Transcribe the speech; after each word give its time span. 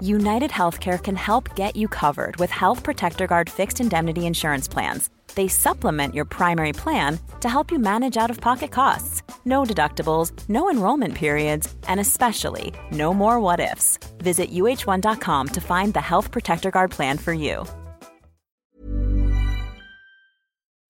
United 0.00 0.50
Healthcare 0.52 1.02
can 1.02 1.16
help 1.16 1.56
get 1.56 1.74
you 1.74 1.88
covered 1.88 2.36
with 2.36 2.50
Health 2.50 2.84
Protector 2.84 3.26
Guard 3.26 3.50
fixed 3.50 3.80
indemnity 3.80 4.26
insurance 4.26 4.68
plans. 4.68 5.10
They 5.34 5.48
supplement 5.48 6.14
your 6.14 6.24
primary 6.24 6.72
plan 6.72 7.18
to 7.40 7.48
help 7.48 7.72
you 7.72 7.80
manage 7.80 8.16
out 8.16 8.30
of 8.30 8.40
pocket 8.40 8.70
costs. 8.70 9.22
No 9.44 9.64
deductibles, 9.64 10.30
no 10.48 10.70
enrollment 10.70 11.14
periods, 11.14 11.74
and 11.88 11.98
especially 11.98 12.72
no 12.92 13.12
more 13.12 13.40
what 13.40 13.58
ifs. 13.58 13.98
Visit 14.18 14.52
uh1.com 14.52 15.48
to 15.48 15.60
find 15.60 15.94
the 15.94 16.00
Health 16.00 16.30
Protector 16.30 16.70
Guard 16.70 16.92
plan 16.92 17.18
for 17.18 17.32
you. 17.32 17.66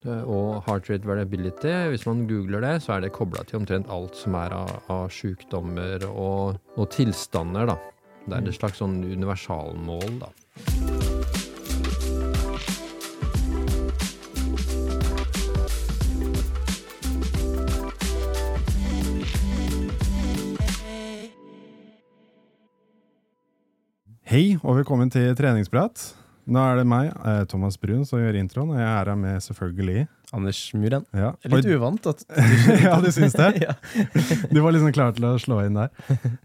Og 0.05 0.63
heart 0.63 0.89
rate 0.89 1.05
variability, 1.05 1.87
hvis 1.89 2.05
man 2.05 2.27
googler 2.27 2.61
det, 2.61 2.81
så 2.83 2.93
er 2.93 2.99
det 2.99 3.11
kobla 3.11 3.43
til 3.43 3.59
omtrent 3.59 3.89
alt 3.91 4.15
som 4.15 4.33
er 4.39 4.53
av, 4.55 4.69
av 4.87 5.09
sykdommer 5.11 6.05
og, 6.07 6.59
og 6.77 6.91
tilstander, 6.93 7.73
da. 7.73 7.75
Det 8.29 8.37
er 8.37 8.45
et 8.51 8.57
slags 8.59 8.77
sånn 8.77 8.99
universalmål, 9.09 10.19
da. 10.21 10.27
Hei, 24.29 24.59
og 24.61 24.77
velkommen 24.77 25.09
til 25.09 25.33
treningsprat. 25.33 25.97
Nå 26.45 26.61
er 26.61 26.77
det 26.77 26.85
meg, 26.85 27.09
eh, 27.25 27.43
Thomas 27.49 27.81
Brun, 27.81 28.05
som 28.05 28.21
gjør 28.21 28.37
introen, 28.37 28.75
og 28.75 28.77
jeg 28.77 28.85
er 28.85 29.09
her 29.09 29.17
med 29.17 29.41
selvfølgelig 29.41 30.05
Anders 30.35 30.59
Muren. 30.77 31.05
ja. 31.15 31.31
Litt 31.49 31.65
uvant 31.65 32.05
at 32.11 32.19
ja, 32.83 32.99
du 33.01 33.07
syns 33.13 33.33
det? 33.33 33.65
Du 34.53 34.59
var 34.61 34.75
liksom 34.75 34.91
klar 34.93 35.15
til 35.17 35.25
å 35.25 35.31
slå 35.41 35.61
inn 35.65 35.79
der. 35.79 35.89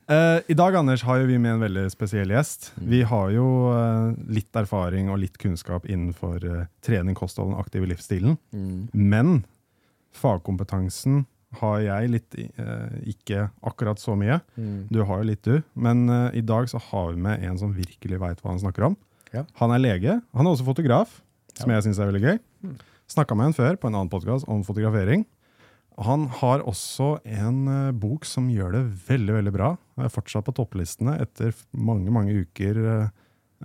Uh, 0.09 0.41
I 0.49 0.57
dag 0.57 0.79
Anders, 0.81 1.05
har 1.05 1.21
jo 1.21 1.27
vi 1.29 1.37
med 1.41 1.57
en 1.59 1.65
veldig 1.67 1.85
spesiell 1.93 2.33
gjest. 2.33 2.71
Vi 2.81 3.03
har 3.11 3.35
jo 3.35 3.45
uh, 3.75 4.15
litt 4.33 4.57
erfaring 4.57 5.11
og 5.13 5.21
litt 5.21 5.37
kunnskap 5.43 5.85
innenfor 5.85 6.47
uh, 6.49 6.65
trening, 6.85 7.17
kosthold 7.19 7.51
og 7.51 7.59
den 7.59 7.65
aktive 7.67 7.91
livsstilen. 7.93 8.39
Mm. 8.57 8.89
Men 8.97 9.35
fagkompetansen 10.17 11.25
har 11.61 11.79
jeg 11.85 12.11
litt 12.11 12.35
ikke 13.07 13.45
akkurat 13.63 14.01
så 14.03 14.17
mye. 14.19 14.41
Mm. 14.59 14.89
Du 14.91 15.05
har 15.07 15.21
jo 15.21 15.29
litt, 15.29 15.47
du. 15.47 15.61
Men 15.79 16.09
i 16.35 16.43
dag 16.43 16.67
så 16.71 16.81
har 16.91 17.13
vi 17.13 17.23
med 17.29 17.45
en 17.47 17.61
som 17.61 17.71
virkelig 17.77 18.19
veit 18.19 18.41
hva 18.43 18.51
han 18.51 18.59
snakker 18.63 18.89
om. 18.89 18.97
Ja. 19.35 19.45
Han 19.61 19.75
er 19.75 19.83
lege. 19.83 20.17
Han 20.35 20.49
er 20.49 20.57
også 20.57 20.67
fotograf, 20.67 21.21
som 21.55 21.71
Ja. 21.71 21.77
jeg 21.79 21.87
syns 21.87 22.01
er 22.03 22.11
veldig 22.11 22.25
gøy. 22.25 22.41
Snakka 23.15 23.37
med 23.39 23.53
en 23.53 23.55
før 23.55 23.77
på 23.79 23.87
en 23.87 23.95
annen 23.95 24.11
podkast 24.11 24.49
om 24.51 24.65
fotografering. 24.67 25.23
Han 26.03 26.25
har 26.41 26.65
også 26.67 27.13
en 27.31 27.59
eh, 27.71 27.93
bok 27.95 28.25
som 28.27 28.49
gjør 28.51 28.73
det 28.75 28.81
veldig 29.07 29.37
veldig 29.37 29.53
bra. 29.55 29.69
Er 30.03 30.11
fortsatt 30.11 30.49
på 30.49 30.55
topplistene 30.57 31.15
etter 31.23 31.55
mange 31.79 32.11
mange 32.11 32.35
uker 32.43 32.81
eh, 32.83 33.13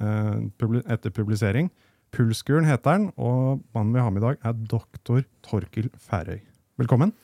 eh, 0.06 0.78
etter 0.86 1.16
publisering. 1.16 1.72
Pulskuren 2.14 2.68
heter 2.70 3.00
den, 3.00 3.10
og 3.18 3.64
mannen 3.74 3.96
vi 3.98 4.04
har 4.06 4.14
med 4.14 4.22
i 4.22 4.28
dag, 4.28 4.40
er 4.46 4.62
doktor 4.70 5.26
Torkil 5.46 5.90
Færøy. 5.98 6.44
Velkommen. 6.81 7.16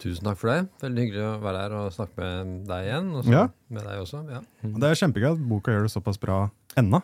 Tusen 0.00 0.24
takk 0.24 0.40
for 0.40 0.52
det. 0.52 0.58
Veldig 0.80 1.04
hyggelig 1.04 1.26
å 1.28 1.34
være 1.44 1.64
her 1.66 1.76
og 1.82 1.92
snakke 1.94 2.16
med 2.24 2.64
deg 2.68 2.88
igjen. 2.88 3.12
Og 3.12 3.24
så 3.28 3.36
Ja. 3.36 3.44
med 3.68 3.84
deg 3.84 4.00
også. 4.00 4.24
Ja. 4.32 4.40
Det 4.64 4.88
er 4.88 5.00
kjempegøy 5.04 5.32
at 5.34 5.48
boka 5.52 5.72
gjør 5.76 5.84
det 5.88 5.92
såpass 5.92 6.20
bra 6.20 6.46
ennå. 6.80 7.02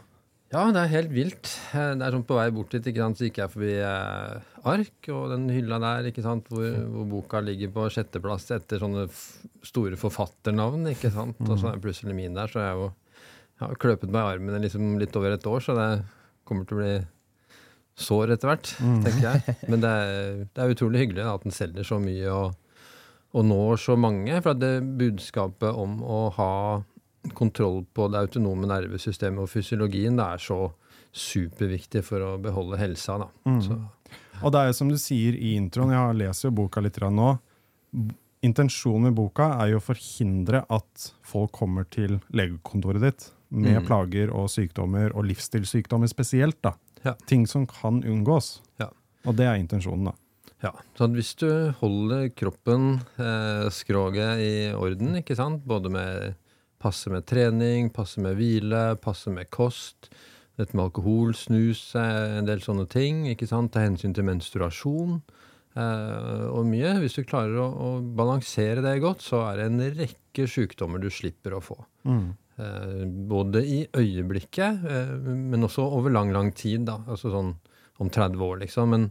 Ja, 0.50 0.62
det 0.74 0.80
er 0.82 0.90
helt 0.96 1.12
vilt. 1.14 1.50
Eh, 1.74 1.92
Det 1.94 2.02
er 2.06 2.14
sånn 2.16 2.24
På 2.26 2.38
vei 2.40 2.48
bort 2.54 2.72
dit 2.74 2.86
ikke 2.90 3.04
sant, 3.04 3.18
så 3.20 3.26
gikk 3.28 3.38
jeg 3.42 3.52
forbi 3.52 3.74
eh, 3.78 4.48
ark 4.70 5.10
og 5.14 5.28
den 5.30 5.44
hylla 5.54 5.78
der 5.82 6.08
ikke 6.10 6.24
sant, 6.26 6.48
hvor, 6.50 6.66
hvor 6.90 7.06
boka 7.12 7.40
ligger 7.44 7.70
på 7.74 7.86
sjetteplass 7.94 8.48
etter 8.56 8.82
sånne 8.82 9.06
store 9.62 9.96
forfatternavn. 10.00 10.88
ikke 10.90 11.12
sant, 11.14 11.38
Og 11.46 11.54
så 11.60 11.70
er 11.72 11.78
plutselig 11.84 12.16
min 12.18 12.34
der, 12.34 12.50
så 12.50 12.60
jeg 12.64 12.72
har 12.74 12.82
jo 12.82 12.90
jeg 13.60 13.68
har 13.68 13.76
kløpet 13.76 14.08
meg 14.08 14.22
i 14.24 14.28
armen 14.38 14.62
liksom 14.64 14.94
litt 14.98 15.16
over 15.20 15.34
et 15.36 15.44
år, 15.46 15.60
så 15.60 15.74
det 15.76 15.88
kommer 16.48 16.64
til 16.64 16.78
å 16.78 16.80
bli 16.80 16.92
sår 18.00 18.30
etter 18.32 18.48
hvert, 18.48 18.70
tenker 19.04 19.26
jeg. 19.26 19.56
Men 19.68 19.82
det 19.82 19.90
er, 19.92 20.38
det 20.56 20.62
er 20.64 20.72
utrolig 20.72 21.02
hyggelig 21.02 21.26
da, 21.26 21.34
at 21.36 21.42
den 21.44 21.52
selger 21.52 21.84
så 21.84 21.98
mye 22.00 22.30
og, 22.32 22.54
og 23.36 23.44
når 23.44 23.76
så 23.82 23.98
mange. 24.00 24.32
For 24.40 24.54
at 24.54 24.62
det 24.62 24.72
budskapet 24.96 25.76
om 25.76 25.98
å 26.00 26.22
ha 26.38 26.48
kontroll 27.36 27.84
på 27.94 28.08
det 28.10 28.18
autonome 28.24 28.66
nervesystemet 28.70 29.42
og 29.44 29.50
fysiologien, 29.52 30.16
det 30.16 30.24
er 30.26 30.38
så 30.42 30.60
superviktig 31.12 32.02
for 32.06 32.22
å 32.24 32.38
beholde 32.42 32.78
helsa. 32.80 33.18
Da. 33.18 33.28
Så, 33.64 33.76
Og 34.42 34.52
det 34.54 34.60
er 34.60 34.70
jo 34.70 34.76
som 34.78 34.88
du 34.88 34.96
sier 34.98 35.34
i 35.36 35.56
introen, 35.58 35.90
jeg 35.92 35.98
har 36.00 36.14
lest 36.16 36.44
jo 36.46 36.50
boka 36.54 36.80
litt 36.80 36.96
nå. 37.02 37.32
Intensjonen 38.46 39.10
med 39.10 39.18
boka 39.18 39.50
er 39.60 39.74
jo 39.74 39.80
å 39.80 39.84
forhindre 39.84 40.62
at 40.72 41.10
folk 41.28 41.52
kommer 41.58 41.84
til 41.92 42.20
legekontoret 42.32 43.02
ditt 43.04 43.30
med 43.50 43.82
Mm. 43.82 43.86
plager 43.86 44.30
og 44.30 44.46
sykdommer, 44.48 45.10
og 45.14 45.24
livsstilssykdommer 45.26 46.06
spesielt. 46.08 46.62
da. 46.62 46.72
Ja. 47.04 47.14
Ting 47.26 47.46
som 47.46 47.66
kan 47.66 48.02
unngås. 48.04 48.60
Ja. 48.78 48.88
Og 49.26 49.34
det 49.36 49.44
er 49.46 49.56
intensjonen, 49.58 50.04
da. 50.04 50.12
ja. 50.62 50.70
så 50.96 51.08
hvis 51.12 51.34
du 51.36 51.72
holder 51.80 52.28
kroppen, 52.30 53.00
eh, 53.18 53.68
skroget, 53.70 54.38
i 54.38 54.72
orden, 54.72 55.16
ikke 55.16 55.34
sant, 55.36 55.64
både 55.66 55.90
med 55.90 56.34
passe 56.80 57.12
med 57.12 57.26
trening, 57.28 57.90
passe 57.94 58.22
med 58.24 58.38
hvile, 58.38 58.96
passe 59.02 59.32
med 59.32 59.50
kost, 59.52 60.10
dette 60.60 60.76
med 60.76 60.88
alkohol, 60.88 61.34
snus, 61.36 61.82
en 61.96 62.48
del 62.48 62.62
sånne 62.64 62.86
ting, 62.90 63.26
ikke 63.30 63.48
sant, 63.48 63.72
ta 63.74 63.84
hensyn 63.84 64.14
til 64.16 64.26
menstruasjon, 64.28 65.20
eh, 65.76 66.44
og 66.50 66.68
mye. 66.68 66.96
Hvis 67.00 67.16
du 67.20 67.24
klarer 67.24 67.60
å, 67.62 67.68
å 67.70 67.88
balansere 68.00 68.84
det 68.84 68.98
godt, 69.04 69.24
så 69.24 69.44
er 69.48 69.60
det 69.60 69.70
en 69.70 69.82
rekke 70.02 70.48
sykdommer 70.50 71.02
du 71.02 71.10
slipper 71.12 71.56
å 71.56 71.64
få. 71.64 71.78
Eh, 72.60 73.04
både 73.30 73.64
i 73.64 73.80
øyeblikket, 73.96 74.84
eh, 74.84 75.14
men 75.24 75.68
også 75.68 75.86
over 76.00 76.12
lang, 76.12 76.32
lang 76.34 76.52
tid. 76.52 76.84
da, 76.88 77.00
altså 77.08 77.32
sånn 77.32 77.54
om 78.00 78.08
30 78.08 78.40
år, 78.40 78.60
liksom. 78.64 78.90
Men 78.96 79.10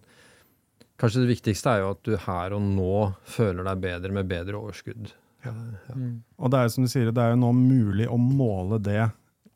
kanskje 1.00 1.24
det 1.24 1.33
viktigste 1.36 1.74
er 1.74 1.83
jo 1.83 1.92
at 1.94 2.04
du 2.06 2.15
her 2.25 2.56
og 2.57 2.63
nå 2.65 2.94
føler 3.30 3.68
deg 3.68 3.83
bedre 3.86 4.15
med 4.15 4.30
bedre 4.30 4.60
overskudd. 4.60 5.13
Ja. 5.50 5.80
Ja. 5.90 6.12
Og 6.40 6.54
det 6.54 6.62
er 6.62 6.72
som 6.74 6.86
du 6.86 6.92
sier, 6.92 7.12
det 7.12 7.24
er 7.24 7.34
jo 7.34 7.42
nå 7.42 7.51
mulig 7.57 8.07
å 8.10 8.19
måle 8.22 8.80
det 8.84 9.10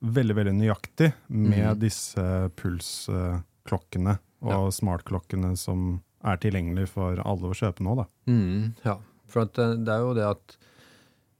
veldig 0.03 0.35
veldig 0.35 0.55
nøyaktig 0.57 1.13
med 1.29 1.69
mm. 1.69 1.79
disse 1.79 2.25
pulsklokkene 2.59 4.17
og 4.43 4.73
smartklokkene 4.75 5.53
som 5.59 6.01
er 6.27 6.39
tilgjengelige 6.43 6.91
for 6.91 7.19
alle 7.23 7.51
å 7.51 7.55
kjøpe 7.55 7.83
nå. 7.85 7.95
da. 8.01 8.05
Mm, 8.27 8.73
ja. 8.83 8.97
For 9.31 9.45
at 9.45 9.55
det, 9.55 9.69
det 9.87 9.95
er 9.95 10.03
jo 10.03 10.15
det 10.17 10.27
at 10.27 10.57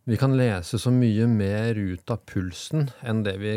vi 0.03 0.17
kan 0.19 0.35
lese 0.35 0.79
så 0.81 0.91
mye 0.91 1.27
mer 1.31 1.77
ut 1.79 2.11
av 2.11 2.23
pulsen 2.27 2.89
enn 3.07 3.21
det 3.23 3.37
vi 3.39 3.53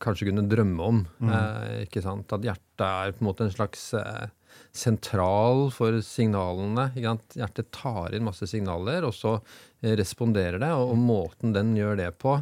kanskje 0.00 0.30
kunne 0.30 0.46
drømme 0.48 0.86
om. 0.86 1.02
Eh, 1.20 1.82
ikke 1.84 2.00
sant? 2.04 2.32
At 2.32 2.44
hjertet 2.46 2.86
er 2.86 3.12
på 3.12 3.20
en 3.20 3.28
måte 3.28 3.44
en 3.44 3.52
slags 3.52 3.82
eh, 3.98 4.30
sentral 4.72 5.68
for 5.74 5.98
signalene. 6.04 6.90
Hjertet 6.96 7.70
tar 7.74 8.14
inn 8.14 8.26
masse 8.26 8.48
signaler, 8.50 9.06
og 9.08 9.14
så 9.16 9.36
eh, 9.38 9.96
responderer 9.98 10.60
det. 10.62 10.72
Og, 10.76 10.94
og 10.94 11.04
måten 11.10 11.54
den 11.56 11.74
gjør 11.78 12.00
det 12.00 12.10
på, 12.22 12.38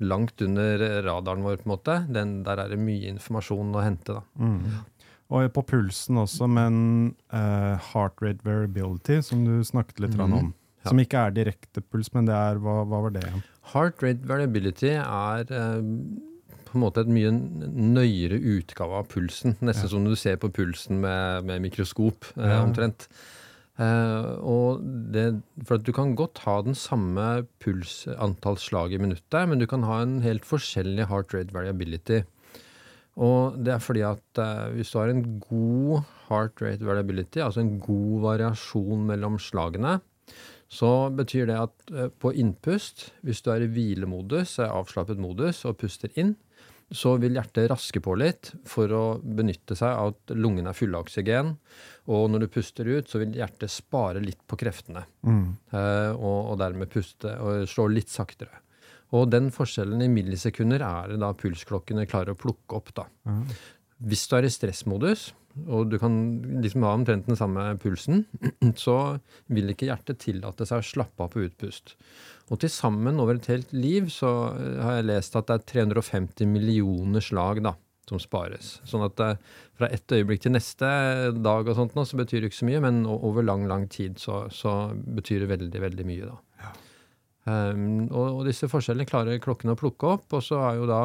langt 0.00 0.40
under 0.42 0.86
radaren 1.04 1.44
vår, 1.44 1.60
på 1.60 1.68
en 1.68 1.74
måte, 1.74 1.98
den, 2.08 2.38
der 2.46 2.62
er 2.62 2.72
det 2.72 2.80
mye 2.80 3.12
informasjon 3.12 3.76
å 3.76 3.84
hente. 3.84 4.16
da. 4.16 4.84
Og 5.30 5.46
på 5.54 5.62
pulsen 5.74 6.18
også, 6.18 6.48
men 6.50 6.78
uh, 7.30 7.76
heart 7.92 8.18
rate 8.24 8.42
variability, 8.46 9.20
som 9.22 9.44
du 9.46 9.60
snakket 9.66 10.02
litt 10.02 10.16
mm. 10.18 10.24
om. 10.26 10.32
Mhm. 10.38 10.56
Ja. 10.80 10.88
Som 10.88 11.00
ikke 11.02 11.22
er 11.28 11.34
direkte 11.36 11.82
puls, 11.84 12.08
men 12.14 12.24
det 12.24 12.32
er, 12.32 12.56
hva, 12.64 12.78
hva 12.88 13.02
var 13.04 13.12
det 13.12 13.20
igjen? 13.26 13.42
Heart 13.74 14.00
rate 14.00 14.24
variability 14.24 14.94
er 14.96 15.50
eh, 15.52 15.82
på 16.70 16.78
en 16.78 16.84
måte 16.84 17.02
et 17.04 17.10
mye 17.10 17.30
nøyere 17.34 18.38
utgave 18.56 19.00
av 19.02 19.08
pulsen. 19.12 19.56
Nesten 19.64 19.90
som 19.92 20.04
du 20.06 20.14
ser 20.18 20.38
på 20.40 20.50
pulsen 20.54 21.00
med, 21.02 21.44
med 21.48 21.62
mikroskop, 21.66 22.30
eh, 22.36 22.48
Ja. 22.54 22.62
omtrent. 22.64 23.08
Eh, 23.80 24.30
og 24.44 24.82
det, 25.12 25.40
for 25.64 25.78
du 25.80 25.92
kan 25.96 26.14
godt 26.18 26.42
ha 26.44 26.58
den 26.62 26.74
samme 26.76 27.46
puls, 27.62 28.06
antall 28.18 28.58
slag 28.60 28.92
i 28.92 28.98
minuttet, 29.00 29.48
men 29.48 29.58
du 29.58 29.66
kan 29.66 29.82
ha 29.88 30.02
en 30.02 30.18
helt 30.20 30.44
forskjellig 30.44 31.06
heart 31.08 31.32
rate 31.34 31.54
variability. 31.54 32.22
Og 33.20 33.56
det 33.64 33.72
er 33.74 33.80
fordi 33.82 34.02
at 34.06 34.38
eh, 34.38 34.68
hvis 34.76 34.92
du 34.92 34.98
har 35.00 35.08
en 35.12 35.24
god 35.48 36.04
heart 36.28 36.60
rate 36.62 36.84
variability, 36.86 37.40
altså 37.42 37.60
en 37.64 37.78
god 37.80 38.20
variasjon 38.28 39.06
mellom 39.08 39.38
slagene, 39.42 39.98
så 40.70 41.10
betyr 41.10 41.48
det 41.50 41.56
at 41.58 41.90
eh, 41.96 42.12
på 42.22 42.30
innpust, 42.38 43.08
hvis 43.26 43.40
du 43.42 43.50
er 43.50 43.64
i 43.64 43.70
hvilemodus, 43.72 44.58
er 44.62 44.70
avslappet 44.76 45.18
modus, 45.18 45.64
og 45.66 45.78
puster 45.80 46.12
inn, 46.20 46.36
så 46.90 47.14
vil 47.22 47.36
hjertet 47.38 47.68
raske 47.70 48.00
på 48.02 48.16
litt 48.18 48.50
for 48.68 48.90
å 48.92 49.04
benytte 49.22 49.76
seg 49.78 49.94
av 49.94 50.12
at 50.12 50.32
lungene 50.34 50.72
er 50.72 50.78
fulle 50.78 50.98
av 50.98 51.06
oksygen. 51.06 51.52
Og 52.10 52.26
når 52.32 52.44
du 52.44 52.48
puster 52.50 52.88
ut, 52.90 53.10
så 53.10 53.20
vil 53.22 53.36
hjertet 53.38 53.70
spare 53.70 54.22
litt 54.24 54.40
på 54.50 54.58
kreftene. 54.58 55.04
Mm. 55.22 55.46
og, 56.16 56.40
og 56.50 56.58
dermed 56.60 56.90
puste 56.90 57.36
og 57.38 57.68
slå 57.70 57.86
litt 57.94 58.10
saktere. 58.10 58.62
Og 59.16 59.30
den 59.30 59.50
forskjellen 59.54 60.02
i 60.04 60.10
millisekunder 60.10 60.82
er 60.86 61.12
det 61.12 61.20
da 61.22 61.32
pulsklokkene 61.34 62.06
klarer 62.10 62.34
å 62.34 62.38
plukke 62.38 62.78
opp. 62.78 62.92
da. 62.94 63.06
Hvis 64.00 64.26
du 64.30 64.36
er 64.38 64.46
i 64.46 64.52
stressmodus, 64.52 65.30
og 65.66 65.90
du 65.90 65.96
kan 66.00 66.14
liksom 66.62 66.84
ha 66.86 66.94
omtrent 66.94 67.28
den 67.28 67.38
samme 67.38 67.64
pulsen, 67.82 68.24
så 68.84 68.96
vil 69.50 69.72
ikke 69.72 69.88
hjertet 69.90 70.20
tillate 70.22 70.66
seg 70.68 70.82
å 70.82 70.86
slappe 70.86 71.26
av 71.26 71.32
på 71.34 71.44
utpust. 71.46 71.96
Og 72.50 72.62
til 72.62 72.72
sammen 72.72 73.20
over 73.22 73.38
et 73.38 73.50
helt 73.50 73.72
liv 73.74 74.10
så 74.14 74.32
eh, 74.54 74.82
har 74.82 74.98
jeg 74.98 75.08
lest 75.10 75.38
at 75.38 75.50
det 75.50 75.58
er 75.58 75.68
350 75.74 76.50
millioner 76.50 77.24
slag 77.24 77.62
da, 77.66 77.74
som 78.10 78.22
spares. 78.22 78.78
Sånn 78.88 79.06
at 79.06 79.22
eh, 79.22 79.38
fra 79.78 79.90
ett 79.94 80.14
øyeblikk 80.14 80.44
til 80.46 80.54
neste 80.54 80.90
dag 81.38 81.66
og 81.66 81.76
sånt 81.78 81.98
nå, 81.98 82.06
så 82.06 82.18
betyr 82.20 82.42
det 82.42 82.50
ikke 82.50 82.62
så 82.62 82.70
mye, 82.70 82.84
men 82.86 83.02
over 83.10 83.46
lang, 83.46 83.66
lang 83.70 83.88
tid 83.90 84.18
så, 84.22 84.44
så 84.54 84.92
betyr 84.94 85.44
det 85.44 85.52
veldig, 85.56 85.84
veldig 85.88 86.08
mye 86.08 86.30
da. 86.30 86.38
Um, 87.48 88.04
og, 88.12 88.26
og 88.36 88.42
disse 88.46 88.68
forskjellene 88.68 89.08
klarer 89.08 89.40
klokkene 89.42 89.72
å 89.72 89.78
plukke 89.78 90.10
opp, 90.18 90.26
og 90.36 90.42
så 90.44 90.58
er 90.68 90.76
jo 90.76 90.88
da 90.90 91.00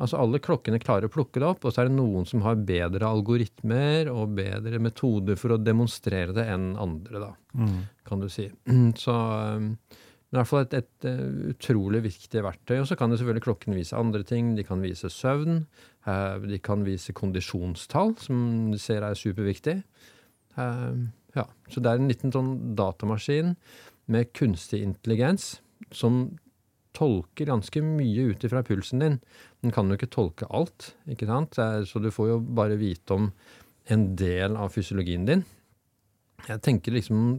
Altså 0.00 0.18
alle 0.18 0.40
klokkene 0.42 0.80
klarer 0.82 1.06
å 1.06 1.12
plukke 1.12 1.38
det 1.42 1.46
opp, 1.46 1.66
og 1.66 1.74
så 1.74 1.82
er 1.82 1.90
det 1.90 1.98
noen 1.98 2.24
som 2.26 2.42
har 2.46 2.62
bedre 2.66 3.06
algoritmer 3.06 4.08
og 4.10 4.32
bedre 4.38 4.80
metoder 4.82 5.36
for 5.38 5.54
å 5.54 5.60
demonstrere 5.60 6.34
det 6.36 6.46
enn 6.50 6.72
andre, 6.80 7.20
da, 7.20 7.28
kan 8.08 8.22
du 8.22 8.30
si. 8.32 8.48
Så 9.04 9.14
det 10.32 10.38
men 10.38 10.38
i 10.38 10.40
hvert 10.40 10.48
fall 10.48 10.62
et, 10.64 10.74
et 10.78 11.06
eh, 11.10 11.32
utrolig 11.52 11.98
viktig 12.06 12.40
verktøy. 12.40 12.78
Og 12.80 12.86
så 12.88 12.96
kan 12.96 13.12
det 13.12 13.18
selvfølgelig 13.20 13.44
klokkene 13.44 13.76
vise 13.76 13.98
andre 14.00 14.24
ting. 14.24 14.54
De 14.56 14.64
kan 14.64 14.80
vise 14.80 15.10
søvn. 15.12 15.66
eh, 16.08 16.46
de 16.48 16.58
kan 16.58 16.86
vise 16.86 17.12
kondisjonstall, 17.12 18.14
som 18.16 18.70
du 18.72 18.78
ser 18.80 19.04
er 19.04 19.12
superviktig. 19.12 19.74
Eh, 20.56 21.02
ja, 21.36 21.44
så 21.68 21.82
det 21.84 21.92
er 21.92 22.00
en 22.00 22.08
liten 22.08 22.32
sånn 22.32 22.54
datamaskin 22.78 23.52
med 24.08 24.32
kunstig 24.32 24.80
intelligens 24.86 25.58
som 25.92 26.38
tolker 26.96 27.48
ganske 27.48 27.82
mye 27.84 28.28
ut 28.32 28.44
ifra 28.44 28.62
pulsen 28.66 29.02
din. 29.02 29.18
Den 29.64 29.74
kan 29.74 29.88
jo 29.88 29.98
ikke 29.98 30.12
tolke 30.12 30.48
alt, 30.50 30.92
ikke 31.10 31.28
sant? 31.30 31.58
Så 31.88 32.02
du 32.02 32.10
får 32.12 32.32
jo 32.34 32.38
bare 32.42 32.78
vite 32.80 33.16
om 33.16 33.30
en 33.90 34.06
del 34.18 34.56
av 34.56 34.72
fysiologien 34.74 35.26
din. 35.26 35.44
Jeg 36.48 36.62
tenker 36.64 36.94
liksom 36.96 37.36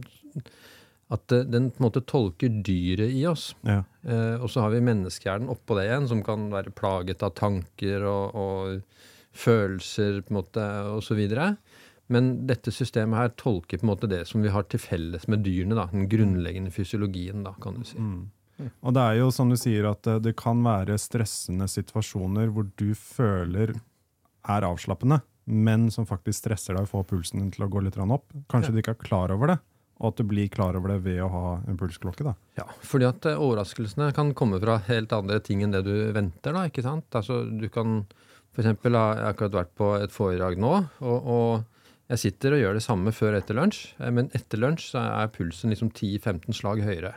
at 1.12 1.32
eh, 1.32 1.44
den 1.48 1.70
på 1.70 1.80
en 1.80 1.86
måte 1.86 2.04
tolker 2.08 2.60
dyret 2.64 3.12
i 3.12 3.24
oss. 3.28 3.52
Ja. 3.66 3.82
Eh, 4.02 4.36
og 4.40 4.48
så 4.52 4.64
har 4.64 4.74
vi 4.74 4.84
menneskehjernen 4.84 5.52
oppå 5.52 5.76
det 5.78 5.88
igjen, 5.88 6.08
som 6.10 6.22
kan 6.26 6.48
være 6.52 6.74
plaget 6.76 7.24
av 7.26 7.34
tanker 7.38 8.06
og, 8.08 8.34
og 8.34 9.34
følelser 9.34 10.22
på 10.24 10.32
en 10.32 10.40
måte, 10.40 10.68
og 10.94 11.02
så 11.04 11.16
videre. 11.18 11.54
Men 12.12 12.46
dette 12.48 12.72
systemet 12.74 13.18
her 13.18 13.34
tolker 13.40 13.80
på 13.80 13.86
en 13.86 13.92
måte 13.94 14.10
det 14.10 14.24
som 14.28 14.44
vi 14.44 14.52
har 14.52 14.66
til 14.68 14.82
felles 14.82 15.28
med 15.30 15.44
dyrene. 15.46 15.76
da, 15.78 15.86
Den 15.92 16.08
grunnleggende 16.12 16.72
fysiologien, 16.72 17.44
da, 17.46 17.54
kan 17.60 17.80
du 17.80 17.88
si. 17.88 17.96
Og 18.82 18.94
det 18.94 19.02
er 19.02 19.16
jo 19.18 19.30
som 19.34 19.50
du 19.50 19.56
sier 19.58 19.88
at 19.90 20.06
eh, 20.06 20.20
det 20.22 20.36
kan 20.38 20.60
være 20.64 20.94
stressende 21.00 21.66
situasjoner 21.70 22.52
hvor 22.54 22.68
du 22.78 22.92
føler 22.94 23.74
er 24.44 24.66
avslappende, 24.68 25.20
men 25.46 25.90
som 25.90 26.06
faktisk 26.06 26.44
stresser 26.44 26.76
deg 26.76 26.86
og 26.86 26.90
får 26.92 27.06
pulsen 27.14 27.40
din 27.42 27.50
til 27.54 27.64
å 27.66 27.70
gå 27.72 27.82
litt 27.84 27.96
opp. 27.98 28.26
Kanskje 28.52 28.72
du 28.74 28.78
ikke 28.82 28.94
er 28.94 29.02
klar 29.06 29.32
over 29.34 29.54
det, 29.54 29.58
og 30.00 30.10
at 30.12 30.20
du 30.20 30.24
blir 30.28 30.48
klar 30.52 30.76
over 30.78 30.92
det 30.94 31.00
ved 31.06 31.20
å 31.24 31.30
ha 31.32 31.44
en 31.68 31.76
pulsklokke. 31.80 32.24
da. 32.26 32.34
Ja, 32.60 32.66
fordi 32.84 33.08
at 33.08 33.26
eh, 33.30 33.40
overraskelsene 33.40 34.12
kan 34.16 34.34
komme 34.36 34.60
fra 34.62 34.78
helt 34.88 35.12
andre 35.16 35.40
ting 35.40 35.62
enn 35.64 35.72
det 35.74 35.84
du 35.88 35.94
venter, 36.16 36.52
da, 36.56 36.66
ikke 36.70 36.84
sant? 36.84 37.08
Altså, 37.16 37.42
du 37.48 37.68
kan 37.72 38.02
for 38.54 38.62
eksempel, 38.62 38.94
ha- 38.94 39.14
jeg 39.16 39.24
har 39.24 39.32
akkurat 39.34 39.56
vært 39.64 39.74
på 39.74 39.86
et 39.98 40.12
foredrag 40.14 40.60
nå, 40.62 40.74
og, 41.02 41.24
og 41.26 41.64
jeg 42.12 42.20
sitter 42.20 42.54
og 42.54 42.60
gjør 42.60 42.76
det 42.76 42.84
samme 42.84 43.10
før 43.16 43.32
og 43.34 43.40
etter 43.42 43.56
lunsj, 43.58 43.80
eh, 43.98 44.12
men 44.14 44.28
etter 44.36 44.60
lunsj 44.62 44.90
så 44.92 45.02
er 45.24 45.32
pulsen 45.34 45.72
liksom 45.72 45.90
10-15 45.90 46.52
slag 46.60 46.84
høyere. 46.86 47.16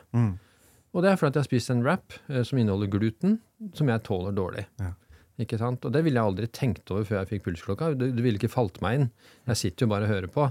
Og 0.96 1.04
det 1.04 1.12
er 1.12 1.20
fordi 1.20 1.38
jeg 1.38 1.44
har 1.44 1.50
spist 1.50 1.74
en 1.74 1.84
wrap 1.86 2.16
eh, 2.30 2.44
som 2.48 2.60
inneholder 2.62 2.92
gluten, 2.92 3.40
som 3.78 3.90
jeg 3.92 4.06
tåler 4.08 4.36
dårlig. 4.36 4.68
Ja. 4.82 4.94
Ikke 5.42 5.60
sant? 5.62 5.84
Og 5.86 5.94
det 5.94 6.02
ville 6.06 6.18
jeg 6.18 6.32
aldri 6.32 6.48
tenkt 6.50 6.90
over 6.94 7.06
før 7.06 7.20
jeg 7.22 7.32
fikk 7.34 7.44
pulsklokka. 7.50 7.92
Det, 7.98 8.14
det 8.18 8.24
ville 8.26 8.40
ikke 8.40 8.54
falt 8.54 8.80
meg 8.82 8.98
inn. 8.98 9.12
Jeg 9.52 9.62
sitter 9.62 9.86
jo 9.86 9.92
bare 9.92 10.08
og 10.08 10.14
hører 10.16 10.32
på. 10.34 10.48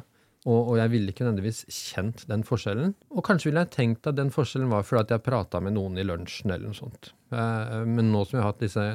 Og, 0.47 0.61
og 0.61 0.77
jeg 0.79 0.93
ville 0.93 1.11
ikke 1.11 1.25
nødvendigvis 1.27 1.65
kjent 1.75 2.23
den 2.31 2.45
forskjellen. 2.47 2.93
Og 3.11 3.25
kanskje 3.27 3.51
ville 3.51 3.65
jeg 3.65 3.75
tenkt 3.75 4.07
at 4.07 4.19
den 4.19 4.31
forskjellen 4.35 4.71
var 4.71 4.87
fordi 4.87 5.09
at 5.09 5.17
jeg 5.17 5.27
prata 5.27 5.61
med 5.65 5.75
noen 5.75 5.99
i 5.99 6.07
lunsjen 6.07 6.55
eller 6.55 6.71
noe 6.71 6.79
sånt. 6.79 7.11
Eh, 7.35 7.83
men 7.89 8.13
nå 8.13 8.23
som 8.23 8.39
jeg 8.39 8.45
har 8.45 8.53
hatt 8.53 8.63
disse 8.63 8.87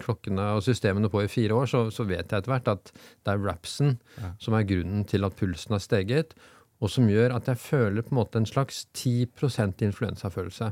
klokkene 0.00 0.48
og 0.56 0.64
systemene 0.66 1.10
på 1.12 1.22
i 1.22 1.30
fire 1.30 1.54
år, 1.60 1.68
så, 1.70 1.84
så 1.94 2.06
vet 2.08 2.24
jeg 2.32 2.40
etter 2.40 2.50
hvert 2.50 2.72
at 2.72 2.90
det 2.96 3.34
er 3.34 3.42
wrapsen 3.44 3.98
som 4.40 4.56
er 4.56 4.66
grunnen 4.66 5.04
til 5.06 5.28
at 5.28 5.36
pulsen 5.38 5.76
har 5.76 5.84
steget. 5.84 6.34
Og 6.80 6.88
som 6.88 7.08
gjør 7.12 7.34
at 7.36 7.48
jeg 7.50 7.60
føler 7.60 8.04
på 8.06 8.14
en 8.14 8.20
måte 8.22 8.40
en 8.40 8.48
slags 8.48 8.86
10% 8.96 9.82
influensafølelse. 9.84 10.70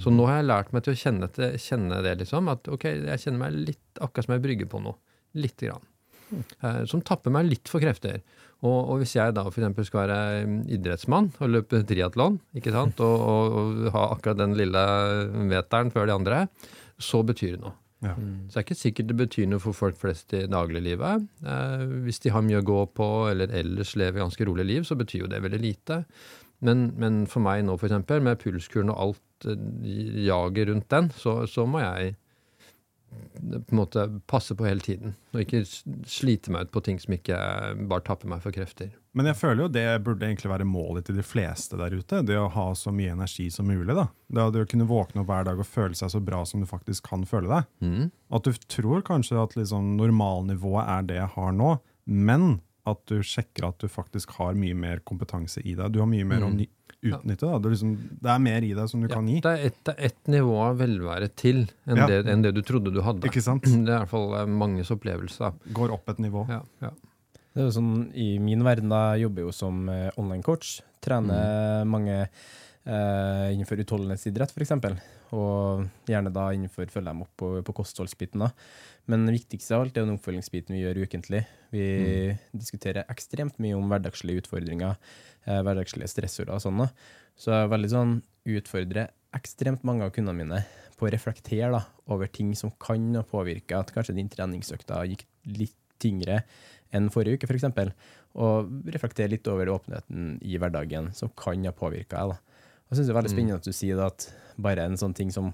Så 0.00 0.12
nå 0.14 0.24
har 0.28 0.40
jeg 0.40 0.48
lært 0.48 0.72
meg 0.72 0.86
til 0.86 0.96
å 0.96 1.00
kjenne, 1.02 1.28
til, 1.36 1.56
kjenne 1.60 2.00
det, 2.06 2.14
liksom. 2.22 2.48
At 2.48 2.70
ok, 2.72 2.86
jeg 3.10 3.22
kjenner 3.26 3.42
meg 3.42 3.58
litt 3.68 4.00
akkurat 4.00 4.28
som 4.28 4.36
jeg 4.38 4.44
brygger 4.46 4.70
på 4.72 4.80
noe. 4.86 4.96
Lite 5.36 5.68
grann. 5.68 5.84
Eh, 6.62 6.84
som 6.88 7.02
tapper 7.04 7.34
meg 7.34 7.48
litt 7.48 7.70
for 7.70 7.82
krefter. 7.82 8.20
Og, 8.60 8.78
og 8.92 9.00
hvis 9.00 9.14
jeg 9.16 9.34
da 9.36 9.46
f.eks. 9.48 9.84
skal 9.88 10.02
være 10.04 10.18
mm, 10.46 10.58
idrettsmann 10.76 11.30
og 11.40 11.52
løpe 11.52 11.82
triatlon, 11.88 12.38
ikke 12.56 12.74
sant, 12.74 13.00
og, 13.04 13.16
og, 13.20 13.60
og 13.88 13.92
ha 13.96 14.06
akkurat 14.14 14.40
den 14.40 14.56
lille 14.58 14.84
meteren 15.50 15.92
før 15.94 16.10
de 16.10 16.16
andre, 16.16 16.42
så 17.00 17.22
betyr 17.26 17.56
det 17.56 17.64
noe. 17.64 17.76
Ja. 18.00 18.14
Så 18.16 18.54
det 18.54 18.60
er 18.60 18.64
ikke 18.64 18.78
sikkert 18.80 19.08
det 19.10 19.16
betyr 19.18 19.48
noe 19.50 19.60
for 19.60 19.76
folk 19.76 19.98
flest 20.00 20.32
i 20.36 20.46
dagliglivet. 20.48 21.26
Eh, 21.44 21.82
hvis 22.06 22.22
de 22.24 22.32
har 22.32 22.44
mye 22.46 22.62
å 22.62 22.66
gå 22.66 22.78
på, 22.96 23.08
eller 23.28 23.52
ellers 23.60 23.92
lever 24.00 24.22
ganske 24.22 24.46
rolig 24.48 24.66
liv, 24.68 24.86
så 24.88 24.96
betyr 24.96 25.26
jo 25.26 25.32
det 25.32 25.42
veldig 25.44 25.60
lite. 25.60 26.00
Men, 26.64 26.90
men 27.00 27.24
for 27.28 27.44
meg 27.44 27.64
nå, 27.66 27.76
for 27.80 27.90
eksempel, 27.90 28.24
med 28.24 28.40
pulskuren 28.40 28.92
og 28.92 29.04
alt 29.04 29.50
eh, 29.52 30.24
jaget 30.26 30.72
rundt 30.72 30.88
den, 30.92 31.12
så, 31.16 31.42
så 31.48 31.66
må 31.68 31.84
jeg 31.84 32.16
på 33.10 33.72
en 33.74 33.78
måte 33.80 34.04
passe 34.30 34.54
på 34.54 34.66
hele 34.68 34.80
tiden. 34.84 35.14
Og 35.34 35.40
ikke 35.42 35.62
slite 36.06 36.52
meg 36.54 36.68
ut 36.68 36.72
på 36.74 36.82
ting 36.86 36.98
som 37.02 37.14
ikke 37.16 37.36
bare 37.90 38.04
tapper 38.06 38.28
meg 38.30 38.42
for 38.44 38.54
krefter. 38.54 38.92
Men 39.18 39.26
jeg 39.26 39.38
føler 39.40 39.64
jo 39.64 39.68
det 39.74 39.84
burde 40.06 40.26
egentlig 40.28 40.50
være 40.52 40.66
målet 40.68 41.08
til 41.08 41.16
de 41.18 41.24
fleste 41.26 41.78
der 41.80 41.90
ute. 41.98 42.20
Det 42.26 42.36
å 42.38 42.50
ha 42.54 42.68
så 42.78 42.92
mye 42.94 43.10
energi 43.16 43.48
som 43.50 43.66
mulig. 43.66 43.94
da. 43.96 44.06
Det 44.30 44.40
å- 44.44 44.52
det 44.52 44.62
å 44.66 44.70
kunne 44.70 44.86
våkne 44.86 45.20
opp 45.22 45.26
hver 45.26 45.44
dag 45.44 45.58
og 45.58 45.66
føle 45.66 45.94
seg 45.98 46.10
så 46.10 46.20
bra 46.24 46.44
som 46.44 46.60
du 46.60 46.66
faktisk 46.66 47.02
kan 47.10 47.24
føle 47.24 47.48
deg. 47.48 47.64
Mm. 47.82 48.10
At 48.30 48.42
du 48.44 48.52
tror 48.52 49.02
kanskje 49.02 49.42
at 49.42 49.56
liksom 49.56 49.96
normalnivået 49.96 50.86
er 50.88 51.02
det 51.02 51.16
jeg 51.16 51.28
har 51.34 51.52
nå, 51.52 51.80
men 52.06 52.60
at 52.86 53.04
du 53.06 53.18
sjekker 53.22 53.68
at 53.68 53.78
du 53.78 53.88
faktisk 53.88 54.30
har 54.38 54.54
mye 54.54 54.74
mer 54.74 54.98
kompetanse 55.04 55.60
i 55.64 55.74
deg. 55.74 55.92
Du 55.92 55.98
har 56.00 56.06
mye 56.06 56.24
mer 56.26 56.40
ny 56.50 56.66
utnytte. 57.02 57.46
Da. 57.48 57.58
Det, 57.58 57.66
er 57.70 57.74
liksom, 57.74 57.92
det 58.20 58.30
er 58.34 58.42
mer 58.44 58.66
i 58.66 58.72
deg 58.76 58.88
som 58.92 59.00
du 59.00 59.08
Ja, 59.08 59.14
kan 59.14 59.28
gi. 59.30 59.38
det 59.44 59.52
er 59.56 59.66
ett 59.70 59.88
et 60.10 60.28
nivå 60.28 60.56
av 60.66 60.78
velvære 60.82 61.28
til 61.34 61.62
enn, 61.86 61.96
Ja. 61.96 62.06
det, 62.10 62.18
enn 62.28 62.42
det 62.44 62.54
du 62.54 62.62
trodde 62.62 62.92
du 62.92 63.00
hadde. 63.02 63.26
Ikke 63.30 63.42
sant? 63.44 63.62
Det 63.86 63.88
er 63.88 63.96
i 63.96 64.02
hvert 64.04 64.12
fall 64.12 64.34
eh, 64.42 64.46
manges 64.46 64.90
opplevelse. 64.92 65.52
Går 65.72 65.94
opp 65.96 66.08
et 66.12 66.18
nivå. 66.20 66.46
Ja, 66.50 66.60
ja. 66.84 66.90
Det 67.50 67.62
er 67.64 67.66
jo 67.66 67.74
sånn, 67.74 67.94
I 68.14 68.38
min 68.38 68.62
verden 68.62 68.92
da, 68.92 69.14
jeg 69.16 69.24
jobber 69.26 69.48
jo 69.48 69.52
som 69.52 69.88
eh, 69.90 70.10
online-coach. 70.20 70.76
Trener 71.02 71.84
mange 71.88 72.18
eh, 72.84 73.46
innenfor 73.54 73.80
utholdenhetsidrett, 73.82 74.52
f.eks. 74.54 74.72
Og 75.32 75.86
gjerne 76.10 76.30
da 76.34 76.48
innenfor 76.54 76.86
følger 76.90 77.10
dem 77.12 77.22
opp 77.24 77.32
på, 77.38 77.50
på 77.66 77.74
kostholdsbiten. 77.80 78.42
da. 78.44 78.50
Men 79.10 79.26
det 79.26 79.34
viktigste 79.40 79.74
av 79.74 79.84
alt 79.84 79.96
er 79.96 80.04
den 80.06 80.14
oppfølgingsbiten 80.14 80.76
vi 80.76 80.84
gjør 80.84 81.02
ukentlig. 81.02 81.42
Vi 81.74 81.86
diskuterer 82.54 83.08
ekstremt 83.10 83.58
mye 83.62 83.78
om 83.78 83.90
hverdagslige 83.90 84.44
utfordringer, 84.44 84.98
eh, 85.46 85.62
hverdagslige 85.66 86.10
stressorer 86.12 86.54
og 86.54 86.62
sånn. 86.62 86.84
Så 87.34 87.50
jeg 87.50 87.64
er 87.64 87.72
veldig 87.72 87.90
sånn 87.90 88.14
utfordrer 88.50 89.10
ekstremt 89.36 89.82
mange 89.86 90.06
av 90.06 90.12
kundene 90.14 90.38
mine 90.38 90.62
på 90.98 91.08
å 91.08 91.12
reflektere 91.12 91.70
da, 91.72 91.84
over 92.12 92.30
ting 92.30 92.52
som 92.58 92.72
kan 92.82 93.14
påvirke 93.30 93.78
at 93.78 93.92
kanskje 93.94 94.16
din 94.18 94.30
treningsøkta 94.30 95.02
gikk 95.08 95.24
litt 95.58 95.76
tyngre 96.00 96.42
enn 96.96 97.08
forrige 97.12 97.38
uke, 97.38 97.48
f.eks. 97.48 97.94
Og 98.40 98.70
reflektere 98.92 99.32
litt 99.32 99.48
over 99.50 99.72
åpenheten 99.72 100.36
i 100.42 100.58
hverdagen 100.60 101.10
som 101.16 101.32
kan 101.38 101.64
ha 101.66 101.74
påvirka 101.74 102.26
deg. 102.30 102.38
jeg 102.90 102.96
synes 102.98 103.06
det 103.06 103.14
er 103.14 103.20
veldig 103.20 103.32
spennende 103.32 103.58
at 103.60 103.66
du 103.66 103.74
sier 103.74 104.02
at 104.04 104.28
bare 104.60 104.86
en 104.86 104.98
sånn 105.00 105.14
ting 105.16 105.30
som 105.34 105.52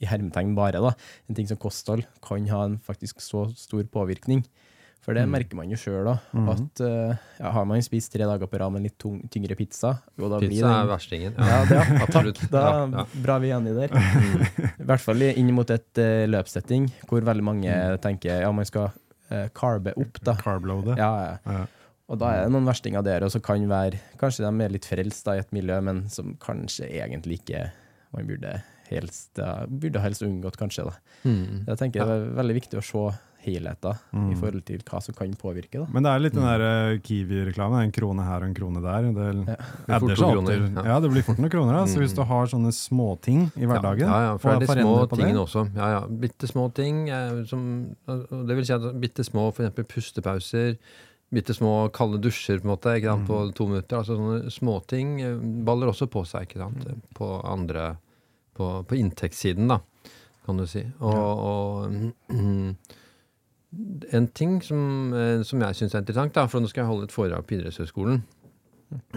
i 0.00 0.08
hermetegn 0.08 0.54
bare, 0.56 0.82
da, 0.82 0.92
en 1.28 1.38
ting 1.38 1.48
som 1.50 1.60
kosthold 1.60 2.04
kan 2.24 2.46
ha 2.50 2.64
en 2.68 2.78
faktisk 2.82 3.22
så 3.24 3.46
stor 3.58 3.84
påvirkning. 3.92 4.44
For 5.04 5.12
det 5.12 5.26
merker 5.28 5.58
man 5.58 5.68
jo 5.68 5.76
sjøl 5.76 6.06
òg. 6.08 6.30
At 6.48 6.80
uh, 6.80 7.12
ja, 7.36 7.50
har 7.52 7.66
man 7.68 7.82
spist 7.84 8.14
tre 8.14 8.24
dager 8.24 8.48
på 8.48 8.56
rad 8.60 8.72
med 8.72 8.86
litt 8.86 8.96
tung, 9.00 9.18
tyngre 9.28 9.56
pizza 9.58 9.98
og 10.16 10.30
da 10.32 10.38
blir 10.40 10.54
Pizza 10.54 10.70
er 10.78 10.88
verstingen. 10.88 11.36
Ja, 11.36 11.58
det, 11.68 11.80
ja, 12.00 12.08
takk. 12.08 12.40
Da 12.48 12.64
Ja, 12.64 12.78
ja. 12.88 13.04
bra 13.26 13.36
vi 13.42 13.52
er 13.52 13.58
enige 13.58 13.84
der. 13.84 14.72
I 14.80 14.88
hvert 14.88 15.04
fall 15.04 15.26
inn 15.28 15.52
mot 15.56 15.68
et 15.74 16.00
uh, 16.00 16.24
løpssetting 16.30 16.88
hvor 17.10 17.26
veldig 17.28 17.44
mange 17.44 17.78
tenker 18.04 18.46
ja, 18.46 18.52
man 18.56 18.68
skal 18.68 18.88
uh, 18.94 19.46
carbe 19.52 19.92
opp, 20.00 20.22
da. 20.24 20.38
Carbloadet. 20.40 20.96
Ja, 20.96 21.12
ja. 21.28 21.58
Ja. 21.58 21.66
Og 22.08 22.20
da 22.20 22.32
er 22.36 22.46
det 22.46 22.52
noen 22.52 22.68
verstinger 22.68 23.04
der, 23.04 23.24
og 23.24 23.32
så 23.32 23.40
kan 23.44 23.62
være 23.68 24.00
Kanskje 24.20 24.44
de 24.44 24.64
er 24.64 24.72
litt 24.72 24.88
frelst 24.88 25.24
da, 25.28 25.36
i 25.36 25.44
et 25.44 25.52
miljø, 25.56 25.78
men 25.84 26.04
som 26.12 26.32
kanskje 26.40 26.88
egentlig 26.88 27.42
ikke 27.42 27.68
man 28.14 28.28
burde 28.28 28.56
helst, 28.94 29.34
burde 29.68 30.00
helst 30.00 30.22
unngått, 30.22 30.56
kanskje. 30.56 30.84
da. 30.84 30.96
Mm. 31.24 31.64
Jeg 31.66 31.78
tenker 31.78 32.04
Det 32.04 32.10
er 32.18 32.34
veldig 32.42 32.54
viktig 32.62 32.78
å 32.80 32.84
se 32.84 33.18
helheten 33.44 33.98
Mm. 34.14 34.30
i 34.32 34.34
forhold 34.40 34.64
til 34.64 34.78
hva 34.88 35.02
som 35.02 35.14
kan 35.14 35.34
påvirke. 35.36 35.76
da. 35.78 35.86
Men 35.92 36.02
det 36.02 36.10
er 36.14 36.18
litt 36.20 36.32
den 36.32 36.42
der 36.48 36.62
eh, 36.94 36.98
Kiwi-reklamen. 37.04 37.82
En 37.84 37.92
krone 37.92 38.24
her 38.24 38.36
og 38.40 38.44
en 38.48 38.54
krone 38.54 38.80
der. 38.80 39.02
Det 39.12 40.00
blir 40.00 40.16
fort 40.16 40.34
noen 40.34 40.46
kroner, 40.46 40.72
ja. 40.80 40.84
Ja, 40.94 41.00
det 41.00 41.10
blir 41.12 41.22
fort 41.26 41.38
noen 41.38 41.50
kroner. 41.52 41.72
Da. 41.74 41.84
Så 41.84 41.98
Mm. 41.98 42.04
hvis 42.06 42.14
du 42.16 42.22
har 42.24 42.46
sånne 42.46 42.72
småting 42.72 43.52
i 43.56 43.66
hverdagen 43.66 44.00
Ja, 44.08 44.20
ja, 44.32 44.36
for 44.38 44.58
det 44.58 44.70
er 44.70 44.74
de 44.74 44.80
små 44.82 45.06
på 45.08 45.16
det- 45.16 45.18
tingene 45.24 45.44
også. 45.44 45.76
Ja, 45.76 45.88
ja. 46.00 46.06
Bitte 46.06 46.46
små 46.48 46.72
ting. 46.74 47.08
Eh, 47.10 47.44
som, 47.44 47.94
det 48.06 48.56
vil 48.56 48.64
si 48.64 48.72
at 48.72 48.80
bitte 48.98 49.22
små 49.24 49.52
eksempel 49.52 49.84
pustepauser, 49.84 50.78
bitte 51.32 51.52
små 51.54 51.90
kalde 51.92 52.18
dusjer 52.22 52.60
på 52.60 52.64
en 52.64 52.70
måte, 52.76 52.96
ikke 52.96 53.10
sant, 53.12 53.22
Mm. 53.22 53.26
på 53.28 53.54
to 53.54 53.66
minutter. 53.66 53.96
altså 53.98 54.16
Sånne 54.16 54.50
småting 54.50 55.20
eh, 55.20 55.64
baller 55.64 55.88
også 55.88 56.06
på 56.08 56.24
seg 56.26 56.48
ikke 56.48 56.58
sant, 56.58 56.84
Mm. 56.84 57.02
på 57.14 57.44
andre 57.44 57.96
På, 58.54 58.68
på 58.86 58.98
inntektssiden, 59.00 59.66
da, 59.72 59.80
kan 60.46 60.60
du 60.60 60.66
si. 60.70 60.84
Og, 61.02 61.42
og 61.50 61.88
en 64.14 64.26
ting 64.30 64.60
som, 64.62 65.12
eh, 65.16 65.42
som 65.46 65.62
jeg 65.64 65.78
syns 65.80 65.94
er 65.94 66.04
interessant, 66.04 66.34
da, 66.36 66.46
for 66.50 66.62
nå 66.62 66.70
skal 66.70 66.84
jeg 66.84 66.92
holde 66.92 67.08
et 67.08 67.14
foredrag 67.14 67.46
på 67.46 67.56
idrettshøyskolen. 67.58 68.22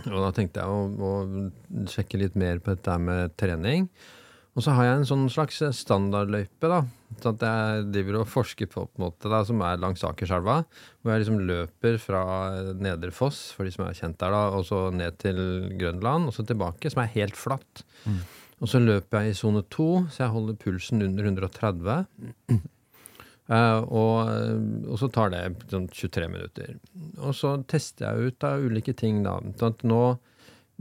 Og 0.07 0.21
da 0.23 0.29
tenkte 0.33 0.63
jeg 0.63 0.69
å, 0.73 1.09
å 1.09 1.89
sjekke 1.91 2.21
litt 2.21 2.37
mer 2.39 2.61
på 2.63 2.73
dette 2.73 2.95
med 3.01 3.35
trening. 3.37 3.89
Og 4.57 4.63
så 4.65 4.73
har 4.73 4.87
jeg 4.87 4.95
en 4.97 5.05
sånn 5.05 5.27
slags 5.29 5.59
standardløype, 5.83 6.65
da. 6.65 6.79
Så 7.21 7.29
at 7.29 7.43
jeg 7.45 7.83
driver 7.93 8.23
og 8.23 8.31
forsker 8.31 8.69
på, 8.71 8.87
på 8.89 8.97
en 8.97 9.03
måte, 9.03 9.29
da, 9.29 9.43
som 9.45 9.61
er 9.61 9.77
langs 9.77 10.01
Akerselva. 10.07 10.63
Hvor 11.03 11.13
jeg 11.13 11.21
liksom 11.21 11.43
løper 11.45 11.99
fra 12.01 12.23
Nedre 12.73 13.13
Foss, 13.13 13.51
for 13.53 13.69
de 13.69 13.75
som 13.75 13.85
er 13.85 13.99
kjent 13.99 14.17
der, 14.23 14.33
da, 14.33 14.57
og 14.57 14.65
så 14.65 14.87
ned 14.89 15.19
til 15.21 15.37
Grønland, 15.77 16.31
og 16.31 16.33
så 16.33 16.47
tilbake, 16.47 16.89
som 16.89 17.03
er 17.03 17.13
helt 17.13 17.37
flatt. 17.37 17.83
Og 18.57 18.71
så 18.71 18.81
løper 18.81 19.21
jeg 19.21 19.33
i 19.33 19.37
sone 19.37 19.61
to, 19.73 19.89
så 20.09 20.25
jeg 20.25 20.33
holder 20.33 20.57
pulsen 20.61 21.03
under 21.05 21.27
130. 21.29 22.07
Uh, 23.47 23.81
og, 23.85 24.31
og 24.91 24.97
så 25.01 25.09
tar 25.13 25.33
det 25.33 25.43
sånn 25.71 25.89
23 25.93 26.31
minutter. 26.33 26.79
Og 27.21 27.35
så 27.37 27.57
tester 27.69 28.07
jeg 28.07 28.31
ut 28.31 28.47
av 28.47 28.65
ulike 28.65 28.95
ting, 28.97 29.21
da. 29.27 29.37
Sånn 29.59 29.75
at 29.75 29.85
nå, 29.87 30.01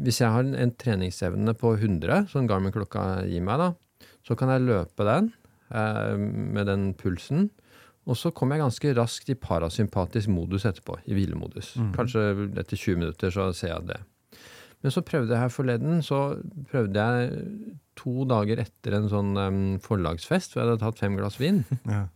hvis 0.00 0.23
jeg 0.23 0.33
har 0.33 0.47
en, 0.47 0.56
en 0.56 0.73
treningsevne 0.73 1.56
på 1.61 1.76
100, 1.76 2.30
som 2.33 2.49
Garmin-klokka 2.49 3.26
gir 3.28 3.45
meg, 3.45 3.61
da, 3.61 4.09
så 4.26 4.38
kan 4.38 4.50
jeg 4.54 4.66
løpe 4.66 5.06
den 5.06 5.30
uh, 5.71 6.16
med 6.16 6.66
den 6.71 6.90
pulsen. 6.99 7.50
Og 8.06 8.16
så 8.18 8.30
kommer 8.30 8.56
jeg 8.56 8.62
ganske 8.64 8.90
raskt 8.97 9.30
i 9.35 9.38
parasympatisk 9.38 10.30
modus 10.30 10.64
etterpå, 10.68 11.00
i 11.11 11.16
hvilemodus. 11.16 11.73
Kanskje 11.97 12.28
etter 12.54 12.78
20 12.78 13.00
minutter 13.02 13.33
så 13.35 13.50
ser 13.56 13.73
jeg 13.75 13.88
det. 13.90 13.99
Men 14.85 14.92
så 14.95 15.02
prøvde 15.06 15.35
jeg 15.35 15.42
her 15.42 15.52
forleden, 15.52 16.02
så 16.04 16.21
prøvde 16.71 17.02
jeg 17.02 17.42
to 17.97 18.26
dager 18.28 18.61
etter 18.62 18.99
en 18.99 19.09
sånn 19.11 19.33
um, 19.40 19.61
forlagsfest, 19.83 20.52
hvor 20.52 20.62
jeg 20.62 20.68
hadde 20.71 20.83
tatt 20.85 21.02
fem 21.02 21.18
glass 21.18 21.40
vin. 21.42 21.64
Ja. 21.97 22.06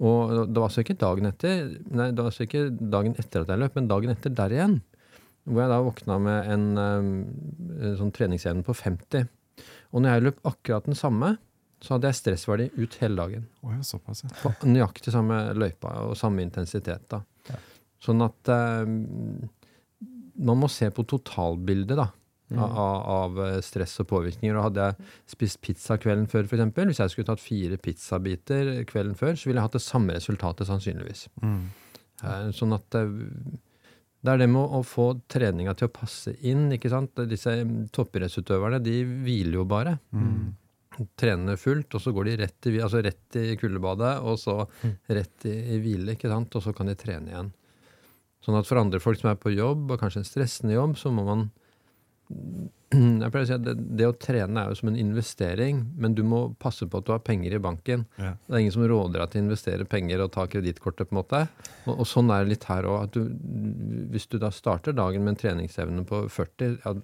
Og 0.00 0.30
det 0.48 0.56
var 0.56 0.70
altså 0.70 0.80
ikke 0.80 0.96
dagen 0.96 1.28
etter, 1.28 1.74
nei, 1.92 2.06
det 2.08 2.22
var 2.22 2.30
altså 2.30 2.46
ikke 2.46 2.62
dagen 2.72 3.18
etter 3.20 3.42
at 3.42 3.50
jeg 3.52 3.60
løp, 3.60 3.74
men 3.76 3.90
dagen 3.90 4.12
etter 4.14 4.32
der 4.32 4.54
igjen. 4.54 4.78
Hvor 5.44 5.60
jeg 5.60 5.72
da 5.72 5.80
våkna 5.84 6.16
med 6.24 6.48
en, 6.54 6.64
um, 6.80 7.10
en 7.76 7.98
sånn 7.98 8.12
treningsevne 8.16 8.64
på 8.64 8.72
50. 8.78 9.28
Og 9.92 10.00
når 10.00 10.14
jeg 10.14 10.24
løp 10.24 10.40
akkurat 10.48 10.88
den 10.88 10.96
samme, 10.96 11.34
så 11.84 11.94
hadde 11.94 12.08
jeg 12.08 12.18
stressverdi 12.18 12.68
ut 12.76 12.96
hele 13.00 13.20
dagen. 13.20 13.44
Oh, 13.60 13.74
ja, 13.74 13.84
såpass, 13.84 14.24
ja. 14.24 14.32
På 14.40 14.52
nøyaktig 14.68 15.12
samme 15.12 15.42
løypa 15.56 15.92
og 16.06 16.16
samme 16.16 16.44
intensitet. 16.44 17.04
da. 17.12 17.20
Sånn 18.00 18.24
at 18.24 18.52
um, 18.56 19.50
man 20.36 20.60
må 20.60 20.68
se 20.70 20.90
på 20.94 21.04
totalbildet 21.08 21.98
da, 21.98 22.08
av, 22.58 23.00
av 23.14 23.40
eh, 23.46 23.58
stress 23.64 23.96
og 24.02 24.08
påvirkninger. 24.10 24.56
Og 24.56 24.68
hadde 24.68 24.88
jeg 24.90 25.10
spist 25.34 25.60
pizza 25.64 25.98
kvelden 26.00 26.28
før, 26.30 26.46
f.eks., 26.48 26.74
hvis 26.76 27.02
jeg 27.02 27.14
skulle 27.14 27.30
tatt 27.30 27.42
fire 27.42 27.78
pizzabiter 27.82 28.72
kvelden 28.90 29.16
før, 29.18 29.36
så 29.36 29.50
ville 29.50 29.60
jeg 29.60 29.68
hatt 29.68 29.78
det 29.78 29.84
samme 29.86 30.16
resultatet 30.16 30.70
sannsynligvis. 30.70 31.26
Mm. 31.42 31.60
Eh, 32.24 32.46
Sånn 32.56 32.76
at 32.76 32.98
eh, 32.98 33.12
det 34.20 34.34
er 34.34 34.42
det 34.42 34.50
med 34.52 34.74
å, 34.76 34.82
få 34.84 35.14
treninga 35.32 35.72
til 35.78 35.88
å 35.88 35.94
passe 35.94 36.34
inn. 36.44 36.66
ikke 36.76 36.90
sant? 36.92 37.22
Disse 37.28 37.54
mm, 37.64 37.86
toppidrettsutøverne 37.94 38.82
de 38.84 38.98
hviler 39.24 39.62
jo 39.62 39.68
bare. 39.68 39.96
Mm. 40.12 40.50
Trener 41.16 41.56
fullt, 41.56 41.94
og 41.96 42.02
så 42.04 42.12
går 42.12 42.28
de 42.28 42.34
rett 42.42 42.68
i, 42.68 42.74
altså 42.82 43.00
rett 43.00 43.38
i 43.40 43.54
kuldebadet, 43.56 44.18
og 44.20 44.36
så 44.42 44.58
rett 45.08 45.46
i, 45.48 45.54
i 45.72 45.78
hvile, 45.80 46.18
ikke 46.18 46.28
sant? 46.28 46.58
og 46.58 46.66
så 46.66 46.74
kan 46.76 46.90
de 46.90 46.98
trene 47.00 47.32
igjen. 47.32 47.48
Sånn 48.44 48.56
at 48.56 48.68
for 48.68 48.80
andre 48.80 49.00
folk 49.02 49.20
som 49.20 49.32
er 49.32 49.40
på 49.40 49.52
jobb, 49.52 49.90
og 49.90 50.00
kanskje 50.00 50.22
en 50.22 50.28
stressende 50.28 50.76
jobb, 50.76 50.96
så 51.00 51.12
må 51.12 51.26
man 51.26 51.50
jeg 52.90 53.30
pleier 53.30 53.44
å 53.44 53.48
si 53.48 53.54
at 53.56 53.64
det, 53.64 53.74
det 53.98 54.06
å 54.06 54.14
trene 54.18 54.62
er 54.62 54.70
jo 54.70 54.78
som 54.80 54.90
en 54.90 54.98
investering, 54.98 55.82
men 55.98 56.14
du 56.18 56.22
må 56.26 56.42
passe 56.62 56.86
på 56.86 57.00
at 57.00 57.06
du 57.06 57.12
har 57.14 57.22
penger 57.26 57.54
i 57.54 57.62
banken. 57.62 58.04
Ja. 58.18 58.32
Det 58.46 58.54
er 58.56 58.64
ingen 58.64 58.74
som 58.74 58.86
råder 58.86 59.22
deg 59.22 59.32
til 59.32 59.42
å 59.42 59.46
investere 59.46 59.86
penger 59.90 60.24
og 60.24 60.32
ta 60.34 60.46
kredittkortet, 60.50 61.10
på 61.10 61.14
en 61.14 61.20
måte. 61.20 61.42
Og, 61.86 61.92
og 62.00 62.08
sånn 62.08 62.30
er 62.34 62.44
det 62.44 62.54
litt 62.54 62.66
her 62.70 62.88
òg. 62.90 63.18
Hvis 64.14 64.30
du 64.30 64.38
da 64.42 64.52
starter 64.54 64.96
dagen 64.96 65.26
med 65.26 65.36
en 65.36 65.42
treningsevne 65.44 66.06
på 66.08 66.24
40, 66.30 66.80
ja, 66.84 66.94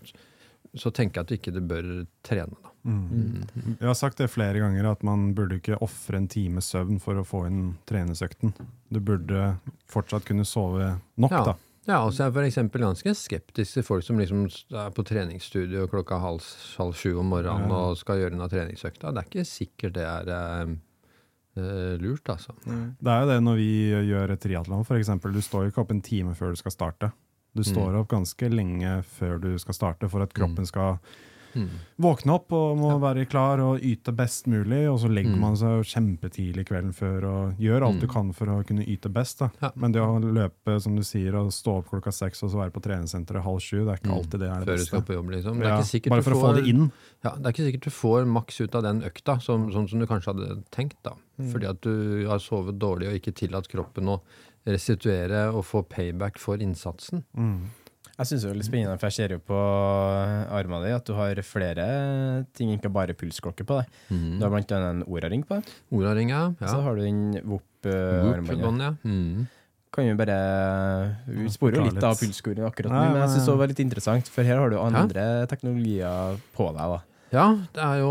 så 0.77 0.91
tenker 0.95 1.21
jeg 1.21 1.25
at 1.25 1.29
du 1.29 1.37
ikke 1.37 1.67
bør 1.67 1.91
trene, 2.27 2.57
da. 2.63 2.73
Mm. 2.87 3.43
Jeg 3.81 3.89
har 3.89 3.97
sagt 3.99 4.21
det 4.23 4.29
flere 4.31 4.61
ganger, 4.63 4.87
at 4.93 5.03
man 5.03 5.33
burde 5.35 5.57
ikke 5.59 5.79
ofre 5.83 6.21
en 6.21 6.29
times 6.31 6.69
søvn 6.71 7.01
for 7.03 7.19
å 7.19 7.25
få 7.27 7.41
inn 7.49 7.73
treningsøkten. 7.91 8.53
Du 8.95 9.01
burde 9.03 9.57
fortsatt 9.91 10.25
kunne 10.29 10.45
sove 10.47 10.93
nok, 11.19 11.33
Ja. 11.33 11.45
da. 11.45 11.55
Ja, 11.89 11.99
og 12.05 12.13
så 12.13 12.25
er 12.25 12.27
jeg 12.31 12.35
for 12.35 12.43
eksempel 12.47 12.81
ganske 12.83 13.13
skeptisk 13.15 13.75
til 13.75 13.83
folk 13.87 14.03
som 14.03 14.19
liksom 14.19 14.47
er 14.75 14.91
på 14.91 15.05
treningsstudio 15.07 15.87
klokka 15.91 16.19
halv, 16.21 16.43
halv 16.79 16.95
sju 16.99 17.19
om 17.19 17.29
morgenen 17.31 17.69
Ja. 17.71 17.75
og 17.91 17.97
skal 17.97 18.19
gjøre 18.19 18.31
denne 18.35 18.49
treningsøkta. 18.51 19.13
Det 19.15 19.23
er 19.23 19.29
ikke 19.31 19.47
sikkert 19.47 19.93
det 19.95 20.03
er 20.07 20.31
eh, 20.31 20.75
eh, 21.57 21.97
lurt, 22.03 22.25
altså. 22.29 22.55
Det 22.67 23.07
er 23.13 23.21
jo 23.23 23.29
det 23.31 23.43
når 23.43 23.57
vi 23.57 23.71
gjør 24.11 24.31
et 24.35 24.41
triatlon, 24.41 24.85
f.eks. 24.85 25.07
Du 25.23 25.41
står 25.43 25.65
jo 25.67 25.71
ikke 25.71 25.81
opp 25.85 25.91
en 25.95 26.03
time 26.03 26.35
før 26.35 26.51
du 26.51 26.57
skal 26.57 26.73
starte. 26.75 27.13
Du 27.57 27.65
står 27.65 27.97
opp 28.03 28.09
ganske 28.13 28.51
lenge 28.53 29.03
før 29.19 29.41
du 29.41 29.55
skal 29.59 29.75
starte, 29.75 30.09
for 30.13 30.23
at 30.23 30.35
kroppen 30.37 30.67
skal 30.69 30.99
Mm. 31.57 31.71
våkne 31.99 32.35
opp 32.35 32.53
og 32.53 32.77
må 32.77 32.91
være 33.01 33.25
klar 33.27 33.59
og 33.65 33.81
yte 33.81 34.13
best 34.15 34.45
mulig. 34.47 34.83
Og 34.93 34.99
så 35.01 35.09
legger 35.09 35.33
Mm. 35.33 35.41
man 35.41 35.55
seg 35.57 35.87
kjempetidlig 35.89 36.67
kvelden 36.69 36.93
før 36.93 37.25
og 37.25 37.55
gjør 37.57 37.87
alt 37.87 38.01
du 38.01 38.07
Mm. 38.07 38.13
kan 38.13 38.33
for 38.35 38.45
å 38.53 38.63
kunne 38.67 38.85
yte 38.87 39.09
best. 39.11 39.39
Da. 39.39 39.71
Men 39.75 39.91
det 39.93 40.03
å 40.03 40.21
løpe 40.21 40.79
som 40.83 40.95
du 40.97 41.01
sier, 41.03 41.35
og 41.35 41.49
stå 41.51 41.79
opp 41.79 41.89
klokka 41.89 42.13
seks 42.13 42.43
og 42.43 42.51
så 42.51 42.57
være 42.61 42.73
på 42.73 42.83
treningssenteret 42.83 43.43
halv 43.43 43.59
sju, 43.61 43.87
det 43.87 43.89
er 43.89 43.97
ikke 44.03 44.13
Mm. 44.13 44.19
alltid 44.19 44.39
det 44.41 44.51
er 44.51 44.59
det 44.61 44.67
Før 44.69 44.77
du 44.77 44.85
skal 44.85 45.01
beste. 45.01 45.07
på 45.07 45.15
jobb, 45.17 45.31
liksom. 45.31 45.59
Det 45.59 45.67
er 45.67 46.01
ikke 46.01 46.11
bare 46.11 46.23
for 46.23 46.31
å 46.33 46.43
få 46.43 46.55
det 46.57 46.65
inn. 46.69 46.93
Ja, 47.25 47.31
det 47.31 47.47
er 47.47 47.53
ikke 47.53 47.73
sikkert 47.73 47.81
du 47.81 47.91
får 47.91 48.27
maks 48.27 48.61
ut 48.61 48.75
av 48.75 48.83
den 48.83 49.01
økta, 49.03 49.41
som, 49.41 49.71
sånn 49.73 49.89
som 49.89 49.99
du 49.99 50.07
kanskje 50.07 50.35
hadde 50.37 50.63
tenkt. 50.71 50.97
da. 51.03 51.13
Mm. 51.41 51.53
Fordi 51.53 51.65
at 51.71 51.81
du 51.81 52.27
har 52.29 52.39
sovet 52.39 52.79
dårlig 52.79 53.09
og 53.09 53.15
ikke 53.23 53.33
tillatt 53.35 53.69
kroppen 53.69 54.05
å 54.05 54.21
restituere 54.67 55.47
og 55.55 55.65
få 55.65 55.83
payback 55.89 56.39
for 56.43 56.63
innsatsen. 56.63 57.23
Mm. 57.39 57.69
Jeg 58.17 58.31
syns 58.31 58.45
det 58.47 58.51
er 58.51 58.57
litt 58.57 58.67
spennende, 58.71 58.97
for 58.97 59.11
jeg 59.11 59.17
ser 59.19 59.35
jo 59.37 59.41
på 59.45 59.57
armen 60.57 60.87
din 60.87 60.95
at 60.97 61.05
du 61.05 61.13
har 61.19 61.37
flere 61.45 61.85
ting, 62.57 62.71
ikke 62.73 62.89
bare 62.93 63.13
pulsklokke 63.19 63.67
på 63.69 63.77
deg. 63.83 63.91
Mm. 64.09 64.39
Du 64.39 64.47
har 64.47 64.55
blant 64.55 64.73
annet 64.73 64.95
en 64.95 65.03
Ora-ring 65.05 65.45
på 65.45 65.59
deg. 65.59 65.75
Oraringa, 65.93 66.41
Så 66.63 66.79
ja. 66.79 66.81
har 66.87 66.97
du 66.97 67.03
den 67.05 67.21
Whoop, 67.45 67.67
Whoop-armbåndet. 67.85 68.97
ja. 69.05 69.11
Mm. 69.11 69.47
kan 69.97 70.05
vi 70.05 70.15
bare 70.19 70.39
Vi 71.29 71.49
sporer 71.49 71.79
jo 71.79 71.85
litt 71.91 72.03
av 72.05 72.17
pulsskolen 72.21 72.67
akkurat 72.67 72.93
nå, 72.93 73.03
men 73.13 73.21
jeg 73.23 73.35
syns 73.37 73.47
det 73.49 73.59
var 73.61 73.71
litt 73.71 73.85
interessant, 73.85 74.29
for 74.33 74.45
her 74.49 74.59
har 74.61 74.73
du 74.73 74.79
andre 74.81 75.47
teknologier 75.53 76.41
på 76.57 76.71
deg. 76.73 76.97
da. 76.97 76.99
Ja, 77.35 77.47
det 77.75 77.83
er, 77.83 77.97
jo, 78.05 78.11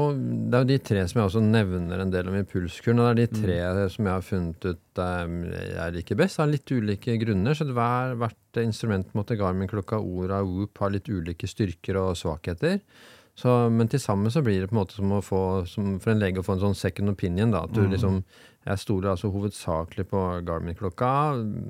det 0.52 0.58
er 0.58 0.64
jo 0.66 0.70
de 0.74 0.78
tre 0.84 1.04
som 1.08 1.22
jeg 1.22 1.30
også 1.30 1.42
nevner 1.42 2.02
en 2.04 2.12
del 2.12 2.28
om 2.28 2.36
i 2.36 2.44
pulskuren. 2.44 3.00
Og 3.00 3.08
det 3.08 3.14
er 3.14 3.20
de 3.22 3.42
tre 3.42 3.56
Mm. 3.64 3.90
som 3.94 4.06
jeg 4.10 4.14
har 4.14 4.26
funnet 4.28 4.66
ut 4.68 5.00
eh, 5.00 5.36
jeg 5.72 5.94
liker 5.96 6.20
best, 6.20 6.40
av 6.44 6.50
litt 6.52 6.68
ulike 6.76 7.16
grunner. 7.22 7.56
Så 7.56 7.66
hver, 7.72 8.16
hvert 8.20 8.60
instrument 8.62 9.08
måtte 9.16 9.38
Garmin-klokka 9.40 10.02
Ora 10.04 10.42
Whoop 10.44 10.78
har 10.84 10.92
litt 10.92 11.08
ulike 11.08 11.48
styrker 11.48 11.96
og 12.02 12.16
svakheter. 12.20 12.82
Så, 13.36 13.52
men 13.72 13.88
til 13.92 14.00
sammen 14.00 14.32
så 14.32 14.44
blir 14.44 14.62
det 14.64 14.70
på 14.72 14.76
en 14.78 14.82
måte 14.84 14.96
som 14.96 15.12
å 15.12 15.24
få, 15.24 15.42
som 15.68 15.98
for 16.00 16.14
en 16.14 16.22
lege 16.22 16.40
å 16.40 16.46
få 16.46 16.54
en 16.56 16.68
sånn 16.70 16.76
second 16.80 17.12
opinion. 17.12 17.52
da, 17.52 17.64
at 17.64 17.74
du 17.76 17.82
liksom, 17.88 18.24
Jeg 18.66 18.80
stoler 18.82 19.12
altså 19.12 19.30
hovedsakelig 19.32 20.08
på 20.10 20.22
Garmin-klokka. 20.48 21.10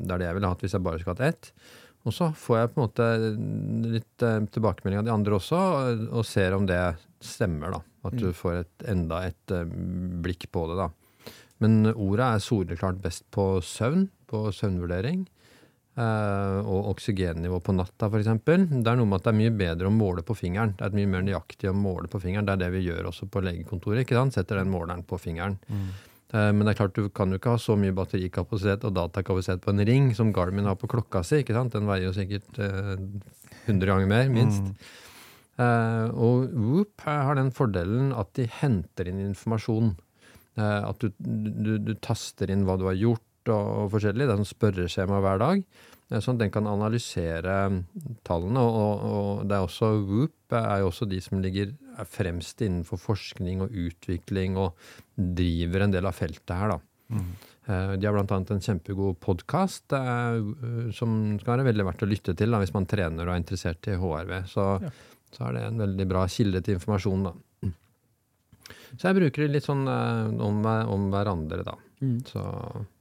Det 0.05 0.13
er 0.13 0.17
det 0.21 0.27
jeg 0.29 0.35
ville 0.37 0.47
hatt 0.53 0.61
hvis 0.61 0.73
jeg 0.77 0.83
bare 0.85 0.99
skulle 1.01 1.15
hatt 1.17 1.33
ett. 1.33 1.51
Og 2.05 2.13
så 2.13 2.29
får 2.37 2.59
jeg 2.59 2.71
på 2.71 2.77
en 2.77 2.85
måte 2.85 3.05
litt 3.95 4.25
eh, 4.25 4.43
tilbakemelding 4.53 5.01
av 5.01 5.07
de 5.07 5.13
andre 5.13 5.37
også, 5.39 5.61
og, 6.11 6.21
ser 6.27 6.53
om 6.53 6.67
det 6.69 6.79
stemmer. 7.23 7.73
da, 7.73 7.81
At 8.05 8.17
du 8.21 8.29
får 8.35 8.59
et, 8.61 8.85
enda 8.91 9.23
et 9.25 9.53
eh, 9.55 9.65
blikk 10.25 10.47
på 10.53 10.67
det. 10.69 10.77
da. 10.83 10.91
Men 11.63 11.87
ordet 11.93 12.27
er 12.27 12.43
soleklart 12.43 13.01
best 13.01 13.25
på 13.33 13.55
søvn, 13.65 14.09
på 14.29 14.47
søvnvurdering. 14.53 15.25
eh, 15.95 16.59
og 16.67 16.89
oksygennivå 16.91 17.61
på 17.63 17.73
natta, 17.73 18.09
f.eks. 18.11 18.27
Det 18.45 18.89
er 18.91 18.97
noe 18.99 19.07
med 19.07 19.21
at 19.21 19.29
det 19.29 19.31
er 19.31 19.39
mye 19.39 19.53
bedre 19.55 19.87
å 19.87 19.95
måle 19.95 20.25
på 20.27 20.35
fingeren. 20.35 20.75
Det 20.77 20.85
er 20.85 20.97
mye 20.97 21.07
mer 21.07 21.23
nøyaktig 21.23 21.71
å 21.71 21.77
måle 21.77 22.11
på 22.11 22.19
fingeren. 22.19 22.45
Det 22.45 22.57
er 22.57 22.65
det 22.65 22.73
vi 22.75 22.85
gjør 22.89 23.09
også 23.13 23.29
på 23.31 23.41
legekontoret. 23.47 24.03
ikke 24.03 24.17
sant? 24.19 24.35
Setter 24.35 24.59
den 24.59 24.73
måleren 24.73 25.05
på 25.07 25.17
fingeren. 25.17 25.55
Eh, 25.71 26.11
Men 26.35 26.65
det 26.67 26.73
er 26.73 26.79
klart 26.81 26.97
du 26.97 27.05
kan 27.15 27.31
jo 27.31 27.37
ikke 27.39 27.53
ha 27.53 27.59
så 27.61 27.77
mye 27.79 27.93
batterikapasitet 27.95 28.83
og 28.89 28.95
datakapasitet 28.97 29.61
på 29.63 29.71
en 29.71 29.83
ring 29.87 30.09
som 30.17 30.33
Garmin 30.35 30.67
har 30.67 30.75
på 30.81 30.89
klokka 30.91 31.21
si. 31.23 31.39
ikke 31.43 31.55
sant? 31.55 31.71
Den 31.77 31.87
veier 31.87 32.09
jo 32.09 32.15
sikkert 32.17 32.59
eh, 32.59 32.95
100 33.69 33.87
ganger 33.87 34.09
mer, 34.11 34.31
minst. 34.33 34.73
Eh, 35.55 36.07
og 36.11 36.49
Whoop 36.51 37.05
har 37.07 37.37
den 37.39 37.53
fordelen 37.55 38.09
at 38.17 38.33
de 38.35 38.49
henter 38.51 39.07
inn 39.07 39.21
informasjon. 39.29 39.93
Eh, 40.59 40.81
at 40.89 40.99
du, 40.99 41.07
du, 41.19 41.77
du 41.79 41.93
taster 42.03 42.51
inn 42.51 42.65
hva 42.67 42.75
du 42.81 42.87
har 42.89 42.97
gjort 42.99 43.51
og, 43.53 43.65
og 43.85 43.91
forskjellig. 43.95 44.25
Det 44.27 44.33
er 44.35 44.41
sånn 44.41 44.51
spørreskjema 44.51 45.21
hver 45.23 45.39
dag. 45.45 45.63
eh, 46.11 46.19
Sånn 46.19 46.35
at 46.35 46.43
den 46.43 46.51
kan 46.57 46.67
analysere 46.67 47.55
tallene. 48.27 48.59
Og, 48.65 49.07
og 49.15 49.47
det 49.47 49.55
er 49.59 49.69
også 49.69 49.93
Whoop 50.03 50.59
er 50.59 50.83
jo 50.83 50.91
også 50.91 51.07
de 51.09 51.21
som 51.23 51.39
ligger 51.43 51.71
er 51.95 52.09
fremst 52.09 52.61
innenfor 52.65 53.01
forskning 53.01 53.63
og 53.65 53.75
utvikling 53.85 54.59
og 54.61 54.75
driver 55.15 55.85
en 55.85 55.95
del 55.95 56.07
av 56.09 56.17
feltet 56.17 56.55
her, 56.55 56.75
da. 56.75 56.79
Mm. 57.15 57.33
De 57.65 58.05
har 58.05 58.13
bl.a. 58.13 58.37
en 58.37 58.61
kjempegod 58.61 59.17
podkast 59.21 59.93
som 60.93 61.15
skal 61.41 61.51
være 61.55 61.65
veldig 61.69 61.85
verdt 61.87 62.03
å 62.05 62.09
lytte 62.09 62.35
til 62.37 62.53
da, 62.53 62.59
hvis 62.61 62.73
man 62.75 62.85
trener 62.89 63.25
og 63.25 63.33
er 63.33 63.41
interessert 63.41 63.89
i 63.89 63.97
HRV. 63.97 64.33
Så, 64.51 64.65
så 65.33 65.47
er 65.47 65.57
det 65.57 65.63
en 65.71 65.81
veldig 65.81 66.07
bra 66.11 66.25
kilde 66.29 66.61
til 66.65 66.77
informasjon, 66.77 67.25
da. 67.29 67.33
Så 68.95 69.09
jeg 69.09 69.17
bruker 69.17 69.45
det 69.45 69.53
litt 69.55 69.67
sånn 69.67 69.85
eh, 69.89 70.35
om, 70.45 70.61
om 70.65 71.07
hverandre, 71.13 71.65
da. 71.65 71.77
Så 72.29 72.43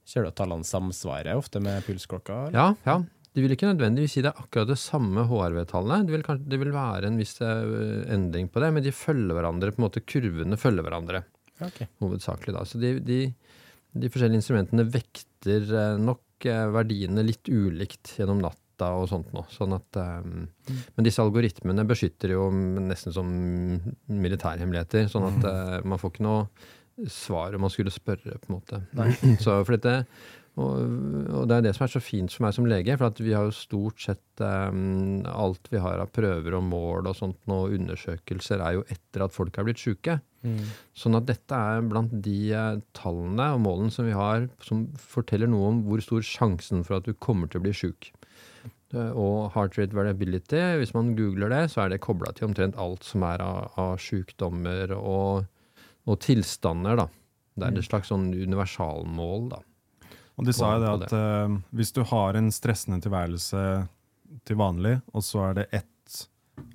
Ser 0.04 0.24
du 0.24 0.28
at 0.28 0.36
tallene 0.36 0.66
samsvarer 0.68 1.38
ofte 1.38 1.62
med 1.64 1.84
pulsklokka? 1.86 2.48
eller? 2.48 2.56
ja, 2.58 2.66
ja. 2.84 2.98
De 3.34 3.42
vil 3.42 3.50
ikke 3.56 3.66
nødvendigvis 3.66 4.12
si 4.14 4.22
det 4.22 4.30
er 4.30 4.38
akkurat 4.44 4.68
det 4.70 4.76
samme 4.78 5.24
HRV-tallene. 5.26 6.06
Det 6.06 6.38
det 6.48 6.58
vil 6.60 6.70
være 6.74 7.08
en 7.10 7.16
viss 7.18 7.34
eh, 7.42 8.04
endring 8.14 8.46
på 8.52 8.62
det, 8.62 8.68
men 8.76 8.84
de 8.84 8.92
følger 8.94 9.34
hverandre. 9.34 9.72
på 9.74 9.80
en 9.82 9.86
måte 9.88 10.04
Kurvene 10.06 10.56
følger 10.60 10.86
hverandre, 10.86 11.24
Okay. 11.54 11.86
ok. 11.86 11.90
hovedsakelig. 12.02 12.54
da. 12.54 12.62
Så 12.66 12.78
de, 12.82 12.92
de, 13.06 13.18
de 13.94 14.08
forskjellige 14.10 14.40
instrumentene 14.42 14.86
vekter 14.90 15.66
eh, 15.70 15.96
nok 16.02 16.46
eh, 16.50 16.64
verdiene 16.74 17.22
litt 17.26 17.46
ulikt 17.50 18.16
gjennom 18.18 18.40
natta 18.42 18.88
og 18.98 19.06
sånt 19.10 19.30
nå. 19.34 19.44
Sånn 19.54 19.74
at, 19.76 19.98
eh, 19.98 20.22
Men 20.96 21.06
disse 21.06 21.22
algoritmene 21.22 21.84
beskytter 21.86 22.34
jo 22.34 22.48
nesten 22.54 23.14
som 23.14 23.30
militærhemmeligheter. 24.10 25.06
Sånn 25.10 25.28
at 25.30 25.44
eh, 25.50 25.76
man 25.86 26.00
får 26.02 26.14
ikke 26.14 26.26
noe 26.26 27.10
svar 27.10 27.54
om 27.56 27.64
man 27.66 27.72
skulle 27.74 27.90
spørre, 27.90 28.36
på 28.38 28.50
en 28.50 28.58
måte. 28.60 28.82
Så 29.44 29.58
for 29.66 29.74
dette 29.76 30.04
og, 30.54 30.74
og 31.34 31.48
det 31.50 31.56
er 31.56 31.64
det 31.66 31.72
som 31.74 31.84
er 31.86 31.90
så 31.96 32.00
fint 32.04 32.30
for 32.30 32.44
meg 32.44 32.52
som 32.54 32.66
lege, 32.70 32.94
for 33.00 33.08
at 33.10 33.18
vi 33.18 33.32
har 33.34 33.48
jo 33.48 33.54
stort 33.56 33.98
sett 34.04 34.42
um, 34.44 35.24
alt 35.26 35.66
vi 35.72 35.80
har 35.82 35.98
av 35.98 36.12
prøver 36.14 36.54
og 36.54 36.62
mål 36.68 37.08
og 37.10 37.16
sånt 37.18 37.40
og 37.50 37.74
undersøkelser, 37.74 38.62
er 38.62 38.76
jo 38.76 38.84
etter 38.94 39.24
at 39.26 39.34
folk 39.34 39.58
er 39.58 39.66
blitt 39.66 39.82
syke. 39.82 40.20
Sånn 40.94 41.16
at 41.16 41.24
dette 41.26 41.56
er 41.56 41.80
blant 41.88 42.12
de 42.22 42.36
eh, 42.52 42.78
tallene 42.94 43.46
og 43.56 43.62
målene 43.64 43.90
som 43.94 44.04
vi 44.06 44.12
har, 44.14 44.46
som 44.62 44.84
forteller 45.00 45.48
noe 45.48 45.70
om 45.72 45.82
hvor 45.88 46.02
stor 46.04 46.20
sjansen 46.22 46.84
for 46.84 46.98
at 47.00 47.08
du 47.08 47.14
kommer 47.16 47.48
til 47.48 47.62
å 47.62 47.64
bli 47.64 47.72
sjuk. 47.74 48.10
Eh, 48.94 49.10
Og 49.10 49.50
heart 49.56 49.78
rate 49.80 49.96
variability, 49.96 50.60
hvis 50.78 50.94
man 50.94 51.14
googler 51.16 51.48
det, 51.50 51.62
så 51.72 51.86
er 51.86 51.94
det 51.94 52.02
kobla 52.04 52.30
til 52.36 52.50
omtrent 52.50 52.76
alt 52.78 53.02
som 53.08 53.24
er 53.26 53.40
av, 53.42 53.72
av 53.80 53.96
sjukdommer 53.98 54.92
og, 55.00 55.48
og 56.06 56.20
tilstander, 56.22 57.00
da. 57.00 57.08
Det 57.56 57.66
er 57.72 57.78
et 57.80 57.88
slags 57.88 58.12
sånn 58.12 58.28
universalmål, 58.34 59.48
da. 59.56 59.64
Og 60.34 60.46
de 60.48 60.54
sa 60.56 60.72
jo 60.74 60.82
det 60.82 60.92
at 61.06 61.14
uh, 61.14 61.58
hvis 61.76 61.92
du 61.94 62.02
har 62.10 62.38
en 62.38 62.50
stressende 62.54 63.00
tilværelse 63.04 63.60
til 64.48 64.58
vanlig, 64.58 64.96
og 65.14 65.22
så 65.22 65.50
er 65.50 65.60
det 65.60 65.66
ett 65.70 65.90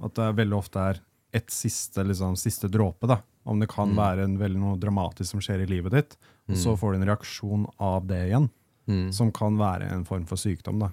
At 0.03 0.15
det 0.15 0.33
veldig 0.35 0.57
ofte 0.57 0.79
er 0.79 1.01
ett 1.31 1.51
siste, 1.53 2.03
liksom, 2.03 2.35
siste 2.39 2.67
dråpe, 2.71 3.07
da. 3.07 3.19
Om 3.43 3.59
det 3.61 3.69
kan 3.71 3.91
være 3.95 4.25
en 4.25 4.37
veldig 4.39 4.59
noe 4.59 4.79
dramatisk 4.81 5.31
som 5.31 5.43
skjer 5.43 5.61
i 5.63 5.67
livet 5.69 5.93
ditt, 5.93 6.15
og 6.49 6.57
så 6.57 6.73
får 6.77 6.91
du 6.91 6.97
en 6.97 7.07
reaksjon 7.11 7.67
av 7.77 8.07
det 8.09 8.23
igjen, 8.31 8.47
som 9.13 9.29
kan 9.31 9.59
være 9.59 9.91
en 9.93 10.05
form 10.09 10.25
for 10.25 10.41
sykdom. 10.41 10.81
da. 10.81 10.89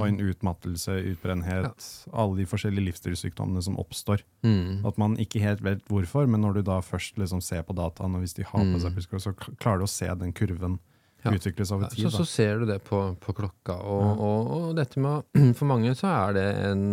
Og 0.00 0.06
en 0.06 0.20
utmattelse, 0.24 0.94
utbrennhet, 1.12 1.86
alle 2.08 2.38
de 2.38 2.46
forskjellige 2.48 2.86
livsstilssykdommene 2.86 3.60
som 3.64 3.76
oppstår. 3.80 4.24
Mm. 4.46 4.86
At 4.88 4.96
man 5.00 5.18
ikke 5.20 5.42
helt 5.44 5.60
vet 5.64 5.84
hvorfor, 5.92 6.24
men 6.24 6.40
når 6.40 6.58
du 6.58 6.62
da 6.70 6.78
først 6.80 7.20
liksom 7.20 7.42
ser 7.44 7.66
på 7.68 7.76
dataen, 7.76 8.16
og 8.16 8.24
hvis 8.24 8.38
de 8.38 8.48
har 8.48 8.64
på 8.64 8.80
seg 8.80 8.96
pulskår, 8.96 9.24
så 9.26 9.34
klarer 9.60 9.82
du 9.82 9.84
å 9.84 9.92
se 9.92 10.08
den 10.22 10.32
kurven 10.32 10.78
Ja. 11.24 11.32
utvikles 11.34 11.72
over 11.74 11.88
tid. 11.90 12.04
Så, 12.06 12.12
så 12.22 12.24
ser 12.30 12.60
du 12.60 12.66
det 12.68 12.76
på, 12.86 12.98
på 13.18 13.32
klokka. 13.34 13.74
Og, 13.82 14.20
og, 14.22 14.50
og 14.58 14.68
dette 14.78 15.00
med 15.02 15.24
For 15.58 15.66
mange 15.66 15.94
så 15.98 16.06
er 16.12 16.36
det 16.36 16.44
en 16.68 16.84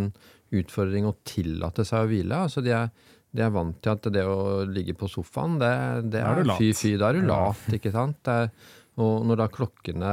utfordring 0.56 1.06
å 1.10 1.16
tillate 1.28 1.86
seg 1.86 2.06
å 2.06 2.10
hvile. 2.10 2.40
Altså 2.48 2.64
de 2.66 2.74
er, 2.74 2.90
de 3.36 3.44
er 3.46 3.54
vant 3.54 3.78
til 3.84 3.94
at 3.94 4.08
det 4.16 4.24
å 4.26 4.64
ligge 4.66 4.96
på 4.98 5.10
sofaen, 5.12 5.60
det, 5.62 5.70
det 6.16 6.24
er 6.24 6.42
er, 6.42 6.52
fy 6.58 6.72
fy, 6.78 6.96
da 7.02 7.12
er 7.12 7.20
du 7.20 7.28
Ja. 7.28 7.38
lat, 7.52 7.68
ikke 7.78 7.92
sant. 7.94 8.32
Er, 8.32 8.50
og 8.96 9.26
når 9.28 9.42
da 9.44 9.48
klokkene 9.52 10.12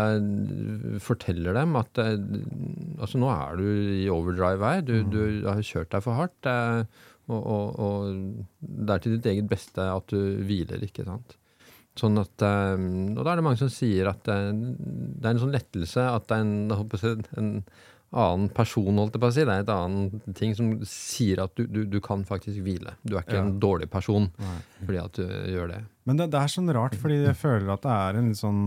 forteller 1.02 1.54
dem 1.54 1.76
at 1.78 2.00
eh, 2.02 2.16
altså 2.98 3.20
nå 3.22 3.28
er 3.30 3.60
du 3.60 3.66
i 4.02 4.08
overdrive 4.12 4.72
her, 4.74 4.82
du, 4.86 4.96
du 5.06 5.20
har 5.46 5.60
kjørt 5.62 5.92
deg 5.94 6.02
for 6.04 6.18
hardt, 6.18 6.48
eh, 6.50 6.82
og, 7.30 7.38
og, 7.38 7.78
og 7.78 8.58
det 8.60 8.96
er 8.96 9.04
til 9.04 9.14
ditt 9.16 9.28
eget 9.30 9.48
beste 9.50 9.84
at 9.86 10.10
du 10.10 10.18
hviler, 10.44 10.82
ikke 10.84 11.06
sant. 11.06 11.36
Sånn 11.98 12.16
at, 12.22 12.40
eh, 12.40 12.74
og 13.18 13.18
da 13.26 13.32
er 13.34 13.40
det 13.40 13.44
mange 13.44 13.60
som 13.60 13.68
sier 13.72 14.08
at 14.08 14.28
eh, 14.32 14.50
det 14.52 15.26
er 15.28 15.34
en 15.34 15.42
sånn 15.42 15.52
lettelse 15.52 16.04
at 16.08 16.28
det 16.30 16.38
er 16.38 16.44
en, 16.46 17.18
en 17.36 17.50
annen 18.12 18.48
person, 18.52 18.96
holdt 19.00 19.14
jeg 19.16 19.20
på 19.22 19.28
å 19.28 19.32
si. 19.32 19.44
Det 19.48 19.54
er 19.58 19.64
et 19.64 19.72
annen 19.72 20.34
ting 20.36 20.54
som 20.56 20.70
sier 20.88 21.40
at 21.44 21.52
du, 21.56 21.66
du, 21.68 21.82
du 21.88 21.98
kan 22.04 22.24
faktisk 22.28 22.60
hvile. 22.64 22.94
Du 23.04 23.16
er 23.16 23.22
ikke 23.26 23.38
Ja. 23.40 23.44
en 23.44 23.58
dårlig 23.60 23.90
person 23.92 24.30
fordi 24.84 24.98
at 25.00 25.20
du 25.20 25.24
gjør 25.52 25.68
det. 25.74 25.82
Men 26.08 26.18
det, 26.20 26.30
det 26.32 26.40
er 26.40 26.50
sånn 26.52 26.72
rart, 26.74 26.96
fordi 26.98 27.20
jeg 27.26 27.36
føler 27.40 27.70
at 27.76 27.84
det 27.84 27.92
er 27.94 28.18
en 28.20 28.28
litt 28.32 28.40
sånn 28.40 28.64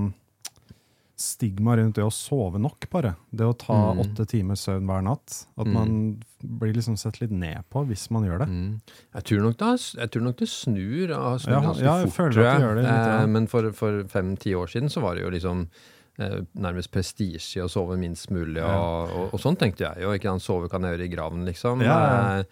stigma 1.18 1.78
rundt 1.78 1.96
det 1.96 2.04
å 2.04 2.12
sove 2.12 2.60
nok, 2.60 2.88
bare. 2.92 3.14
Det 3.32 3.46
å 3.48 3.54
ta 3.58 3.74
Mm. 3.94 4.00
åtte 4.04 4.26
timer 4.28 4.56
søvn 4.60 4.86
hver 4.90 5.04
natt. 5.04 5.46
At 5.58 5.68
man 5.68 6.22
blir 6.44 6.74
liksom 6.76 6.98
sett 6.98 7.22
litt 7.22 7.32
ned 7.32 7.64
på 7.72 7.86
hvis 7.88 8.10
man 8.12 8.24
gjør 8.28 8.40
det. 8.44 8.48
Mm. 8.52 8.82
Jeg 9.16 9.24
tror 9.24 9.42
nok 9.46 9.58
det, 9.58 9.70
jeg 9.96 10.12
tror 10.12 10.22
nok 10.28 10.38
det 10.38 10.50
snur, 10.50 11.12
og 11.16 11.24
har 11.24 11.40
Ja, 11.52 11.62
ganske 11.62 11.84
ja, 11.84 11.96
fort, 12.06 12.34
tror 12.34 12.44
jeg. 12.44 12.84
ja. 12.84 13.22
Eh, 13.22 13.26
Men 13.28 13.48
for, 13.48 13.72
for 13.72 14.04
fem-ti 14.12 14.54
år 14.56 14.68
siden 14.68 14.90
så 14.92 15.02
var 15.02 15.16
det 15.16 15.24
jo 15.24 15.30
liksom 15.32 15.68
eh, 16.20 16.42
nærmest 16.56 16.92
prestisje 16.92 17.64
å 17.64 17.70
sove 17.70 17.98
minst 17.98 18.30
mulig, 18.32 18.62
og, 18.64 19.10
og, 19.12 19.34
og 19.34 19.40
sånn 19.40 19.58
tenkte 19.58 19.84
jeg 19.88 20.04
jo. 20.04 20.12
ikke 20.16 20.30
sant? 20.32 20.42
Sove 20.44 20.70
kan 20.70 20.82
jeg 20.84 20.98
gjøre 20.98 21.06
i 21.10 21.16
graven, 21.16 21.46
liksom. 21.46 21.82
Ja, 21.84 21.98
ja. 22.00 22.38
Eh, 22.40 22.46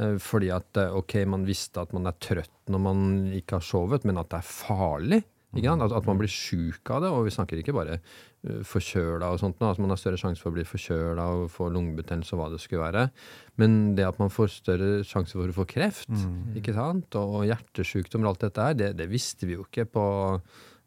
eh, 0.00 0.16
Fordi 0.18 0.48
at 0.54 0.76
eh, 0.76 0.92
ok, 0.96 1.24
man 1.28 1.44
visste 1.44 1.80
at 1.82 1.92
man 1.92 2.06
er 2.06 2.16
trøtt 2.20 2.48
når 2.68 2.80
man 2.80 3.32
ikke 3.36 3.56
har 3.58 3.64
sovet, 3.66 4.04
men 4.04 4.16
at 4.18 4.28
det 4.30 4.38
er 4.38 4.48
farlig. 4.48 5.22
At, 5.52 5.92
at 5.92 6.06
man 6.08 6.20
blir 6.20 6.30
sjuk 6.32 6.90
av 6.94 7.02
det. 7.04 7.10
Og 7.12 7.26
vi 7.26 7.34
snakker 7.34 7.60
ikke 7.60 7.74
bare 7.76 7.98
uh, 7.98 8.62
forkjøla 8.66 9.32
og 9.34 9.42
sånt, 9.42 9.60
altså 9.60 9.84
man 9.84 9.92
har 9.92 10.00
større 10.00 10.20
sjanse 10.20 10.40
for 10.40 10.52
å 10.52 10.56
bli 10.56 10.66
forkjøla 10.66 11.28
og 11.36 11.46
få 11.52 11.68
lungebetennelse 11.74 12.36
og 12.36 12.42
hva 12.42 12.50
det 12.54 12.60
skulle 12.62 12.86
være. 12.86 13.06
Men 13.60 13.78
det 13.98 14.08
at 14.08 14.20
man 14.22 14.32
får 14.32 14.52
større 14.56 14.90
sjanse 15.06 15.36
for 15.36 15.52
å 15.52 15.58
få 15.60 15.68
kreft, 15.68 16.10
ikke 16.56 16.76
sant? 16.76 17.14
og 17.20 17.44
hjertesykdommer 17.48 18.30
og 18.30 18.34
alt 18.34 18.46
dette 18.46 18.68
her, 18.68 18.76
det, 18.78 18.92
det 19.00 19.10
visste 19.12 19.48
vi 19.48 19.58
jo 19.58 19.66
ikke 19.68 19.88
på 19.92 20.06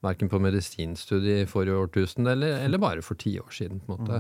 Verken 0.06 0.30
på 0.30 0.40
medisinstudiet 0.44 1.46
i 1.46 1.50
forrige 1.50 1.80
årtusen 1.82 2.28
eller, 2.30 2.60
eller 2.66 2.82
bare 2.82 3.02
for 3.06 3.18
ti 3.18 3.36
år 3.42 3.54
siden. 3.56 3.80
på 3.82 3.96
en 3.96 4.04
måte. 4.04 4.20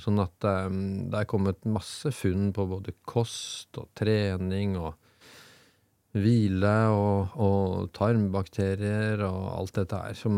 Sånn 0.00 0.20
at 0.22 0.46
um, 0.46 1.10
det 1.10 1.20
er 1.20 1.28
kommet 1.28 1.68
masse 1.68 2.12
funn 2.16 2.52
på 2.56 2.64
både 2.70 2.94
kost 3.08 3.76
og 3.80 3.90
trening 3.98 4.76
og 4.80 4.94
hvile 6.16 6.74
og, 6.94 7.34
og 7.36 7.88
tarmbakterier 7.96 9.20
og 9.26 9.42
alt 9.52 9.74
dette 9.76 10.00
her 10.00 10.16
som, 10.16 10.36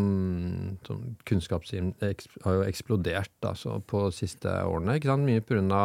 som 0.86 1.04
har 1.30 2.56
jo 2.58 2.64
eksplodert 2.66 3.46
altså, 3.46 3.78
på 3.86 4.08
de 4.08 4.16
siste 4.16 4.50
årene. 4.50 4.98
ikke 4.98 5.12
sant? 5.12 5.28
Mye 5.28 5.44
pga. 5.46 5.84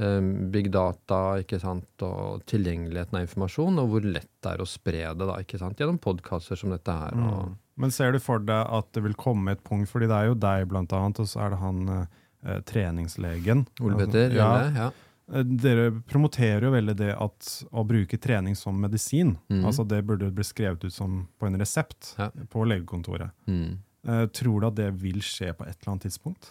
Eh, 0.00 0.20
big 0.52 0.70
data 0.72 1.20
ikke 1.42 1.58
sant? 1.60 2.04
og 2.06 2.44
tilgjengeligheten 2.48 3.18
av 3.18 3.26
informasjon, 3.26 3.80
og 3.82 3.90
hvor 3.92 4.06
lett 4.06 4.30
det 4.40 4.54
er 4.54 4.62
å 4.62 4.68
spre 4.68 5.02
det 5.12 5.26
da, 5.28 5.40
ikke 5.42 5.60
sant? 5.60 5.80
gjennom 5.80 6.00
podkaster 6.00 6.56
som 6.56 6.72
dette 6.72 6.94
her. 7.02 7.16
Og, 7.20 7.52
Men 7.80 7.92
ser 7.92 8.14
du 8.16 8.20
for 8.22 8.40
deg 8.40 8.64
at 8.64 8.88
det 8.96 9.04
vil 9.04 9.16
komme 9.18 9.56
et 9.56 9.64
punkt, 9.66 9.90
fordi 9.92 10.08
det 10.08 10.16
er 10.16 10.30
jo 10.30 10.40
deg 10.40 10.68
blant 10.70 10.92
annet, 10.96 11.20
og 11.20 11.28
så 11.28 11.44
er 11.44 11.54
det 11.54 11.60
han 11.60 11.94
eh, 11.96 12.60
treningslegen. 12.68 13.66
Ole 13.84 14.00
Petter 14.00 14.36
ja, 14.36 14.50
ja. 14.76 14.90
Eh, 15.32 15.42
Dere 15.44 15.90
promoterer 16.10 16.62
jo 16.66 16.70
veldig 16.74 16.96
det 16.96 17.12
at 17.14 17.50
å 17.72 17.84
bruke 17.86 18.18
trening 18.18 18.56
som 18.58 18.80
medisin. 18.80 19.36
Mm. 19.50 19.64
Altså 19.64 19.86
Det 19.86 20.02
burde 20.06 20.30
bli 20.34 20.44
skrevet 20.44 20.84
ut 20.84 20.92
som 20.92 21.28
på 21.38 21.46
en 21.46 21.58
resept 21.60 22.14
Ja. 22.18 22.30
på 22.50 22.64
legekontoret. 22.66 23.30
Mm. 23.46 23.78
Uh, 24.08 24.26
tror 24.32 24.60
du 24.60 24.66
at 24.66 24.74
det 24.76 24.90
vil 24.96 25.20
skje 25.20 25.52
på 25.54 25.66
et 25.68 25.76
eller 25.82 25.92
annet 25.92 26.06
tidspunkt? 26.08 26.48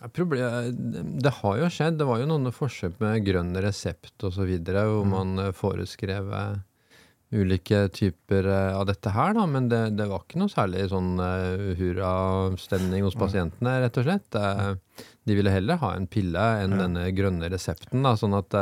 Ja, 0.00 0.06
det 1.20 1.32
har 1.42 1.56
jo 1.58 1.66
skjedd. 1.74 1.98
Det 1.98 2.06
var 2.06 2.20
jo 2.22 2.26
noen 2.30 2.52
forsøk 2.54 3.00
med 3.02 3.24
grønn 3.26 3.50
resept 3.60 4.14
osv. 4.24 4.46
hvor 4.64 5.04
Mm. 5.04 5.10
man 5.10 5.38
eh, 5.38 5.50
foreskrev 5.52 6.32
eh, 6.32 6.56
ulike 7.32 7.82
typer 7.92 8.46
eh, 8.48 8.76
av 8.78 8.86
dette 8.88 9.10
her, 9.12 9.34
da. 9.36 9.44
Men 9.50 9.68
det, 9.68 9.80
det 9.98 10.06
var 10.08 10.22
ikke 10.24 10.40
noe 10.40 10.52
særlig 10.52 10.86
sånn 10.92 11.18
uh, 11.20 11.74
hurrastemning 11.76 13.04
hos 13.04 13.18
pasientene, 13.18 13.74
rett 13.84 13.98
og 14.00 14.06
slett. 14.06 14.38
Eh, 14.38 15.04
de 15.28 15.36
ville 15.36 15.52
heller 15.52 15.76
ha 15.82 15.90
en 15.96 16.06
pille 16.08 16.46
enn 16.62 16.72
Ja. 16.76 16.84
denne 16.86 17.04
grønne 17.12 17.50
resepten, 17.52 18.00
da. 18.06 18.14
Sånn 18.16 18.36
at 18.38 18.56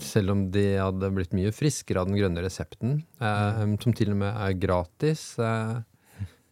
selv 0.00 0.32
om 0.32 0.44
de 0.54 0.62
hadde 0.80 1.10
blitt 1.12 1.34
mye 1.36 1.52
friskere 1.54 2.00
av 2.00 2.08
den 2.08 2.16
grønne 2.16 2.44
resepten, 2.44 3.02
eh, 3.20 3.64
som 3.82 3.92
til 3.96 4.14
og 4.14 4.20
med 4.22 4.30
er 4.32 4.54
gratis 4.58 5.34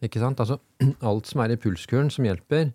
Ikke 0.03 0.19
sant? 0.19 0.39
Altså, 0.43 0.59
alt 1.09 1.29
som 1.29 1.39
er 1.45 1.53
i 1.55 1.59
pulskuren 1.63 2.11
som 2.11 2.25
hjelper, 2.27 2.73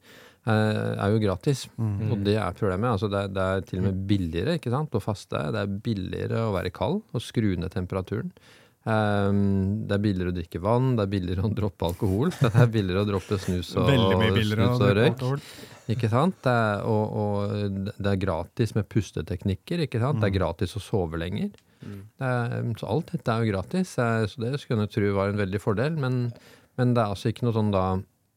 er 0.55 1.13
jo 1.13 1.21
gratis. 1.23 1.67
Mm. 1.77 2.13
Og 2.13 2.23
det 2.27 2.37
er 2.41 2.55
problemet. 2.57 2.93
Altså, 2.95 3.09
det, 3.13 3.25
er, 3.27 3.35
det 3.35 3.49
er 3.49 3.67
til 3.69 3.83
og 3.83 3.89
med 3.89 3.99
billigere 4.11 4.55
ikke 4.59 4.73
sant? 4.73 4.95
å 4.97 5.03
faste. 5.03 5.43
Det 5.55 5.61
er 5.65 5.77
billigere 5.89 6.47
å 6.49 6.55
være 6.57 6.73
kald 6.75 7.03
og 7.13 7.25
skru 7.25 7.53
ned 7.59 7.73
temperaturen. 7.75 8.33
Um, 8.89 9.85
det 9.85 9.99
er 9.99 10.01
billigere 10.01 10.31
å 10.33 10.37
drikke 10.37 10.61
vann, 10.65 10.95
det 10.97 11.03
er 11.05 11.11
billigere 11.13 11.45
å 11.45 11.51
droppe 11.53 11.89
alkohol. 11.91 12.31
Det 12.41 12.49
er 12.55 12.71
billigere 12.73 13.03
å 13.05 13.09
droppe 13.11 13.37
snus 13.43 13.75
og, 13.77 13.91
snus 13.91 14.81
og 14.81 14.95
røyk. 14.97 15.25
Ikke 15.93 16.09
sant? 16.13 16.37
Det 16.45 16.53
er, 16.53 16.83
og, 16.89 17.17
og 17.21 17.93
det 17.99 18.11
er 18.15 18.21
gratis 18.23 18.73
med 18.77 18.89
pusteteknikker. 18.93 19.85
Ikke 19.85 20.01
sant? 20.01 20.21
Det 20.23 20.31
er 20.31 20.37
gratis 20.39 20.77
å 20.79 20.83
sove 20.85 21.21
lenger. 21.21 21.51
Det 21.85 22.29
er, 22.31 22.65
så 22.81 22.89
alt 22.95 23.13
dette 23.13 23.35
er 23.35 23.45
jo 23.45 23.53
gratis. 23.53 23.93
eh, 24.01 24.25
Så 24.29 24.41
det 24.43 24.55
skulle 24.63 24.87
jeg 24.87 24.95
tro 24.97 25.13
var 25.17 25.33
en 25.33 25.41
veldig 25.41 25.61
fordel. 25.63 25.97
Men, 26.01 26.31
men 26.81 26.95
det 26.97 27.03
er 27.05 27.13
altså 27.15 27.33
ikke 27.33 27.47
noe 27.49 27.57
sånn 27.57 27.73
da 27.75 27.85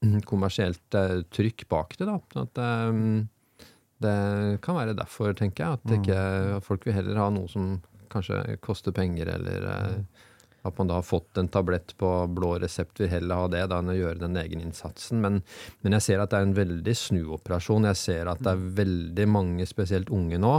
kommersielt 0.31 0.97
eh, 0.97 1.21
trykk 1.33 1.67
bak 1.71 1.95
det, 1.99 2.09
da. 2.09 2.17
At, 2.41 2.61
eh, 2.61 3.67
det 4.01 4.17
kan 4.65 4.79
være 4.79 4.97
derfor, 4.97 5.35
tenker 5.37 5.63
jeg, 5.63 5.77
at 5.77 5.95
ikke, 5.99 6.19
at 6.57 6.65
folk 6.65 6.87
vil 6.87 6.97
heller 6.97 7.19
ha 7.21 7.29
noe 7.33 7.49
som 7.51 7.75
kanskje 8.11 8.57
koster 8.63 8.95
penger, 8.95 9.29
eller 9.35 9.67
eh, 9.69 10.27
at 10.61 10.77
man 10.77 10.89
da 10.89 10.99
har 10.99 11.05
fått 11.05 11.37
en 11.37 11.49
tablett 11.49 11.93
på 11.97 12.09
blå 12.33 12.55
resept, 12.61 12.99
vil 13.01 13.09
heller 13.09 13.43
ha 13.43 13.47
det 13.49 13.63
da 13.71 13.79
enn 13.81 13.93
å 13.93 13.97
gjøre 13.97 14.21
den 14.21 14.37
egeninnsatsen. 14.37 15.21
Men, 15.23 15.39
men 15.81 15.97
jeg 15.97 16.05
ser 16.05 16.21
at 16.21 16.33
det 16.33 16.41
er 16.41 16.49
en 16.49 16.57
veldig 16.57 16.95
snuoperasjon. 16.97 17.87
Jeg 17.89 18.01
ser 18.01 18.29
at 18.29 18.43
det 18.45 18.53
er 18.53 18.67
veldig 18.81 19.27
mange, 19.29 19.65
spesielt 19.69 20.11
unge 20.13 20.37
nå, 20.41 20.53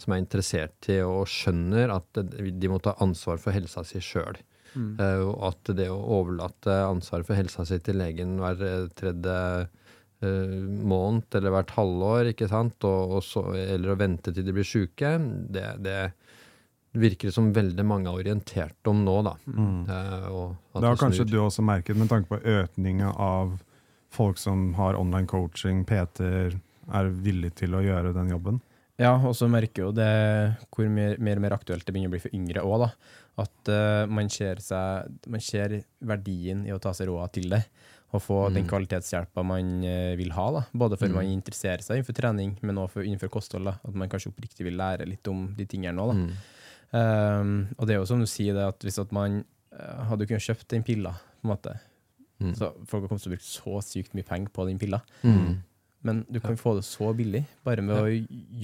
som 0.00 0.14
er 0.14 0.22
interessert 0.22 0.88
i 0.92 1.02
og 1.04 1.28
skjønner 1.30 1.92
at 1.98 2.22
de 2.22 2.72
må 2.72 2.80
ta 2.82 2.96
ansvar 3.04 3.40
for 3.42 3.56
helsa 3.56 3.84
si 3.86 4.00
sjøl. 4.04 4.40
Eh, 4.78 5.20
og 5.26 5.46
at 5.50 5.72
det 5.76 5.88
å 5.92 6.00
overlate 6.18 6.82
ansvaret 6.86 7.28
for 7.28 7.38
helsa 7.38 7.66
si 7.68 7.78
til 7.84 8.00
legen 8.00 8.38
hver 8.40 8.62
eh, 8.66 8.88
tredje 8.98 9.36
eh, 9.62 10.56
måned 10.92 11.38
eller 11.38 11.56
hvert 11.56 11.74
halvår, 11.76 12.32
ikke 12.32 12.48
sant, 12.50 12.78
og, 12.88 13.18
og 13.18 13.26
så, 13.26 13.44
eller 13.58 13.92
å 13.92 13.98
vente 14.00 14.32
til 14.32 14.46
de 14.46 14.56
blir 14.56 14.68
sjuke, 14.68 15.14
det, 15.52 15.66
det 15.84 16.00
virker 16.98 17.32
som 17.32 17.52
veldig 17.56 17.84
mange 17.88 18.10
er 18.10 18.24
orientert 18.24 18.90
om 18.90 19.04
nå, 19.04 19.18
da. 19.24 19.36
Mm. 19.48 19.78
og 20.28 20.76
Det 20.76 20.88
har 20.90 21.00
kanskje 21.00 21.28
du 21.28 21.38
også 21.40 21.64
merket 21.64 21.96
med 21.96 22.10
tanke 22.12 22.28
på 22.34 22.42
økninga 22.60 23.14
av 23.16 23.56
folk 24.12 24.36
som 24.36 24.74
har 24.76 24.98
online 24.98 25.28
coaching, 25.28 25.86
PT-er, 25.88 26.58
er 26.92 27.08
villig 27.24 27.54
til 27.62 27.78
å 27.78 27.80
gjøre 27.80 28.12
den 28.12 28.34
jobben. 28.34 28.60
Ja, 29.00 29.14
og 29.16 29.34
så 29.36 29.48
merker 29.50 29.86
jo 29.86 29.92
det 29.96 30.12
hvor 30.70 30.88
mer, 30.92 31.16
mer 31.16 31.40
og 31.40 31.44
mer 31.46 31.56
aktuelt 31.56 31.86
det 31.86 31.94
begynner 31.94 32.12
å 32.12 32.14
bli 32.14 32.22
for 32.22 32.36
yngre 32.36 32.64
òg, 32.66 32.84
da. 32.84 32.90
At 33.40 33.68
uh, 33.72 34.04
man, 34.12 34.28
ser 34.28 34.60
seg, 34.60 35.08
man 35.32 35.40
ser 35.40 35.78
verdien 36.04 36.66
i 36.68 36.72
å 36.74 36.78
ta 36.82 36.92
seg 36.92 37.08
råd 37.08 37.32
til 37.32 37.48
det. 37.54 37.62
Og 38.12 38.20
få 38.20 38.38
den 38.52 38.66
kvalitetshjelpa 38.68 39.40
man 39.46 39.70
uh, 39.86 40.12
vil 40.18 40.34
ha. 40.36 40.46
da. 40.58 40.62
Både 40.76 40.98
for 41.00 41.08
man 41.14 41.24
interesserer 41.32 41.80
seg 41.80 41.96
innenfor 42.02 42.18
trening, 42.18 42.58
men 42.60 42.76
også 42.82 43.00
innenfor 43.06 43.30
kosthold. 43.32 43.64
da. 43.70 43.78
At 43.88 43.94
man 43.96 44.10
kanskje 44.12 44.34
oppriktig 44.34 44.66
vil 44.68 44.76
lære 44.76 45.06
litt 45.08 45.26
om 45.32 45.46
de 45.56 45.64
tingene 45.64 46.04
òg. 46.04 46.12
Mm. 46.18 46.34
Um, 46.92 47.54
og 47.78 47.86
det 47.88 47.94
er 47.94 48.02
jo 48.02 48.08
som 48.10 48.20
du 48.20 48.28
sier, 48.28 48.52
det 48.52 48.66
at 48.68 48.84
hvis 48.84 48.98
at 49.00 49.12
man 49.16 49.40
uh, 49.72 50.02
hadde 50.10 50.26
kunnet 50.28 50.44
kjøpt 50.44 50.68
den 50.74 50.84
pilla, 50.84 51.14
på 51.40 51.48
en 51.48 51.54
måte, 51.54 51.78
Mm. 52.42 52.56
så 52.58 52.72
folk 52.90 53.04
har 53.04 53.10
kommet 53.12 53.22
til 53.22 53.30
å 53.30 53.34
bruke 53.36 53.46
så 53.46 53.72
sykt 53.86 54.14
mye 54.18 54.26
penger 54.26 54.50
på 54.50 54.64
den 54.66 54.78
pilla. 54.80 54.98
Mm. 55.22 55.60
Men 56.02 56.24
du 56.26 56.40
kan 56.42 56.56
få 56.58 56.72
det 56.74 56.82
så 56.82 57.12
billig, 57.14 57.44
bare 57.62 57.84
med 57.86 57.94
å 57.94 58.08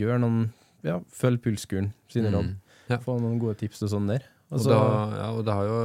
gjøre 0.01 0.17
noen 0.19 0.49
ja, 0.83 0.97
Følg 1.15 1.39
pulskuren 1.45 1.93
sine 2.11 2.27
Mm. 2.27 2.35
råd. 2.35 2.49
Ja. 2.91 2.99
Få 3.05 3.15
noen 3.23 3.39
gode 3.39 3.55
tips 3.61 3.85
og 3.87 3.93
sånn 3.93 4.09
der. 4.11 4.25
Og, 4.49 4.63
Og 4.63 4.69
da, 4.71 4.77
ja, 5.13 5.27
og 5.37 5.43
det 5.45 5.55
har 5.55 5.67
jo, 5.69 5.81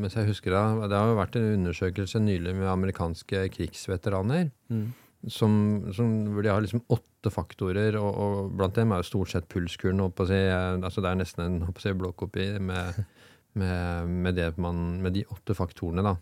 mens 0.00 0.14
jeg 0.16 0.30
husker 0.30 0.54
det, 0.54 0.60
det 0.88 0.96
har 0.96 1.10
jo 1.10 1.18
vært 1.18 1.34
en 1.36 1.50
undersøkelse 1.58 2.20
nylig 2.24 2.54
med 2.56 2.70
amerikanske 2.72 3.42
krigsveteraner, 3.52 4.48
mm, 4.72 4.86
som, 5.28 5.58
som, 5.92 6.14
hvor 6.32 6.46
de 6.46 6.52
har 6.52 6.64
liksom 6.64 6.84
åtte 6.96 7.32
faktorer, 7.34 7.98
og, 8.00 8.08
og 8.08 8.54
blant 8.56 8.78
dem 8.78 8.94
er 8.94 9.02
jo 9.02 9.10
stort 9.10 9.34
sett 9.34 9.50
pulskuren. 9.52 10.00
Si, 10.16 10.40
altså 10.40 11.04
det 11.04 11.12
er 11.12 11.20
nesten 11.20 11.44
en 11.44 11.76
si, 11.82 11.92
blåkopi 11.92 12.48
med, 12.56 13.02
med, 13.60 14.16
med, 14.24 14.40
det 14.40 14.48
man, 14.64 15.02
med 15.04 15.12
de 15.18 15.26
åtte 15.36 15.58
faktorene. 15.58 16.06
da. 16.06 16.16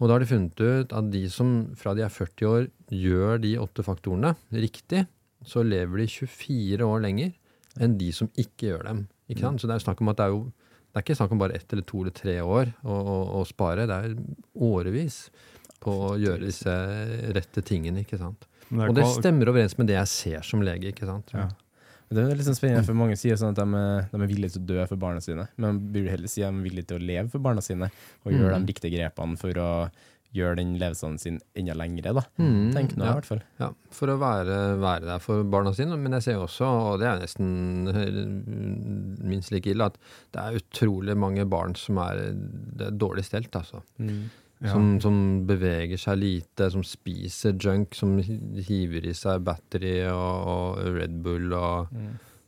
Og 0.00 0.08
da 0.08 0.16
har 0.16 0.24
de 0.24 0.32
funnet 0.32 0.58
ut 0.64 0.96
at 0.96 1.12
de 1.12 1.24
som 1.30 1.54
fra 1.78 1.92
de 1.94 2.02
er 2.06 2.16
40 2.16 2.48
år 2.48 2.68
gjør 2.90 3.44
de 3.44 3.54
åtte 3.60 3.84
faktorene 3.86 4.32
riktig, 4.56 5.04
så 5.44 5.62
lever 5.62 6.00
de 6.00 6.08
24 6.08 6.86
år 6.88 7.04
lenger 7.04 7.34
enn 7.82 7.98
de 8.00 8.08
som 8.14 8.30
ikke 8.40 8.72
gjør 8.72 8.88
dem. 8.88 9.08
Ikke 9.28 9.44
sant? 9.44 9.60
Så 9.60 9.68
det 9.68 9.76
er 9.76 9.84
snakk 9.84 10.00
om 10.00 10.10
at 10.12 10.18
det 10.18 10.26
er 10.26 10.32
jo 10.32 10.46
det 10.94 11.00
er 11.00 11.04
ikke 11.08 11.16
snakk 11.18 11.32
om 11.34 11.40
bare 11.42 11.56
ett 11.58 11.72
eller 11.74 11.82
to 11.90 12.00
eller 12.04 12.14
tre 12.14 12.36
år 12.40 12.70
å, 12.86 12.94
å, 12.94 13.16
å 13.40 13.44
spare. 13.48 13.84
Det 13.90 13.96
er 13.98 14.14
årevis 14.62 15.16
på 15.82 15.90
å 15.90 16.12
gjøre 16.16 16.46
disse 16.46 16.72
rette 17.34 17.64
tingene. 17.66 18.04
ikke 18.06 18.16
sant? 18.20 18.46
Er 18.72 18.88
Og 18.88 18.94
det 18.96 19.04
stemmer 19.18 19.50
overens 19.50 19.74
med 19.78 19.90
det 19.90 19.98
jeg 19.98 20.08
ser 20.14 20.46
som 20.46 20.62
lege. 20.64 20.92
ikke 20.94 21.06
sant? 21.10 21.34
Ja. 21.34 21.48
det 22.14 22.22
er 22.22 22.38
litt 22.38 22.46
sånn 22.46 22.56
spennende, 22.56 22.86
for 22.86 22.94
mange 22.96 23.18
sier 23.18 23.36
sånn 23.40 23.52
at 23.52 23.58
de, 23.60 23.82
de 24.14 24.22
er 24.22 24.30
villige 24.30 24.54
til 24.54 24.62
å 24.62 24.68
dø 24.70 24.86
for 24.86 25.02
barna 25.02 25.20
sine. 25.24 25.48
Men 25.60 25.82
burde 25.92 26.14
heller 26.14 26.30
si 26.30 26.44
at 26.46 26.54
de 26.54 26.62
er 26.62 26.68
villige 26.70 26.88
til 26.92 27.00
å 27.02 27.04
leve 27.10 27.28
for 27.34 27.42
barna 27.44 27.60
sine, 27.64 27.90
og 28.24 28.32
gjøre 28.32 28.54
Mm. 28.54 28.64
de 28.64 28.72
riktige 28.72 28.94
grepene 28.94 29.36
for 29.40 29.60
å 29.60 29.68
gjøre 30.34 30.58
den 30.58 30.74
levelsen 30.80 31.18
sin 31.22 31.40
enda 31.56 31.76
lengre. 31.78 32.12
da. 32.16 32.24
Mm, 32.40 32.72
Tenk 32.74 32.94
nå, 32.98 33.04
ja. 33.06 33.12
i 33.12 33.18
hvert 33.20 33.28
fall. 33.28 33.42
Ja, 33.60 33.70
for 33.94 34.12
å 34.12 34.18
være, 34.20 34.60
være 34.82 35.08
der 35.08 35.22
for 35.22 35.44
barna 35.46 35.74
sine. 35.76 35.98
Men 36.00 36.16
jeg 36.18 36.26
ser 36.28 36.42
også, 36.42 36.66
og 36.66 37.02
det 37.02 37.10
er 37.10 37.22
nesten 37.22 37.52
minst 39.30 39.54
like 39.54 39.70
ille, 39.70 39.90
at 39.92 39.98
det 40.34 40.42
er 40.42 40.58
utrolig 40.60 41.16
mange 41.18 41.46
barn 41.50 41.76
som 41.78 42.00
er, 42.04 42.26
det 42.34 42.90
er 42.90 42.98
dårlig 42.98 43.26
stelt. 43.28 43.54
altså. 43.54 43.84
Ja. 44.64 44.70
Som, 44.70 44.94
som 45.02 45.16
beveger 45.48 45.98
seg 46.00 46.20
lite, 46.22 46.70
som 46.72 46.84
spiser 46.86 47.56
junk, 47.60 47.94
som 47.98 48.14
hiver 48.22 49.10
i 49.10 49.14
seg 49.16 49.42
battery 49.44 49.98
og, 50.08 50.52
og 50.54 50.94
Red 50.94 51.18
Bull 51.24 51.52
og, 51.58 51.90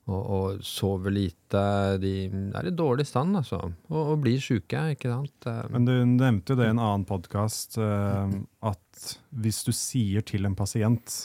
og, 0.06 0.22
og 0.38 0.60
sover 0.66 1.10
lite. 1.14 1.62
De 2.02 2.12
er 2.54 2.68
i 2.70 2.74
dårlig 2.78 3.06
stand, 3.08 3.36
altså. 3.40 3.58
Og, 3.90 4.00
og 4.14 4.20
blir 4.22 4.38
sjuke, 4.42 4.84
ikke 4.94 5.10
sant. 5.12 5.48
Eh, 5.50 5.62
Men 5.74 5.88
du 5.88 5.94
nevnte 6.16 6.54
jo 6.54 6.60
det 6.60 6.68
i 6.70 6.74
en 6.74 6.82
annen 6.82 7.06
podkast, 7.08 7.78
at 7.78 9.08
hvis 9.36 9.64
du 9.66 9.72
sier 9.76 10.22
til 10.26 10.46
en 10.48 10.54
pasient 10.58 11.16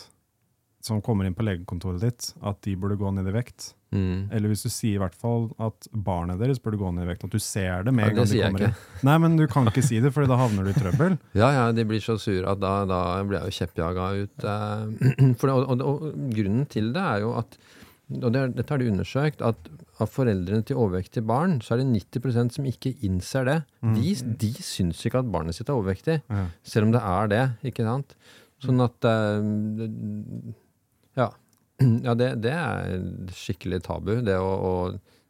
som 0.81 0.97
kommer 1.05 1.27
inn 1.29 1.35
på 1.37 1.43
legekontoret 1.45 2.01
ditt, 2.01 2.31
at 2.41 2.57
de 2.65 2.71
burde 2.81 2.95
gå 2.97 3.11
ned 3.13 3.27
i 3.29 3.33
vekt, 3.35 3.67
mm. 3.93 4.31
eller 4.33 4.49
hvis 4.49 4.63
du 4.65 4.71
sier 4.73 4.95
i 4.97 5.01
hvert 5.03 5.13
fall 5.13 5.43
at 5.61 5.85
barnet 5.93 6.41
deres 6.41 6.57
burde 6.57 6.79
gå 6.81 6.89
ned 6.95 7.05
i 7.05 7.09
vekt, 7.11 7.27
at 7.27 7.35
du 7.35 7.37
ser 7.37 7.85
det 7.85 7.93
med 7.93 8.07
Ja, 8.07 8.09
en 8.09 8.15
det 8.17 8.23
gang 8.23 8.31
de 8.31 8.39
kommer 8.47 8.65
inn. 8.65 8.79
Nei, 9.05 9.17
men 9.21 9.35
du 9.37 9.43
kan 9.51 9.69
ikke 9.69 9.83
si 9.85 9.99
det, 10.01 10.09
for 10.15 10.25
da 10.25 10.39
havner 10.41 10.65
du 10.65 10.71
i 10.73 10.79
trøbbel. 10.79 11.19
Ja, 11.37 11.51
ja, 11.53 11.67
de 11.77 11.85
blir 11.85 12.01
så 12.01 12.17
sure 12.17 12.49
at 12.49 12.63
da, 12.63 12.73
da 12.89 13.01
blir 13.29 13.43
jeg 13.43 13.53
jo 13.53 13.57
kjeppjaga 13.61 14.07
ut. 14.23 14.47
eh, 14.55 15.29
For 15.37 15.51
det, 15.51 15.53
og, 15.53 15.69
og, 15.69 15.85
og 15.85 16.33
grunnen 16.33 16.65
til 16.73 16.89
det 16.97 17.05
er 17.13 17.21
jo 17.27 17.35
at 17.43 17.59
og 18.19 18.31
det, 18.33 18.39
er- 18.41 18.53
dette 18.57 18.73
har 18.73 18.81
de 18.81 18.89
undersøkt, 18.91 19.41
at 19.45 19.69
av 20.01 20.09
foreldrene 20.09 20.65
til 20.65 20.79
overvektige 20.81 21.23
barn, 21.27 21.59
så 21.61 21.75
er 21.75 21.81
det 21.83 22.03
90% 22.13 22.55
som 22.57 22.65
ikke 22.65 22.91
innser 23.05 23.45
det. 23.47 23.57
De, 23.95 24.13
de 24.41 24.51
syns 24.65 25.01
ikke 25.05 25.21
at 25.21 25.29
barnet 25.31 25.55
sitt 25.57 25.69
er 25.69 25.77
overvektig, 25.77 26.19
Ja. 26.29 26.45
selv 26.63 26.87
om 26.89 26.91
det 26.95 27.01
er 27.01 27.27
det. 27.31 27.43
ikke 27.71 27.85
sant? 27.87 28.15
Sånn 28.61 28.81
at 28.83 29.05
eh, 29.09 29.41
Ja. 31.21 31.29
ja 32.07 32.13
det, 32.17 32.29
det 32.43 32.51
er 32.53 33.05
skikkelig 33.35 33.81
tabu, 33.87 34.15
det 34.25 34.37
å, 34.37 34.51
å 34.51 34.73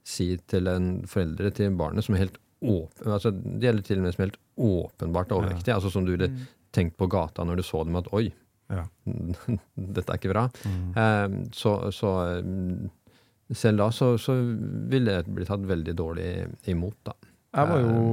si 0.04 0.34
til 0.50 0.67
en 0.72 0.94
foreldre 1.10 1.52
til 1.56 1.76
barnet 1.78 2.04
som 2.06 2.15
er 2.17 2.26
helt 2.26 2.39
åpen, 2.62 3.08
altså 3.10 3.32
Det 3.34 3.63
gjelder 3.65 3.86
til 3.88 3.98
og 4.02 4.04
med 4.06 4.13
som 4.15 4.22
er 4.24 4.30
helt 4.32 4.41
åpenbart 4.62 5.32
overvektig, 5.34 5.74
altså 5.74 5.89
som 5.94 6.06
du 6.06 6.12
ville 6.15 6.30
tenkt 6.76 6.96
på 7.00 7.08
gata 7.12 7.44
når 7.48 7.60
du 7.62 7.63
så 7.65 7.82
dem 7.88 7.98
at 8.00 8.10
oi, 8.15 8.28
Ja. 8.71 8.86
dette 9.97 10.07
er 10.15 10.19
ikke 10.21 10.34
bra. 10.34 10.47
Mm. 10.65 11.49
så 11.55 11.75
så 11.95 12.13
eh, 12.38 12.88
selv 13.51 13.84
da 13.84 13.89
så, 13.91 14.13
så 14.21 14.38
ville 14.91 15.17
jeg 15.19 15.27
bli 15.27 15.47
tatt 15.47 15.65
veldig 15.67 15.95
dårlig 15.99 16.29
imot, 16.71 16.97
da. 17.10 17.17
Jeg 17.51 17.67
var 17.67 17.81
jo 17.84 18.03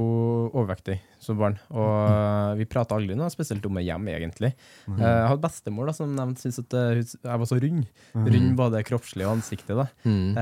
overvektig 0.51 0.97
som 1.23 1.37
barn, 1.39 1.53
og 1.71 1.93
eh, 2.09 2.57
vi 2.59 2.65
prata 2.67 2.97
aldri 2.97 3.15
noe 3.15 3.29
spesielt 3.31 3.63
om 3.69 3.77
hjem, 3.79 4.09
egentlig. 4.11 4.49
Eh, 4.89 4.99
Jeg 4.99 5.29
hadde 5.29 5.43
bestemor 5.45 5.87
da, 5.87 5.93
som 5.95 6.11
nevnte 6.11 6.43
syntes 6.43 6.59
at 6.65 6.75
eh, 6.75 6.99
jeg 6.99 7.39
var 7.43 7.47
så 7.47 7.59
rund. 7.63 7.85
Rund 8.19 8.49
både 8.59 8.81
kroppslig 8.87 9.23
og 9.23 9.37
ansiktet. 9.37 9.79
da. 9.79 9.85
Mm. 10.03 10.35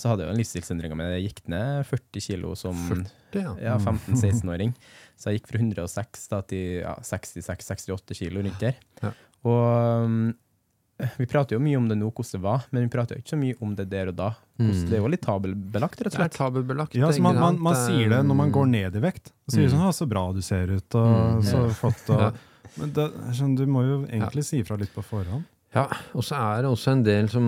Så 0.00 0.08
hadde 0.08 0.24
jeg 0.24 0.30
jo 0.30 0.34
en 0.36 0.40
livsstilsendring 0.40 0.96
med 0.96 1.12
Jeg 1.18 1.26
gikk 1.28 1.42
ned 1.52 1.84
40 1.90 2.24
kilo 2.30 2.54
som 2.56 2.80
ja. 3.36 3.52
ja, 3.60 3.76
15-16-åring. 3.76 4.72
Så 5.20 5.28
jeg 5.34 5.42
gikk 5.42 5.52
fra 5.52 5.60
106 5.60 6.24
da, 6.32 6.40
til 6.48 6.80
ja, 6.80 6.96
66-68 7.04 8.22
kilo 8.22 8.40
rundt 8.46 8.64
der. 8.64 8.80
Ja. 9.44 9.50
Og 9.50 10.04
um, 10.04 10.34
vi 11.16 11.24
prater 11.26 11.56
jo 11.56 11.60
mye 11.64 11.76
om 11.80 11.88
det 11.88 11.96
nå, 11.96 12.10
hvordan 12.12 12.32
det 12.36 12.40
var, 12.44 12.64
men 12.72 12.82
vi 12.84 12.90
prater 12.92 13.16
jo 13.16 13.22
ikke 13.22 13.32
så 13.32 13.38
mye 13.40 13.56
om 13.64 13.74
det 13.74 13.86
der 13.90 14.08
og 14.12 14.16
da. 14.16 14.30
Hvordan, 14.30 14.46
Mm. 14.60 14.88
Det 14.90 14.92
er 14.92 15.00
jo 15.00 15.08
litt 15.08 15.22
tabelbelagt, 15.24 16.00
rett 16.04 16.06
og 16.06 16.12
Det 16.12 16.28
er 16.28 16.74
slett. 16.76 16.94
Ja, 17.00 17.08
så 17.16 17.22
man, 17.24 17.38
man, 17.40 17.58
man 17.64 17.74
sier 17.74 18.10
det 18.12 18.18
når 18.26 18.36
man 18.36 18.50
Mm. 18.50 18.52
går 18.52 18.66
ned 18.68 18.96
i 18.96 19.00
vekt. 19.00 19.32
Så 19.48 19.56
sier 19.56 19.64
Mm. 19.68 19.72
sånn 19.72 19.86
'Å, 19.88 19.92
så 19.96 20.06
bra 20.08 20.32
du 20.34 20.42
ser 20.42 20.66
ut', 20.68 20.94
og 20.94 21.40
Mm. 21.40 21.42
så 21.42 21.56
Ja. 21.56 21.72
flott. 21.72 22.10
Og, 22.10 22.20
Ja. 22.20 22.30
Men 22.76 22.92
det, 22.92 23.10
du 23.56 23.66
må 23.66 23.80
jo 23.82 24.06
egentlig 24.06 24.44
si 24.44 24.60
ifra 24.62 24.76
litt 24.78 24.92
på 24.94 25.02
forhånd. 25.02 25.44
Ja, 25.70 25.84
og 26.18 26.24
så 26.26 26.34
er 26.34 26.64
det 26.64 26.70
også 26.72 26.96
en 26.96 27.02
del 27.06 27.28
som, 27.30 27.44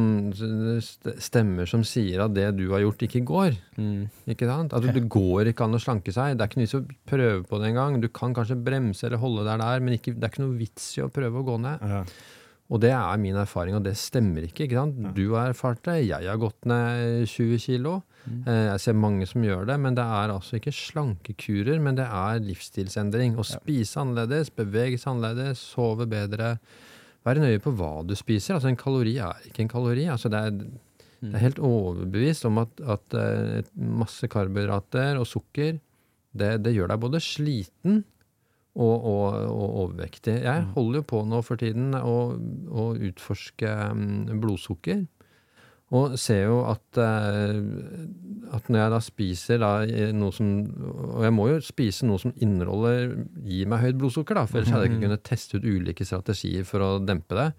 stemmer 1.18 1.66
som 1.66 1.82
sier 1.86 2.22
at 2.22 2.34
det 2.36 2.44
du 2.58 2.68
har 2.70 2.84
gjort, 2.84 3.02
ikke 3.08 3.22
går. 3.26 3.56
Mm. 3.74 4.04
Ikke 4.30 4.46
sant? 4.46 4.74
Altså, 4.76 4.92
det 4.94 5.08
går 5.10 5.50
ikke 5.50 5.66
an 5.66 5.74
å 5.74 5.80
slanke 5.82 6.14
seg. 6.14 6.36
Det 6.38 6.44
er 6.44 6.52
ikke 6.52 6.60
noe 6.60 6.68
vits 6.68 6.78
å 6.78 6.84
prøve 7.12 7.40
på 7.50 7.58
det 7.58 7.72
engang. 7.72 7.98
Du 8.02 8.06
kan 8.14 8.36
kanskje 8.36 8.60
bremse 8.62 9.08
eller 9.08 9.18
holde 9.22 9.46
deg 9.48 9.64
der, 9.64 9.82
men 9.82 9.96
ikke, 9.98 10.14
det 10.14 10.28
er 10.28 10.32
ikke 10.34 10.44
noe 10.44 10.60
vits 10.60 10.86
i 10.98 11.02
å 11.02 11.10
prøve 11.12 11.42
å 11.42 11.48
gå 11.50 11.58
ned. 11.64 11.82
Ja. 11.96 12.04
Og 12.72 12.80
det 12.80 12.92
er 12.94 13.18
min 13.20 13.36
erfaring, 13.36 13.74
og 13.76 13.82
det 13.84 13.96
stemmer 14.00 14.46
ikke. 14.46 14.64
ikke 14.68 14.78
sant? 14.78 15.02
Du 15.18 15.24
har 15.34 15.50
erfart 15.50 15.82
det, 15.84 15.98
jeg 16.06 16.24
har 16.30 16.38
gått 16.40 16.62
ned 16.70 17.26
20 17.28 17.58
kilo. 17.60 17.98
Eh, 18.46 18.68
Jeg 18.70 18.80
ser 18.80 18.94
mange 18.96 19.26
som 19.28 19.42
gjør 19.44 19.66
det, 19.68 19.76
men 19.82 19.98
det 19.98 20.06
er 20.06 20.30
altså 20.32 20.56
ikke 20.56 20.72
slankekurer, 20.72 21.82
men 21.82 21.98
det 21.98 22.06
er 22.06 22.40
livsstilsendring. 22.46 23.34
Å 23.36 23.44
spise 23.50 23.98
annerledes, 24.00 24.54
bevege 24.56 24.96
seg 25.02 25.10
annerledes, 25.16 25.60
sove 25.74 26.06
bedre. 26.08 26.54
Være 27.26 27.44
nøye 27.44 27.60
på 27.62 27.74
hva 27.78 28.00
du 28.06 28.16
spiser. 28.18 28.56
Altså 28.56 28.70
En 28.72 28.78
kalori 28.78 29.16
er 29.22 29.46
ikke 29.48 29.64
en 29.64 29.70
kalori. 29.70 30.08
Altså 30.10 30.30
det, 30.32 30.40
er, 30.40 30.50
det 31.22 31.34
er 31.36 31.44
helt 31.44 31.62
overbevist 31.62 32.48
om 32.48 32.62
at, 32.64 32.82
at 32.96 33.18
eh, 33.18 33.70
masse 33.76 34.26
karbohydrater 34.30 35.20
og 35.20 35.28
sukker 35.30 35.78
det, 36.32 36.52
det 36.64 36.72
gjør 36.74 36.92
deg 36.92 37.02
både 37.02 37.20
sliten 37.22 38.02
og, 38.72 38.94
og, 39.04 39.24
og 39.52 39.74
overvektig. 39.84 40.38
Jeg 40.46 40.68
holder 40.74 41.02
jo 41.02 41.08
på 41.12 41.22
nå 41.28 41.42
for 41.44 41.60
tiden 41.60 41.92
å, 41.98 42.16
å 42.72 42.86
utforske 42.96 43.72
mm, 43.92 44.40
blodsukker. 44.40 45.04
Og 45.92 46.16
ser 46.16 46.46
jo 46.46 46.62
at, 46.70 46.98
eh, 47.02 47.56
at 48.56 48.68
når 48.72 48.80
jeg 48.80 48.92
da 48.94 49.00
spiser 49.04 49.60
da 49.60 49.72
noe 50.16 50.32
som 50.32 50.48
Og 50.64 51.26
jeg 51.26 51.34
må 51.36 51.48
jo 51.50 51.58
spise 51.64 52.08
noe 52.08 52.22
som 52.22 52.32
inneholder 52.40 53.16
gir 53.44 53.68
meg 53.68 53.82
høyt 53.84 53.98
blodsukker, 54.00 54.38
da, 54.40 54.46
for 54.48 54.60
ellers 54.60 54.72
hadde 54.72 54.86
jeg 54.86 54.94
ikke 54.94 55.06
kunnet 55.06 55.26
teste 55.28 55.60
ut 55.60 55.68
ulike 55.68 56.06
strategier 56.08 56.64
for 56.68 56.84
å 56.84 56.92
dempe 57.02 57.36
det. 57.36 57.50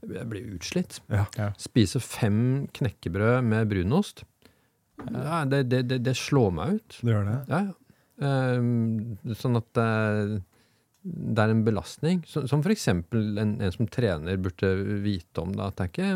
Jeg 0.00 0.28
blir 0.28 0.52
utslitt. 0.56 1.00
Ja. 1.12 1.24
Ja. 1.36 1.48
Spise 1.60 2.00
fem 2.04 2.68
knekkebrød 2.76 3.48
med 3.48 3.72
brunost, 3.72 4.24
ja, 5.08 5.44
det, 5.48 5.64
det, 5.70 5.82
det, 5.88 5.98
det 6.04 6.14
slår 6.18 6.52
meg 6.54 6.78
ut. 6.78 6.98
Det 7.00 7.14
gjør 7.14 7.28
det. 7.28 7.36
Ja, 7.50 7.60
ja. 7.68 7.76
Ehm, 8.20 9.34
sånn 9.38 9.56
at 9.60 9.68
det, 9.76 10.40
det 11.02 11.44
er 11.44 11.54
en 11.54 11.64
belastning. 11.66 12.22
Som, 12.28 12.48
som 12.50 12.64
f.eks. 12.64 12.88
En, 12.92 13.54
en 13.56 13.74
som 13.74 13.88
trener 13.90 14.40
burde 14.42 14.72
vite 15.04 15.44
om. 15.44 15.54
Da, 15.56 15.70
at 15.70 15.80
det, 15.80 15.86
er 15.86 15.92
ikke, 15.94 16.10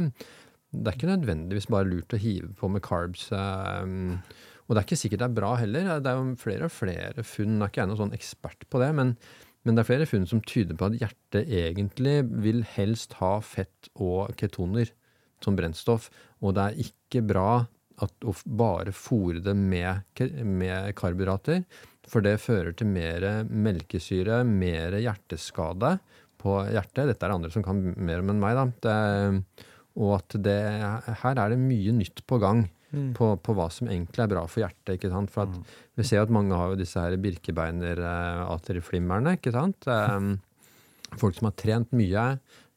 det 0.82 0.90
er 0.90 0.98
ikke 0.98 1.12
nødvendigvis 1.12 1.70
bare 1.72 1.88
lurt 1.88 2.16
å 2.16 2.20
hive 2.20 2.50
på 2.58 2.70
med 2.72 2.84
carbs. 2.84 3.28
Um, 3.30 4.18
og 4.64 4.74
det 4.74 4.80
er 4.80 4.86
ikke 4.86 5.00
sikkert 5.00 5.22
det 5.22 5.28
er 5.28 5.38
bra 5.38 5.54
heller. 5.60 5.88
Det 6.02 6.10
er 6.10 6.20
jo 6.20 6.36
flere 6.40 6.68
og 6.68 6.74
flere 6.74 7.24
funn. 7.26 7.58
Jeg 7.58 7.66
er 7.66 7.72
ikke 7.72 7.88
noen 7.90 8.02
sånn 8.02 8.16
ekspert 8.16 8.66
på 8.72 8.80
det, 8.82 8.90
men, 8.96 9.14
men 9.64 9.76
det 9.76 9.84
er 9.84 9.90
flere 9.90 10.08
funn 10.08 10.28
som 10.30 10.42
tyder 10.44 10.78
på 10.80 10.88
at 10.88 10.98
hjertet 11.02 11.52
egentlig 11.60 12.16
vil 12.44 12.64
helst 12.74 13.18
ha 13.20 13.36
fett 13.44 13.90
og 13.94 14.34
ketoner 14.40 14.92
som 15.44 15.58
brennstoff. 15.58 16.08
Og 16.40 16.56
det 16.56 16.66
er 16.66 16.84
ikke 16.86 17.24
bra 17.28 17.64
at 18.02 18.26
å 18.26 18.32
bare 18.58 18.94
fòre 18.96 19.42
det 19.44 19.54
med, 19.54 20.18
med 20.42 20.94
karbohydrater, 20.98 21.62
for 22.10 22.24
det 22.24 22.40
fører 22.42 22.74
til 22.76 22.90
mer 22.90 23.44
melkesyre, 23.48 24.42
mer 24.48 24.96
hjerteskade 24.98 25.94
på 26.42 26.56
hjertet. 26.72 27.06
Dette 27.12 27.24
er 27.24 27.30
det 27.30 27.38
andre 27.38 27.52
som 27.54 27.64
kan 27.64 27.80
mer 27.94 28.24
om 28.24 28.32
enn 28.32 28.42
meg, 28.42 28.58
da. 28.58 28.66
Det, 28.84 29.68
og 29.94 30.16
at 30.18 30.34
det, 30.42 30.58
her 31.22 31.38
er 31.38 31.52
det 31.52 31.60
mye 31.60 31.92
nytt 31.94 32.24
på 32.26 32.40
gang 32.42 32.64
på, 33.14 33.28
på 33.42 33.54
hva 33.56 33.64
som 33.72 33.88
egentlig 33.90 34.22
er 34.24 34.28
bra 34.30 34.42
for 34.50 34.60
hjertet. 34.64 34.94
ikke 34.96 35.10
sant? 35.12 35.30
For 35.34 35.40
at 35.46 35.54
Vi 35.98 36.02
ser 36.06 36.16
jo 36.20 36.26
at 36.28 36.34
mange 36.34 36.58
har 36.58 36.66
jo 36.72 36.80
disse 36.80 36.98
her 37.00 37.12
birkebeiner-aterflimmerne. 37.22 39.30
ikke 39.38 39.52
sant? 39.54 39.80
Um, 39.88 40.28
Folk 41.20 41.34
som 41.38 41.48
har 41.50 41.56
trent 41.58 41.90
mye, 41.94 42.24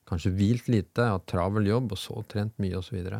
kanskje 0.09 0.35
hvilt 0.37 0.67
lite, 0.69 1.03
hatt 1.09 1.27
travel 1.29 1.65
jobb, 1.69 1.87
og 1.95 1.99
så 2.01 2.15
trent 2.29 2.55
mye 2.61 2.77
osv. 2.77 2.87
Så, 2.89 2.95
videre. 2.97 3.19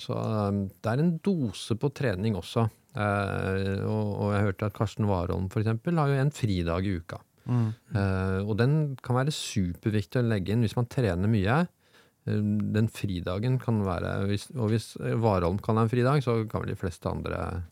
så 0.00 0.14
um, 0.48 0.58
det 0.68 0.88
er 0.92 0.98
en 1.04 1.16
dose 1.24 1.72
på 1.76 1.88
trening 1.96 2.34
også. 2.38 2.62
Uh, 2.98 3.84
og, 3.84 4.06
og 4.24 4.28
jeg 4.34 4.46
hørte 4.48 4.66
at 4.70 4.76
Karsten 4.76 5.08
Warholm 5.08 5.46
eksempel, 5.52 5.92
har 6.00 6.08
jo 6.08 6.22
en 6.22 6.34
fridag 6.34 6.80
i 6.88 6.94
uka. 6.98 7.18
Eh, 7.48 8.40
og 8.44 8.54
den 8.60 8.72
kan 9.04 9.16
være 9.16 9.34
superviktig 9.34 10.20
å 10.20 10.28
legge 10.28 10.52
inn 10.52 10.64
hvis 10.64 10.76
man 10.76 10.88
trener 10.90 11.30
mye. 11.30 11.62
Eh, 12.28 12.40
Den 12.78 12.88
fridagen 12.92 13.58
kan 13.62 13.80
være 13.86 14.12
hvis, 14.28 14.48
Og 14.56 14.68
hvis 14.74 14.90
Warholm 15.00 15.58
kan 15.64 15.76
ha 15.80 15.86
en 15.88 15.92
fridag, 15.92 16.20
så 16.26 16.42
kan 16.50 16.62
vel 16.66 16.74
de 16.74 16.80
fleste 16.80 17.08
andre 17.10 17.62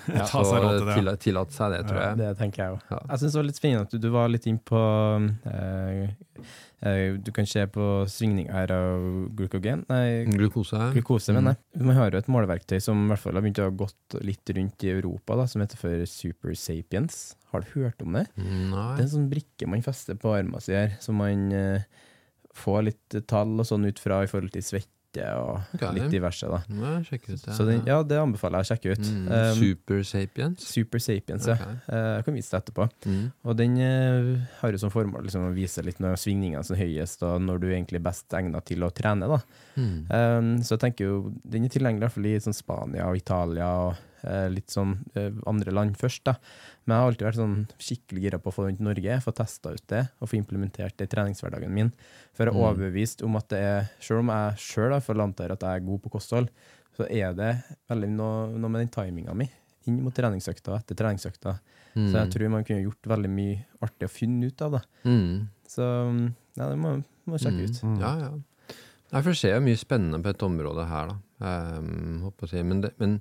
Ta 0.10 0.40
seg 0.42 0.62
råd 0.64 0.78
til 0.80 0.86
det. 0.88 0.94
tilla- 0.96 1.12
tillate 1.20 1.52
seg 1.54 1.74
det, 1.74 1.80
tror 1.86 1.98
jeg. 2.00 2.16
Det 2.18 2.28
tenker 2.38 2.62
jeg 2.64 2.72
òg. 2.72 2.84
Ja. 2.90 2.98
Jeg 3.12 3.20
syns 3.20 3.34
det 3.34 3.38
var 3.38 3.44
litt 3.50 3.58
spennende 3.60 3.82
at 3.84 3.92
du, 3.92 3.98
du 4.00 4.08
var 4.14 4.30
litt 4.32 4.46
inn 4.48 4.56
på 4.66 4.80
eh, 5.52 6.08
eh, 6.88 7.18
Du 7.20 7.28
kan 7.36 7.46
se 7.46 7.66
på 7.70 7.86
svingninger 8.10 8.72
av 8.74 9.04
glukogen 9.36 9.84
Nei, 9.92 10.24
Glukose. 10.32 10.80
glukose, 10.96 11.34
mener 11.36 11.54
jeg. 11.54 11.84
Man 11.84 11.98
har 12.00 12.10
jo 12.16 12.18
et 12.24 12.30
måleverktøy 12.32 12.80
som 12.82 13.04
i 13.04 13.12
hvert 13.12 13.22
fall 13.22 13.36
har 13.38 13.44
begynt 13.44 13.60
å 13.62 13.68
ha 13.68 13.76
gått 13.84 14.18
litt 14.24 14.54
rundt 14.56 14.86
i 14.88 14.92
Europa, 14.96 15.36
da, 15.42 15.46
som 15.52 15.62
heter 15.64 15.80
for 15.84 16.06
Super 16.10 16.56
Sapiens. 16.58 17.20
Har 17.52 17.60
du 17.66 17.72
hørt 17.76 18.00
om 18.02 18.16
det? 18.16 18.24
Nei. 18.40 18.88
Det 18.96 19.04
er 19.04 19.06
en 19.06 19.14
sånn 19.18 19.30
brikke 19.30 19.68
man 19.70 19.84
fester 19.84 20.16
på 20.18 20.32
armen 20.36 20.64
sin 20.64 20.80
her, 20.80 20.96
som 21.04 21.20
man 21.20 21.50
eh, 21.52 21.84
får 22.56 22.88
litt 22.88 23.20
tall 23.30 23.60
og 23.60 23.68
sånn 23.68 23.86
ut 23.86 24.00
fra 24.02 24.24
i 24.24 24.30
forhold 24.30 24.52
til 24.54 24.64
svette 24.66 24.96
og 25.34 25.74
okay. 25.74 25.90
litt 25.96 26.12
diverse. 26.12 26.46
da. 26.46 26.60
Sjekke 27.02 27.32
ut 27.34 27.40
det. 27.42 27.54
Så 27.56 27.64
den, 27.66 27.80
ja, 27.88 27.96
det 28.06 28.18
anbefaler 28.20 28.60
jeg 28.60 28.66
å 28.66 28.70
sjekke 28.70 28.92
ut. 28.94 29.08
Mm, 29.08 29.24
Um, 29.30 29.56
Super 29.58 30.02
Sapiens. 30.06 30.66
Super 30.66 31.02
Sapiens, 31.02 31.48
ja. 31.50 31.56
Okay. 31.56 31.78
Uh, 31.88 32.10
Jeg 32.20 32.26
kan 32.28 32.36
vise 32.38 32.52
det 32.52 32.60
etterpå. 32.60 32.86
Mm. 33.06 33.24
Og 33.42 33.56
den 33.58 33.74
uh, 33.80 34.28
har 34.60 34.70
jo 34.70 34.82
som 34.82 34.92
formål 34.94 35.26
liksom, 35.26 35.48
å 35.48 35.56
vise 35.56 35.82
litt 35.86 35.98
når 36.02 36.14
svingningene 36.22 36.62
er 36.62 36.82
høyest, 36.84 37.24
og 37.26 37.42
når 37.42 37.58
du 37.62 37.66
egentlig 37.72 37.98
er 37.98 38.06
best 38.06 38.38
egnet 38.38 38.66
til 38.70 38.86
å 38.86 38.92
trene. 38.94 39.30
da. 39.30 39.40
Mm. 39.74 39.98
Um, 40.14 40.52
så 40.62 40.76
jeg 40.76 40.84
tenker 40.86 41.10
jo, 41.10 41.18
den 41.42 41.66
er 41.66 41.74
tilgjengelig 41.74 42.04
i 42.04 42.06
hvert 42.06 42.18
fall 42.18 42.30
i 42.30 42.36
sånn 42.46 42.60
Spania 42.60 43.10
og 43.10 43.18
Italia 43.18 43.72
og 43.88 44.06
litt 44.52 44.70
sånn 44.72 44.96
eh, 45.14 45.30
andre 45.46 45.72
land 45.72 45.96
først. 46.00 46.24
da. 46.24 46.34
Men 46.84 46.94
jeg 46.96 47.02
har 47.02 47.10
alltid 47.12 47.26
vært 47.28 47.38
sånn 47.40 47.56
skikkelig 47.78 48.22
gira 48.26 48.38
på 48.42 48.50
å 48.50 48.56
få 48.56 48.66
den 48.66 48.76
til 48.80 48.88
Norge, 48.88 49.20
få 49.24 49.34
testa 49.36 49.72
ut 49.72 49.86
det 49.88 50.02
og 50.20 50.28
få 50.28 50.36
implementert 50.40 50.96
det 50.98 51.08
i 51.08 51.12
treningshverdagen 51.14 51.70
min. 51.72 51.92
For 52.34 52.44
jeg 52.44 52.54
er 52.54 52.58
Mm. 52.58 52.64
overbevist 52.66 53.22
om 53.24 53.36
at 53.36 53.48
det 53.48 53.58
er, 53.58 53.90
selv 54.00 54.20
om 54.20 54.28
jeg 54.28 54.56
sjøl 54.58 55.20
antar 55.22 55.52
at 55.52 55.60
jeg 55.60 55.70
er 55.82 55.86
god 55.86 56.02
på 56.02 56.10
kosthold, 56.10 56.48
så 56.96 57.06
er 57.10 57.32
det 57.34 57.52
veldig 57.88 58.08
noe, 58.10 58.48
noe 58.58 58.68
med 58.70 58.80
den 58.82 58.88
timinga 58.92 59.34
mi 59.34 59.48
inn 59.86 60.02
mot 60.04 60.12
treningsøkta 60.14 60.72
og 60.74 60.80
etter 60.80 60.94
treningsøkta. 60.94 61.58
Så 61.94 62.12
jeg 62.14 62.30
tror 62.30 62.50
man 62.50 62.64
kunne 62.64 62.84
gjort 62.84 63.02
veldig 63.08 63.30
mye 63.32 63.64
artig 63.82 64.06
å 64.06 64.12
finne 64.12 64.46
ut 64.46 64.60
av 64.62 64.72
det. 64.76 64.82
Mm. 65.04 65.48
Så 65.66 65.82
mm, 65.82 66.34
ja, 66.56 66.68
det 66.68 66.76
må 66.78 67.02
må 67.26 67.38
sjekke 67.38 67.64
ut. 67.66 67.80
Ja, 68.00 68.12
ja. 68.18 68.30
Nei, 69.10 69.22
for 69.22 69.30
det 69.32 69.38
skjer 69.40 69.60
mye 69.62 69.78
spennende 69.78 70.20
på 70.22 70.30
dette 70.30 70.46
området 70.46 70.86
her, 70.88 71.08
da. 71.10 71.16
Um, 71.78 72.20
håper 72.26 72.46
å 72.46 72.50
si. 72.50 72.62
men, 72.62 72.80
det, 72.84 72.92
men 73.00 73.20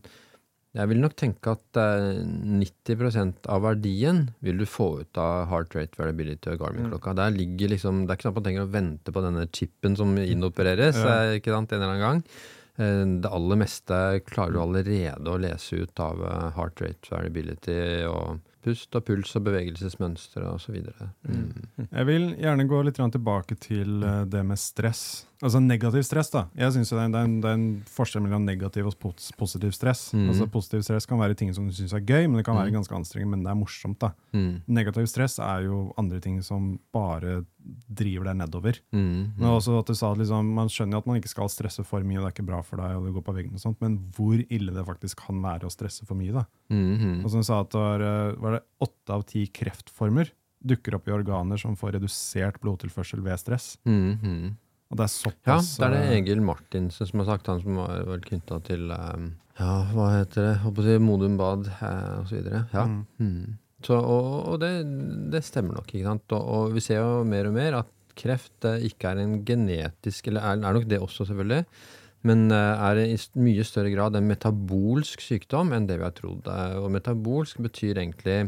jeg 0.78 0.90
vil 0.92 1.00
nok 1.02 1.16
tenke 1.18 1.56
at 1.56 1.80
eh, 1.82 2.20
90% 2.22 3.48
av 3.50 3.64
verdien 3.66 4.28
vil 4.46 4.62
du 4.62 4.68
få 4.70 4.90
ut 5.02 5.20
av 5.22 5.48
heart 5.50 5.74
rate 5.74 5.98
variability 5.98 6.52
og 6.54 6.62
Garmin-klokka. 6.62 7.16
Der 7.18 7.34
ligger 7.34 7.74
liksom, 7.74 8.04
Det 8.06 8.14
er 8.14 8.20
ikke 8.20 8.28
sånn 8.30 8.38
man 8.38 8.46
trenger 8.46 8.68
å 8.68 8.74
vente 8.76 9.14
på 9.16 9.24
denne 9.26 9.48
chipen 9.50 9.98
som 9.98 10.14
inopereres 10.22 11.02
ja. 11.02 11.18
ikke 11.40 11.56
sant, 11.56 11.74
en 11.74 11.82
eller 11.82 11.96
annen 11.96 12.06
gang. 12.06 12.22
Eh, 12.78 13.06
Det 13.26 13.32
aller 13.40 13.62
meste 13.64 13.98
klarer 14.30 14.54
du 14.54 14.62
allerede 14.62 15.34
å 15.34 15.42
lese 15.42 15.82
ut 15.82 16.06
av 16.06 16.22
eh, 16.22 16.46
heart 16.60 16.86
rate 16.86 17.16
variability 17.16 17.80
og 18.10 18.46
pust 18.64 18.96
og 18.96 19.06
puls 19.08 19.34
og 19.40 19.46
bevegelsesmønstre 19.48 20.46
osv. 20.52 20.78
Mm. 21.26 21.88
Jeg 21.88 22.08
vil 22.10 22.30
gjerne 22.38 22.68
gå 22.70 22.84
litt 22.86 23.00
tilbake 23.00 23.58
til 23.60 24.04
eh, 24.04 24.22
det 24.30 24.46
med 24.46 24.60
stress. 24.60 25.26
Altså 25.42 25.62
negativ 25.64 26.04
stress, 26.04 26.28
da. 26.34 26.42
Jeg 26.60 26.74
synes 26.76 26.90
det, 26.92 26.98
er, 27.00 27.12
det, 27.14 27.20
er 27.22 27.28
en, 27.30 27.36
det 27.40 27.48
er 27.48 27.54
en 27.56 27.68
forskjell 27.88 28.24
mellom 28.26 28.44
negativ 28.44 28.90
og 28.90 28.96
pos 29.00 29.30
positiv 29.40 29.72
stress. 29.72 30.10
Mm. 30.12 30.26
Altså 30.34 30.48
Positiv 30.52 30.82
stress 30.84 31.06
kan 31.08 31.18
være 31.22 31.38
ting 31.40 31.54
som 31.56 31.64
du 31.70 31.72
syns 31.72 31.94
er 31.96 32.04
gøy, 32.04 32.26
men 32.28 32.42
det 32.42 32.46
kan 32.46 32.58
være 32.60 32.68
Mm. 32.74 32.76
ganske 32.82 32.96
anstrengende, 32.98 33.32
men 33.38 33.46
det 33.46 33.52
er 33.54 33.56
morsomt. 33.56 34.00
da. 34.04 34.10
Mm. 34.36 34.62
Negativ 34.68 35.08
stress 35.08 35.40
er 35.40 35.64
jo 35.70 35.94
andre 35.98 36.20
ting 36.20 36.42
som 36.44 36.74
bare 36.92 37.46
driver 37.88 38.26
deg 38.28 38.36
nedover. 38.42 38.82
Mm. 38.92 39.32
Men 39.40 39.48
også 39.48 39.80
at 39.80 39.88
du 39.88 39.96
sa 39.96 40.12
at 40.12 40.18
liksom, 40.20 40.52
Man 40.60 40.68
skjønner 40.68 40.98
jo 41.00 41.04
at 41.06 41.08
man 41.08 41.22
ikke 41.22 41.32
skal 41.32 41.48
stresse 41.48 41.86
for 41.88 42.04
mye, 42.04 42.20
og 42.20 42.26
det 42.28 42.34
er 42.34 42.36
ikke 42.44 42.48
bra 42.52 42.62
for 42.62 42.76
deg, 42.84 42.98
og 43.00 43.06
du 43.08 43.14
går 43.16 43.24
på 43.32 43.36
veggen 43.40 43.54
og 43.56 43.64
sånt, 43.64 43.80
men 43.80 43.98
hvor 44.18 44.36
ille 44.50 44.74
det 44.76 44.86
faktisk 44.92 45.24
kan 45.26 45.40
være 45.42 45.68
å 45.68 45.72
stresse 45.72 46.04
for 46.06 46.16
mye. 46.20 46.34
da. 46.36 46.44
Mm. 46.70 46.98
Mm. 47.00 47.24
Og 47.24 47.32
som 47.32 47.40
du 47.40 47.48
sa 47.48 47.62
at 47.64 47.70
det 47.72 47.80
var, 47.80 48.02
eh, 48.02 48.36
var 48.44 48.52
det 48.60 48.64
åtte 48.84 49.10
av 49.16 49.24
ti 49.24 49.48
kreftformer 49.48 50.32
dukker 50.60 50.96
opp 51.00 51.08
i 51.08 51.12
organer 51.16 51.56
som 51.58 51.78
får 51.80 51.94
redusert 51.96 52.60
blodtilførsel 52.60 53.22
ved 53.24 53.40
stress. 53.40 53.78
Mm. 53.88 54.58
Mm. 54.90 54.96
Og 54.96 54.98
det 54.98 55.06
er 55.06 55.12
såpass 55.14 55.68
Ja, 55.78 55.86
det 55.86 55.88
er 55.88 55.94
det 55.94 56.02
eh, 56.10 56.16
Egil 56.18 56.42
Martinsen 56.42 57.06
som 57.06 57.22
har 57.22 57.28
sagt, 57.30 57.48
han 57.48 57.62
som 57.62 57.76
var 57.78 58.00
vel 58.10 58.24
knytta 58.26 58.58
til 58.66 58.90
um, 58.90 59.28
Ja, 59.60 59.86
hva 59.94 60.08
heter 60.18 60.48
det? 60.48 60.54
Håper 60.64 60.82
å 60.82 60.88
si 60.88 60.96
Modum 61.04 61.36
Bad 61.38 61.70
eh, 61.70 62.32
videre. 62.32 62.64
Ja. 62.74 62.88
Mm. 62.90 63.06
Mm. 63.20 63.58
Så, 63.86 63.96
og 63.96 64.50
og 64.50 64.58
det, 64.64 64.72
det 65.32 65.44
stemmer 65.46 65.78
nok, 65.78 65.94
ikke 65.94 66.08
sant. 66.10 66.26
Og, 66.36 66.50
og 66.58 66.74
vi 66.76 66.84
ser 66.84 67.00
jo 67.04 67.24
mer 67.28 67.48
og 67.48 67.56
mer 67.56 67.78
at 67.84 67.94
kreft 68.20 68.66
eh, 68.68 68.82
ikke 68.90 69.14
er 69.14 69.22
en 69.22 69.38
genetisk 69.48 70.28
Eller 70.28 70.42
er, 70.44 70.58
er 70.58 70.76
nok 70.80 70.90
det 70.90 71.00
også, 71.00 71.30
selvfølgelig. 71.30 71.62
Men 72.28 72.50
eh, 72.52 72.84
er 72.90 73.04
i 73.06 73.16
mye 73.40 73.64
større 73.68 73.94
grad 73.94 74.18
en 74.18 74.28
metabolsk 74.28 75.22
sykdom 75.24 75.72
enn 75.76 75.86
det 75.88 76.00
vi 76.02 76.08
har 76.08 76.18
trodd. 76.18 76.50
Eh, 76.50 76.80
Og 76.82 76.90
metabolsk 76.98 77.62
betyr 77.64 78.02
egentlig 78.02 78.40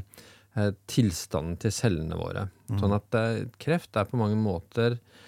eh, 0.58 0.72
tilstanden 0.92 1.60
til 1.62 1.72
cellene 1.76 2.18
våre. 2.20 2.50
Sånn 2.82 2.98
at 2.98 3.20
eh, 3.20 3.44
kreft 3.62 3.96
er 4.00 4.10
på 4.10 4.20
mange 4.20 4.40
måter 4.40 4.98
eh, 4.98 5.20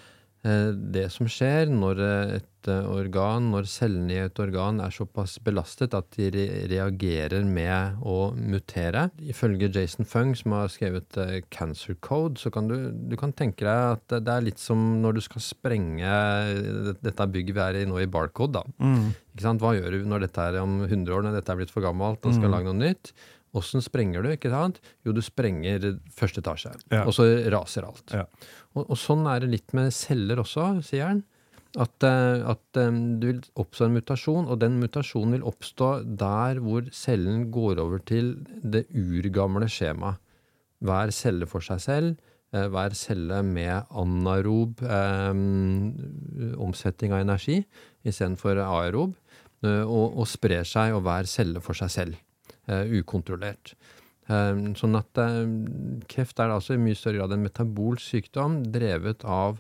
det 0.43 1.06
som 1.13 1.27
skjer 1.32 1.69
når 1.71 1.99
eh, 2.03 2.34
et 2.41 2.67
eh, 2.67 2.88
organ, 2.91 3.45
når 3.53 3.67
cellene 3.71 4.12
i 4.12 4.21
et 4.25 4.39
organ 4.43 4.82
er 4.84 4.91
såpass 4.91 5.38
belastet 5.43 5.93
at 5.95 6.10
de 6.17 6.27
reagerer 6.71 7.45
med 7.47 8.01
å 8.03 8.34
mutere. 8.36 9.06
Ifølge 9.23 9.69
Jason 9.73 10.06
Fung, 10.08 10.34
som 10.36 10.51
har 10.58 10.67
skrevet 10.73 11.15
eh, 11.23 11.38
Cancer 11.53 11.95
Code, 12.03 12.39
så 12.43 12.51
kan 12.51 12.67
du, 12.67 12.75
du 12.91 13.15
kan 13.19 13.32
tenke 13.32 13.63
deg 13.63 13.97
at 13.97 14.17
det- 14.19 14.34
er 14.36 14.41
litt 14.49 14.60
som 14.60 15.01
når 15.01 15.13
du 15.19 15.21
skal 15.21 15.41
sprenge 15.43 16.03
eh, 16.12 16.93
dette 17.03 17.29
bygget 17.32 17.56
vi 17.56 17.63
er 17.67 17.82
i 17.84 17.86
nå 17.89 18.01
i 18.03 18.08
Barcode. 18.12 18.60
da. 18.60 18.63
mm, 18.84 19.08
Ikke 19.36 19.47
sant? 19.47 19.62
Hva 19.63 19.75
gjør 19.79 19.99
du 19.99 20.10
når 20.12 20.27
dette 20.27 20.49
er 20.49 20.60
om 20.62 20.82
100 20.86 21.08
år, 21.15 21.23
når 21.29 21.39
dette 21.39 21.51
er 21.56 21.62
blitt 21.63 21.71
for 21.73 21.82
gammelt 21.86 22.19
og 22.25 22.36
skal 22.36 22.49
Mm. 22.49 22.56
lage 22.58 22.67
noe 22.71 22.82
nytt? 22.84 23.13
Åssen 23.53 23.83
sprenger 23.85 24.23
du? 24.25 24.31
ikke 24.33 24.49
sant? 24.49 24.79
Jo, 25.05 25.13
du 25.13 25.21
sprenger 25.21 25.99
første 26.13 26.41
etasje, 26.41 26.71
Ja. 26.91 27.03
og 27.05 27.13
så 27.13 27.27
raser 27.53 27.85
alt. 27.85 28.09
Ja. 28.15 28.23
Og, 28.73 28.87
og 28.89 28.97
sånn 28.97 29.27
er 29.29 29.43
det 29.43 29.51
litt 29.51 29.73
med 29.77 29.93
celler 29.93 30.41
også, 30.41 30.81
sier 30.85 31.05
han. 31.11 31.23
At, 31.77 32.03
eh, 32.05 32.43
at 32.49 32.77
um, 32.81 33.19
du 33.21 33.27
vil 33.31 33.39
oppstå 33.57 33.87
en 33.87 33.95
mutasjon, 33.97 34.45
og 34.49 34.59
den 34.61 34.75
mutasjonen 34.81 35.31
vil 35.37 35.45
oppstå 35.49 35.87
der 36.21 36.59
hvor 36.61 36.85
cellen 36.93 37.47
går 37.53 37.79
over 37.81 38.01
til 38.05 38.35
det 38.61 38.83
urgamle 38.93 39.65
skjemaet. 39.69 40.17
Hver 40.83 41.13
celle 41.15 41.47
for 41.49 41.61
seg 41.65 41.79
selv, 41.81 42.17
eh, 42.53 42.67
hver 42.69 42.93
celle 42.97 43.39
med 43.47 43.85
anarob 43.89 44.81
um, 44.85 45.93
omsetning 46.61 47.13
av 47.15 47.23
energi 47.23 47.61
istedenfor 48.05 48.59
aerob, 48.65 49.15
eh, 49.63 49.81
og, 49.81 50.17
og 50.19 50.27
sprer 50.29 50.65
seg, 50.67 50.93
og 50.97 51.05
hver 51.07 51.25
celle 51.29 51.61
for 51.63 51.73
seg 51.77 51.89
selv, 51.93 52.13
eh, 52.19 52.21
ukontrollert. 52.69 53.76
Eh, 54.32 54.56
Sånn 54.80 54.95
at 54.95 55.19
eh, 55.19 55.41
kreft 56.12 56.39
er 56.39 56.54
altså 56.54 56.78
i 56.78 56.82
mye 56.82 56.95
større 56.95 57.19
grad 57.19 57.36
en 57.36 57.43
metabolsk 57.43 58.13
sykdom 58.13 58.62
drevet 58.71 59.26
av 59.28 59.60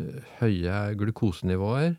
eh, 0.00 0.22
høye 0.40 0.80
glukosenivåer, 1.00 1.94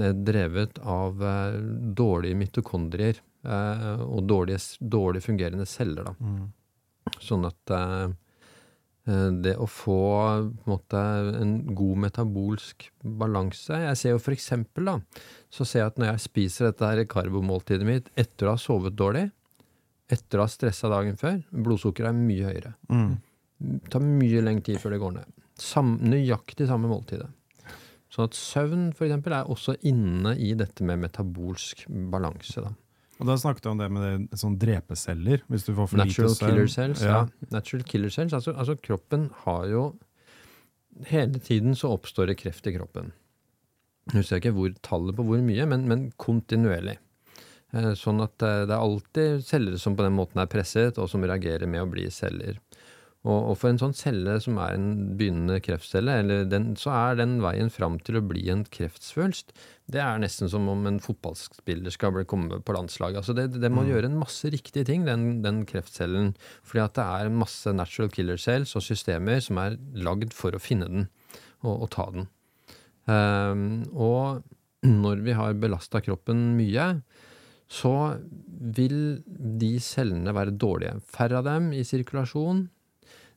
eh, 0.00 0.14
drevet 0.26 0.80
av 0.82 1.22
eh, 1.22 1.58
dårlige 2.02 2.40
mitokondrier 2.42 3.22
eh, 3.46 4.02
og 4.02 4.26
dårlige, 4.26 4.58
dårlig 4.80 5.22
fungerende 5.28 5.68
celler. 5.70 6.10
Da. 6.10 6.16
mm. 6.18 6.46
Sånn 7.22 7.46
at 7.46 7.70
eh, 7.70 8.08
eh, 9.06 9.30
det 9.46 9.54
å 9.62 9.70
få 9.70 10.00
på 10.02 10.26
en, 10.34 10.50
måte, 10.66 11.06
en 11.38 11.56
god 11.78 12.02
metabolsk 12.08 12.88
balanse 13.06 13.78
Jeg 13.84 14.00
ser 14.00 14.16
jo 14.16 14.18
for 14.24 14.34
eksempel, 14.34 14.90
da, 14.90 14.98
så 15.46 15.62
ser 15.62 15.84
jeg 15.84 15.92
at 15.92 16.02
når 16.02 16.10
jeg 16.10 16.24
spiser 16.26 16.72
dette 16.72 16.90
her 16.90 17.06
karbomåltidet 17.06 17.86
mitt 17.86 18.10
etter 18.18 18.50
å 18.50 18.56
ha 18.56 18.60
sovet 18.60 18.98
dårlig, 18.98 19.28
etter 20.12 20.38
å 20.38 20.46
ha 20.46 20.50
stressa 20.50 20.90
dagen 20.92 21.18
før, 21.18 21.40
blodsukkeret 21.50 22.12
er 22.12 22.20
mye 22.20 22.50
høyere. 22.50 22.74
Mm. 22.92 23.16
Det 23.56 23.90
tar 23.92 24.04
mye 24.04 24.44
lengre 24.44 24.68
tid 24.68 24.80
før 24.82 24.94
det 24.94 25.02
går 25.02 25.16
ned. 25.16 25.34
Sam, 25.60 25.96
nøyaktig 26.04 26.68
samme 26.68 26.90
måltidet. 26.90 27.28
Sånn 28.12 28.28
at 28.28 28.36
søvn 28.38 28.88
for 28.96 29.08
eksempel, 29.08 29.34
er 29.36 29.50
også 29.52 29.74
inne 29.88 30.36
i 30.40 30.52
dette 30.56 30.84
med 30.86 31.00
metabolsk 31.02 31.86
balanse. 32.12 32.62
Da. 32.62 32.72
Og 33.16 33.30
da 33.30 33.36
snakket 33.40 33.64
du 33.64 33.70
om 33.72 33.80
det 33.80 33.88
med 33.92 34.04
det, 34.04 34.38
sånn 34.40 34.58
drepeceller. 34.60 35.42
Hvis 35.52 35.66
du 35.66 35.72
får 35.72 35.90
for 35.90 36.00
Natural 36.00 36.32
lite 36.32 36.50
killer 36.50 36.70
cells. 36.72 37.04
Ja. 37.04 37.22
Ja. 37.24 37.48
Natural 37.54 37.86
killer 37.88 38.12
cells. 38.12 38.36
Altså, 38.36 38.54
altså 38.56 38.76
kroppen 38.80 39.30
har 39.44 39.70
jo 39.72 39.86
Hele 41.10 41.36
tiden 41.44 41.74
så 41.76 41.90
oppstår 41.92 42.30
det 42.30 42.38
kreft 42.40 42.64
i 42.64 42.72
kroppen. 42.72 43.10
Jeg 44.08 44.22
husker 44.22 44.38
ikke 44.40 44.54
hvor 44.56 44.70
tallet 44.80 45.12
på 45.18 45.26
hvor 45.28 45.42
mye, 45.44 45.66
men, 45.68 45.82
men 45.90 46.06
kontinuerlig. 46.16 46.94
Eh, 47.74 47.92
Sånn 47.98 48.22
at 48.24 48.42
eh, 48.46 48.64
det 48.68 48.74
er 48.74 48.82
alltid 48.82 49.46
celler 49.46 49.80
som 49.80 49.96
på 49.98 50.06
den 50.06 50.16
måten 50.18 50.42
er 50.42 50.50
presset, 50.50 51.00
og 51.00 51.10
som 51.10 51.24
reagerer 51.26 51.66
med 51.70 51.82
å 51.82 51.90
bli 51.90 52.06
celler. 52.14 52.60
Og, 53.26 53.56
for 53.58 53.72
en 53.72 53.80
sånn 53.80 53.94
celle 53.96 54.36
som 54.38 54.58
er 54.62 54.76
en 54.76 54.90
begynnende 55.18 55.58
kreftcelle, 55.64 56.20
eller 56.22 56.44
den, 56.46 56.68
så 56.78 56.92
er 56.94 57.16
den 57.18 57.40
veien 57.42 57.72
fram 57.74 57.96
til 58.06 58.20
å 58.20 58.22
bli 58.22 58.44
en 58.52 58.62
kreftsvulst, 58.70 59.50
det 59.90 59.98
er 60.02 60.20
nesten 60.22 60.50
som 60.50 60.68
om 60.70 60.84
en 60.86 61.00
fotballspiller 61.02 61.90
skal 61.94 62.14
bli 62.14 62.22
komme 62.30 62.60
på 62.62 62.76
landslaget. 62.76 63.18
Altså 63.24 63.34
det, 63.34 63.48
det 63.58 63.72
må 63.74 63.82
gjøre 63.88 64.12
en 64.12 64.20
masse 64.20 64.46
riktige 64.54 64.86
ting, 64.86 65.08
den, 65.08 65.40
den 65.42 65.64
kreftcellen. 65.66 66.36
Fordi 66.62 66.84
at 66.84 66.94
det 67.00 67.08
er 67.18 67.34
masse 67.34 67.74
natural 67.74 68.14
killer 68.14 68.38
cells 68.38 68.76
og 68.78 68.86
systemer 68.86 69.42
som 69.42 69.58
er 69.62 69.78
lagd 70.06 70.36
for 70.36 70.54
å 70.54 70.62
finne 70.62 70.90
den 70.92 71.08
og, 71.64 71.74
og 71.74 71.90
ta 71.96 72.06
den. 72.14 72.30
Um, 73.10 73.66
og 73.90 74.46
når 74.86 75.26
vi 75.26 75.34
har 75.34 75.58
belasta 75.58 76.02
kroppen 76.04 76.52
mye, 76.58 76.92
så 77.66 77.92
vil 78.76 79.22
de 79.26 79.72
cellene 79.82 80.34
være 80.34 80.54
dårlige. 80.54 81.00
Færre 81.10 81.40
av 81.40 81.46
dem 81.48 81.72
i 81.74 81.82
sirkulasjon. 81.86 82.66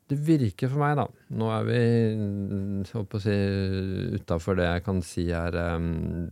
Det 0.09 0.17
virker 0.25 0.71
for 0.71 0.81
meg, 0.81 0.95
da 0.97 1.05
Nå 1.37 1.49
er 1.53 1.65
vi 1.67 1.81
mm, 2.17 3.09
si, 3.21 3.35
utafor 4.17 4.57
det 4.57 4.65
jeg 4.65 4.85
kan 4.87 5.03
si 5.05 5.27
er 5.37 5.57
um, 5.75 6.25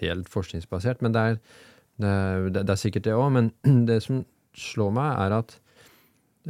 helt 0.00 0.28
forskningsbasert, 0.28 1.00
men 1.00 1.16
det 1.16 1.22
er, 1.22 1.40
det 2.00 2.10
er, 2.10 2.50
det 2.58 2.68
er 2.68 2.80
sikkert 2.80 3.08
det 3.08 3.16
òg. 3.16 3.30
Men 3.36 3.50
det 3.88 4.02
som 4.04 4.24
slår 4.56 4.92
meg, 4.96 5.14
er 5.24 5.36
at 5.38 5.56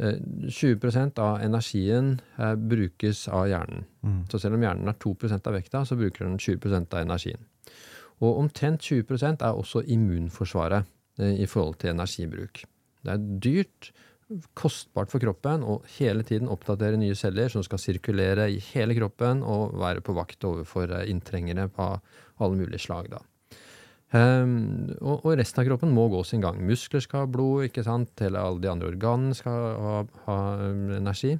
eh, 0.01 0.19
20% 0.47 1.21
av 1.23 1.39
energien 1.45 2.17
eh, 2.37 2.55
brukes 2.55 3.27
av 3.31 3.47
hjernen. 3.51 3.87
Mm. 4.03 4.19
Så 4.31 4.41
selv 4.41 4.59
om 4.59 4.67
hjernen 4.67 4.91
er 4.91 4.99
2% 4.99 5.47
av 5.47 5.57
vekta, 5.59 5.85
så 5.87 5.99
bruker 5.99 6.27
den 6.27 6.39
20% 6.41 6.91
av 6.91 7.05
energien. 7.05 7.47
Og 8.21 8.37
omtrent 8.43 8.85
20 8.85 9.17
er 9.33 9.49
også 9.51 9.83
immunforsvaret 9.87 10.85
eh, 11.19 11.41
i 11.41 11.49
forhold 11.49 11.79
til 11.81 11.95
energibruk. 11.95 12.63
Det 13.01 13.13
er 13.15 13.27
dyrt, 13.41 13.91
kostbart 14.55 15.11
for 15.11 15.19
kroppen 15.19 15.65
å 15.67 15.81
hele 15.97 16.23
tiden 16.23 16.47
oppdatere 16.51 16.99
nye 16.99 17.17
celler 17.19 17.51
som 17.51 17.65
skal 17.65 17.81
sirkulere 17.83 18.45
i 18.47 18.61
hele 18.71 18.95
kroppen 18.95 19.41
og 19.43 19.75
være 19.81 20.03
på 20.05 20.15
vakt 20.15 20.47
overfor 20.47 20.93
eh, 20.95 21.09
inntrengere 21.11 21.67
på 21.73 21.89
alle 22.41 22.57
mulige 22.57 22.85
slag. 22.85 23.11
Da. 23.11 23.25
Um, 24.11 24.91
og, 24.99 25.23
og 25.23 25.37
resten 25.39 25.61
av 25.61 25.69
kroppen 25.69 25.93
må 25.95 26.09
gå 26.11 26.19
sin 26.27 26.43
gang. 26.43 26.59
Muskler 26.67 27.03
skal 27.03 27.25
ha 27.25 27.31
blod, 27.31 27.69
ikke 27.69 27.85
sant? 27.87 28.11
Hele 28.19 28.41
alle 28.43 28.59
de 28.63 28.71
andre 28.71 28.91
organene 28.91 29.37
skal 29.37 29.69
ha, 29.79 30.01
ha 30.25 30.39
um, 30.59 30.89
energi. 30.97 31.37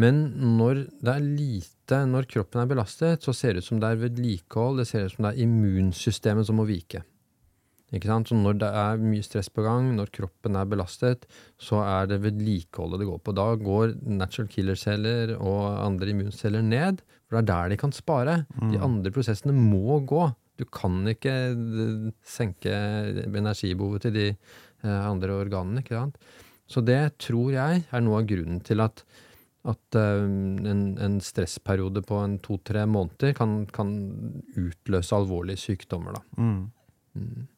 Men 0.00 0.22
når 0.56 0.86
det 1.02 1.12
er 1.12 1.26
lite, 1.26 1.79
når 1.90 2.28
kroppen 2.30 2.62
er 2.62 2.68
belastet, 2.70 3.24
så 3.24 3.34
ser 3.36 3.54
det 3.54 3.64
ut 3.64 3.68
som 3.70 3.80
det 3.82 3.90
er 3.90 4.02
vedlikehold, 4.04 4.80
det 4.80 4.88
ser 4.90 5.06
ut 5.06 5.14
som 5.14 5.26
det 5.26 5.32
er 5.34 5.46
immunsystemet 5.46 6.48
som 6.48 6.60
må 6.60 6.66
vike. 6.68 7.02
Ikke 7.90 8.06
sant? 8.06 8.30
Så 8.30 8.36
når 8.38 8.60
det 8.62 8.68
er 8.80 9.00
mye 9.02 9.24
stress 9.26 9.48
på 9.50 9.64
gang, 9.66 9.88
når 9.96 10.12
kroppen 10.14 10.58
er 10.58 10.68
belastet, 10.70 11.24
så 11.58 11.80
er 11.82 12.10
det 12.10 12.20
vedlikeholdet 12.22 13.02
det 13.02 13.08
går 13.08 13.22
på. 13.26 13.34
Da 13.34 13.46
går 13.58 13.96
natural 14.06 14.50
killer-celler 14.52 15.32
og 15.38 15.64
andre 15.82 16.12
immunceller 16.12 16.62
ned, 16.62 17.02
for 17.26 17.38
det 17.38 17.42
er 17.42 17.48
der 17.50 17.72
de 17.72 17.80
kan 17.80 17.94
spare. 17.94 18.36
De 18.70 18.78
andre 18.78 19.10
prosessene 19.14 19.54
må 19.56 19.98
gå. 20.06 20.28
Du 20.60 20.66
kan 20.68 21.02
ikke 21.08 21.34
eh, 21.50 22.10
senke 22.26 22.70
energibehovet 23.24 24.04
til 24.06 24.14
de 24.14 24.28
eh, 24.28 25.00
andre 25.00 25.40
organene. 25.40 25.82
ikke 25.82 25.96
sant? 25.96 26.20
Så 26.70 26.84
det 26.86 27.16
tror 27.18 27.50
jeg 27.54 27.84
er 27.90 28.04
noe 28.04 28.20
av 28.20 28.28
grunnen 28.30 28.60
til 28.62 28.84
at 28.84 29.02
at 29.68 29.94
eh, 29.94 30.22
en, 30.70 30.98
en 30.98 31.20
stressperiode 31.20 32.02
på 32.02 32.16
en 32.16 32.38
to-tre 32.40 32.86
måneder 32.88 33.34
kan, 33.36 33.66
kan 33.68 33.92
utløse 34.56 35.16
alvorlige 35.16 35.60
sykdommer. 35.66 36.16
Da. 36.16 36.22
Mm. 36.40 37.48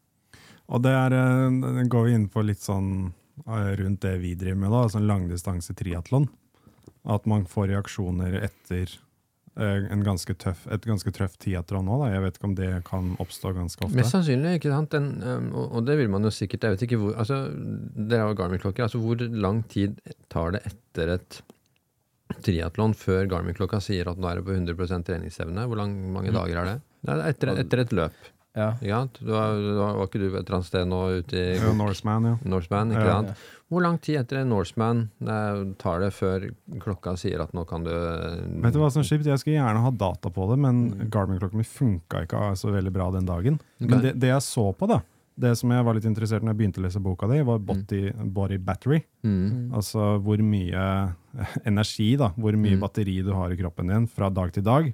Og 0.67 0.83
det 0.83 0.91
er, 0.97 1.15
eh, 1.15 1.85
går 1.87 2.09
vi 2.09 2.17
inn 2.17 2.27
på 2.31 2.43
litt 2.43 2.63
sånn 2.63 3.13
eh, 3.47 3.71
rundt 3.79 4.03
det 4.03 4.17
vi 4.23 4.35
driver 4.35 4.59
med, 4.65 4.75
da, 4.75 4.83
sånn 4.91 5.07
langdistanse 5.07 5.75
triatlon. 5.79 6.27
At 7.07 7.25
man 7.27 7.47
får 7.47 7.71
reaksjoner 7.71 8.39
etter 8.45 8.91
en 9.53 10.01
ganske 10.01 10.33
tøff, 10.41 10.63
et 10.73 10.85
ganske 10.87 11.11
tøft 11.13 11.35
triatlon 11.43 11.85
nå. 11.85 11.99
Da. 12.01 12.07
Jeg 12.09 12.21
vet 12.23 12.37
ikke 12.39 12.47
om 12.47 12.55
det 12.57 12.69
kan 12.87 13.11
oppstå 13.21 13.51
ganske 13.53 13.85
ofte. 13.85 13.97
Mest 13.99 14.15
sannsynlig, 14.15 14.55
ikke 14.57 14.71
sant. 14.71 14.89
Den, 14.95 15.11
um, 15.21 15.51
og, 15.67 15.83
det 15.85 15.99
vil 15.99 16.09
man 16.09 16.25
jo 16.25 16.31
sikkert. 16.33 16.65
Jeg 16.65 16.73
vet 16.73 16.85
ikke 16.87 16.97
hvor 17.03 17.19
altså, 17.21 17.43
Dere 17.53 18.23
har 18.23 18.31
jo 18.33 18.39
Garmin-klokker. 18.39 18.87
Altså, 18.87 19.03
hvor 19.03 19.21
lang 19.21 19.61
tid 19.69 19.99
tar 20.33 20.55
det 20.55 20.63
etter 20.71 21.13
et 21.19 21.43
triatlon 22.41 22.93
før 22.97 23.27
Garmin-klokka 23.31 23.79
sier 23.83 24.09
at 24.11 24.17
nå 24.17 24.29
er 24.31 24.35
det 24.41 24.45
på 24.47 24.55
100 24.55 25.03
treningsevne? 25.07 25.67
Hvor 25.69 25.77
lang, 25.77 25.93
mange 26.13 26.31
dager 26.33 26.57
er 26.63 26.65
det? 26.73 26.77
Det 27.03 27.11
er 27.17 27.27
etter, 27.33 27.53
etter 27.65 27.79
et 27.83 27.91
løp. 27.93 28.13
Ja. 28.53 28.67
Ikke 28.77 28.93
sant? 28.93 29.15
Du 29.25 29.31
var, 29.33 29.55
du 29.57 29.71
var, 29.79 29.95
var 29.97 30.05
ikke 30.07 30.19
du 30.21 30.27
et 30.29 30.35
eller 30.43 30.55
annet 30.59 30.67
sted 30.69 30.85
nå 30.85 30.97
ute 31.23 31.33
i 31.41 31.55
Ja, 31.57 31.71
Norseman, 31.73 32.27
ja. 32.29 32.33
Norseman? 32.45 32.91
ikke 32.93 33.05
Ja. 33.07 33.15
sant? 33.23 33.31
Hvor 33.73 33.81
lang 33.81 33.95
tid 34.05 34.19
etter 34.19 34.37
en 34.43 34.49
Norseman 34.53 34.99
eh, 35.25 35.63
tar 35.81 36.03
det 36.03 36.11
før 36.13 36.43
klokka 36.83 37.15
sier 37.17 37.41
at 37.41 37.55
nå 37.57 37.63
kan 37.65 37.81
du 37.83 37.89
eh, 37.89 38.43
Vet 38.61 38.75
du 38.75 38.79
hva 38.83 38.91
som 38.93 39.01
er 39.01 39.07
kjipt? 39.09 39.25
Jeg 39.25 39.41
skulle 39.41 39.57
gjerne 39.57 39.81
ha 39.81 39.89
data 39.89 40.29
på 40.29 40.45
det, 40.51 40.59
men 40.61 40.83
Mm. 40.93 41.09
Garmin-klokken 41.09 41.57
min 41.57 41.65
funka 41.65 42.21
ikke 42.27 42.43
så 42.59 42.69
veldig 42.71 42.93
bra 42.93 43.09
den 43.15 43.25
dagen. 43.25 43.57
Men 43.79 44.01
det, 44.05 44.13
det 44.21 44.29
jeg 44.29 44.41
så 44.45 44.67
på, 44.77 44.85
da, 44.87 45.01
det 45.39 45.55
som 45.57 45.71
jeg 45.71 45.83
var 45.85 45.93
litt 45.97 46.05
interessert 46.05 46.43
når 46.43 46.53
jeg 46.53 46.57
begynte 46.61 46.79
å 46.81 46.83
lese 46.85 46.99
boka 47.01 47.27
di, 47.27 47.41
var 47.43 47.57
body, 47.59 48.11
body 48.33 48.57
battery. 48.57 49.03
mm, 49.23 49.71
Altså 49.73 50.19
hvor 50.21 50.37
mye 50.45 51.15
energi, 51.65 52.15
da, 52.17 52.29
hvor 52.37 52.53
mye 52.53 52.75
Mm. 52.77 52.81
batteri 52.81 53.23
du 53.23 53.31
har 53.33 53.51
i 53.51 53.57
kroppen 53.57 53.87
din 53.87 54.07
fra 54.07 54.29
dag 54.29 54.51
til 54.53 54.63
dag. 54.63 54.93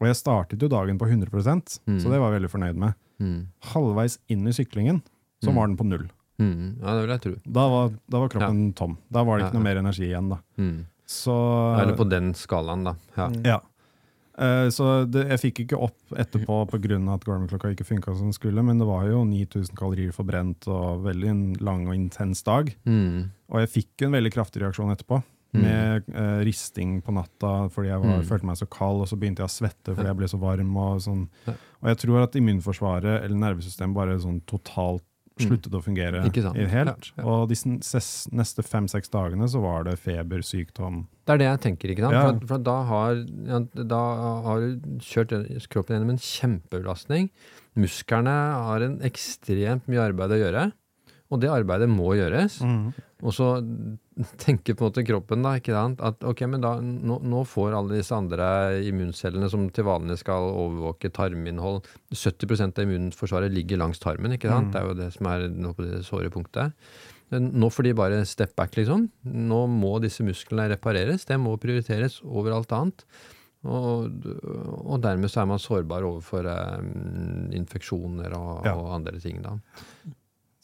Og 0.00 0.06
jeg 0.08 0.16
startet 0.16 0.60
jo 0.60 0.68
dagen 0.68 0.98
på 0.98 1.06
100 1.06 1.80
Mm. 1.86 2.00
så 2.00 2.10
det 2.10 2.18
var 2.20 2.32
jeg 2.32 2.40
veldig 2.42 2.50
fornøyd 2.50 2.76
med. 2.76 2.94
mm, 3.20 3.46
Halvveis 3.72 4.18
inn 4.28 4.46
i 4.46 4.50
syklingen 4.52 5.02
så 5.42 5.50
Mm. 5.50 5.54
var 5.54 5.66
den 5.68 5.76
på 5.76 5.84
null. 5.86 6.08
mm, 6.40 6.80
Ja, 6.82 6.94
det 6.94 7.00
vil 7.06 7.10
jeg 7.18 7.20
tro. 7.20 7.34
Da 7.52 7.68
var, 7.68 7.90
da 8.10 8.18
var 8.18 8.28
kroppen 8.28 8.74
tom. 8.74 8.98
Da 9.12 9.22
var 9.22 9.38
det 9.38 9.46
ikke 9.46 9.54
Ja, 9.54 9.58
noe 9.60 9.62
mer 9.64 9.76
energi 9.76 10.08
igjen. 10.10 10.28
da. 10.30 10.38
Mm. 10.58 10.86
Så, 11.06 11.78
Eller 11.80 11.94
på 11.96 12.08
den 12.08 12.32
skalaen, 12.32 12.82
da. 12.84 12.94
Ja. 13.44 13.60
Eh, 14.38 14.68
så 14.74 15.04
det, 15.06 15.28
jeg 15.30 15.40
fikk 15.44 15.60
ikke 15.64 15.78
opp 15.86 16.14
etterpå 16.18 16.56
pga. 16.72 16.96
at 17.14 17.24
Garmin-klokka 17.24 17.70
ikke 17.74 17.86
funka 17.86 18.14
som 18.16 18.26
den 18.30 18.32
skulle, 18.34 18.64
men 18.66 18.78
det 18.78 18.86
var 18.88 19.06
jo 19.06 19.24
9000 19.24 19.76
kalorier 19.78 20.10
forbrent 20.12 20.66
og 20.66 21.04
veldig 21.04 21.28
en 21.30 21.44
lang 21.60 21.86
og 21.86 21.94
intens 21.94 22.42
dag. 22.42 22.74
Mm. 22.84 23.30
Og 23.52 23.60
jeg 23.62 23.70
fikk 23.76 24.02
en 24.08 24.12
veldig 24.18 24.32
kraftig 24.34 24.62
reaksjon 24.62 24.90
etterpå, 24.94 25.22
Mm. 25.54 25.62
med 25.62 26.08
uh, 26.18 26.40
risting 26.42 27.00
på 27.00 27.12
natta 27.14 27.68
fordi 27.70 27.86
jeg 27.86 28.00
var, 28.02 28.16
Mm. 28.18 28.24
følte 28.26 28.44
meg 28.44 28.56
så 28.58 28.66
kald, 28.66 29.02
og 29.02 29.06
så 29.06 29.14
begynte 29.16 29.38
jeg 29.38 29.46
å 29.46 29.54
svette 29.54 29.94
fordi 29.94 30.08
jeg 30.10 30.16
ble 30.18 30.26
så 30.26 30.38
varm. 30.42 30.76
Og, 30.76 30.98
sånn. 30.98 31.28
Og 31.46 31.86
jeg 31.92 31.96
tror 32.02 32.22
at 32.24 32.32
immunforsvaret 32.34 33.22
eller 33.22 33.36
nervesystemet 33.38 33.94
bare 33.94 34.18
sånn 34.18 34.40
totalt. 34.50 35.04
Sluttet 35.40 35.74
å 35.74 35.80
fungere 35.82 36.20
helt. 36.22 37.08
Ja. 37.16 37.24
Og 37.26 37.48
de 37.50 37.56
neste 37.64 38.64
fem-seks 38.66 39.10
dagene 39.10 39.48
så 39.50 39.62
var 39.64 39.86
det 39.88 39.96
feber, 40.02 40.44
sykdom. 40.46 41.04
Det 41.26 41.34
er 41.34 41.42
det 41.42 41.48
jeg 41.48 41.62
tenker, 41.64 41.92
ikke 41.94 42.04
sant? 42.06 42.14
Ja. 42.14 42.22
For, 42.28 42.46
for 42.52 42.64
da, 42.68 42.76
har, 42.90 43.20
ja, 43.48 43.60
da 43.94 44.02
har 44.46 44.68
kjørt 45.02 45.34
kroppen 45.72 45.96
gjennom 45.96 46.14
en 46.14 46.22
kjempebelastning. 46.22 47.28
Musklene 47.80 48.36
har 48.68 48.86
en 48.86 49.00
ekstremt 49.06 49.90
mye 49.90 50.04
arbeid 50.06 50.36
å 50.36 50.40
gjøre, 50.44 50.64
og 51.32 51.42
det 51.42 51.50
arbeidet 51.50 51.90
må 51.90 52.12
gjøres. 52.14 52.60
Og 53.24 53.34
så 53.34 53.48
tenker 54.44 54.76
på 54.78 54.84
en 54.84 54.90
måte 54.92 55.04
kroppen 55.06 55.42
da, 55.46 55.54
ikke 55.58 55.74
sant? 55.74 56.02
at 56.04 56.22
ok, 56.26 56.44
men 56.52 56.62
da, 56.62 56.74
nå, 56.80 57.16
nå 57.26 57.40
får 57.50 57.74
alle 57.78 57.98
disse 57.98 58.14
andre 58.14 58.46
immuncellene 58.86 59.48
som 59.50 59.66
til 59.74 59.86
vanlig 59.88 60.18
skal 60.20 60.50
overvåke 60.52 61.10
tarminnhold 61.14 61.82
70% 62.14 62.78
av 62.78 62.86
immunforsvaret 62.86 63.50
ligger 63.54 63.80
langs 63.82 63.98
tarmen, 64.02 64.36
ikke 64.36 64.52
sant? 64.52 64.70
Det 64.74 64.80
er 64.82 64.90
jo 64.90 64.98
det 65.02 65.10
som 65.16 65.30
er 65.32 65.48
nå 65.50 65.74
på 65.74 65.86
det 65.88 66.02
såre 66.06 66.30
punktet. 66.34 66.72
Nå 67.34 67.70
får 67.72 67.88
de 67.88 67.94
bare 67.98 68.24
step 68.28 68.52
back, 68.54 68.76
liksom. 68.78 69.08
Nå 69.26 69.64
må 69.72 69.96
disse 70.04 70.22
musklene 70.22 70.68
repareres. 70.76 71.24
Det 71.26 71.38
må 71.40 71.56
prioriteres 71.58 72.20
over 72.22 72.54
alt 72.54 72.74
annet. 72.76 73.02
Og, 73.64 74.12
og 74.84 74.98
dermed 75.02 75.32
så 75.32 75.40
er 75.42 75.48
man 75.48 75.58
sårbar 75.62 76.04
overfor 76.04 76.44
um, 76.46 77.48
infeksjoner 77.56 78.34
og, 78.36 78.66
Ja. 78.68 78.74
og 78.76 78.90
andre 79.00 79.18
ting, 79.24 79.40
da. 79.42 79.56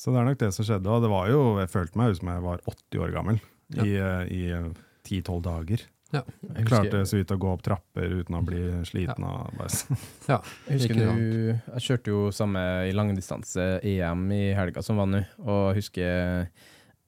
Så 0.00 0.12
det 0.14 0.20
er 0.22 0.28
nok 0.30 0.38
det 0.40 0.48
som 0.56 0.64
skjedde. 0.64 0.88
Og 0.88 1.02
det 1.04 1.10
var 1.12 1.28
jo, 1.28 1.40
jeg 1.60 1.68
følte 1.72 1.98
meg 2.00 2.14
som 2.16 2.30
jeg 2.32 2.44
var 2.46 2.62
80 2.64 3.02
år 3.04 3.10
gammel 3.18 3.40
i, 3.84 3.90
eh, 4.00 4.22
i 4.32 4.42
eh, 4.56 4.70
10-12 5.04 5.42
dager. 5.44 5.82
Ja. 6.10 6.24
Jeg 6.56 6.64
klarte 6.66 7.04
så 7.06 7.20
vidt 7.20 7.30
å 7.30 7.36
gå 7.38 7.50
opp 7.52 7.60
trapper 7.62 8.10
uten 8.18 8.34
å 8.34 8.40
bli 8.42 8.62
sliten. 8.88 9.22
av 9.22 9.52
bare 9.54 9.70
ja. 10.32 10.40
Jeg 10.66 10.80
husker 10.80 10.96
du, 10.98 11.60
jeg 11.76 11.84
kjørte 11.84 12.10
jo 12.10 12.22
samme 12.34 12.64
i 12.88 12.94
langdistanse-EM 12.96 14.24
i 14.34 14.40
helga 14.58 14.82
som 14.82 14.98
var 14.98 15.06
nå, 15.06 15.20
og 15.44 15.60
jeg 15.70 15.82
husker 15.84 16.48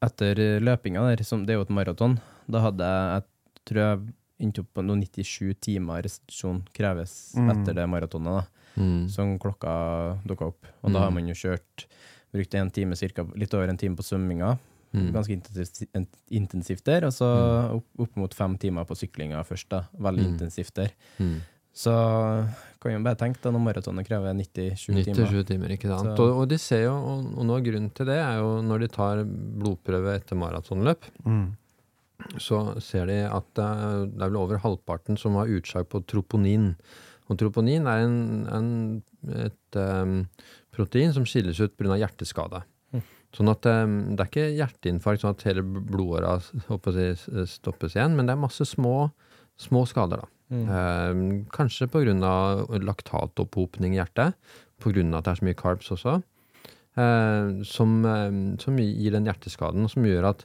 etter 0.02 0.42
løpinga 0.62 1.02
der, 1.10 1.22
som, 1.26 1.42
det 1.46 1.54
er 1.54 1.60
jo 1.60 1.66
et 1.66 1.74
maraton, 1.74 2.16
da 2.50 2.62
hadde 2.68 2.86
jeg, 2.92 3.22
jeg 3.22 3.66
tror 3.70 3.82
jeg 3.82 4.00
endte 4.42 4.62
opp 4.64 4.70
på 4.74 4.82
noen 4.86 5.02
97 5.06 5.52
timer 5.62 6.02
restitusjon 6.06 6.62
kreves 6.74 7.12
Mm. 7.38 7.50
etter 7.56 7.74
det 7.78 7.88
maratonet, 7.90 8.42
da, 8.42 8.46
Mm. 8.82 9.08
som 9.10 9.34
klokka 9.38 9.72
dukka 10.26 10.46
opp. 10.48 10.66
Og 10.82 10.92
da 10.92 10.98
Mm. 10.98 11.02
har 11.04 11.10
man 11.10 11.26
jo 11.28 11.34
kjørt, 11.34 11.84
brukt 12.32 12.54
en 12.58 12.70
time, 12.70 12.96
cirka, 12.96 13.24
litt 13.36 13.54
over 13.54 13.68
en 13.68 13.76
time 13.80 13.96
på 13.98 14.06
svømminga, 14.06 14.58
Mm. 14.92 15.06
ganske 15.14 15.32
intensivt, 15.32 15.86
intensivt 16.36 16.84
der, 16.84 17.06
og 17.08 17.12
så 17.16 17.24
opp, 17.78 17.86
opp 18.04 18.16
mot 18.20 18.34
fem 18.36 18.58
timer 18.60 18.84
på 18.84 18.92
syklinga 19.00 19.38
først, 19.48 19.70
da, 19.72 19.86
veldig 19.96 20.26
Mm. 20.26 20.32
intensivt 20.34 20.74
der. 20.76 20.90
Mm. 21.18 21.38
Så 21.72 21.94
kan 22.78 22.92
jo 22.92 22.98
bare 23.02 23.16
tenke 23.16 23.40
deg 23.40 23.54
når 23.54 23.62
maratonet 23.64 24.04
krever 24.04 24.34
97 24.36 24.84
timer. 25.06 25.24
97 25.24 25.46
timer, 25.48 25.72
ikke 25.72 25.88
sant. 25.88 26.18
Og, 26.20 26.42
og 26.42 26.48
de 26.50 26.58
ser 26.60 26.82
jo, 26.84 26.92
og, 26.92 27.30
og 27.38 27.46
noe 27.48 27.56
av 27.56 27.64
grunnen 27.64 27.88
til 27.96 28.04
det 28.10 28.18
er 28.20 28.36
jo 28.42 28.50
når 28.68 28.84
de 28.84 28.88
tar 28.92 29.24
blodprøve 29.24 30.12
etter 30.18 30.36
maratonløp, 30.36 31.08
mm. 31.24 31.46
så 32.36 32.60
ser 32.84 33.06
de 33.08 33.16
at 33.32 33.48
det 33.56 33.64
er, 33.64 34.04
det 34.12 34.20
er 34.20 34.28
vel 34.28 34.36
over 34.44 34.60
halvparten 34.60 35.16
som 35.16 35.40
har 35.40 35.48
utslag 35.48 35.88
på 35.88 36.04
troponin. 36.04 36.74
Og 37.30 37.38
troponin 37.40 37.88
er 37.88 38.04
en, 38.04 38.46
en, 38.52 39.02
et 39.46 39.80
em, 39.80 40.26
protein 40.72 41.12
som 41.14 41.26
skilles 41.28 41.60
ut 41.60 41.76
pga. 41.76 41.98
hjerteskade. 42.00 42.62
Mm. 42.92 43.02
Sånn 43.36 43.52
at 43.52 43.66
um, 43.68 43.96
det 44.12 44.24
er 44.24 44.30
ikke 44.30 44.48
hjerteinfarkt 44.58 45.24
sånn 45.24 45.36
at 45.36 45.46
hele 45.48 45.64
blodåra 45.64 46.38
jeg 46.40 47.46
stoppes 47.48 47.96
igjen, 47.96 48.16
men 48.16 48.28
det 48.28 48.36
er 48.36 48.44
masse 48.44 48.66
små, 48.68 49.10
små 49.60 49.86
skader. 49.88 50.24
da. 50.24 50.30
Mm. 50.52 50.66
Eh, 50.68 51.44
kanskje 51.54 51.88
pga. 51.88 52.12
laktatopphopning 52.82 53.94
i 53.94 54.00
hjertet, 54.00 54.36
pga. 54.82 55.16
at 55.16 55.24
det 55.24 55.32
er 55.32 55.40
så 55.40 55.46
mye 55.48 55.56
carbs 55.56 55.90
også, 55.94 56.22
eh, 56.96 57.62
som, 57.64 58.04
eh, 58.04 58.58
som 58.60 58.76
gir 58.76 59.12
den 59.12 59.24
hjerteskaden, 59.24 59.84
og 59.84 59.90
som 59.90 60.04
gjør 60.04 60.30
at 60.34 60.44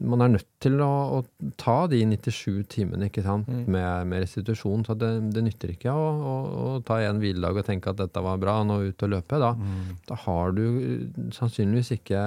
man 0.00 0.22
er 0.22 0.28
nødt 0.36 0.46
til 0.62 0.76
å, 0.84 0.88
å 1.18 1.50
ta 1.58 1.86
de 1.90 1.98
97 2.06 2.64
timene 2.70 3.08
ikke 3.08 3.22
sant? 3.24 3.48
Mm. 3.50 3.64
Med, 3.74 4.06
med 4.10 4.22
restitusjon. 4.24 4.84
Så 4.86 4.94
det, 4.98 5.10
det 5.34 5.42
nytter 5.46 5.72
ikke 5.74 5.90
å, 5.94 6.06
å, 6.14 6.34
å 6.62 6.72
ta 6.86 7.00
en 7.06 7.18
hviledag 7.22 7.58
og 7.62 7.66
tenke 7.66 7.90
at 7.90 7.98
dette 8.02 8.22
var 8.22 8.38
bra, 8.42 8.58
nå 8.66 8.80
ut 8.90 9.04
og 9.06 9.12
løpe. 9.16 9.40
Da, 9.42 9.52
Mm. 9.58 9.96
da 10.08 10.14
har 10.24 10.52
du 10.54 10.64
eh, 10.66 11.30
sannsynligvis 11.34 11.92
ikke 11.98 12.20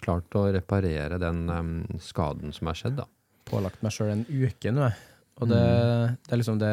klart 0.00 0.34
å 0.38 0.46
reparere 0.54 1.18
den 1.22 1.44
um, 1.50 1.72
skaden 2.02 2.52
som 2.56 2.68
er 2.72 2.78
skjedd. 2.80 2.96
Da. 3.02 3.06
Pålagt 3.50 3.82
meg 3.84 3.92
sjøl 3.94 4.10
en 4.16 4.24
uke 4.28 4.72
nå, 4.74 4.88
jeg. 4.90 4.98
Og 5.42 5.48
det, 5.50 5.58
Mm. 5.64 6.16
det 6.26 6.32
er 6.32 6.38
liksom 6.40 6.58
det, 6.62 6.72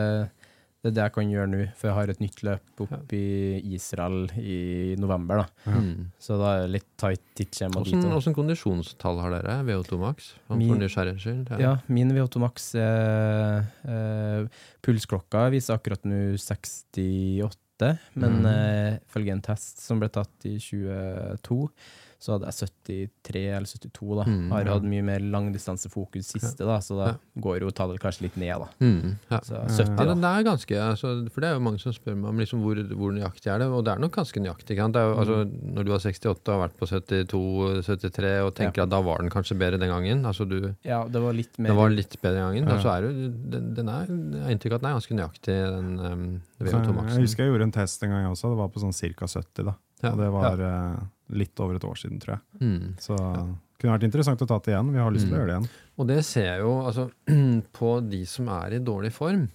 det 0.82 0.90
er 0.90 0.96
det 0.98 1.04
jeg 1.04 1.14
kan 1.14 1.30
gjøre 1.30 1.50
nå, 1.52 1.60
for 1.78 1.88
jeg 1.88 1.96
har 1.96 2.10
et 2.10 2.20
nytt 2.24 2.40
løp 2.48 2.82
opp 2.82 3.12
i 3.14 3.62
Israel 3.76 4.24
i 4.42 4.96
november, 4.98 5.44
da. 5.44 5.72
Mm. 5.78 6.08
Så 6.18 6.38
da 6.42 6.56
er 6.56 6.64
det 6.66 6.72
litt 6.80 6.88
tight 6.98 7.22
tidsskjema 7.38 7.84
dit. 7.86 7.94
Åssen 7.94 8.10
og- 8.10 8.18
åssen 8.18 8.34
kondisjonstall 8.34 9.20
har 9.22 9.30
dere? 9.36 9.60
VO2 9.68 10.00
Max? 10.02 10.34
Min- 10.50 10.74
ja. 11.52 11.60
Ja, 11.60 11.74
min 11.88 12.10
VO2 12.12 12.40
Max 12.40 12.74
eh, 12.76 13.62
eh, 13.86 14.48
Pulsklokka 14.82 15.50
viser 15.54 15.78
akkurat 15.78 16.02
nå 16.04 16.34
68, 16.38 17.98
men 18.16 18.42
Mm. 18.42 18.46
eh, 18.46 19.00
en 19.32 19.42
test 19.42 19.80
som 19.86 20.00
ble 20.00 20.10
tatt 20.10 20.46
i 20.46 20.58
22, 20.58 21.70
så 22.22 22.36
hadde 22.36 22.52
jeg 22.52 22.70
73 22.86 23.40
eller 23.58 23.66
72, 23.66 24.10
da. 24.20 24.24
Mm, 24.30 24.52
har 24.54 24.68
ja. 24.68 24.74
hatt 24.76 24.84
mye 24.86 25.06
mer 25.08 25.24
langdistansefokus 25.34 26.28
siste, 26.36 26.68
da, 26.68 26.76
så 26.86 26.98
da 27.00 27.08
går 27.42 27.66
jo 27.66 27.72
tallet 27.74 27.98
kanskje 28.04 28.28
litt 28.28 28.38
ned, 28.38 28.62
da. 28.62 28.68
Mm, 28.84 29.16
ja. 29.32 29.40
Så 29.42 29.58
70, 29.58 29.96
da. 29.98 30.06
det, 30.06 30.16
det 30.22 30.30
er 30.32 30.46
ganske, 30.46 30.78
altså, 30.86 31.14
for 31.34 31.42
det 31.42 31.50
er 31.50 31.58
jo 31.58 31.64
mange 31.66 31.82
som 31.82 31.96
spør 31.96 32.20
meg 32.20 32.30
om 32.30 32.44
liksom 32.44 32.62
hvor, 32.62 32.84
hvor 32.94 33.16
nøyaktig 33.16 33.50
er 33.50 33.64
det, 33.64 33.72
og 33.74 33.82
det 33.88 33.96
er 33.96 34.04
nok 34.06 34.14
ganske 34.20 34.44
nøyaktig. 34.46 34.76
Ikke 34.76 34.86
sant? 34.86 34.98
Det 35.00 35.02
er 35.02 35.10
jo, 35.10 35.18
altså, 35.24 35.40
når 35.80 35.88
du 35.88 35.92
var 35.96 36.06
68 36.06 36.32
og 36.38 36.54
har 36.54 36.64
vært 36.68 36.78
på 36.78 36.92
72-73 36.94 38.34
og 38.46 38.54
tenker 38.62 38.86
at 38.86 38.94
da 38.94 39.02
var 39.10 39.26
den 39.26 39.34
kanskje 39.34 39.58
bedre 39.58 39.82
den 39.82 39.94
gangen, 39.96 40.26
altså 40.30 40.46
du, 40.46 40.60
Ja, 40.86 41.02
det 41.10 41.26
var 41.26 41.38
litt 41.38 41.58
mer 41.58 41.74
var 41.82 41.94
litt 41.98 42.20
bedre 42.22 42.38
den 42.38 42.62
gangen, 42.62 42.70
Ja. 42.70 42.82
så 42.86 42.94
er 43.00 43.08
det, 43.10 43.30
den, 43.56 43.72
den 43.82 43.90
er, 43.90 44.06
jeg 44.14 44.46
har 44.46 44.54
inntrykk 44.60 44.76
av 44.76 44.78
at 44.78 44.86
den 44.86 44.92
er 44.92 45.00
ganske 45.00 45.18
nøyaktig, 45.18 45.58
den 45.74 45.94
um, 45.98 46.28
Så 46.60 46.70
VO2 46.70 46.92
jeg, 46.92 47.16
jeg 47.16 47.26
husker 47.26 47.44
jeg 47.48 47.56
gjorde 47.56 47.72
en 47.72 47.80
test 47.82 48.06
en 48.06 48.14
gang 48.14 48.28
jeg 48.28 48.36
også. 48.36 48.52
Det 48.52 48.60
var 48.62 48.70
på 48.70 48.84
sånn 48.84 48.94
ca. 48.94 49.28
70. 49.32 49.66
da. 49.66 49.74
Ja, 50.02 50.12
Og 50.14 50.22
det 50.22 50.30
var 50.34 50.62
eh, 50.66 51.02
litt 51.32 51.60
over 51.64 51.76
et 51.80 51.86
år 51.88 51.98
siden, 52.00 52.20
tror 52.22 52.36
jeg. 52.38 52.44
Mm. 52.62 52.94
Så 53.02 53.18
det 53.18 53.82
kunne 53.82 53.96
vært 53.98 54.06
interessant 54.10 54.42
å 54.44 54.48
ta 54.50 54.60
det 54.60 54.74
igjen. 54.76 54.92
Vi 54.94 55.02
har 55.02 55.12
lyst 55.16 55.26
til 55.28 55.34
å 55.34 55.38
Mm. 55.38 55.40
gjøre 55.42 55.48
det 55.50 55.56
igjen. 55.58 55.70
Og 55.98 56.08
det 56.12 56.20
ser 56.26 56.46
jeg 56.50 56.60
jo 56.62 56.74
altså, 56.86 57.06
på 57.80 58.10
de 58.10 58.22
som 58.26 58.50
er 58.50 58.74
i 58.78 58.80
dårlig 58.86 59.12
form, 59.16 59.48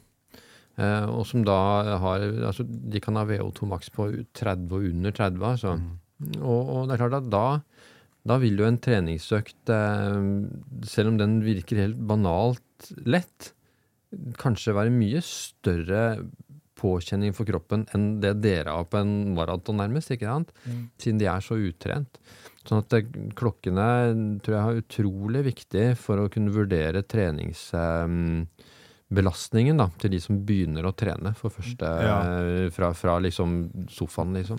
eh, 0.78 1.06
og 1.06 1.26
som 1.26 1.44
da 1.46 1.58
har 2.02 2.20
altså, 2.50 2.64
De 2.66 3.00
kan 3.00 3.16
ha 3.16 3.24
VO2 3.24 3.68
maks 3.70 3.90
på 3.94 4.08
30 4.34 4.72
og 4.72 4.88
under 4.92 5.12
30, 5.12 5.42
altså. 5.52 5.76
Mm. 5.78 6.40
Og, 6.42 6.62
og 6.76 6.88
det 6.88 6.94
er 6.96 7.02
klart 7.04 7.18
at 7.22 7.30
da, 7.30 7.44
da 8.26 8.38
vil 8.42 8.56
jo 8.58 8.64
en 8.66 8.78
treningsøkt, 8.82 9.68
eh, 9.68 10.20
selv 10.88 11.12
om 11.12 11.18
den 11.20 11.40
virker 11.44 11.76
helt 11.84 12.00
banalt 12.08 12.90
lett, 13.06 13.52
kanskje 14.40 14.72
være 14.74 14.92
mye 14.94 15.20
større 15.20 16.02
påkjenning 16.76 17.32
for 17.36 17.44
kroppen 17.48 17.86
enn 17.96 18.04
det 18.20 18.34
dere 18.44 18.70
har 18.76 18.84
på 18.90 18.96
en 19.00 19.12
maraton, 19.36 19.76
nærmest. 19.80 20.10
ikke 20.14 20.28
sant? 20.28 20.50
Siden 21.00 21.18
de 21.22 21.26
er 21.32 21.40
så 21.44 21.54
utrent. 21.56 22.12
Sånn 22.66 22.80
at 22.82 22.88
det, 22.90 23.00
klokkene 23.38 23.86
tror 24.42 24.54
jeg 24.56 24.64
er 24.64 24.80
utrolig 24.82 25.42
viktig 25.46 25.86
for 26.02 26.14
å 26.24 26.30
kunne 26.32 26.50
vurdere 26.54 27.00
treningsbelastningen 27.06 29.76
da, 29.78 29.86
til 30.02 30.10
de 30.16 30.20
som 30.22 30.40
begynner 30.46 30.82
å 30.88 30.96
trene 30.98 31.30
for 31.38 31.50
første 31.54 31.86
Ja. 31.86 32.16
eh, 32.26 32.66
fra, 32.74 32.88
fra 32.94 33.18
liksom 33.22 33.68
sofaen, 33.88 34.34
liksom. 34.34 34.58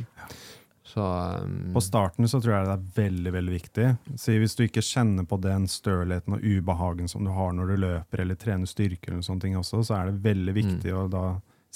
Så 0.87 1.03
um, 1.03 1.73
På 1.75 1.81
starten 1.83 2.23
så 2.31 2.39
tror 2.39 2.53
jeg 2.55 2.63
det 2.69 2.75
er 2.77 2.85
veldig 2.95 3.31
veldig 3.35 3.53
viktig. 3.57 3.87
Så 4.15 4.31
Hvis 4.39 4.55
du 4.55 4.63
ikke 4.63 4.79
kjenner 4.81 5.25
på 5.27 5.35
den 5.43 5.67
stølheten 5.67 6.33
og 6.37 6.43
ubehagen 6.47 7.07
som 7.11 7.25
du 7.27 7.31
har 7.35 7.51
når 7.51 7.67
du 7.67 7.75
løper 7.83 8.21
eller 8.23 8.35
trener 8.39 8.63
styrke, 8.71 9.11
eller 9.11 9.19
sånne 9.21 9.41
ting 9.43 9.57
også, 9.59 9.83
så 9.83 9.97
er 9.99 10.05
det 10.13 10.23
veldig 10.23 10.53
viktig 10.55 10.93
å 10.95 11.09
da 11.11 11.25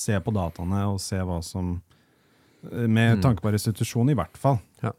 se 0.01 0.17
på 0.25 0.33
dataene 0.35 0.83
og 0.91 0.99
se 1.03 1.21
hva 1.21 1.39
som 1.45 1.77
Med 2.61 3.15
Mm. 3.17 3.21
tanke 3.23 3.41
på 3.41 3.49
restitusjon, 3.55 4.11
i 4.11 4.13
hvert 4.13 4.35
fall. 4.37 4.59
Ja. 4.83 4.91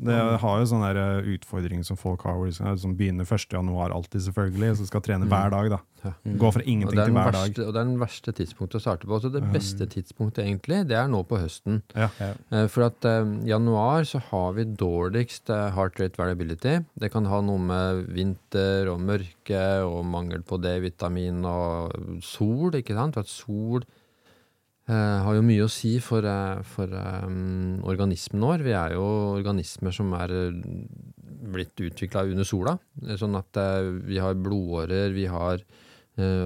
Det 0.00 0.14
har 0.40 0.60
jo 0.62 0.64
sånne 0.70 0.90
eh, 0.96 1.26
utfordringer 1.34 1.84
som 1.84 1.96
folk 1.98 2.22
har, 2.24 2.38
de 2.46 2.52
som 2.78 2.94
begynner 2.96 3.26
1. 3.26 3.50
januar 3.52 3.90
alltid, 3.92 4.22
selvfølgelig, 4.28 4.76
så 4.78 4.86
skal 4.86 5.02
trene 5.04 5.26
hver 5.28 5.50
dag. 5.52 5.68
da. 5.74 5.80
Gå 6.24 6.52
fra 6.54 6.62
ingenting 6.62 6.96
til 6.96 7.12
hver 7.12 7.32
dag. 7.34 7.50
verste, 7.50 7.66
og 7.66 7.74
det 7.74 7.80
er 7.82 7.84
den 7.90 7.98
verste 8.00 8.32
tidspunktet 8.32 8.78
å 8.78 8.84
starte 8.86 9.10
på. 9.10 9.18
Så 9.20 9.28
det 9.34 9.42
beste 9.52 9.84
tidspunktet 9.90 10.46
egentlig, 10.46 10.86
det 10.88 10.96
er 10.96 11.08
nå 11.10 11.20
på 11.28 11.36
høsten. 11.42 11.82
Ja. 11.98 12.08
ja. 12.22 12.32
For 12.72 12.86
at 12.86 13.04
eh, 13.04 13.26
januar 13.50 14.06
så 14.08 14.22
har 14.30 14.54
vi 14.56 14.64
dårligst 14.64 15.50
eh, 15.50 15.68
heart 15.76 15.98
rate 16.00 16.16
variability. 16.16 16.78
Det 16.96 17.10
kan 17.12 17.26
ha 17.26 17.42
noe 17.42 17.58
med 17.58 18.06
vinter 18.14 18.88
og 18.94 19.02
mørke 19.02 19.66
og 19.84 20.06
mangel 20.06 20.40
på 20.46 20.62
D-vitamin 20.62 21.42
og 21.44 22.22
sol, 22.22 22.70
ikke 22.78 22.94
sant? 22.96 23.18
For 23.18 23.20
at 23.26 23.28
sol 23.28 23.82
eh, 23.82 23.96
har 24.94 25.36
jo 25.36 25.44
mye 25.44 25.66
å 25.66 25.70
si 25.70 25.96
for, 26.02 26.24
eh, 26.26 26.62
for 26.66 26.90
um, 26.90 27.80
organismen 27.88 28.42
vår. 28.42 28.64
Vi 28.66 28.74
er 28.76 28.96
jo 28.96 29.04
organismer 29.36 29.94
som 29.94 30.12
er 30.18 30.34
eh, 30.34 30.58
blitt 31.50 31.80
utvikla 31.80 32.24
under 32.30 32.46
sola. 32.48 32.76
Eh, 33.06 33.16
Sånn 33.20 33.36
at 33.38 33.60
eh, 33.60 33.90
vi 34.08 34.18
har 34.22 34.38
blodårer, 34.38 35.12
vi 35.16 35.26
har 35.30 35.60
eh, 35.60 35.89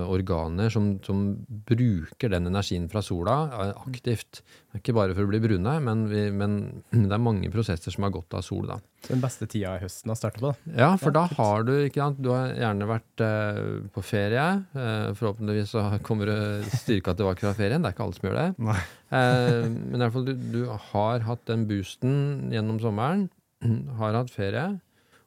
organer 0.09 0.70
som, 0.72 0.95
som 1.05 1.22
bruker 1.68 2.31
den 2.33 2.49
energien 2.51 2.89
fra 2.93 3.03
sola 3.05 3.37
eh, 3.53 3.72
aktivt. 3.87 4.43
Ikke 4.75 4.95
bare 4.97 5.14
for 5.14 5.27
å 5.27 5.31
bli 5.31 5.41
brune, 5.43 5.75
men, 5.85 6.05
vi, 6.11 6.27
men 6.35 6.57
det 6.93 7.12
er 7.14 7.22
mange 7.22 7.51
prosesser 7.55 7.95
som 7.95 8.07
har 8.07 8.14
godt 8.14 8.37
av 8.39 8.45
sol. 8.47 8.66
da. 8.70 8.79
Den 9.09 9.20
beste 9.22 9.49
tida 9.51 9.77
i 9.77 9.83
høsten 9.85 10.12
å 10.12 10.16
starte 10.18 10.41
på, 10.41 10.51
da. 10.51 10.72
Ja, 10.75 10.91
for 11.01 11.12
Ja, 11.12 11.20
da 11.20 11.39
har 11.39 11.66
du 11.68 11.72
ikke 11.85 12.01
sant, 12.03 12.22
Du 12.25 12.31
har 12.33 12.55
gjerne 12.57 12.89
vært 12.89 13.25
eh, 13.27 13.62
på 13.95 14.05
ferie. 14.05 14.47
Eh, 14.75 15.12
forhåpentligvis 15.18 15.75
så 15.77 15.87
kommer 16.07 16.31
du 16.31 16.70
styrka 16.75 17.16
tilbake 17.18 17.45
fra 17.45 17.55
ferien. 17.59 17.85
Det 17.85 17.93
er 17.93 17.97
ikke 17.97 18.07
alle 18.09 18.18
som 18.18 18.29
gjør 18.31 18.41
det. 18.41 18.49
Nei. 18.70 18.81
Eh, 19.14 19.61
men 19.70 19.99
i 19.99 20.03
hvert 20.05 20.16
fall 20.16 20.29
du, 20.31 20.35
du 20.57 20.61
har 20.93 21.29
hatt 21.29 21.47
den 21.51 21.68
boosten 21.70 22.16
gjennom 22.55 22.81
sommeren. 22.83 23.29
Har 24.01 24.12
hatt 24.12 24.33
ferie. 24.33 24.64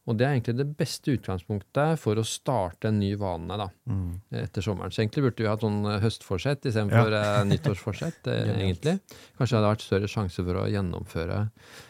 Og 0.07 0.15
det 0.15 0.23
er 0.23 0.37
egentlig 0.37 0.55
det 0.55 0.65
beste 0.79 1.11
utgangspunktet 1.17 1.99
for 1.99 2.15
å 2.15 2.23
starte 2.23 2.87
en 2.87 2.99
ny 3.01 3.09
vane 3.19 3.57
da, 3.59 3.65
Mm. 3.91 4.13
etter 4.31 4.61
sommeren. 4.63 4.89
Så 4.91 5.01
egentlig 5.03 5.23
burde 5.25 5.43
vi 5.43 5.49
hatt 5.49 5.61
sånn 5.65 5.81
eh, 5.85 5.99
høstforsett 5.99 6.63
istedenfor 6.69 7.11
ja. 7.11 7.43
nyttårsforsett. 7.51 8.27
eh, 8.31 8.53
egentlig. 8.55 8.99
Kanskje 9.37 9.51
det 9.51 9.59
hadde 9.59 9.73
vært 9.73 9.83
større 9.87 10.07
sjanse 10.07 10.45
for 10.47 10.61
å 10.61 10.67
gjennomføre. 10.71 11.41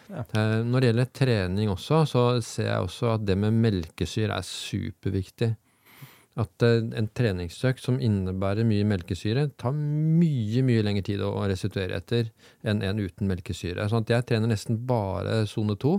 Ja. 0.10 0.24
Eh, 0.34 0.64
når 0.66 0.82
det 0.82 0.90
gjelder 0.92 1.12
trening 1.14 1.70
også, 1.70 2.02
så 2.10 2.26
ser 2.42 2.72
jeg 2.72 2.88
også 2.90 3.14
at 3.20 3.26
det 3.30 3.38
med 3.38 3.54
melkesyre 3.54 4.34
er 4.42 4.42
superviktig. 4.50 5.56
At 6.38 6.64
eh, 6.66 6.84
en 7.00 7.10
treningsøkt 7.18 7.82
som 7.82 7.98
innebærer 8.04 8.68
mye 8.68 8.86
melkesyre, 8.86 9.48
tar 9.58 9.74
mye 9.74 10.62
mye 10.66 10.84
lengre 10.86 11.06
tid 11.08 11.24
å 11.26 11.32
restituere 11.50 11.98
etter 11.98 12.30
enn 12.68 12.84
en 12.86 13.02
uten 13.02 13.30
melkesyre. 13.30 13.88
Sånn 13.90 14.06
jeg 14.10 14.28
trener 14.30 14.52
nesten 14.52 14.78
bare 14.90 15.42
sone 15.50 15.78
2, 15.82 15.94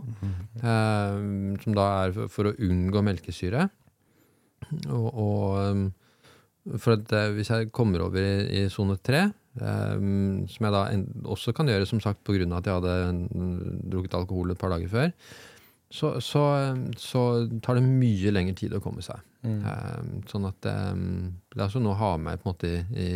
eh, 0.63 1.19
som 1.65 1.79
da 1.79 1.89
er 2.05 2.15
for, 2.31 2.51
å 2.51 2.57
unngå 2.69 3.03
melkesyre. 3.11 3.67
Og, 4.93 5.09
og 5.09 5.59
um, 5.65 5.85
for 6.77 6.99
at 6.99 7.13
eh, 7.17 7.35
hvis 7.37 7.51
jeg 7.53 7.71
kommer 7.75 8.07
over 8.07 8.23
i, 8.23 8.63
i 8.63 8.65
sone 8.73 8.99
3, 9.01 9.23
eh, 9.59 10.09
som 10.53 10.69
jeg 10.69 10.75
da 10.75 10.85
også 11.35 11.55
kan 11.57 11.71
gjøre 11.71 11.89
som 11.89 12.03
sagt 12.05 12.23
pga. 12.27 12.47
at 12.47 12.67
jeg 12.67 12.79
hadde 12.79 12.97
mm, 13.15 13.87
drukket 13.91 14.19
alkohol 14.19 14.53
et 14.53 14.61
par 14.61 14.75
dager 14.75 14.93
før, 14.93 15.15
så, 15.91 16.21
så, 16.21 16.43
så 17.01 17.23
tar 17.65 17.79
det 17.79 17.85
mye 17.87 18.33
lengre 18.35 18.57
tid 18.59 18.75
å 18.77 18.83
komme 18.85 19.05
seg. 19.05 19.23
Mm. 19.47 19.61
Um, 19.65 20.11
sånn 20.29 20.49
at 20.49 20.69
um, 20.69 21.07
det 21.55 21.65
er 21.65 21.81
noe 21.81 21.95
å 21.95 22.01
ha 22.03 22.11
med 22.21 22.43
på 22.43 22.49
en 22.49 22.53
måte 22.53 22.73
i, 22.75 22.83
i 23.01 23.11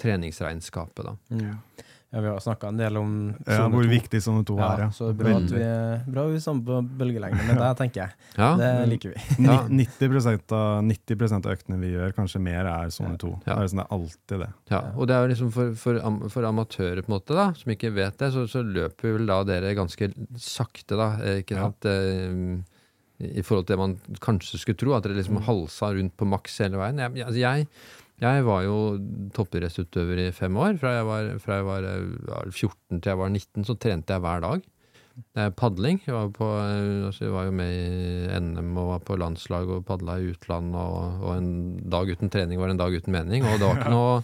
treningsregnskapet. 0.00 1.08
da. 1.08 1.16
Mm. 1.34 1.86
Ja, 2.16 2.20
vi 2.24 2.28
har 2.32 2.38
snakka 2.40 2.70
en 2.72 2.78
del 2.80 2.96
om 2.96 3.10
Ja, 3.44 3.58
sone 3.58 3.74
hvor 3.74 3.84
to. 3.84 3.90
viktig 3.92 4.20
sånne 4.24 4.44
to 4.48 4.54
er. 4.56 4.86
Ja, 4.86 4.88
så 4.96 5.10
bra 5.16 5.34
at 5.36 5.50
vi 5.52 5.60
er 5.60 5.98
bra 6.08 6.22
vi 6.30 6.38
er 6.38 6.44
sammen 6.46 6.62
på 6.64 6.78
bølgelengde 6.96 7.44
med 7.44 7.58
det, 7.62 7.72
tenker 7.76 8.06
jeg. 8.06 8.14
Ja, 8.38 8.48
Det 8.56 8.70
liker 8.88 9.12
vi. 9.12 9.24
Ja. 9.44 9.58
90 9.68 10.54
av, 10.56 10.78
90 10.86 11.34
av 11.36 11.50
øktene 11.52 11.80
vi 11.82 11.90
gjør, 11.92 12.14
kanskje 12.16 12.40
mer, 12.40 12.70
er 12.72 12.94
sone 12.94 13.18
to. 13.20 13.34
Ja. 13.44 13.58
Det 13.58 13.66
er 13.66 13.72
sånn, 13.74 13.82
det 13.82 13.84
er 13.84 13.96
alltid 13.98 14.42
det. 14.46 14.48
Ja, 14.72 14.80
og 14.96 15.10
det 15.10 15.18
er 15.18 15.26
jo 15.26 15.32
liksom 15.34 15.50
for, 15.58 15.74
for, 15.82 16.00
am 16.08 16.16
for 16.32 16.48
amatører 16.48 17.04
på 17.04 17.12
en 17.12 17.16
måte 17.18 17.36
da, 17.36 17.50
som 17.58 17.74
ikke 17.76 17.92
vet 17.98 18.16
det, 18.22 18.32
så, 18.32 18.46
så 18.48 18.64
løper 18.64 19.18
vel 19.18 19.28
da 19.28 19.42
dere 19.52 19.76
ganske 19.76 20.08
sakte 20.40 20.96
da, 20.96 21.10
eh, 21.20 21.42
ikke 21.44 21.60
sant, 21.60 21.90
eh, 21.92 22.64
i 23.36 23.44
forhold 23.44 23.68
til 23.68 23.76
det 23.76 23.80
man 23.80 23.94
kanskje 24.24 24.58
skulle 24.60 24.80
tro, 24.80 24.96
at 24.96 25.04
dere 25.04 25.16
liksom 25.20 25.38
halsa 25.46 25.92
rundt 25.96 26.16
på 26.16 26.28
maks 26.28 26.58
hele 26.64 26.80
veien. 26.80 26.98
Jeg, 27.00 27.28
altså 27.28 27.40
jeg, 27.40 27.68
jeg 28.22 28.44
var 28.46 28.62
jo 28.64 28.76
toppidrettsutøver 29.36 30.22
i 30.24 30.30
fem 30.32 30.56
år. 30.56 30.78
Fra 30.80 30.94
jeg 30.96 31.04
var, 31.08 31.28
fra 31.42 31.58
jeg 31.60 31.68
var 31.68 31.88
eh, 31.90 32.48
14 32.48 33.02
til 33.02 33.12
jeg 33.12 33.20
var 33.20 33.28
19, 33.34 33.66
så 33.68 33.76
trente 33.76 34.16
jeg 34.16 34.24
hver 34.24 34.42
dag. 34.44 34.64
Eh, 35.36 35.50
Padling. 35.56 36.00
Jeg 36.04 36.14
var, 36.14 36.28
på, 36.32 36.48
eh, 36.64 37.06
altså 37.08 37.26
jeg 37.26 37.34
var 37.34 37.46
jo 37.48 37.54
med 37.56 37.72
i 37.76 38.40
NM 38.40 38.74
og 38.80 38.90
var 38.94 39.02
på 39.04 39.16
landslag 39.20 39.70
og 39.72 39.84
padla 39.88 40.18
i 40.20 40.30
utlandet. 40.32 40.76
Og, 40.80 41.24
og 41.24 41.32
en 41.36 41.50
dag 41.92 42.12
uten 42.12 42.32
trening 42.32 42.60
var 42.60 42.72
en 42.72 42.80
dag 42.80 42.96
uten 42.96 43.12
mening. 43.12 43.44
Og 43.44 43.58
det 43.60 43.68
var 43.68 43.80
ikke 43.80 43.92
noe, 43.98 44.22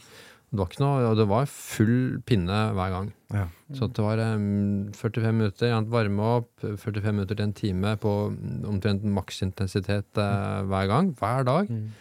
det 0.53 0.61
var 0.61 0.70
ikke 0.70 0.84
noe 0.84 1.11
og 1.11 1.18
det 1.20 1.26
var 1.28 1.51
full 1.53 1.99
pinne 2.28 2.61
hver 2.76 2.95
gang. 2.95 3.11
Ja. 3.32 3.45
Så 3.76 3.88
det 3.93 4.05
var 4.05 4.20
um, 4.20 4.88
45 4.97 5.36
minutter, 5.36 5.68
ja, 5.72 5.82
varme 5.88 6.32
opp, 6.40 6.51
45 6.61 7.12
minutter 7.12 7.38
til 7.38 7.47
en 7.47 7.55
time 7.57 7.93
på 8.01 8.14
omtrent 8.68 9.05
maksintensitet 9.05 10.20
uh, 10.20 10.64
hver 10.68 10.88
gang. 10.93 11.12
Hver 11.20 11.49
dag. 11.49 11.72
Mm. 11.72 11.93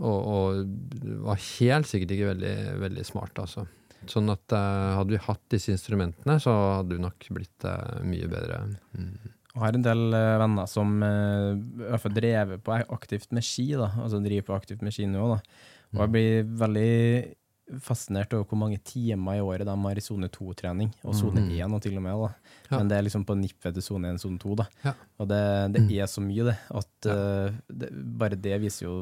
Og, 0.00 0.18
og 0.32 0.72
det 1.02 1.18
var 1.26 1.40
helt 1.42 1.88
sikkert 1.90 2.14
ikke 2.16 2.32
veldig, 2.32 2.56
veldig 2.82 3.04
smart, 3.06 3.38
altså. 3.42 3.66
Sånn 4.10 4.32
at 4.32 4.54
uh, 4.56 4.96
hadde 4.98 5.14
vi 5.14 5.20
hatt 5.26 5.42
disse 5.52 5.70
instrumentene, 5.74 6.38
så 6.42 6.54
hadde 6.80 6.96
vi 6.96 7.04
nok 7.04 7.28
blitt 7.36 7.68
uh, 7.68 8.00
mye 8.06 8.30
bedre. 8.30 8.64
Mm. 8.98 9.12
Jeg 9.52 9.60
har 9.62 9.76
en 9.76 9.84
del 9.84 10.02
uh, 10.16 10.38
venner 10.42 10.70
som 10.70 10.96
fall 12.02 12.16
drevet 12.16 12.64
på 12.64 12.80
aktivt 12.96 13.30
med 13.36 13.46
ski, 13.46 13.68
da. 13.76 13.92
Altså 14.02 14.22
driver 14.24 14.48
på 14.48 14.56
aktivt 14.56 14.82
med 14.82 14.96
ski 14.96 15.06
nå, 15.10 15.28
da. 15.36 15.38
Og 15.92 16.02
jeg 16.06 16.12
blir 16.14 16.50
veldig 16.64 16.90
fascinert 17.80 18.32
over 18.34 18.44
hvor 18.48 18.58
mange 18.60 18.80
timer 18.84 19.38
i 19.38 19.44
året 19.44 19.68
de 19.68 19.74
har 19.84 19.98
i 19.98 20.04
sone 20.04 20.28
2-trening, 20.32 20.90
og 21.06 21.14
sone 21.16 21.44
Mm. 21.44 21.50
1 21.56 21.74
og 21.76 21.82
til 21.82 21.96
og 21.96 22.02
med. 22.02 22.12
da. 22.12 22.30
Ja. 22.70 22.78
Men 22.78 22.88
det 22.88 22.96
er 22.96 23.02
liksom 23.06 23.24
på 23.24 23.36
nippet 23.38 23.74
til 23.74 23.82
sone 23.82 24.10
1, 24.12 24.20
sone 24.20 24.38
2. 24.38 24.54
da. 24.56 24.66
Ja. 24.84 24.92
Og 25.18 25.28
det, 25.28 25.42
det 25.88 26.00
er 26.00 26.06
så 26.06 26.20
mye, 26.20 26.44
det. 26.50 26.56
At 26.70 27.08
uh, 27.08 27.52
det, 27.68 27.90
bare 28.18 28.36
det 28.36 28.60
viser 28.60 28.86
jo 28.88 28.96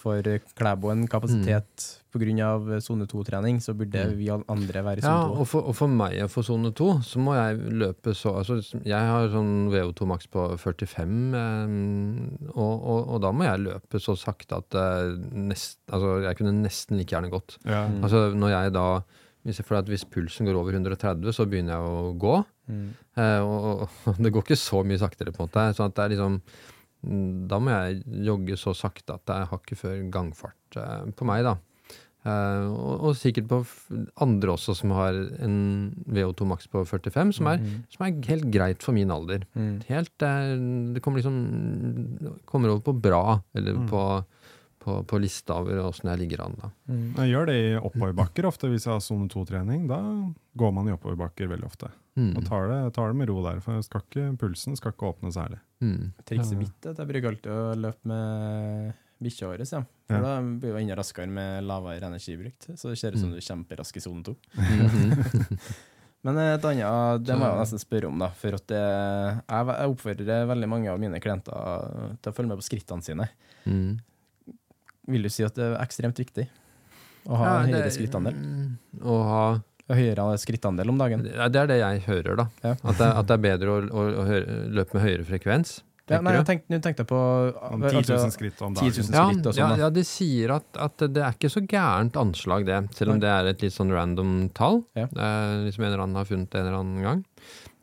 for 0.00 0.24
Klæbo 0.56 0.90
en 0.92 1.06
kapasitet 1.10 1.84
på 2.10 2.18
grunn 2.18 2.40
av 2.42 2.64
sone 2.82 3.04
2-trening, 3.06 3.60
så 3.62 3.74
burde 3.76 4.00
Mm. 4.08 4.14
vi 4.18 4.28
andre 4.32 4.82
være 4.82 4.98
i 4.98 5.04
Ja, 5.04 5.12
sone 5.20 5.36
2. 5.36 5.40
og 5.44 5.46
for, 5.52 5.68
og 5.70 5.76
for 5.78 5.92
meg 5.92 6.16
og 6.24 6.30
for 6.32 6.42
sone 6.48 6.72
2, 6.74 6.88
så 7.06 7.20
må 7.22 7.36
jeg 7.36 7.60
løpe 7.84 8.14
så 8.16 8.32
altså, 8.40 8.56
Jeg 8.82 8.98
har 9.12 9.28
sånn 9.30 9.68
VO2 9.70 10.08
maks 10.10 10.26
på 10.32 10.46
45, 10.58 11.34
eh, 11.38 12.48
og, 12.56 12.74
og, 12.82 13.00
og 13.14 13.20
da 13.22 13.30
må 13.36 13.44
jeg 13.46 13.62
løpe 13.68 14.00
så 14.02 14.16
sakte 14.18 14.58
at 14.58 14.74
eh, 14.80 15.14
nest, 15.36 15.78
altså, 15.92 16.16
jeg 16.26 16.40
kunne 16.40 16.56
nesten 16.64 16.98
like 16.98 17.14
gjerne 17.14 17.30
gått. 17.32 17.58
Ja. 17.64 17.84
Mm. 17.88 18.00
Altså 18.08 18.24
når 18.34 18.54
jeg 18.56 18.72
da 18.78 18.86
hvis, 19.46 19.56
jeg, 19.62 19.64
for 19.70 19.78
at 19.78 19.86
hvis 19.88 20.02
pulsen 20.04 20.44
går 20.44 20.58
over 20.58 20.74
130, 20.76 21.30
så 21.32 21.46
begynner 21.48 21.78
jeg 21.78 21.80
å 21.80 22.10
gå. 22.20 22.34
Mm. 22.68 22.88
Eh, 23.16 23.40
og, 23.40 23.86
og 24.10 24.18
det 24.20 24.32
går 24.34 24.44
ikke 24.44 24.58
så 24.60 24.82
mye 24.84 25.00
saktere, 25.00 25.32
på 25.32 25.40
en 25.40 25.48
måte. 25.48 25.64
Sånn 25.78 25.88
at 25.88 25.96
det 25.96 26.04
er 26.04 26.12
liksom 26.12 26.34
mm, 26.36 26.58
Da 27.00 27.58
må 27.62 27.72
jeg 27.72 28.24
jogge 28.26 28.58
så 28.60 28.74
sakte 28.76 29.16
at 29.16 29.32
jeg 29.32 29.50
har 29.50 29.60
ikke 29.62 29.78
før 29.78 30.00
gangfart 30.12 30.80
eh, 30.80 31.10
på 31.16 31.28
meg, 31.28 31.46
da. 31.46 31.56
Eh, 32.20 32.66
og, 32.68 33.06
og 33.08 33.14
sikkert 33.16 33.46
på 33.48 33.60
andre 34.20 34.52
også 34.52 34.74
som 34.76 34.92
har 34.92 35.16
en 35.40 35.54
VO2 36.04 36.48
maks 36.50 36.68
på 36.68 36.82
45, 36.84 37.32
som 37.38 37.48
er, 37.48 37.62
som 37.94 38.04
er 38.04 38.18
helt 38.28 38.50
greit 38.52 38.84
for 38.84 38.96
min 38.96 39.12
alder. 39.14 39.46
Mm. 39.56 39.78
Helt 39.88 40.26
eh, 40.26 40.52
Det 40.96 41.04
kommer 41.04 41.22
liksom 41.22 41.40
Kommer 42.44 42.74
over 42.74 42.84
på 42.90 42.96
bra, 43.08 43.40
eller 43.56 43.80
på, 43.88 44.04
på, 44.80 44.94
på 45.04 45.18
lista 45.20 45.58
over 45.60 45.78
åssen 45.84 46.08
jeg 46.08 46.22
ligger 46.22 46.40
an, 46.46 46.54
da. 46.56 46.70
Jeg 47.20 47.30
gjør 47.34 47.46
det 47.50 47.56
i 47.60 47.74
oppoverbakker 47.76 48.46
ofte 48.48 48.70
hvis 48.72 48.86
jeg 48.88 48.94
har 48.94 49.02
sone 49.04 49.28
2-trening. 49.28 49.82
Da 49.90 49.98
går 50.56 50.72
man 50.72 50.88
i 50.88 50.94
oppoverbakker 50.94 51.50
veldig 51.52 51.68
ofte. 51.68 51.90
Mm. 52.16 52.32
Og 52.40 52.46
tar 52.48 52.66
det, 52.70 52.78
tar 52.96 53.12
det 53.12 53.18
med 53.20 53.28
ro 53.28 53.42
der, 53.44 53.60
for 53.64 53.80
skal 53.84 54.02
ikke, 54.06 54.24
pulsen 54.40 54.76
skal 54.80 54.94
ikke 54.94 55.10
åpne 55.12 55.30
særlig. 55.36 55.60
Mm. 55.84 56.10
Trikset 56.24 56.56
Ja. 56.56 56.58
mitt 56.64 56.86
er 56.88 56.90
at 56.96 56.98
jeg 57.04 57.10
bruker 57.12 57.28
alltid 57.34 57.52
å 57.52 57.76
løpe 57.76 58.08
med, 58.10 58.94
bikkja 59.20 59.50
vår, 59.52 59.62
ja. 59.68 59.82
For 60.08 60.16
Ja. 60.16 60.22
da 60.24 60.34
blir 60.40 60.74
vi 60.74 60.82
enda 60.82 60.96
raskere 60.96 61.28
med 61.28 61.62
lavere 61.68 62.08
energibruk. 62.08 62.56
Så 62.74 62.88
det 62.90 62.98
ser 62.98 63.12
ut 63.12 63.20
Mm. 63.20 63.20
som 63.20 63.30
du 63.30 63.36
er 63.36 63.46
kjemperask 63.46 63.96
i 63.96 64.00
sone 64.00 64.24
to. 64.24 64.36
Mhm. 64.56 65.58
Men 66.24 66.36
et 66.36 66.60
annet, 66.68 67.22
det 67.24 67.32
må 67.38 67.46
jeg 67.48 67.60
nesten 67.62 67.80
spørre 67.80 68.08
om, 68.10 68.18
da. 68.20 68.26
For 68.36 68.52
at 68.52 68.66
det, 68.68 68.80
jeg 69.48 69.88
oppfordrer 69.88 70.46
veldig 70.50 70.68
mange 70.68 70.90
av 70.92 70.98
mine 71.00 71.16
klienter 71.18 72.16
til 72.20 72.32
å 72.32 72.34
følge 72.36 72.48
med 72.50 72.58
på 72.60 72.66
skrittene 72.66 73.02
sine. 73.06 73.28
Mm. 73.64 74.00
Vil 75.10 75.26
du 75.26 75.30
si 75.32 75.44
at 75.46 75.56
det 75.58 75.66
er 75.66 75.76
ekstremt 75.82 76.18
viktig 76.20 76.46
å 77.28 77.36
ha 77.36 77.44
Ja, 77.50 77.56
en 77.64 77.72
høyere 77.74 77.84
det- 77.88 77.96
skrittandel? 77.98 78.34
mm, 78.38 78.78
Å 79.04 79.18
ha 79.32 79.42
Høyere 79.90 80.24
skrittandel 80.38 80.88
om 80.92 80.98
dagen? 81.00 81.24
Det 81.26 81.56
er 81.58 81.66
det 81.66 81.78
jeg 81.80 82.02
hører, 82.06 82.36
da. 82.38 82.44
Ja. 82.62 82.76
At, 82.78 82.98
det, 83.00 83.06
at 83.10 83.26
det 83.26 83.34
er 83.34 83.40
bedre 83.42 83.72
å, 83.74 83.78
å, 83.90 84.04
å 84.22 84.26
høre, 84.28 84.58
løpe 84.70 84.94
med 84.94 85.02
høyere 85.02 85.24
frekvens. 85.26 85.80
Ja, 86.10 86.20
nei, 86.22 86.32
jeg 86.34 86.46
tenkte, 86.46 86.74
jeg 86.74 86.82
tenkte 86.82 87.04
på 87.06 87.18
Om 87.18 87.82
10 87.86 87.92
000 87.94 88.14
altså, 88.16 88.30
skritt 88.34 88.62
om 88.66 88.74
dagen. 88.74 88.86
Ja, 88.86 89.02
skritt 89.02 89.46
og 89.46 89.58
ja, 89.58 89.66
sånn. 89.68 89.82
ja, 89.82 89.88
de 89.94 90.02
sier 90.06 90.54
at, 90.56 90.66
at 90.86 91.04
det 91.14 91.22
er 91.22 91.34
ikke 91.36 91.50
så 91.50 91.62
gærent 91.70 92.16
anslag, 92.18 92.66
det. 92.66 92.78
Selv 92.98 93.14
om 93.14 93.20
det 93.22 93.30
er 93.30 93.50
et 93.50 93.62
litt 93.66 93.74
sånn 93.74 93.90
random 93.94 94.32
tall. 94.54 94.80
Ja. 94.98 95.06
Eh, 95.10 95.52
liksom 95.68 95.84
en 95.86 95.90
eller 95.92 96.02
annen 96.06 96.18
har 96.18 96.26
funnet 96.30 96.50
det 96.50 96.62
en 96.62 96.66
eller 96.70 96.80
annen 96.84 97.04
gang. 97.06 97.22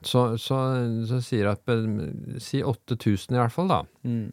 Så, 0.04 0.26
så, 0.40 0.60
så 1.12 1.22
sier 1.24 1.52
at 1.54 1.72
eh, 1.72 1.88
Si 2.44 2.60
8000 2.64 3.36
i 3.36 3.40
hvert 3.42 3.56
fall, 3.56 3.72
da. 3.72 3.82
Mm. 4.08 4.32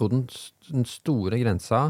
Og 0.00 0.10
den, 0.12 0.24
den 0.72 0.84
store 0.88 1.40
grensa 1.40 1.86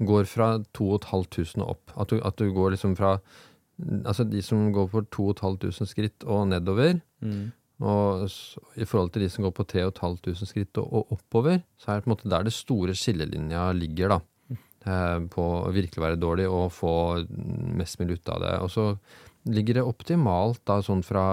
går 0.00 0.24
fra 0.28 0.50
2500 0.76 1.62
og 1.64 1.70
opp. 1.76 1.94
At 2.00 2.08
du, 2.12 2.20
at 2.24 2.36
du 2.40 2.50
går 2.56 2.76
liksom 2.76 2.96
fra 2.98 3.18
Altså 4.04 4.26
de 4.28 4.42
som 4.44 4.66
går 4.76 4.90
på 4.92 5.00
2500 5.08 5.86
skritt 5.88 6.24
og 6.28 6.48
nedover, 6.50 6.98
Mm. 7.24 7.52
og 7.80 8.26
i 8.76 8.84
forhold 8.84 9.10
til 9.14 9.22
de 9.22 9.28
som 9.30 9.44
går 9.46 9.54
på 9.56 9.64
3500 9.64 10.44
skritt 10.46 10.76
og, 10.76 10.92
og 10.92 11.12
oppover, 11.16 11.62
så 11.80 11.88
er 11.88 11.94
det 11.96 12.04
på 12.04 12.10
en 12.10 12.14
måte 12.16 12.28
der 12.28 12.44
det 12.44 12.52
store 12.52 12.92
skillelinja 12.92 13.70
ligger, 13.72 14.08
da. 14.12 14.20
Eh, 14.84 15.18
på 15.32 15.46
å 15.64 15.72
virkelig 15.72 15.96
være 16.04 16.20
dårlig 16.20 16.46
og 16.48 16.68
få 16.72 16.92
mest 17.76 17.98
mulig 18.00 18.18
ut 18.20 18.28
av 18.28 18.40
det. 18.44 18.52
Og 18.60 18.68
så 18.68 18.84
ligger 19.48 19.74
det 19.80 19.86
optimalt 19.88 20.60
da 20.68 20.82
sånn 20.84 21.00
fra 21.04 21.24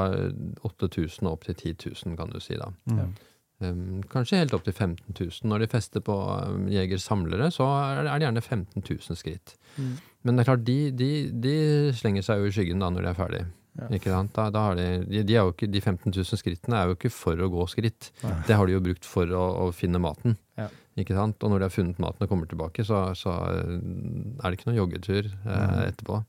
8000 0.63 1.27
og 1.27 1.33
opp 1.33 1.43
til 1.49 1.55
10 1.55 1.75
000, 2.05 2.15
kan 2.15 2.31
du 2.31 2.39
si 2.39 2.55
da. 2.55 2.71
Mm. 2.87 3.11
Um, 3.57 4.03
kanskje 4.11 4.43
helt 4.43 4.53
opp 4.53 4.67
til 4.67 4.75
15 4.75 5.15
000. 5.17 5.49
Når 5.49 5.63
de 5.63 5.69
fester 5.71 6.03
på 6.05 6.15
um, 6.15 6.67
jegersamlere, 6.69 7.49
så 7.53 7.65
er 7.65 8.03
det, 8.03 8.11
er 8.11 8.19
det 8.19 8.27
gjerne 8.27 8.43
15 8.43 8.83
000 8.85 9.17
skritt. 9.17 9.55
Mm. 9.77 9.93
Men 10.23 10.35
det 10.37 10.43
er 10.43 10.49
klart, 10.51 10.65
de, 10.67 10.79
de, 10.93 11.11
de 11.31 11.55
slenger 11.97 12.25
seg 12.25 12.43
jo 12.43 12.51
i 12.51 12.53
skyggen 12.53 12.83
da 12.83 12.91
når 12.93 13.07
de 13.07 13.11
er 13.11 13.17
ferdig. 13.17 13.45
Ja. 13.77 13.87
Ikke 13.93 14.09
sant? 14.13 14.33
Da, 14.33 14.47
da 14.53 14.63
har 14.69 14.77
de, 14.77 14.87
de, 15.09 15.21
er 15.37 15.49
ikke, 15.49 15.69
de 15.69 15.81
15 15.81 16.09
000 16.09 16.41
skrittene 16.41 16.79
er 16.79 16.89
jo 16.89 16.97
ikke 16.97 17.13
for 17.13 17.41
å 17.41 17.49
gå 17.53 17.65
skritt. 17.69 18.11
Ja. 18.23 18.33
Det 18.47 18.57
har 18.57 18.69
de 18.69 18.77
jo 18.77 18.83
brukt 18.83 19.05
for 19.05 19.33
å, 19.33 19.45
å 19.65 19.69
finne 19.75 20.01
maten. 20.01 20.37
Ja. 20.57 20.69
Ikke 20.97 21.17
sant? 21.17 21.41
Og 21.41 21.53
når 21.53 21.61
de 21.61 21.67
har 21.67 21.73
funnet 21.75 22.01
maten 22.01 22.25
og 22.25 22.31
kommer 22.31 22.49
tilbake, 22.49 22.85
så, 22.85 23.03
så 23.17 23.33
uh, 23.37 23.73
er 23.77 24.47
det 24.49 24.57
ikke 24.57 24.71
noen 24.71 24.79
joggetur 24.79 25.27
eh, 25.29 25.81
etterpå. 25.91 26.21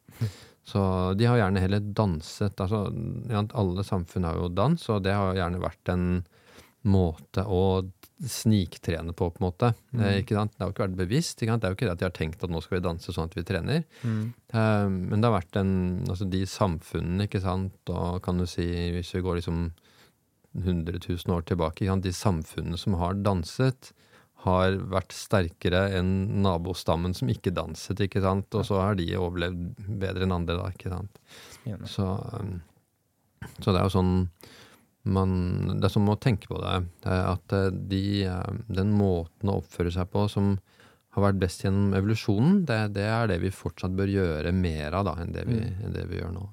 Så 0.68 0.80
de 1.16 1.24
har 1.24 1.38
gjerne 1.40 1.62
heller 1.64 1.86
danset. 1.96 2.60
Altså, 2.60 2.82
alle 3.56 3.84
samfunn 3.88 4.26
har 4.28 4.36
jo 4.36 4.50
dans, 4.52 4.82
og 4.92 5.06
det 5.06 5.14
har 5.16 5.38
gjerne 5.38 5.62
vært 5.62 5.92
en 5.94 6.04
måte 6.90 7.44
å 7.44 7.62
sniktrene 8.18 9.12
på, 9.14 9.28
på 9.30 9.38
en 9.38 9.46
måte. 9.46 9.72
Eh, 9.94 10.20
ikke 10.22 10.34
sant? 10.34 10.54
Det 10.54 10.62
har 10.62 10.70
jo 10.70 10.74
ikke 10.74 10.86
vært 10.88 10.98
bevisst. 10.98 11.42
Ikke 11.42 11.54
sant? 11.54 11.62
Det 11.62 11.68
er 11.68 11.74
jo 11.74 11.78
ikke 11.78 11.86
det 11.86 11.94
at 11.94 12.00
de 12.00 12.08
har 12.08 12.16
tenkt 12.16 12.42
at 12.42 12.50
nå 12.52 12.62
skal 12.64 12.78
vi 12.78 12.86
danse 12.88 13.14
sånn 13.14 13.30
at 13.30 13.36
vi 13.38 13.44
trener. 13.46 13.84
Mm. 14.02 14.24
Eh, 14.50 14.86
men 14.94 15.20
det 15.20 15.28
har 15.28 15.36
vært 15.36 15.60
en, 15.60 15.74
altså 16.08 16.26
de 16.30 16.42
samfunnene, 16.50 17.28
ikke 17.28 17.44
sant, 17.44 17.78
og 17.94 18.18
kan 18.24 18.42
du 18.42 18.46
si, 18.50 18.66
hvis 18.96 19.14
vi 19.14 19.22
går 19.26 19.38
liksom 19.40 19.68
100 20.58 20.98
000 21.04 21.36
år 21.36 21.46
tilbake, 21.46 21.84
ikke 21.84 21.94
sant? 21.94 22.08
de 22.08 22.16
samfunnene 22.16 22.80
som 22.80 22.98
har 22.98 23.18
danset, 23.22 23.92
har 24.44 24.76
vært 24.92 25.14
sterkere 25.16 25.88
enn 25.98 26.42
nabostammen 26.44 27.14
som 27.16 27.30
ikke 27.30 27.50
danset, 27.54 27.98
ikke 28.04 28.22
sant, 28.22 28.54
og 28.54 28.66
så 28.66 28.78
har 28.78 28.98
de 28.98 29.08
overlevd 29.18 29.82
bedre 29.98 30.26
enn 30.26 30.34
andre 30.36 30.54
da, 30.60 30.68
ikke 30.74 30.92
sant. 30.92 31.18
Så, 31.90 32.06
um, 32.06 32.60
så 33.58 33.72
det 33.72 33.80
er 33.80 33.88
jo 33.88 33.96
sånn 33.96 34.14
man, 35.04 35.30
Det 35.78 35.86
er 35.88 35.94
sånn 35.94 36.10
å 36.10 36.18
tenke 36.20 36.50
på 36.50 36.58
det. 36.62 36.74
At 37.06 37.54
eh, 37.56 37.70
de, 37.70 38.02
eh, 38.28 38.58
den 38.66 38.92
måten 38.96 39.52
å 39.52 39.60
oppføre 39.62 39.92
seg 39.94 40.10
på 40.12 40.26
som 40.32 40.56
har 41.16 41.24
vært 41.24 41.40
best 41.40 41.64
gjennom 41.64 41.94
evolusjonen, 41.96 42.64
det, 42.68 42.80
det 42.98 43.06
er 43.08 43.30
det 43.30 43.38
vi 43.42 43.54
fortsatt 43.54 43.94
bør 43.96 44.10
gjøre 44.12 44.52
mer 44.54 44.98
av 44.98 45.06
da, 45.08 45.14
enn 45.22 45.32
det 45.34 45.46
vi, 45.48 45.62
enn 45.64 45.94
det 45.94 46.04
vi 46.10 46.20
gjør 46.20 46.34
nå. 46.34 46.44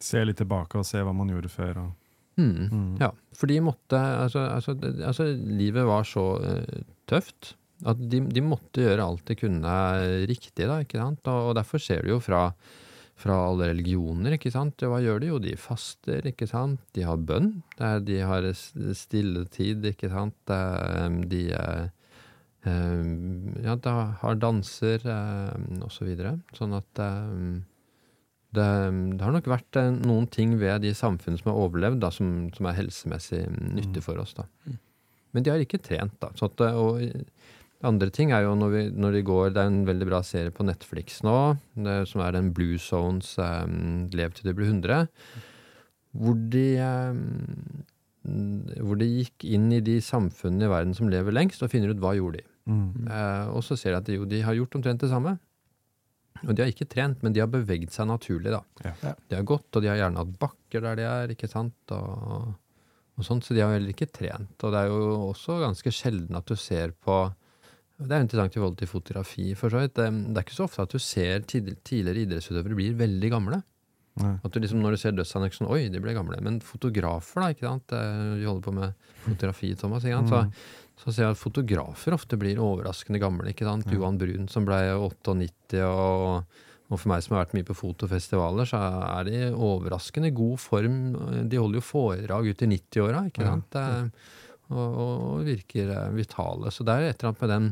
Se 0.00 0.22
litt 0.24 0.38
tilbake 0.40 0.78
og 0.80 0.86
se 0.88 1.02
hva 1.04 1.12
man 1.12 1.28
gjorde 1.32 1.50
før. 1.52 1.82
Og, 1.82 1.90
Mm. 2.40 2.68
Mm. 2.70 2.92
Ja, 3.00 3.10
for 3.36 3.50
de 3.50 3.58
måtte 3.60 3.98
altså, 3.98 4.44
altså, 4.54 4.72
altså, 5.04 5.26
livet 5.34 5.84
var 5.84 6.06
så 6.08 6.22
uh, 6.40 6.84
tøft 7.10 7.54
at 7.88 8.00
de, 8.12 8.20
de 8.28 8.42
måtte 8.44 8.84
gjøre 8.84 9.04
alt 9.04 9.24
de 9.28 9.36
kunne 9.40 9.74
riktig, 10.28 10.66
da, 10.68 10.80
ikke 10.84 11.00
sant? 11.00 11.20
Og, 11.28 11.50
og 11.50 11.58
derfor 11.58 11.82
ser 11.82 12.04
du 12.04 12.14
jo 12.14 12.20
fra, 12.22 12.46
fra 13.20 13.36
alle 13.50 13.70
religioner, 13.70 14.36
ikke 14.36 14.52
sant? 14.54 14.80
Hva 14.80 15.00
gjør 15.04 15.20
de 15.20 15.30
jo? 15.30 15.38
De 15.42 15.54
faster, 15.60 16.24
ikke 16.30 16.48
sant? 16.48 16.80
De 16.96 17.04
har 17.04 17.20
bønn, 17.20 17.52
de 18.06 18.20
har 18.24 18.46
stilletid, 18.56 19.84
ikke 19.92 20.08
sant? 20.12 20.36
De 21.30 21.42
ja, 22.64 23.74
da 23.84 23.94
har 24.20 24.40
danser, 24.40 25.04
og 25.04 25.92
så 25.92 26.08
videre. 26.08 26.38
Sånn 26.56 26.74
at 26.76 27.04
det, 28.50 28.66
det 29.14 29.22
har 29.22 29.34
nok 29.34 29.48
vært 29.50 29.78
eh, 29.78 29.92
noen 29.94 30.26
ting 30.30 30.56
ved 30.58 30.82
de 30.82 30.90
samfunn 30.96 31.38
som 31.38 31.52
har 31.52 31.60
overlevd, 31.62 32.00
da, 32.02 32.10
som, 32.10 32.48
som 32.56 32.66
er 32.66 32.78
helsemessig 32.80 33.44
nyttig 33.76 34.02
for 34.02 34.18
oss. 34.18 34.34
Da. 34.34 34.48
Men 35.30 35.46
de 35.46 35.52
har 35.52 35.62
ikke 35.62 35.78
trent. 35.82 36.16
Da. 36.22 36.32
Sånn 36.38 36.50
at, 36.50 36.64
og 36.74 36.98
andre 37.86 38.10
ting 38.12 38.32
er 38.36 38.44
jo 38.44 38.56
når, 38.58 38.72
vi, 38.74 38.82
når 38.92 39.14
de 39.16 39.20
går 39.24 39.52
Det 39.54 39.62
er 39.62 39.70
en 39.70 39.84
veldig 39.88 40.08
bra 40.10 40.20
serie 40.26 40.52
på 40.52 40.66
Netflix 40.68 41.22
nå, 41.24 41.36
det, 41.80 41.96
som 42.10 42.20
er 42.24 42.34
den 42.36 42.50
Blue 42.56 42.80
Zones 42.82 43.32
um, 43.40 44.10
Lev 44.12 44.34
til 44.36 44.50
du 44.50 44.56
blir 44.58 44.68
100. 44.68 45.08
Hvor 46.20 46.36
de, 46.52 46.64
um, 46.84 47.84
hvor 48.82 48.98
de 49.00 49.08
gikk 49.08 49.46
inn 49.48 49.70
i 49.72 49.82
de 49.84 49.96
samfunnene 50.04 50.66
i 50.68 50.72
verden 50.72 50.96
som 50.96 51.08
lever 51.12 51.32
lengst, 51.32 51.62
og 51.64 51.70
finner 51.72 51.94
ut 51.94 52.02
hva 52.02 52.16
gjorde 52.18 52.42
de. 52.42 52.48
mm. 52.68 53.06
Eh, 53.08 53.52
og 53.54 53.62
så 53.64 53.78
ser 53.78 53.94
de 53.94 54.00
at 54.00 54.08
de, 54.10 54.18
jo, 54.18 54.26
de 54.28 54.42
har 54.44 54.58
gjort 54.58 54.76
omtrent 54.80 55.00
det 55.00 55.12
samme. 55.12 55.38
Og 56.46 56.54
de 56.54 56.64
har 56.64 56.72
ikke 56.72 56.88
trent, 56.88 57.20
men 57.22 57.34
de 57.36 57.42
har 57.42 57.50
beveget 57.52 57.92
seg 57.94 58.08
naturlig, 58.08 58.52
da. 58.52 58.62
Ja. 58.84 58.92
Ja. 59.04 59.14
De 59.28 59.38
har 59.38 59.46
gått, 59.48 59.68
og 59.72 59.84
de 59.84 59.90
har 59.92 60.00
gjerne 60.00 60.20
hatt 60.22 60.36
bakker 60.40 60.84
der 60.84 60.98
de 61.00 61.06
er, 61.08 61.34
ikke 61.34 61.50
sant, 61.50 61.94
og, 61.94 62.52
og 63.16 63.26
sånt, 63.26 63.44
så 63.44 63.56
de 63.56 63.62
har 63.64 63.74
heller 63.74 63.92
ikke 63.92 64.10
trent. 64.10 64.56
Og 64.64 64.74
det 64.74 64.82
er 64.82 64.92
jo 64.92 65.30
også 65.30 65.60
ganske 65.62 65.92
sjelden 65.94 66.38
at 66.40 66.48
du 66.48 66.56
ser 66.58 66.94
på 66.96 67.22
Det 68.00 68.16
er 68.16 68.22
interessant 68.24 68.54
i 68.56 68.60
forhold 68.60 68.78
til 68.80 68.88
fotografi, 68.88 69.48
for 69.58 69.72
så 69.72 69.82
vidt. 69.82 69.94
Det, 69.98 70.06
er 70.08 70.44
ikke 70.46 70.56
så 70.56 70.64
ofte 70.68 70.86
at 70.86 70.94
du 70.94 70.98
ser 71.02 71.42
tid, 71.50 71.68
tidligere 71.84 72.24
idrettsutøvere 72.26 72.78
blir 72.78 72.94
veldig 72.96 73.30
gamle. 73.34 73.58
Nei. 74.20 74.32
At 74.44 74.52
du 74.52 74.58
liksom, 74.60 74.80
når 74.82 74.96
du 74.96 75.00
ser 75.00 75.12
dødsanneksen, 75.16 75.68
oi, 75.70 75.82
de 75.92 76.00
ble 76.02 76.14
gamle. 76.16 76.38
Men 76.44 76.58
fotografer, 76.64 77.40
da, 77.44 77.50
ikke 77.54 77.68
sant. 77.68 77.92
Vi 78.40 78.48
holder 78.48 78.64
på 78.64 78.74
med 78.76 79.12
fotografi, 79.26 79.74
Thomas. 79.78 80.04
ikke 80.08 80.22
sant? 80.32 80.56
Så, 80.56 81.04
så 81.04 81.12
ser 81.14 81.28
jeg 81.28 81.36
at 81.36 81.40
fotografer 81.40 82.16
ofte 82.16 82.36
blir 82.40 82.58
overraskende 82.60 83.20
gamle. 83.22 83.52
ikke 83.52 83.68
sant? 83.68 83.86
Johan 83.94 84.18
Brun 84.20 84.48
som 84.52 84.66
ble 84.68 84.80
98, 84.96 85.84
og, 85.86 86.58
og 86.90 86.98
for 86.98 87.12
meg 87.12 87.22
som 87.24 87.36
har 87.36 87.44
vært 87.46 87.54
mye 87.60 87.68
på 87.70 87.76
fotofestivaler, 87.78 88.68
så 88.68 88.80
er 89.20 89.28
de 89.30 89.40
overraskende 89.54 90.32
god 90.36 90.58
form. 90.60 90.98
De 91.52 91.60
holder 91.62 91.80
jo 91.80 91.86
foredrag 91.86 92.50
ut 92.50 92.64
i 92.66 92.70
90-åra, 92.74 93.26
ikke 93.30 93.44
Ja. 93.46 93.54
sant. 93.54 93.78
Eh, 93.80 94.38
Og, 94.70 94.98
og 95.04 95.44
virker 95.48 95.90
eh, 95.90 96.10
vitale. 96.14 96.70
Så 96.70 96.84
det 96.86 96.94
er 96.94 97.08
et 97.10 97.18
eller 97.22 97.32
annet 97.32 97.40
med 97.42 97.50
den 97.54 97.70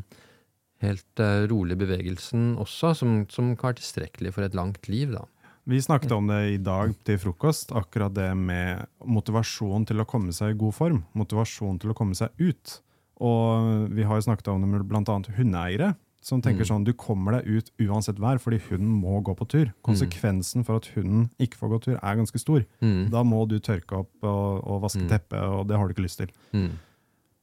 helt 0.83 1.19
eh, 1.23 1.45
rolige 1.51 1.79
bevegelsen 1.81 2.53
også, 2.59 2.93
som, 2.95 3.13
som 3.31 3.53
kan 3.59 3.69
være 3.71 3.79
tilstrekkelig 3.81 4.33
for 4.35 4.43
et 4.47 4.55
langt 4.57 4.87
liv, 4.91 5.11
da. 5.15 5.25
Vi 5.69 5.77
snakket 5.83 6.11
om 6.15 6.25
det 6.31 6.37
i 6.55 6.57
dag 6.65 6.93
til 7.05 7.17
frokost, 7.21 7.71
akkurat 7.77 8.13
det 8.15 8.29
med 8.39 8.85
motivasjon 9.05 9.83
til 9.85 10.01
å 10.01 10.05
komme 10.09 10.31
seg 10.33 10.55
i 10.55 10.57
god 10.57 10.73
form. 10.73 11.01
Motivasjon 11.19 11.77
til 11.83 11.91
å 11.91 11.97
komme 11.97 12.15
seg 12.17 12.31
ut. 12.41 12.79
Og 13.21 13.89
vi 13.93 14.05
har 14.07 14.17
jo 14.17 14.25
snakket 14.25 14.47
om 14.49 14.63
det 14.63 14.69
med 14.71 14.87
bl.a. 14.89 15.03
hundeeiere, 15.37 15.91
som 16.25 16.41
tenker 16.43 16.65
Mm. 16.65 16.69
sånn 16.71 16.83
du 16.87 16.91
kommer 16.99 17.37
deg 17.37 17.45
ut 17.47 17.69
uansett 17.85 18.17
vær 18.19 18.39
fordi 18.41 18.57
hunden 18.69 18.89
må 19.03 19.21
gå 19.23 19.35
på 19.37 19.45
tur. 19.47 19.69
Konsekvensen 19.85 20.65
for 20.67 20.79
at 20.81 20.89
hunden 20.95 21.29
ikke 21.39 21.59
får 21.61 21.69
gå 21.75 21.79
tur, 21.85 21.99
er 22.01 22.17
ganske 22.19 22.39
stor. 22.41 22.65
Mm. 22.81 23.09
Da 23.13 23.21
må 23.23 23.45
du 23.47 23.59
tørke 23.59 24.01
opp 24.01 24.11
og, 24.25 24.63
og 24.65 24.81
vaske 24.87 25.03
Mm. 25.05 25.09
teppet, 25.11 25.39
og 25.43 25.67
det 25.69 25.77
har 25.77 25.87
du 25.87 25.93
ikke 25.93 26.07
lyst 26.07 26.17
til. 26.23 26.31
Mm. 26.55 26.71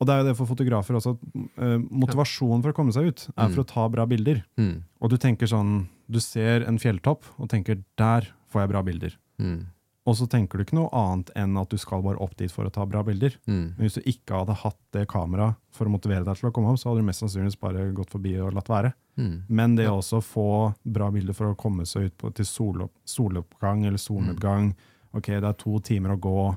Og 0.00 0.06
det 0.06 0.12
er 0.12 0.18
jo 0.22 0.26
det 0.28 0.36
for 0.36 0.46
fotografer 0.50 0.94
også. 0.98 1.14
at, 1.16 1.46
eh, 1.56 1.78
motivasjonen 1.90 2.62
for 2.62 2.72
å 2.72 2.76
komme 2.76 2.92
seg 2.92 3.06
ut 3.08 3.28
er 3.36 3.48
for 3.48 3.62
Mm. 3.62 3.64
å 3.64 3.66
ta 3.66 3.88
bra 3.88 4.04
bilder. 4.06 4.44
Mm. 4.58 4.82
Og 5.00 5.10
du 5.10 5.16
tenker 5.16 5.46
sånn 5.46 5.88
Du 6.08 6.20
ser 6.20 6.62
en 6.68 6.78
fjelltopp 6.78 7.24
og 7.40 7.48
tenker 7.48 7.82
'der 7.98 8.28
får 8.52 8.60
jeg 8.60 8.68
bra 8.70 8.82
bilder'. 8.82 9.16
Mm. 9.40 9.66
Og 10.06 10.14
så 10.14 10.28
tenker 10.28 10.56
du 10.58 10.64
ikke 10.64 10.74
noe 10.78 10.88
annet 10.92 11.30
enn 11.34 11.56
at 11.60 11.68
du 11.68 11.76
skal 11.76 12.00
bare 12.00 12.20
opp 12.22 12.36
dit 12.36 12.48
for 12.48 12.64
å 12.64 12.70
ta 12.72 12.84
bra 12.86 13.02
bilder. 13.02 13.34
Mm. 13.48 13.74
Men 13.76 13.88
hvis 13.88 13.94
du 13.94 14.02
ikke 14.02 14.38
hadde 14.46 14.54
hatt 14.54 14.76
det 14.92 15.08
kameraet 15.08 15.56
for 15.72 15.84
å 15.86 15.90
motivere 15.90 16.24
deg 16.24 16.36
til 16.36 16.48
å 16.48 16.52
komme 16.52 16.68
opp, 16.70 16.78
så 16.78 16.90
hadde 16.90 16.98
du 17.00 17.06
mest 17.06 17.22
sannsynligvis 17.24 17.58
bare 17.58 17.92
gått 17.92 18.10
forbi 18.10 18.38
og 18.40 18.54
latt 18.54 18.68
være. 18.68 18.92
Mm. 19.18 19.42
Men 19.48 19.74
det 19.74 19.86
å 19.88 19.98
også 19.98 20.22
få 20.22 20.74
bra 20.86 21.10
bilder 21.10 21.32
for 21.34 21.52
å 21.52 21.56
komme 21.56 21.82
seg 21.84 22.04
ut 22.04 22.18
på, 22.18 22.32
til 22.32 22.44
solopp, 22.44 22.92
soloppgang 23.04 23.84
eller 23.84 23.98
solnedgang 23.98 24.74
Ok, 25.12 25.26
det 25.26 25.42
er 25.44 25.52
to 25.54 25.80
timer 25.80 26.10
å 26.16 26.20
gå. 26.20 26.56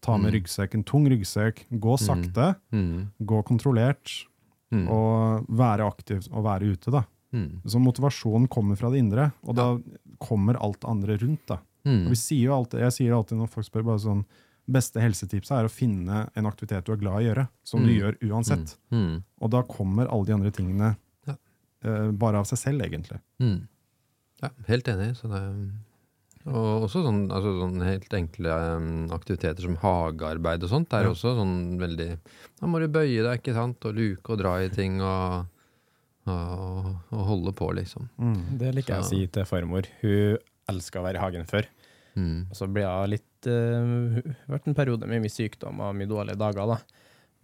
Ta 0.00 0.16
med 0.16 0.32
Mm. 0.32 0.40
ryggsekk, 0.40 0.74
en 0.74 0.82
tung 0.84 1.06
ryggsekk. 1.06 1.66
Gå 1.78 1.96
sakte. 2.00 2.54
Mm. 2.72 3.10
Gå 3.22 3.42
kontrollert. 3.44 4.26
Mm. 4.72 4.86
og 4.88 5.46
være 5.50 5.82
aktiv 5.82 6.28
og 6.30 6.44
være 6.44 6.62
ute. 6.70 6.92
da. 6.92 7.00
Mm. 7.34 7.60
Så 7.66 7.80
motivasjonen 7.82 8.46
kommer 8.48 8.76
fra 8.78 8.88
det 8.92 8.98
indre, 9.02 9.32
og 9.42 9.56
da 9.56 9.64
kommer 10.20 10.54
alt 10.62 10.78
det 10.80 10.88
andre 10.88 11.16
rundt. 11.18 11.44
da. 11.48 11.56
Mm. 11.84 12.04
Og 12.06 12.10
vi 12.10 12.14
sier 12.14 12.44
jo 12.46 12.54
alltid, 12.54 12.78
jeg 12.78 12.92
sier 12.92 13.12
alltid 13.16 13.36
når 13.38 13.48
folk 13.50 13.66
spør, 13.66 13.82
bare 13.84 13.98
sånn, 13.98 14.24
beste 14.70 15.00
helsetipset 15.02 15.50
er 15.58 15.64
å 15.66 15.68
finne 15.74 16.30
en 16.36 16.46
aktivitet 16.46 16.84
du 16.84 16.92
er 16.92 16.96
glad 17.02 17.18
i 17.18 17.24
å 17.24 17.34
gjøre, 17.34 17.48
som 17.64 17.80
du 17.84 17.90
Mm. 17.90 17.98
gjør 17.98 18.18
uansett. 18.30 18.76
Mm. 18.92 19.24
Og 19.42 19.50
da 19.50 19.62
kommer 19.64 20.06
alle 20.06 20.24
de 20.26 20.32
andre 20.34 20.50
tingene 20.52 20.96
Ja. 21.26 21.34
uh, 21.84 22.12
bare 22.12 22.36
av 22.38 22.44
seg 22.46 22.58
selv, 22.58 22.80
egentlig. 22.82 23.18
Mm. 23.40 23.66
Ja, 24.40 24.50
helt 24.68 24.84
enig. 24.86 25.16
Så 25.16 25.26
det, 25.28 25.72
og 26.46 26.86
også 26.86 27.02
sånn, 27.04 27.18
altså 27.30 27.50
sånn 27.60 27.82
helt 27.84 28.14
enkle 28.16 28.54
um, 28.76 28.86
aktiviteter 29.12 29.60
som 29.66 29.76
hagearbeid 29.82 30.62
og 30.64 30.70
sånt. 30.72 30.88
Det 30.88 31.00
er 31.02 31.08
Ja. 31.08 31.10
også 31.12 31.34
sånn 31.36 31.78
veldig 31.80 32.06
Da 32.60 32.66
må 32.66 32.80
du 32.80 32.88
bøye 32.88 33.22
deg, 33.26 33.40
ikke 33.42 33.54
sant, 33.54 33.84
og 33.84 33.94
luke 33.94 34.32
og 34.32 34.38
dra 34.40 34.54
i 34.64 34.68
ting 34.72 35.00
og, 35.04 35.46
og, 36.30 36.88
og 37.12 37.22
holde 37.28 37.52
på, 37.56 37.68
liksom. 37.76 38.08
Mm. 38.20 38.40
Det 38.60 38.72
liker 38.76 38.94
jeg 38.96 39.04
å 39.04 39.08
si 39.10 39.20
til 39.32 39.44
farmor. 39.48 39.88
Hun 40.02 40.38
elska 40.70 41.00
å 41.00 41.04
være 41.06 41.20
i 41.20 41.24
hagen 41.24 41.46
før. 41.50 41.66
Mm. 42.16 42.46
Og 42.50 42.56
så 42.58 42.68
ble 42.72 42.84
hun 42.86 43.10
litt 43.12 43.48
uh, 43.50 44.32
vært 44.50 44.66
en 44.70 44.76
periode 44.78 45.06
med 45.10 45.22
mye 45.24 45.32
sykdom 45.32 45.80
og 45.84 45.94
mye 45.96 46.08
dårlige 46.10 46.38
dager. 46.40 46.66
da. 46.76 46.80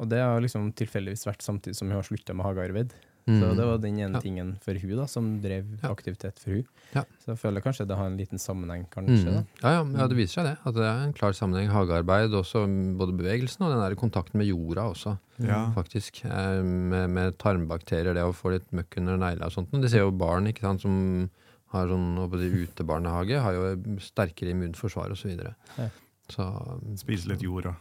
Og 0.01 0.09
det 0.13 0.21
har 0.21 0.41
liksom 0.45 0.73
tilfeldigvis 0.77 1.27
vært 1.29 1.45
samtidig 1.45 1.77
som 1.79 1.89
hun 1.89 1.97
har 2.01 2.05
slutta 2.09 2.35
med 2.37 2.45
hagearbeid. 2.49 2.93
Så 3.27 3.33
Mm. 3.43 3.57
det 3.57 3.65
var 3.67 3.79
den 3.79 3.99
ene 3.99 4.13
Ja. 4.15 4.21
tingen 4.21 4.57
for 4.63 4.73
hun 4.79 4.97
da, 4.97 5.05
som 5.07 5.41
drev 5.43 5.65
Ja. 5.83 5.89
aktivitet 5.91 6.39
for 6.39 6.51
hun. 6.51 6.65
Ja. 6.95 7.03
Så 7.19 7.35
jeg 7.35 7.39
føler 7.39 7.61
kanskje 7.61 7.87
det 7.89 7.97
har 7.97 8.07
en 8.07 8.17
liten 8.17 8.39
sammenheng, 8.39 8.87
kanskje. 8.89 9.27
Mm. 9.27 9.47
Ja, 9.65 9.71
ja, 9.83 9.85
ja, 9.99 10.07
det 10.07 10.17
viser 10.17 10.35
seg 10.35 10.45
det. 10.45 10.59
At 10.65 10.75
det 10.75 10.85
er 10.85 11.03
en 11.09 11.13
klar 11.13 11.33
sammenheng. 11.35 11.69
Hagearbeid, 11.69 12.31
også 12.31 12.63
både 12.97 13.17
bevegelsen 13.19 13.63
og 13.67 13.73
den 13.75 13.83
der 13.83 13.97
kontakten 13.99 14.35
med 14.39 14.47
jorda 14.47 14.83
også, 14.95 15.19
Ja. 15.41 15.73
faktisk. 15.75 16.25
Eh, 16.25 16.63
Med, 16.63 17.11
med 17.11 17.37
tarmbakterier, 17.39 18.15
det 18.15 18.23
å 18.23 18.33
få 18.33 18.53
litt 18.53 18.71
møkk 18.71 18.97
under 18.99 19.17
negla 19.17 19.47
og 19.47 19.53
sånt. 19.53 19.73
Men 19.73 19.81
de 19.81 19.89
ser 19.89 19.99
jo 20.07 20.13
barn 20.13 20.47
ikke 20.47 20.61
sant, 20.61 20.81
som 20.83 21.29
har 21.73 21.89
sånn 21.89 22.17
utebarnehage, 22.17 23.41
har 23.43 23.53
jo 23.55 23.77
sterkere 23.99 24.51
immunforsvar 24.55 25.11
osv. 25.11 25.37
Så, 25.77 25.91
så 26.31 26.97
Spise 26.97 27.27
litt 27.27 27.43
jord 27.43 27.67
og 27.67 27.75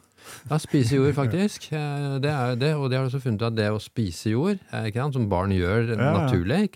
ja, 0.49 0.57
spise 0.61 0.97
jord, 0.97 1.13
faktisk. 1.17 1.69
Eh, 1.73 2.17
Det 2.21 2.31
er 2.31 2.55
det, 2.59 2.73
og 2.75 2.89
de 2.89 2.97
har 2.97 3.05
også 3.07 3.21
funnet 3.23 3.41
ut 3.41 3.47
at 3.49 3.57
det 3.57 3.69
å 3.73 3.81
spise 3.81 4.33
jord, 4.33 4.59
eh, 4.71 4.89
som 5.13 5.29
barn 5.29 5.51
gjør 5.51 5.91
Ja, 5.93 5.97
ja. 5.97 6.11
naturlig, 6.25 6.69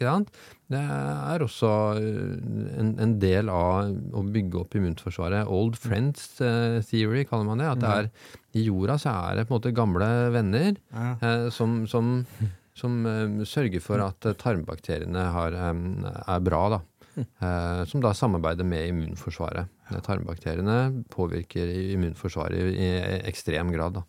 det 0.69 0.79
er 0.79 1.41
også 1.41 1.71
eh, 1.97 2.79
en, 2.79 2.93
en 2.99 3.15
del 3.19 3.49
av 3.49 3.89
å 4.13 4.23
bygge 4.23 4.61
opp 4.61 4.75
immunforsvaret. 4.75 5.47
Old 5.47 5.77
friends 5.77 6.37
theory 6.37 7.25
kaller 7.25 7.45
man 7.45 7.57
det. 7.63 7.71
At 7.71 7.81
det 7.81 7.89
er, 7.89 8.11
i 8.53 8.67
jorda 8.67 8.97
så 9.01 9.15
er 9.29 9.39
det 9.39 9.47
på 9.47 9.53
en 9.55 9.59
måte 9.59 9.73
gamle 9.75 10.07
venner 10.33 10.75
ja. 10.93 11.49
som, 11.53 11.83
som, 11.87 12.23
som 12.77 13.01
sørger 13.45 13.81
for 13.81 14.01
at 14.05 14.29
tarmbakteriene 14.41 15.25
har, 15.33 15.57
er 15.57 16.39
bra, 16.45 16.63
da. 16.77 16.81
Som 17.89 17.99
da 17.99 18.13
samarbeider 18.15 18.63
med 18.63 18.85
immunforsvaret. 18.93 19.67
Eh, 19.91 19.99
Tarmbakteriene 20.05 21.03
påvirker 21.09 21.69
immunforsvaret 21.93 22.73
i, 22.75 22.89
ekstrem 23.29 23.71
grad. 23.73 23.93
da. 23.93 24.03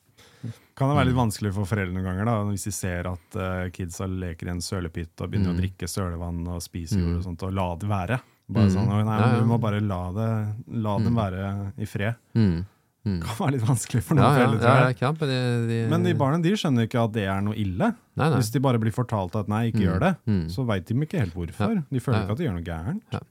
Kan 0.77 0.89
det 0.89 0.97
være 0.97 1.07
litt 1.11 1.15
Mm. 1.17 1.23
vanskelig 1.29 1.53
for 1.55 1.65
foreldre 1.69 1.93
noen 1.93 2.05
ganger, 2.05 2.25
da, 2.25 2.37
hvis 2.49 2.65
de 2.65 2.73
ser 2.73 3.07
at 3.07 3.37
uh, 3.37 3.69
kidsa 3.69 4.07
leker 4.09 4.47
i 4.49 4.51
en 4.51 4.61
sølepytt 4.65 5.21
og 5.21 5.31
begynner 5.31 5.53
Mm. 5.53 5.59
å 5.59 5.61
drikke 5.61 5.87
sølevann 5.89 6.49
og 6.49 6.63
spise 6.63 6.97
Mm. 6.97 7.03
jord 7.05 7.17
og 7.19 7.25
sånt, 7.25 7.43
og 7.43 7.53
la 7.53 7.75
det 7.77 7.89
være. 7.89 8.21
Bare 8.49 8.65
Mm. 8.67 8.75
sånn, 8.75 9.05
nei. 9.05 9.39
Du 9.41 9.45
må 9.47 9.61
bare 9.61 9.81
la, 9.81 10.11
det, 10.13 10.55
la 10.73 10.99
dem 10.99 11.13
Mm. 11.15 11.17
være 11.17 11.73
i 11.79 11.85
fred. 11.85 12.15
Mm. 12.35 12.65
Mm. 13.07 13.21
Kan 13.23 13.37
være 13.37 13.53
litt 13.53 13.63
vanskelig 13.69 14.03
for 14.03 14.15
noen 14.15 14.25
ja, 14.25 14.47
foreldre, 14.47 14.63
ja, 14.63 14.87
ja, 14.89 14.93
kan, 14.93 15.17
men 15.21 15.29
de, 15.29 15.67
de, 15.69 15.89
Men 15.91 16.03
de 16.03 16.13
barna 16.15 16.43
de 16.43 16.51
skjønner 16.53 16.87
ikke 16.89 17.05
at 17.05 17.13
det 17.13 17.25
er 17.29 17.41
noe 17.41 17.55
ille. 17.55 17.79
nei, 18.17 18.29
nei. 18.31 18.37
Hvis 18.39 18.51
de 18.53 18.61
bare 18.61 18.79
blir 18.79 18.93
fortalt 18.93 19.37
at 19.37 19.49
nei, 19.49 19.71
ikke 19.73 19.81
Mm. 19.81 19.87
gjør 19.89 20.01
det, 20.01 20.17
Mm. 20.27 20.47
så 20.51 20.67
veit 20.67 20.85
de 20.87 20.95
ikke 20.95 21.19
helt 21.19 21.35
hvorfor. 21.35 21.85
De 21.91 21.99
føler 22.01 22.25
ikke 22.25 22.31
at 22.33 22.39
de 22.39 22.45
gjør 22.45 22.55
noe 22.55 22.63
gærent. 22.65 23.23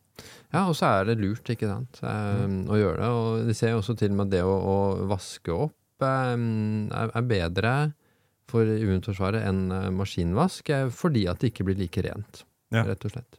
Ja, 0.54 0.64
og 0.66 0.74
så 0.80 0.88
er 0.89 1.06
det 1.12 1.20
lurt, 1.22 1.45
ikke 1.54 1.68
sant, 1.70 2.00
eh, 2.02 2.45
å 2.70 2.78
gjøre 2.80 2.97
det. 3.04 3.10
Og 3.14 3.47
de 3.50 3.54
ser 3.58 3.76
jo 3.76 3.82
også 3.84 3.93
til 4.00 4.10
og 4.14 4.18
med 4.18 4.30
at 4.30 4.32
det 4.38 4.43
å, 4.47 4.56
å 4.58 4.78
vaske 5.12 5.54
opp 5.54 5.76
um, 6.02 6.88
er, 6.89 7.12
er 7.14 7.28
bedre 7.30 7.74
for 8.50 8.66
immunforsvaret 8.66 9.45
enn 9.45 9.68
eh, 9.76 9.89
maskinvask, 9.93 10.72
eh, 10.74 10.88
fordi 10.89 11.28
at 11.30 11.38
det 11.43 11.52
ikke 11.54 11.68
blir 11.70 11.78
like 11.78 12.02
rent, 12.08 12.43
Ja. 12.74 12.82
rett 12.88 13.06
og 13.06 13.14
slett. 13.14 13.38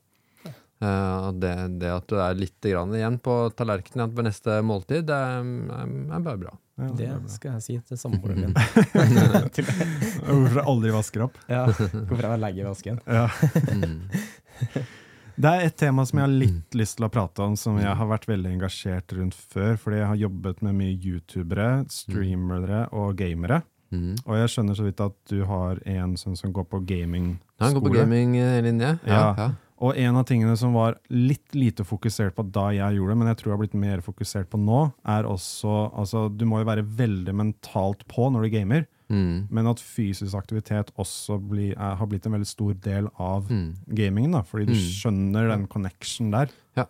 Uh, 0.81 1.29
det, 1.37 1.51
det 1.83 1.91
at 1.93 2.07
du 2.09 2.15
er 2.17 2.39
litt 2.39 2.57
grann 2.65 2.95
igjen 2.97 3.19
på 3.21 3.35
tallerkenen 3.59 4.15
på 4.17 4.23
neste 4.25 4.61
måltid, 4.65 5.03
det 5.11 5.19
er, 5.19 5.51
er, 5.75 6.23
bare 6.25 6.41
bra. 6.41 6.55
Ja, 6.81 6.87
det 6.97 7.05
er 7.11 7.19
Det 7.19 7.27
bra. 7.27 7.33
skal 7.35 7.59
jeg 7.59 7.67
si 7.67 7.77
til 7.91 7.99
samboeren 8.07 8.47
min. 8.47 8.55
Hvorfor 10.31 10.57
jeg 10.63 10.65
aldri 10.73 10.95
vasker 10.95 11.27
opp. 11.27 11.37
ja, 11.51 11.67
hvorfor 11.75 12.25
jeg 12.31 12.41
legger 12.47 12.71
vasken. 12.71 13.03
Ja. 13.11 13.27
Mm. 15.37 15.41
Det 15.43 15.51
er 15.51 15.67
et 15.67 15.77
tema 15.81 16.05
som 16.07 16.19
jeg 16.21 16.27
har 16.27 16.35
litt 16.35 16.77
lyst 16.79 16.97
til 16.99 17.07
å 17.07 17.11
prate 17.13 17.43
om, 17.47 17.57
som 17.57 17.79
jeg 17.81 17.97
har 17.97 18.11
vært 18.11 18.27
veldig 18.29 18.51
engasjert 18.57 19.13
rundt 19.17 19.35
før. 19.35 19.77
Fordi 19.81 20.01
jeg 20.03 20.11
har 20.11 20.21
jobbet 20.27 20.63
med 20.67 20.79
mye 20.81 20.97
youtubere, 20.99 21.69
streamere 21.93 22.85
og 22.93 23.17
gamere. 23.21 23.63
Mm. 23.91 24.15
Og 24.23 24.37
jeg 24.39 24.53
skjønner 24.53 24.77
så 24.79 24.85
vidt 24.87 25.01
at 25.03 25.17
du 25.31 25.41
har 25.49 25.81
en 25.89 26.15
sånn 26.21 26.37
som 26.39 26.53
går 26.55 26.69
på 26.71 26.83
gamingskole. 26.87 27.59
Ja, 27.59 27.65
han 27.67 27.75
går 27.75 27.89
på 27.89 27.97
gaminglinje. 27.97 28.93
Ja, 29.07 29.17
Ja. 29.17 29.35
ja. 29.39 29.51
Og 29.81 29.97
en 29.97 30.17
av 30.21 30.27
tingene 30.29 30.53
som 30.61 30.75
var 30.77 30.99
litt 31.09 31.55
lite 31.57 31.87
fokusert 31.89 32.35
på 32.37 32.45
da 32.53 32.67
jeg 32.77 32.99
gjorde 32.99 33.15
det, 33.15 33.19
men 33.23 33.31
jeg 33.31 33.39
tror 33.41 33.49
jeg 33.49 33.55
har 33.55 33.63
blitt 33.63 33.79
mer 33.81 34.03
fokusert 34.05 34.51
på 34.53 34.61
nå, 34.61 34.81
er 35.09 35.25
også 35.25 35.97
altså, 35.97 36.29
Du 36.29 36.45
må 36.45 36.61
jo 36.61 36.69
være 36.69 36.85
veldig 36.85 37.35
mentalt 37.35 38.05
på 38.07 38.29
når 38.29 38.45
du 38.45 38.51
gamer, 38.59 38.85
Mm. 39.11 39.49
men 39.51 39.67
at 39.67 39.81
fysisk 39.83 40.35
aktivitet 40.39 40.93
også 40.97 41.37
bli, 41.43 41.73
er, 41.73 41.97
har 41.99 42.07
blitt 42.07 42.27
en 42.27 42.33
veldig 42.39 42.47
stor 42.47 42.75
del 42.75 43.09
av 43.19 43.49
Mm. 43.51 43.75
gamingen. 43.93 44.31
da, 44.33 44.43
Fordi 44.43 44.67
du 44.67 44.73
Mm. 44.73 44.79
skjønner 44.79 45.49
den 45.51 45.67
connection 45.67 46.31
der. 46.31 46.49
Ja. 46.77 46.85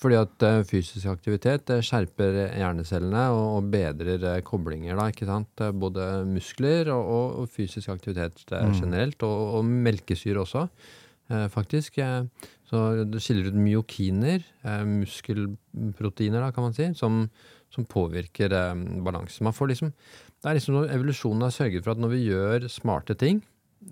Fordi 0.00 0.14
at 0.16 0.42
eh, 0.42 0.62
fysisk 0.64 1.04
aktivitet 1.06 1.68
eh, 1.68 1.80
skjerper 1.84 2.54
hjernecellene 2.56 3.26
og, 3.30 3.56
og 3.64 3.70
bedrer 3.70 4.22
eh, 4.36 4.40
koblinger, 4.40 4.96
da, 4.96 5.08
ikke 5.12 5.26
sant? 5.26 5.48
Både 5.78 6.24
muskler 6.24 6.88
og, 6.88 7.04
og, 7.12 7.38
og 7.42 7.48
fysisk 7.48 7.88
aktivitet 7.88 8.40
Mm. 8.50 8.72
generelt, 8.80 9.22
og, 9.22 9.54
og 9.58 9.64
melkesyre 9.64 10.40
også, 10.44 10.68
eh, 11.30 11.48
faktisk. 11.48 11.96
Så 12.72 13.04
det 13.10 13.20
skiller 13.20 13.48
ut 13.52 13.54
myokiner, 13.60 14.40
muskelproteiner, 15.32 16.40
da, 16.40 16.50
kan 16.52 16.64
man 16.68 16.74
si, 16.76 16.88
som, 16.98 17.26
som 17.72 17.84
påvirker 17.88 18.52
balansen. 19.04 19.44
Man 19.44 19.52
får 19.56 19.72
liksom, 19.74 19.92
det 20.42 20.50
er 20.50 20.58
liksom 20.58 20.82
evolusjonen 20.84 21.46
har 21.46 21.54
sørget 21.54 21.84
for 21.84 21.94
at 21.94 22.02
når 22.02 22.14
vi 22.16 22.24
gjør 22.26 22.68
smarte 22.72 23.14
ting, 23.18 23.42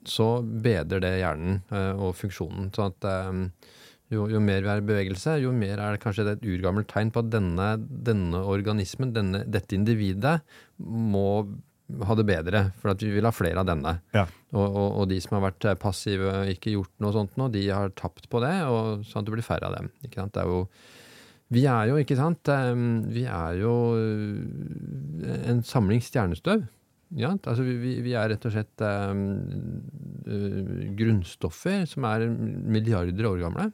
så 0.07 0.41
bedrer 0.43 1.03
det 1.03 1.13
hjernen 1.21 1.61
eh, 1.75 1.93
og 1.95 2.17
funksjonen. 2.19 2.71
sånn 2.75 2.93
at 2.93 3.07
eh, 3.11 3.71
jo, 4.11 4.27
jo 4.31 4.43
mer 4.43 4.65
vi 4.65 4.73
er 4.73 4.83
i 4.83 4.87
bevegelse, 4.87 5.37
jo 5.45 5.55
mer 5.55 5.79
er 5.79 5.95
det 5.95 6.03
kanskje 6.03 6.27
et 6.33 6.47
urgammelt 6.47 6.91
tegn 6.91 7.13
på 7.15 7.23
at 7.23 7.31
denne, 7.31 7.73
denne 7.79 8.43
organismen, 8.43 9.15
denne, 9.15 9.45
dette 9.47 9.77
individet, 9.79 10.41
må 10.83 11.47
ha 12.07 12.15
det 12.15 12.27
bedre, 12.27 12.65
for 12.79 12.93
at 12.93 13.03
vi 13.03 13.11
vil 13.15 13.27
ha 13.27 13.33
flere 13.35 13.63
av 13.63 13.69
denne. 13.71 13.97
Ja. 14.15 14.27
Og, 14.55 14.65
og, 14.67 14.89
og 15.01 15.09
de 15.11 15.19
som 15.23 15.37
har 15.39 15.49
vært 15.49 15.67
eh, 15.67 15.79
passive 15.79 16.31
og 16.31 16.55
ikke 16.55 16.75
gjort 16.75 16.93
noe 17.03 17.15
sånt 17.15 17.39
nå, 17.39 17.51
de 17.55 17.67
har 17.71 17.95
tapt 17.99 18.31
på 18.31 18.43
det, 18.45 18.55
og 18.67 19.07
sånn 19.07 19.23
at 19.23 19.31
det 19.31 19.37
blir 19.37 19.47
færre 19.47 19.71
av 19.71 19.79
dem. 19.79 19.91
Ikke 20.07 20.23
sant? 20.23 20.35
Det 20.35 20.43
er 20.43 20.51
jo, 20.51 20.65
vi 21.51 21.65
er 21.67 21.91
jo, 21.91 21.99
ikke 21.99 22.19
sant, 22.19 22.47
eh, 22.53 22.75
vi 23.11 23.25
er 23.27 23.57
jo 23.59 23.75
eh, 23.99 25.49
en 25.51 25.65
samling 25.67 26.03
stjernestøv. 26.05 26.63
Ja, 27.19 27.33
altså 27.35 27.65
vi, 27.67 27.97
vi, 28.05 28.13
er 28.15 28.29
rett 28.31 28.45
og 28.47 28.53
slett 28.55 28.83
um, 28.87 29.23
grunnstoffer 30.95 31.83
som 31.91 32.07
er 32.07 32.29
milliarder 32.31 33.27
år 33.33 33.41
gamle. 33.43 33.65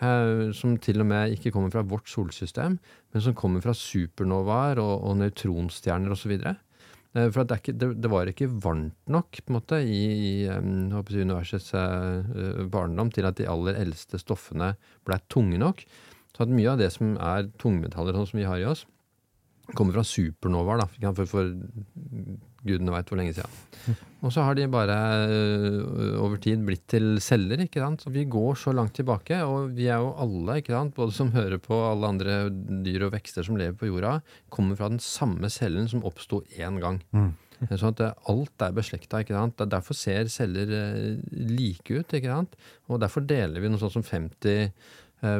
Uh, 0.00 0.48
som 0.56 0.72
til 0.82 1.04
og 1.04 1.06
med 1.06 1.36
ikke 1.36 1.52
kommer 1.54 1.70
fra 1.70 1.84
vårt 1.86 2.08
solsystem, 2.10 2.78
men 2.80 3.22
som 3.22 3.36
kommer 3.36 3.62
fra 3.62 3.76
supernovaer 3.76 4.80
og, 4.82 5.04
og 5.06 5.20
nøytronstjerner 5.20 6.16
osv. 6.16 6.32
Uh, 6.40 7.28
For 7.28 7.44
det, 7.44 7.60
ikke, 7.60 7.76
det, 7.78 7.90
det 8.00 8.10
var 8.10 8.32
ikke 8.32 8.48
varmt 8.48 8.96
nok 9.12 9.42
på 9.44 9.52
en 9.52 9.58
måte, 9.58 9.82
i, 9.84 10.00
i 10.16 10.32
um, 10.48 10.88
universets 11.12 11.70
uh, 11.76 12.64
barndom 12.72 13.12
til 13.12 13.28
at 13.28 13.38
de 13.38 13.48
aller 13.50 13.76
eldste 13.84 14.18
stoffene 14.24 14.72
ble 15.04 15.20
tunge 15.28 15.60
nok. 15.60 15.84
Så 16.34 16.44
at 16.44 16.50
mye 16.50 16.72
av 16.72 16.80
det 16.80 16.90
som 16.94 17.14
er 17.16 17.48
tungmetaller 17.62 18.16
sånn 18.16 18.26
som 18.30 18.40
vi 18.40 18.48
har 18.48 18.58
i 18.60 18.66
oss, 18.66 18.84
kommer 19.72 19.96
fra 19.96 20.04
supernovaer, 20.04 20.82
da, 20.82 21.12
for, 21.16 21.28
for 21.30 21.52
gudene 22.64 22.92
veit 22.92 23.08
hvor 23.08 23.20
lenge 23.20 23.32
siden. 23.36 23.94
Og 24.24 24.32
så 24.32 24.44
har 24.44 24.56
de 24.56 24.66
bare 24.72 24.96
øh, 25.28 26.18
over 26.20 26.40
tid 26.40 26.62
blitt 26.64 26.84
til 26.88 27.18
celler. 27.24 27.60
ikke 27.64 27.80
sant? 27.80 28.04
Så 28.04 28.12
Vi 28.12 28.26
går 28.28 28.58
så 28.60 28.74
langt 28.76 28.94
tilbake, 28.96 29.38
og 29.44 29.72
vi 29.76 29.88
er 29.92 30.00
jo 30.04 30.14
alle, 30.20 30.58
ikke 30.60 30.74
sant? 30.74 30.94
både 30.96 31.16
som 31.16 31.32
hører 31.32 31.60
på 31.64 31.76
alle 31.90 32.12
andre 32.12 32.36
dyr 32.84 33.06
og 33.08 33.14
vekster 33.16 33.44
som 33.46 33.56
lever 33.60 33.76
på 33.80 33.88
jorda, 33.88 34.18
kommer 34.52 34.76
fra 34.80 34.90
den 34.92 35.00
samme 35.04 35.48
cellen 35.52 35.88
som 35.88 36.04
oppsto 36.04 36.42
én 36.56 36.80
gang. 36.82 37.00
Sånn 37.70 37.94
at 37.94 38.00
eh, 38.04 38.16
alt 38.32 38.64
er 38.66 38.74
beslekta. 38.76 39.22
ikke 39.22 39.36
sant? 39.36 39.60
Er 39.60 39.70
Derfor 39.72 39.96
ser 39.96 40.28
celler 40.32 40.72
eh, 40.76 41.22
like 41.32 42.00
ut. 42.00 42.12
ikke 42.16 42.32
sant? 42.32 42.56
Og 42.90 43.00
derfor 43.00 43.24
deler 43.24 43.62
vi 43.62 43.70
noe 43.72 43.80
sånt 43.80 43.96
som 43.96 44.04
50 44.04 44.50
eh, 44.50 44.92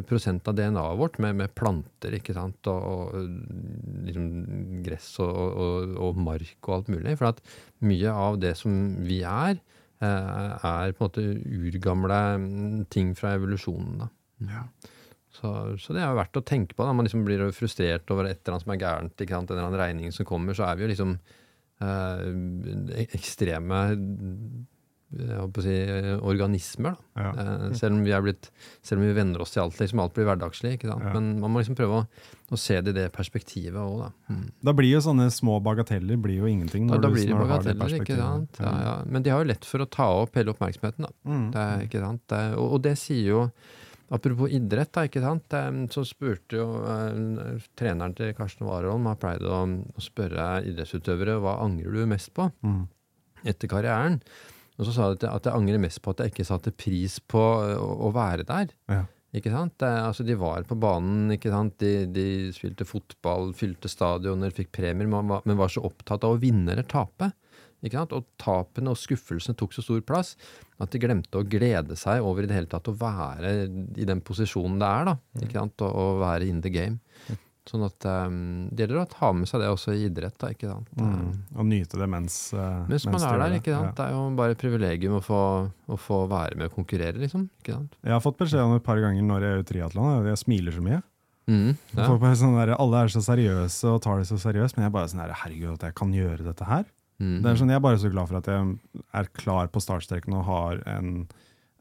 prosent 0.08 0.48
av 0.48 0.56
DNA-et 0.56 0.98
vårt 1.00 1.18
med, 1.22 1.36
med 1.40 1.52
planter 1.56 2.16
ikke 2.18 2.34
sant? 2.36 2.70
og, 2.70 3.14
og 3.14 4.06
liksom 4.06 4.26
gress 4.84 5.10
og, 5.24 5.34
og, 5.34 5.94
og 6.08 6.20
mark 6.24 6.68
og 6.68 6.74
alt 6.78 6.90
mulig. 6.94 7.16
For 7.20 7.32
at 7.32 7.42
mye 7.84 8.14
av 8.26 8.40
det 8.42 8.54
som 8.60 8.74
vi 9.04 9.20
er, 9.28 9.60
eh, 10.04 10.50
er 10.56 10.96
på 10.96 11.04
en 11.04 11.08
måte 11.08 11.26
urgamle 11.68 12.20
mm, 12.40 12.82
ting 12.92 13.14
fra 13.18 13.34
evolusjonen. 13.38 14.04
da. 14.04 14.10
Ja. 14.50 14.66
Så, 15.34 15.48
så 15.82 15.94
det 15.94 16.02
er 16.02 16.12
jo 16.12 16.20
verdt 16.20 16.38
å 16.38 16.46
tenke 16.46 16.76
på. 16.76 16.84
da. 16.86 16.94
Man 16.94 17.08
liksom 17.08 17.24
blir 17.26 17.48
frustrert 17.56 18.10
over 18.14 18.28
et 18.28 18.38
eller 18.40 18.54
annet 18.54 18.66
som 18.66 18.74
er 18.74 18.82
gærent, 18.84 19.16
ikke 19.18 19.36
sant? 19.36 19.50
en 19.50 19.58
eller 19.58 19.68
annen 19.68 19.82
regning 19.82 20.14
som 20.14 20.28
kommer, 20.28 20.56
så 20.56 20.68
er 20.68 20.78
vi 20.78 20.86
jo 20.86 20.92
liksom 20.92 21.16
eh, 21.82 23.04
ekstreme 23.10 23.80
si, 25.64 25.74
organismer. 26.24 26.94
da. 27.14 27.22
Ja. 27.22 27.32
Eh, 27.42 27.74
selv, 27.78 27.94
om 27.98 28.04
vi 28.06 28.12
er 28.16 28.22
blitt, 28.24 28.50
selv 28.82 29.00
om 29.02 29.06
vi 29.08 29.16
venner 29.16 29.44
oss 29.44 29.54
til 29.54 29.62
alt, 29.64 29.78
liksom 29.80 30.02
alt 30.04 30.14
blir 30.16 30.26
hverdagslig. 30.28 30.74
Ja. 30.84 30.96
Men 31.14 31.40
man 31.42 31.54
må 31.54 31.62
liksom 31.62 31.76
prøve 31.78 32.00
å, 32.02 32.08
å 32.50 32.58
se 32.60 32.80
det 32.80 32.94
i 32.94 32.98
det 33.02 33.06
perspektivet 33.14 33.78
òg, 33.80 34.02
da. 34.06 34.10
Mm. 34.34 34.42
Da 34.70 34.74
blir 34.76 34.92
jo 34.94 35.04
sånne 35.04 35.28
små 35.34 35.60
bagateller 35.64 36.20
blir 36.20 36.42
jo 36.42 36.50
ingenting. 36.50 36.88
Da, 36.90 36.98
da 37.02 37.12
blir 37.12 37.26
det 37.30 37.38
bagateller, 37.38 37.96
ikke 38.00 38.18
sant. 38.20 38.60
Ja, 38.60 38.74
ja. 38.88 38.98
Men 39.06 39.22
de 39.24 39.32
har 39.34 39.44
jo 39.44 39.52
lett 39.52 39.64
for 39.68 39.84
å 39.84 39.88
ta 39.90 40.10
opp 40.24 40.36
hele 40.40 40.52
oppmerksomheten, 40.54 41.08
da. 41.08 41.14
Mm. 41.30 41.48
Det 41.54 41.64
ikke 41.88 42.04
sant? 42.04 42.24
Det 42.34 42.44
og, 42.58 42.68
og 42.76 42.84
det 42.88 42.98
sier 43.00 43.30
jo 43.36 43.48
Apropos 44.14 44.52
idrett, 44.52 44.90
da, 44.92 45.06
ikke 45.08 45.22
sant? 45.24 45.54
Så 45.90 46.02
spurte 46.06 46.58
jo 46.58 46.66
eh, 46.84 47.62
treneren 47.74 48.12
til 48.14 48.34
Karsten 48.36 48.66
Warholm 48.68 49.08
har 49.08 49.16
pleid 49.18 49.42
å, 49.48 49.62
å 49.64 50.02
spørre 50.04 50.60
idrettsutøvere 50.68 51.38
hva 51.42 51.54
angrer 51.64 51.96
du 51.96 52.04
mest 52.06 52.28
på 52.36 52.50
Mm. 52.62 52.82
etter 53.48 53.72
karrieren. 53.72 54.20
Og 54.78 54.88
så 54.88 54.94
sa 54.94 55.10
de 55.10 55.18
at, 55.18 55.26
at 55.30 55.48
jeg 55.48 55.54
angrer 55.54 55.82
mest 55.82 56.02
på 56.02 56.14
at 56.14 56.22
jeg 56.22 56.32
ikke 56.32 56.46
satte 56.48 56.74
pris 56.74 57.20
på 57.30 57.40
å, 57.40 57.90
å 58.08 58.14
være 58.14 58.46
der. 58.48 58.72
Ja. 58.90 59.04
Ikke 59.34 59.50
sant? 59.50 59.74
Det, 59.82 59.88
altså, 59.90 60.22
de 60.26 60.36
var 60.38 60.66
på 60.68 60.76
banen, 60.78 61.32
ikke 61.34 61.50
sant? 61.50 61.74
De, 61.82 62.04
de 62.06 62.26
spilte 62.54 62.86
fotball, 62.86 63.50
fylte 63.58 63.90
stadioner, 63.90 64.54
fikk 64.54 64.70
premier, 64.76 65.10
men 65.10 65.58
var, 65.58 65.72
så 65.72 65.82
opptatt 65.86 66.26
av 66.26 66.36
å 66.36 66.42
vinne 66.42 66.70
eller 66.74 66.86
tape. 66.86 67.32
Ikke 67.84 67.98
sant? 67.98 68.14
Og 68.16 68.28
tapene 68.40 68.92
og 68.94 69.00
skuffelsene 69.00 69.58
tok 69.58 69.74
så 69.74 69.82
stor 69.84 70.04
plass 70.06 70.34
at 70.82 70.94
de 70.94 71.02
glemte 71.02 71.40
å 71.40 71.46
glede 71.46 71.98
seg 71.98 72.22
over 72.24 72.46
i 72.46 72.50
det 72.50 72.56
hele 72.56 72.70
tatt 72.70 72.88
å 72.88 72.94
være 72.96 73.56
i 73.98 74.06
den 74.08 74.22
posisjonen 74.24 74.78
det 74.80 74.88
er, 74.88 75.10
da. 75.10 75.16
Ikke 75.42 75.58
sant? 75.58 75.82
Å, 75.84 76.06
være 76.22 76.48
in 76.48 76.62
the 76.64 76.72
game. 76.72 77.36
Sånn 77.64 77.80
at 77.86 78.04
um, 78.04 78.34
det 78.68 78.84
gjelder 78.84 78.98
å 79.00 79.08
ta 79.08 79.30
med 79.32 79.48
seg 79.48 79.62
det 79.62 79.70
også 79.72 79.94
i 79.96 80.02
idrett, 80.10 80.34
da. 80.36 80.50
Ikke 80.52 80.68
sant? 80.68 80.90
Mm. 81.00 81.30
Og 81.56 81.64
nyte 81.70 81.96
det 81.96 82.08
mens, 82.12 82.34
uh, 82.52 82.82
Mens 82.90 83.06
man 83.08 83.14
mens 83.16 83.24
er 83.24 83.38
der, 83.40 83.54
ikke 83.56 83.72
sant. 83.72 83.86
Ja. 83.88 83.94
Det 83.96 84.04
er 84.04 84.12
jo 84.18 84.24
bare 84.36 84.52
et 84.56 84.60
privilegium 84.60 85.14
å 85.16 85.22
få, 85.24 85.40
å 85.88 85.96
få 85.96 86.18
være 86.28 86.58
med 86.60 86.68
og 86.68 86.76
konkurrere, 86.76 87.16
liksom. 87.22 87.46
Ikke 87.62 87.78
sant. 87.78 87.96
Jeg 88.04 88.12
har 88.12 88.20
fått 88.24 88.36
beskjed 88.42 88.60
om 88.66 88.74
et 88.76 88.84
par 88.84 89.00
ganger 89.00 89.24
når 89.24 89.46
jeg 89.48 89.56
gjør 89.56 89.66
triatlon, 89.72 90.10
og 90.18 90.28
jeg 90.28 90.42
smiler 90.44 90.76
så 90.76 90.84
mye. 90.84 91.00
Mm, 91.48 91.72
ja. 91.96 92.04
Sånn 92.40 92.54
der, 92.56 92.74
alle 92.80 93.00
er 93.04 93.10
så 93.12 93.20
seriøse 93.24 93.88
og 93.92 93.98
tar 94.04 94.20
det 94.20 94.28
så 94.28 94.38
seriøst, 94.40 94.76
men 94.76 94.84
jeg 94.86 94.92
er 94.92 94.94
bare 94.98 95.08
sånn 95.12 95.24
der, 95.24 95.34
herregud, 95.42 95.74
at 95.78 95.88
jeg 95.88 95.96
kan 96.00 96.12
gjøre 96.16 96.44
dette 96.46 96.68
her. 96.68 96.84
Mm, 97.20 97.34
Det 97.44 97.50
er 97.50 97.58
sånn, 97.60 97.68
Jeg 97.72 97.80
er 97.80 97.84
bare 97.84 98.00
så 98.00 98.10
glad 98.12 98.28
for 98.28 98.38
at 98.40 98.48
jeg 98.50 98.78
er 99.20 99.28
klar 99.40 99.68
på 99.72 99.80
startstreken 99.80 100.34
og 100.36 100.44
har 100.48 100.80
en 100.90 101.10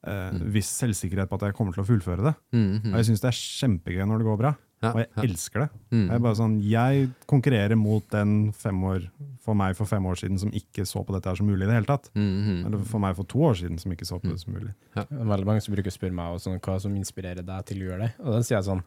eh, 0.06 0.36
viss 0.54 0.70
selvsikkerhet 0.80 1.32
på 1.32 1.40
at 1.40 1.48
jeg 1.48 1.56
kommer 1.58 1.74
til 1.76 1.84
å 1.84 1.88
fullføre 1.88 2.24
det. 2.28 2.34
mm, 2.54 2.68
mm. 2.84 2.92
Og 2.92 2.98
jeg 3.00 3.08
syns 3.12 3.24
det 3.24 3.32
er 3.32 3.40
kjempegøy 3.40 4.06
når 4.08 4.22
det 4.24 4.28
går 4.28 4.38
bra, 4.44 4.52
og 4.92 5.00
jeg 5.02 5.10
ja. 5.10 5.24
elsker 5.24 5.64
det. 5.64 5.68
Mm. 5.94 6.02
Jeg 6.02 6.16
er 6.16 6.24
bare 6.26 6.40
sånn, 6.40 6.56
jeg 6.68 7.08
konkurrerer 7.30 7.80
mot 7.80 8.06
den 8.14 8.36
fem 8.58 8.84
år, 8.90 9.08
for 9.44 9.60
meg 9.60 9.76
for 9.76 9.90
fem 9.90 10.06
år 10.08 10.20
siden 10.22 10.40
som 10.40 10.52
ikke 10.56 10.86
så 10.88 11.02
på 11.04 11.16
dette 11.16 11.28
her 11.28 11.40
som 11.40 11.50
mulig 11.50 11.66
i 11.66 11.70
det 11.70 11.78
hele 11.78 11.90
tatt. 11.90 12.10
Mm. 12.16 12.64
Eller 12.68 12.84
for 12.88 13.04
meg 13.04 13.18
for 13.18 13.28
to 13.30 13.42
år 13.50 13.58
siden 13.60 13.80
som 13.82 13.96
ikke 13.96 14.08
så 14.08 14.20
på 14.24 14.32
det 14.32 14.40
som 14.42 14.56
mulig. 14.56 14.72
Er 15.00 15.10
veldig 15.12 15.50
mange 15.50 15.64
som 15.66 15.76
bruker 15.76 15.92
å 15.92 15.96
spørre 15.96 16.16
meg 16.16 16.38
også, 16.38 16.56
hva 16.64 16.78
som 16.84 16.96
inspirerer 17.00 17.46
deg 17.48 17.68
til 17.70 17.84
å 17.84 17.90
gjøre 17.90 18.08
det. 18.08 18.12
Og 18.24 18.38
da 18.38 18.44
sier 18.44 18.58
jeg 18.58 18.68
sånn, 18.70 18.84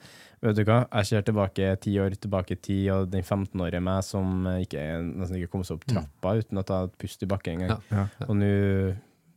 vet 0.46 0.60
du 0.60 0.62
hva, 0.68 0.78
jeg 0.84 1.10
ser 1.10 1.26
tilbake 1.26 1.72
ti 1.84 1.96
år 2.02 2.16
tilbake 2.20 2.56
i 2.56 2.62
tid, 2.68 2.84
og 2.94 3.10
den 3.12 3.24
15-årige 3.24 3.82
meg 3.84 4.04
som 4.06 4.48
eh, 4.52 4.62
ikke, 4.64 4.86
nesten 5.10 5.40
ikke 5.40 5.52
kom 5.52 5.66
seg 5.66 5.80
opp 5.80 5.88
trappa 5.90 6.36
uten 6.40 6.60
å 6.60 6.66
ta 6.66 6.84
et 6.86 6.96
pust 7.00 7.24
i 7.24 7.30
bakken 7.30 7.58
engang. 7.60 7.84
Ja. 7.90 8.06
Ja. 8.06 8.28
Og 8.28 8.38
nå 8.40 8.54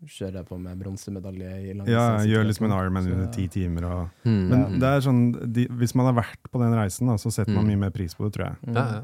kjører 0.07 0.33
jeg 0.39 0.45
på 0.47 0.57
med 0.61 0.79
bronsemedalje 0.79 1.51
i 1.71 1.73
lang 1.75 1.87
Ja, 1.87 2.19
jeg 2.23 2.31
gjør 2.35 2.45
liksom 2.47 2.65
en. 2.69 2.71
Ironman 2.79 3.11
under 3.11 3.31
ti 3.33 3.47
timer. 3.47 3.83
Og, 3.85 4.09
Mm. 4.25 4.47
men 4.49 4.79
det 4.79 4.83
er 4.87 5.01
sånn, 5.01 5.21
de, 5.53 5.67
hvis 5.67 5.95
man 5.95 6.05
har 6.13 6.23
vært 6.23 6.51
på 6.51 6.59
den 6.59 6.73
reisen, 6.73 7.07
da, 7.07 7.13
så 7.17 7.31
setter 7.31 7.53
man 7.53 7.65
Mm. 7.65 7.67
mye 7.73 7.79
mer 7.87 7.91
pris 7.91 8.13
på 8.15 8.23
det, 8.29 8.33
tror 8.39 8.45
jeg. 8.47 8.73
Ja, 8.75 8.85
ja. 8.93 9.03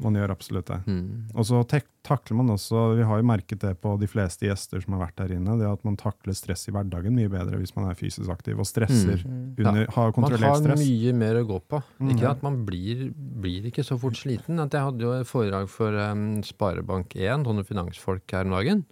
Man 0.00 0.14
gjør 0.14 0.30
absolutt 0.32 0.64
det. 0.64 0.78
Mm. 0.86 1.28
Og 1.36 1.44
så 1.44 1.68
tek, 1.68 1.84
takler 2.02 2.34
man 2.34 2.46
også, 2.48 2.96
vi 2.96 3.02
har 3.04 3.18
jo 3.20 3.26
merket 3.28 3.58
det 3.60 3.78
på 3.82 3.98
de 4.00 4.06
fleste 4.08 4.40
gjester 4.48 4.80
som 4.82 4.94
har 4.94 5.06
vært 5.06 5.16
der 5.16 5.36
inne, 5.36 5.58
det 5.60 5.68
at 5.70 5.84
man 5.84 5.96
takler 6.00 6.32
stress 6.34 6.66
i 6.66 6.72
hverdagen 6.72 7.12
mye 7.12 7.28
bedre 7.28 7.58
hvis 7.60 7.76
man 7.76 7.90
er 7.90 7.94
fysisk 7.94 8.26
aktiv 8.30 8.58
og 8.58 8.64
stresser 8.64 9.20
Mm. 9.22 9.54
under, 9.58 9.86
har 9.92 10.12
Man 10.16 10.32
har 10.32 10.76
mye 10.80 11.12
mer 11.12 11.34
å 11.34 11.46
gå 11.46 11.60
på. 11.68 11.82
Mm. 12.00 12.10
Ikke 12.16 12.30
at 12.30 12.42
man 12.42 12.64
blir, 12.64 13.12
blir 13.14 13.64
ikke 13.70 13.84
så 13.84 14.00
fort 14.00 14.14
sliten. 14.16 14.58
At 14.58 14.70
jeg 14.70 14.80
hadde 14.80 14.98
jo 15.00 15.12
et 15.12 15.26
foredrag 15.26 15.68
for 15.68 15.92
um, 15.92 16.40
Sparebank1, 16.40 17.44
sånne 17.44 17.66
finansfolk 17.66 18.22
her 18.32 18.44
om 18.46 18.50
dagen. 18.56 18.84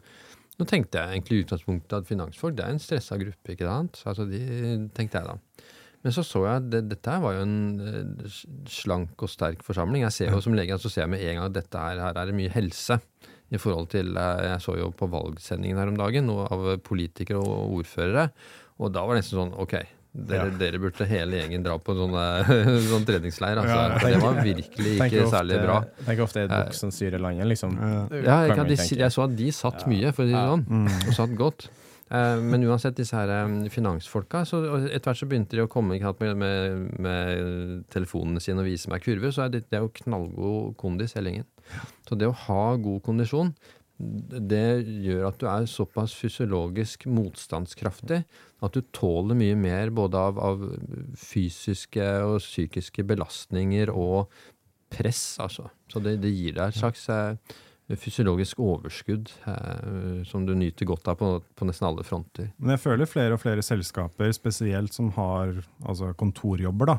Nå 0.61 0.67
tenkte 0.69 1.01
jeg 1.01 1.17
egentlig 1.17 1.39
i 1.39 1.45
utgangspunktet 1.47 2.03
at 2.03 2.09
finansfolk 2.09 2.57
det 2.59 2.67
er 2.67 2.75
en 2.75 2.83
stressa 2.83 3.17
gruppe. 3.21 3.55
ikke 3.55 3.69
sant? 3.69 4.03
Altså 4.05 4.27
de, 4.29 4.41
tenkte 4.97 5.23
jeg 5.23 5.31
da. 5.31 5.69
Men 6.05 6.15
så 6.17 6.25
så 6.25 6.43
jeg 6.47 6.63
at 6.63 6.67
det, 6.73 6.81
dette 6.89 7.13
her 7.13 7.21
var 7.21 7.37
jo 7.37 7.45
en 7.45 7.57
eh, 7.85 8.37
slank 8.69 9.21
og 9.25 9.33
sterk 9.33 9.65
forsamling. 9.65 10.05
Jeg 10.07 10.17
ser 10.17 10.35
jo 10.35 10.41
som 10.45 10.57
lege 10.57 10.77
så 10.81 10.93
ser 10.93 11.07
jeg 11.07 11.13
med 11.13 11.25
en 11.25 11.41
gang 11.41 11.49
at 11.49 11.57
dette 11.57 11.85
her, 11.85 12.01
her 12.01 12.21
er 12.21 12.29
det 12.29 12.37
mye 12.37 12.53
helse. 12.53 13.01
I 13.51 13.59
forhold 13.59 13.89
til, 13.93 14.13
eh, 14.17 14.43
Jeg 14.53 14.65
så 14.65 14.77
jo 14.79 14.91
på 14.97 15.09
valgsendingen 15.13 15.81
her 15.81 15.93
om 15.93 15.97
dagen 16.01 16.31
av 16.31 16.67
politikere 16.85 17.41
og 17.41 17.81
ordførere. 17.81 18.29
Og 18.81 18.93
da 18.93 19.05
var 19.05 19.17
det 19.17 19.25
nesten 19.25 19.41
sånn 19.41 19.57
Ok, 19.61 19.77
dere, 20.13 20.49
Ja. 20.51 20.59
dere 20.59 20.79
burde 20.83 21.07
hele 21.07 21.39
gjengen 21.43 21.63
dra 21.63 21.77
på 21.79 21.93
en 21.95 22.01
sånn, 22.03 22.15
eh, 22.19 22.71
sånn 22.93 23.05
treningsleir. 23.07 23.61
Altså. 23.63 23.77
Ja, 23.77 23.99
tenker, 23.99 24.17
det 24.17 24.23
var 24.25 24.41
virkelig 24.45 24.95
ikke 24.99 25.25
ofte- 25.25 25.35
særlig 25.37 25.61
bra. 25.63 25.77
Tenker 26.07 26.23
ofte 26.27 26.41
er 26.41 26.49
et 26.49 26.55
bukk 26.57 26.75
som 26.75 26.91
styrer 26.91 27.21
landet, 27.23 27.47
liksom. 27.47 27.77
Ja. 27.79 28.07
jeg, 28.47 28.57
Kan 28.57 28.67
de, 28.67 28.75
jeg 28.77 29.11
så 29.15 29.25
at 29.29 29.37
de 29.39 29.51
satt 29.55 29.87
mye, 29.87 30.11
for 30.13 30.25
å 30.25 30.27
si 30.27 30.35
det 30.35 30.49
sånn. 30.55 30.67
Mm. 30.67 30.91
Og 31.09 31.15
satt 31.21 31.37
godt. 31.39 31.69
Eh, 32.11 32.41
men 32.43 32.65
uansett, 32.67 32.97
disse 32.99 33.15
her 33.15 33.31
eh, 33.31 33.69
finansfolka 33.71 34.41
så 34.43 34.59
Etter 34.91 35.13
hvert 35.13 35.21
så 35.21 35.29
begynte 35.31 35.55
de 35.55 35.63
å 35.63 35.69
komme 35.71 35.95
med, 35.95 36.37
med, 36.43 36.99
med 36.99 37.85
telefonene 37.95 38.43
sine 38.43 38.59
og 38.65 38.67
vise 38.67 38.91
meg 38.91 39.05
kurver. 39.05 39.31
Så 39.31 39.45
er 39.47 39.53
det, 39.55 39.61
det 39.71 39.79
er 39.79 39.85
jo 39.87 39.93
knallgod 40.03 40.75
kondis 40.81 41.15
hele 41.15 41.31
gjengen. 41.31 41.47
Så 42.09 42.19
det 42.19 42.27
å 42.27 42.35
ha 42.49 42.65
god 42.83 42.99
kondisjon, 43.07 43.53
det 44.01 44.87
gjør 45.05 45.27
at 45.29 45.41
du 45.41 45.47
er 45.51 45.67
såpass 45.69 46.15
fysiologisk 46.17 47.05
motstandskraftig 47.11 48.23
at 48.65 48.77
du 48.77 48.85
tåler 48.97 49.39
mye 49.39 49.57
mer 49.59 49.93
både 49.95 50.21
av, 50.21 50.39
av 50.41 50.63
fysiske 51.19 52.07
og 52.27 52.39
psykiske 52.43 53.05
belastninger 53.09 53.93
og 53.93 54.31
press, 54.91 55.39
altså. 55.43 55.69
Så 55.91 56.03
det, 56.03 56.19
det 56.25 56.33
gir 56.35 56.57
deg 56.57 56.71
et 56.71 56.79
slags 56.81 57.05
eh, 57.13 57.59
fysiologisk 57.99 58.61
overskudd 58.63 59.31
eh, 59.51 60.23
som 60.29 60.47
du 60.47 60.55
nyter 60.59 60.89
godt 60.89 61.13
av 61.13 61.21
på, 61.21 61.31
på 61.55 61.69
nesten 61.69 61.89
alle 61.91 62.07
fronter. 62.07 62.51
Men 62.59 62.75
jeg 62.77 62.85
føler 62.85 63.11
flere 63.11 63.37
og 63.37 63.43
flere 63.43 63.65
selskaper, 63.67 64.33
spesielt 64.37 64.97
som 64.97 65.13
har 65.19 65.55
altså 65.85 66.13
kontorjobber, 66.19 66.95
da. 66.95 66.99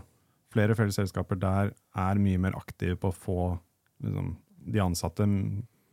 Flere 0.52 0.76
og 0.76 0.82
flere 0.82 0.96
selskaper 0.96 1.40
der 1.40 1.74
er 2.00 2.20
mye 2.20 2.40
mer 2.44 2.58
aktive 2.60 2.98
på 3.00 3.12
å 3.12 3.16
få 3.16 3.42
liksom, 4.04 4.34
de 4.72 4.82
ansatte 4.84 5.28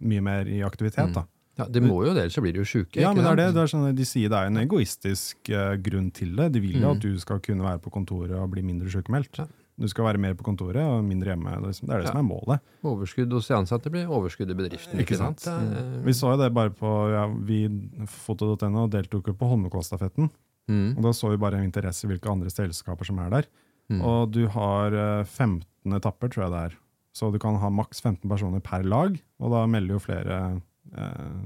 mye 0.01 0.20
mer 0.22 0.46
i 0.46 0.61
aktivitet. 0.62 1.12
da. 1.14 1.24
Ja, 1.59 1.64
Det 1.66 1.82
må 1.82 2.05
jo 2.07 2.12
det, 2.14 2.22
ellers 2.22 2.34
så 2.38 2.40
blir 2.42 2.53
de 2.55 2.61
jo 2.61 2.64
sjuke. 2.64 3.01
Ja, 3.01 3.12
men 3.12 3.24
det 3.24 3.32
er 3.32 3.36
det. 3.36 3.55
det 3.55 3.62
er 3.64 3.66
sånn, 3.66 3.94
de 3.96 4.05
sier 4.05 4.28
det 4.30 4.38
er 4.38 4.46
en 4.46 4.57
egoistisk 4.62 5.36
uh, 5.51 5.74
grunn 5.76 6.12
til 6.14 6.36
det. 6.36 6.53
De 6.53 6.61
vil 6.61 6.76
jo 6.80 6.86
Mm. 6.86 6.96
at 6.96 7.01
du 7.03 7.18
skal 7.18 7.40
kunne 7.40 7.64
være 7.66 7.80
på 7.82 7.90
kontoret 7.90 8.30
og 8.38 8.51
bli 8.53 8.62
mindre 8.62 8.86
sykemeldt. 8.88 9.38
Ja. 9.38 9.46
Du 9.78 9.86
skal 9.88 10.05
være 10.05 10.18
mer 10.18 10.34
på 10.34 10.42
kontoret 10.42 10.76
og 10.82 11.03
mindre 11.05 11.30
hjemme. 11.34 11.51
Det 11.51 11.59
er 11.59 11.66
liksom- 11.68 11.86
det 11.88 11.94
er 11.94 11.99
det 11.99 12.07
Ja. 12.07 12.12
som 12.12 12.18
er 12.18 12.34
målet. 12.34 12.61
Overskudd 12.84 13.32
hos 13.32 13.46
de 13.49 13.55
ansatte 13.55 13.90
blir 13.90 14.07
overskudd 14.07 14.51
i 14.51 14.55
bedriften. 14.55 14.99
Ikke 14.99 15.14
Ikke 15.14 15.16
sant? 15.18 15.40
sant? 15.40 16.05
Vi 16.05 16.12
så 16.12 16.30
jo 16.30 16.36
det 16.42 16.53
bare 16.55 16.70
på 16.70 17.11
ja, 17.12 17.26
vi 17.26 17.68
foto.no 18.07 18.86
deltok 18.88 19.26
jo 19.26 19.34
på 19.34 19.49
Holmenkollstafetten. 19.51 20.30
Mm. 20.68 20.96
Og 20.99 21.03
da 21.03 21.09
så 21.16 21.30
vi 21.30 21.36
bare 21.40 21.62
interesse 21.64 22.05
i 22.05 22.09
hvilke 22.12 22.30
andre 22.30 22.51
selskaper 22.51 23.05
som 23.07 23.18
er 23.18 23.30
der. 23.30 23.46
Mm. 23.90 24.03
Og 24.05 24.30
du 24.30 24.46
har 24.49 24.92
eh, 24.92 25.24
15 25.24 25.64
etapper, 25.96 26.28
tror 26.28 26.44
jeg 26.44 26.53
det 26.53 26.62
er. 26.72 26.78
Så 27.19 27.33
du 27.35 27.39
kan 27.43 27.57
ha 27.59 27.71
maks 27.75 28.01
15 28.05 28.29
personer 28.31 28.62
per 28.62 28.85
lag, 28.87 29.16
og 29.43 29.51
da 29.55 29.64
melder 29.71 29.97
jo 29.97 30.03
flere 30.05 30.37
eh, 30.95 31.41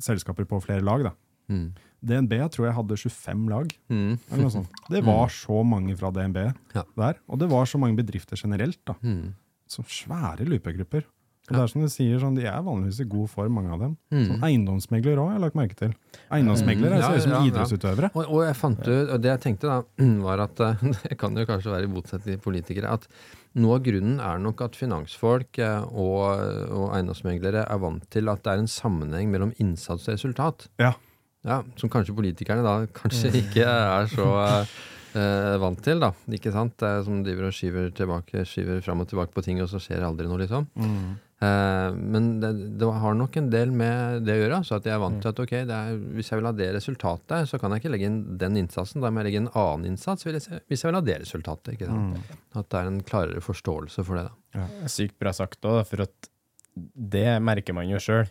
selskaper 0.00 0.46
på 0.48 0.60
flere 0.64 0.84
lag. 0.86 1.04
da. 1.10 1.12
Mm. 1.52 1.66
DNB 2.08 2.32
tror 2.54 2.68
jeg 2.68 2.76
hadde 2.76 2.96
25 3.00 3.44
lag. 3.50 3.72
Mm. 3.90 4.12
eller 4.30 4.42
noe 4.44 4.54
sånt. 4.54 4.80
Det 4.92 5.02
var 5.04 5.28
så 5.34 5.60
mange 5.66 5.96
fra 5.98 6.10
DNB 6.14 6.38
Ja. 6.76 6.84
der, 6.96 7.18
og 7.28 7.40
det 7.42 7.48
var 7.50 7.66
så 7.66 7.80
mange 7.82 7.98
bedrifter 7.98 8.36
generelt. 8.40 8.78
da. 8.86 8.94
Mm. 9.02 9.34
Så 9.68 9.82
svære 9.84 10.46
løypegrupper. 10.48 11.04
Og 11.48 11.54
det 11.56 11.60
er 11.62 11.70
som 11.72 11.80
du 11.82 11.88
sier, 11.88 12.18
sånn, 12.20 12.34
De 12.36 12.44
er 12.44 12.60
vanligvis 12.62 13.00
i 13.00 13.06
god 13.08 13.28
form, 13.32 13.54
mange 13.56 13.72
av 13.72 13.80
dem. 13.80 13.96
Mm. 14.12 14.24
Sånn 14.28 14.42
Eiendomsmeglere 14.44 15.16
òg, 15.22 15.28
har 15.30 15.38
jeg 15.38 15.44
lagt 15.46 15.56
merke 15.56 15.76
til. 15.80 15.94
Eiendomsmeglere 16.30 16.98
Mm. 16.98 17.02
ser 17.06 17.16
ut 17.16 17.22
som 17.22 17.32
Ja, 17.32 17.38
ja, 17.38 17.44
ja. 17.44 17.50
idrettsutøvere. 17.52 18.10
Og, 18.14 18.24
og 18.28 18.42
jeg 18.44 18.56
fant 18.56 18.80
ut, 18.88 19.08
og 19.14 19.20
det 19.24 19.30
jeg 19.32 19.40
tenkte 19.46 19.66
da, 19.72 19.78
var 20.28 20.40
at 20.44 20.60
eh, 20.60 20.74
det 21.08 21.18
kan 21.18 21.34
jo 21.36 21.46
kanskje 21.48 21.72
være 21.72 21.88
i 21.88 21.92
motsetning 21.94 22.36
til 22.36 22.44
politikere, 22.44 22.92
at 22.92 23.08
noe 23.58 23.78
av 23.78 23.82
grunnen 23.88 24.20
er 24.20 24.38
nok 24.44 24.60
at 24.68 24.76
finansfolk 24.76 25.58
eh, 25.58 25.82
og, 25.88 26.44
og 26.70 26.92
eiendomsmeglere 26.94 27.64
er 27.64 27.78
vant 27.82 28.04
til 28.12 28.28
at 28.28 28.44
det 28.44 28.52
er 28.52 28.58
en 28.62 28.68
sammenheng 28.70 29.30
mellom 29.32 29.52
innsats 29.58 30.06
og 30.08 30.14
resultat. 30.18 30.68
Ja. 30.78 30.92
Ja, 31.46 31.62
Som 31.80 31.88
kanskje 31.88 32.12
politikerne 32.18 32.62
da 32.66 32.84
kanskje 32.92 33.30
ikke 33.40 33.64
er 33.64 34.06
så 34.10 34.26
eh, 35.14 35.54
vant 35.62 35.80
til, 35.86 36.00
da. 36.02 36.10
Ikke 36.34 36.52
sant? 36.52 36.74
Det 36.82 36.90
som 37.06 37.22
driver 37.24 37.48
og 37.48 37.54
skyver 37.56 37.88
tilbake, 37.94 38.42
skyver 38.44 38.82
fram 38.84 39.00
og 39.04 39.08
tilbake 39.08 39.32
på 39.32 39.44
ting, 39.46 39.62
og 39.62 39.70
så 39.70 39.80
skjer 39.80 40.04
aldri 40.04 40.26
noe, 40.28 40.40
liksom. 40.42 40.66
Mm. 40.76 41.16
Eh, 41.38 41.90
men 41.94 42.40
det, 42.42 42.50
det 42.80 42.86
har 43.02 43.14
nok 43.14 43.36
en 43.38 43.50
del 43.52 43.70
med 43.70 44.24
det 44.26 44.34
å 44.34 44.40
gjøre. 44.40 44.60
Så 44.66 44.78
at 44.78 44.88
jeg 44.88 44.96
er 44.96 45.02
vant 45.02 45.20
til 45.22 45.30
at 45.30 45.42
ok, 45.44 45.54
er, 45.60 46.00
hvis 46.16 46.32
jeg 46.32 46.40
vil 46.40 46.48
ha 46.50 46.54
det 46.58 46.70
resultatet, 46.74 47.50
så 47.50 47.60
kan 47.62 47.74
jeg 47.74 47.84
ikke 47.84 47.92
legge 47.94 48.10
inn 48.10 48.18
den 48.40 48.58
innsatsen. 48.64 49.02
Da 49.04 49.12
må 49.12 49.22
jeg 49.22 49.30
legge 49.30 49.44
en 49.44 49.52
annen 49.54 49.92
innsats 49.92 50.26
hvis 50.26 50.50
jeg, 50.50 50.64
vil 50.82 50.98
ha 50.98 51.04
det 51.04 51.20
resultatet. 51.22 51.76
ikke 51.76 51.90
sant? 51.90 52.34
At 52.58 52.70
det 52.72 52.80
er 52.82 52.90
en 52.90 53.00
klarere 53.06 53.44
forståelse 53.44 54.04
for 54.06 54.18
det. 54.18 54.26
da. 54.28 54.66
Sykt 54.90 55.18
bra 55.22 55.34
sagt 55.36 55.62
òg, 55.68 55.84
for 55.86 56.06
at 56.08 56.30
det 56.78 57.28
merker 57.42 57.74
man 57.74 57.90
jo 57.90 57.98
sjøl. 58.02 58.26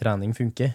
Trening 0.00 0.32
funker. 0.36 0.72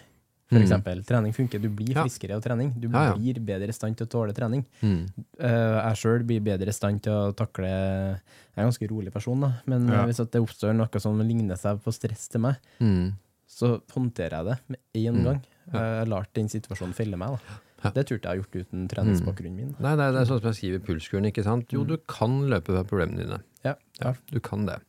For 0.48 0.56
Mm. 0.56 0.62
eksempel. 0.64 1.04
Trening 1.04 1.32
funker. 1.36 1.60
Du 1.60 1.68
blir 1.68 1.92
friskere 1.94 2.34
av 2.36 2.40
trening. 2.42 2.70
Du 2.80 2.88
Ja, 2.88 3.10
ja. 3.10 3.14
blir 3.14 3.34
bedre 3.44 3.68
i 3.68 3.72
stand 3.76 3.96
til 3.98 4.06
å 4.06 4.10
tåle 4.10 4.32
trening. 4.32 4.64
Mm. 4.82 5.08
Uh, 5.38 5.76
jeg 5.88 5.96
sjøl 6.00 6.24
blir 6.24 6.40
bedre 6.40 6.68
i 6.68 6.72
stand 6.72 7.02
til 7.02 7.12
å 7.12 7.34
takle 7.36 7.68
Jeg 7.68 8.56
er 8.56 8.62
en 8.64 8.70
ganske 8.72 8.88
rolig 8.90 9.12
person, 9.12 9.38
da. 9.40 9.52
Men 9.66 9.86
Ja. 9.86 10.00
eh, 10.02 10.06
hvis 10.06 10.20
at 10.20 10.32
det 10.32 10.40
oppstår 10.42 10.74
noe 10.74 10.98
som 11.00 11.18
ligner 11.20 11.54
seg 11.56 11.80
på 11.84 11.92
stress 11.92 12.28
til 12.28 12.40
meg, 12.40 12.56
Mm. 12.80 13.12
så 13.46 13.80
håndterer 13.92 14.30
jeg 14.30 14.44
det 14.46 14.58
med 14.68 14.78
én 14.96 15.14
Mm. 15.14 15.24
gang. 15.24 15.42
Jeg 15.70 15.80
har 15.80 16.06
lært 16.06 16.32
den 16.34 16.48
situasjonen 16.48 16.94
felle 16.94 17.16
meg. 17.16 17.38
Ja. 17.84 17.90
Det 17.90 18.06
turte 18.08 18.22
jeg 18.24 18.42
gjort 18.42 18.66
uten 18.66 18.88
treningsbakgrunnen 18.88 19.54
min. 19.54 19.76
Nei, 19.78 19.94
Nei, 19.94 19.96
det 19.96 20.02
er, 20.08 20.12
det 20.12 20.20
er 20.22 20.32
sånn 20.32 20.40
som 20.40 20.50
jeg 20.50 20.54
skriver 20.58 20.74
i 20.74 20.86
pulskuren. 20.86 21.26
ikke 21.30 21.44
sant? 21.44 21.68
Jo, 21.70 21.84
du 21.84 21.96
kan 21.98 22.48
løpe 22.48 22.72
fra 22.74 22.82
problemene 22.84 23.18
dine. 23.26 23.40
Ja. 23.64 23.74
Ja, 24.00 24.14
du 24.32 24.40
kan 24.40 24.66
det. 24.66 24.80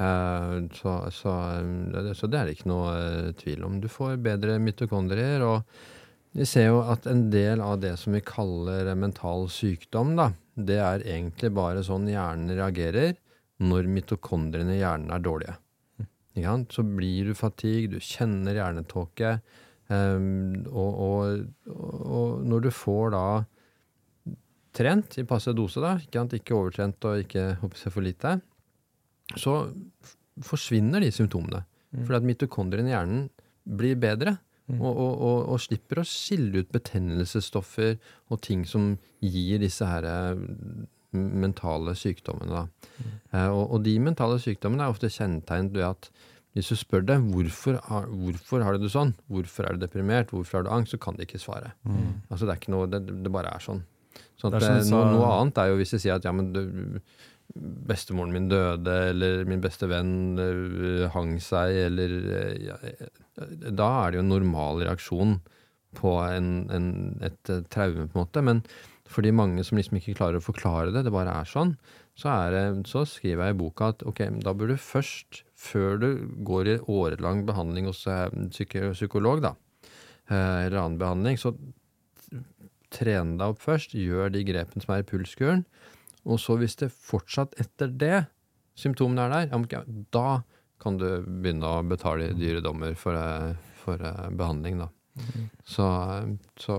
Eh, 0.00 0.68
så, 0.72 0.92
så, 1.12 1.32
eh, 1.58 2.02
det- 2.04 2.16
så 2.16 2.26
det 2.26 2.38
er 2.38 2.44
det 2.46 2.56
ikke 2.56 2.70
noe 2.72 2.92
eh, 2.96 3.32
tvil 3.36 3.64
om. 3.64 3.80
Du 3.80 3.88
får 3.88 4.16
bedre 4.24 4.58
mitokondrier, 4.58 5.42
og 5.44 5.62
vi 6.32 6.46
ser 6.48 6.70
jo 6.70 6.80
at 6.88 7.06
en 7.06 7.28
del 7.30 7.60
av 7.60 7.80
det 7.80 7.98
som 7.98 8.14
vi 8.16 8.22
kaller 8.24 8.94
mental 8.96 9.48
sykdom, 9.52 10.14
da, 10.16 10.30
det 10.56 10.78
er 10.78 11.04
egentlig 11.04 11.52
bare 11.52 11.84
sånn 11.84 12.08
hjernen 12.08 12.54
reagerer 12.56 13.16
når 13.60 13.90
mitokondriene 13.92 14.78
i 14.78 14.80
hjernen 14.80 15.12
er 15.12 15.20
dårlige. 15.20 15.56
Ikke? 16.38 16.54
Så 16.72 16.84
blir 16.86 17.26
du 17.26 17.34
fatigue, 17.34 17.90
du 17.90 17.98
kjenner 18.00 18.56
hjernetåke, 18.56 19.40
og, 19.90 21.00
og, 21.02 21.46
og, 21.66 22.44
når 22.46 22.62
du 22.62 22.70
får 22.70 23.10
da 23.10 23.24
trent 24.72 25.18
i 25.18 25.24
passe 25.26 25.52
dose, 25.52 25.82
da, 25.82 25.96
ikke, 25.98 26.14
sant? 26.14 26.36
ikke 26.38 26.54
overtrent 26.56 27.08
og 27.10 27.24
ikke 27.24 27.44
for 27.90 28.06
lite, 28.06 28.36
så 29.36 29.72
forsvinner 30.42 31.00
de 31.04 31.10
symptomene. 31.12 31.64
Fordi 32.06 32.16
at 32.20 32.26
mitokondriene 32.28 32.88
i 32.90 32.94
hjernen 32.94 33.26
blir 33.66 33.96
bedre. 34.00 34.38
Og, 34.70 34.86
og, 34.94 35.14
og, 35.26 35.38
og 35.50 35.58
slipper 35.58 35.98
å 35.98 36.06
skille 36.06 36.60
ut 36.62 36.68
betennelsesstoffer 36.70 37.96
og 38.30 38.38
ting 38.46 38.60
som 38.70 38.92
gir 39.18 39.58
disse 39.58 39.82
her 39.82 40.04
eh, 40.06 40.44
mentale 41.10 41.94
sykdommene. 41.98 42.52
Da. 42.54 42.90
Eh, 43.34 43.48
og, 43.50 43.80
de 43.82 43.96
mentale 43.98 44.38
sykdommene 44.38 44.86
er 44.86 44.92
ofte 44.94 45.10
kjennetegnet 45.10 45.74
ved 45.74 45.88
at 45.88 46.10
hvis 46.54 46.70
du 46.70 46.76
spør 46.78 47.02
dem 47.06 47.28
hvorfor, 47.34 47.80
har- 47.88 48.06
hvorfor 48.10 48.62
har 48.66 48.74
du 48.78 48.84
det 48.86 48.92
sånn, 48.94 49.12
hvorfor 49.30 49.66
er 49.66 49.74
du 49.74 49.84
deprimert, 49.86 50.30
hvorfor 50.30 50.60
har 50.60 50.62
du 50.66 50.70
angst, 50.74 50.94
så 50.94 50.98
kan 51.02 51.18
de 51.18 51.26
ikke 51.26 51.38
svare. 51.42 51.72
Altså 52.30 52.46
Det 52.46 52.54
er 52.54 52.60
ikke 52.62 52.72
noe, 52.74 52.86
det, 52.90 53.02
det 53.26 53.30
bare 53.34 53.50
er 53.54 53.58
sånn. 53.66 53.82
sånn 54.38 54.54
at 54.54 54.60
Det 54.60 54.70
er 54.70 54.80
sånn 54.82 54.88
så- 54.90 55.12
noe 55.18 55.34
annet 55.40 55.58
er 55.58 55.66
jo 55.70 55.76
hvis 55.82 55.90
de 55.94 55.98
sier 55.98 56.14
at 56.14 56.24
ja, 56.24 56.32
men 56.32 56.52
du, 56.52 57.00
bestemoren 57.56 58.34
min 58.34 58.50
døde, 58.50 58.96
eller 59.10 59.44
min 59.48 59.62
beste 59.62 59.88
venn 59.90 60.38
øh, 60.38 61.08
hang 61.14 61.36
seg, 61.42 61.74
eller 61.88 62.14
øh, 62.20 62.52
ja, 62.68 62.76
øh, 62.84 63.72
Da 63.74 63.88
er 63.88 64.10
det 64.10 64.20
jo 64.20 64.26
en 64.26 64.32
normal 64.34 64.84
reaksjon 64.84 65.40
på 65.98 66.14
en, 66.22 66.70
en, 66.70 66.86
et 67.26 67.50
traume, 67.72 68.06
på 68.06 68.18
en 68.18 68.22
måte. 68.22 68.42
Men 68.46 68.62
for 69.10 69.26
de 69.26 69.32
mange 69.34 69.64
som 69.66 69.78
liksom 69.78 69.98
ikke 69.98 70.14
klarer 70.20 70.38
å 70.38 70.44
forklare 70.44 70.92
det, 70.94 71.02
det 71.06 71.14
bare 71.14 71.34
er 71.40 71.48
sånn, 71.48 71.74
så, 72.20 72.30
er 72.30 72.54
det, 72.54 72.64
så 72.90 73.02
skriver 73.08 73.48
jeg 73.48 73.56
i 73.56 73.60
boka 73.62 73.90
at 73.94 74.04
ok, 74.06 74.22
da 74.44 74.54
bør 74.54 74.74
du 74.74 74.76
først, 74.78 75.42
før 75.58 75.98
du 76.02 76.08
går 76.46 76.68
i 76.68 76.78
årelang 76.90 77.42
behandling 77.48 77.88
hos 77.90 78.04
eh, 78.10 78.28
psykolog, 78.52 79.42
da, 79.44 79.54
eh, 80.30 80.66
eller 80.66 80.82
annen 80.82 81.00
behandling, 81.00 81.40
så 81.40 81.54
trene 82.94 83.38
deg 83.40 83.54
opp 83.54 83.62
først, 83.62 83.94
gjør 83.96 84.34
de 84.34 84.44
grepene 84.46 84.84
som 84.84 84.94
er 84.94 85.02
i 85.04 85.08
pulskuren, 85.08 85.64
og 86.24 86.40
så 86.42 86.56
hvis 86.60 86.76
det 86.82 86.90
fortsatt 86.92 87.56
etter 87.62 87.92
det 88.00 88.16
symptomene 88.78 89.26
er 89.26 89.50
der, 89.50 89.66
ja, 89.72 89.82
da 90.14 90.28
kan 90.80 90.96
du 91.00 91.06
begynne 91.24 91.68
å 91.68 91.82
betale 91.84 92.30
dyre 92.36 92.62
dommer 92.64 92.94
for, 92.98 93.16
eh, 93.16 93.56
for 93.82 94.00
eh, 94.00 94.28
behandling, 94.32 94.80
da. 94.80 94.88
Så, 95.68 95.86
så 96.56 96.76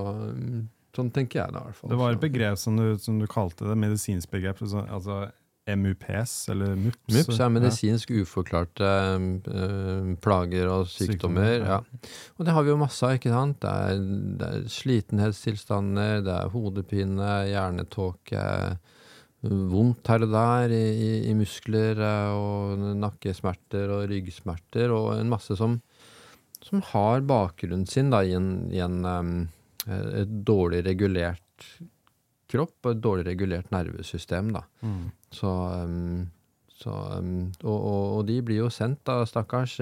sånn 0.96 1.12
tenker 1.14 1.44
jeg 1.44 1.54
da, 1.54 1.62
i 1.62 1.70
hvert 1.70 1.78
fall. 1.78 1.92
Det 1.92 2.00
var 2.00 2.16
et 2.16 2.24
begrep 2.24 2.58
som 2.58 2.80
du, 2.80 2.88
som 3.02 3.20
du 3.22 3.28
kalte 3.30 3.68
det, 3.68 3.78
medisinsk 3.78 4.32
begrep, 4.34 4.64
altså, 4.66 4.86
altså 4.90 5.20
MUPS, 5.70 6.50
eller 6.50 6.74
MUPS. 6.76 7.14
MUPS 7.14 7.40
er 7.40 7.52
medisinsk 7.54 8.14
uforklarte 8.24 8.88
eh, 8.88 10.08
plager 10.24 10.72
og 10.74 10.90
sykdommer. 10.90 11.54
Ja. 11.60 11.78
Og 12.38 12.48
det 12.48 12.56
har 12.56 12.66
vi 12.66 12.74
jo 12.74 12.80
masse 12.82 13.06
av, 13.06 13.20
ikke 13.20 13.34
sant. 13.34 13.60
Det 13.62 13.70
er, 13.70 14.02
det 14.42 14.50
er 14.50 14.66
slitenhetstilstander, 14.74 16.26
det 16.26 16.34
er 16.40 16.52
hodepine, 16.56 17.30
hjernetåke, 17.52 18.48
vondt 19.44 20.08
her 20.12 20.22
og 20.28 20.32
der 20.36 20.74
i, 20.76 20.82
i, 20.94 21.12
i 21.32 21.34
muskler, 21.38 21.98
eh, 21.98 22.34
og 22.38 22.84
nakkesmerter 23.02 23.90
og 23.96 24.04
ryggsmerter, 24.12 24.92
og 24.94 25.16
en 25.20 25.32
masse 25.32 25.56
som, 25.58 25.80
som 26.62 26.84
har 26.92 27.24
bakgrunnen 27.26 27.88
sin 27.90 28.12
da, 28.14 28.22
i 28.24 28.36
en, 28.38 28.52
i 28.74 28.80
en 28.86 29.00
um, 29.06 29.32
et 29.90 30.30
dårlig 30.46 30.84
regulert 30.86 31.66
kropp 32.52 32.86
og 32.86 32.92
et 32.94 33.02
dårlig 33.02 33.26
regulert 33.32 33.72
nervesystem. 33.74 34.52
da. 34.54 34.62
Mm. 34.86 35.08
Så, 35.34 35.50
um, 35.88 36.28
så 36.78 36.94
um, 37.18 37.32
og, 37.64 37.78
og, 37.80 38.04
og 38.20 38.28
de 38.30 38.42
blir 38.46 38.62
jo 38.62 38.70
sendt, 38.70 39.02
da, 39.10 39.24
stakkars, 39.26 39.80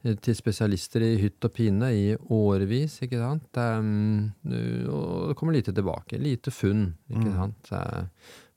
til 0.00 0.32
spesialister 0.34 1.02
i 1.04 1.12
hytt 1.20 1.44
og 1.44 1.52
pine 1.52 1.90
i 1.92 2.04
årevis, 2.32 2.94
ikke 3.04 3.18
sant. 3.20 3.58
Um, 3.60 4.30
og 4.88 5.28
det 5.28 5.36
kommer 5.36 5.52
lite 5.58 5.74
tilbake. 5.76 6.18
Lite 6.18 6.50
funn, 6.56 6.86
ikke 7.12 7.28
Mm. 7.28 7.36
sant. 7.36 7.74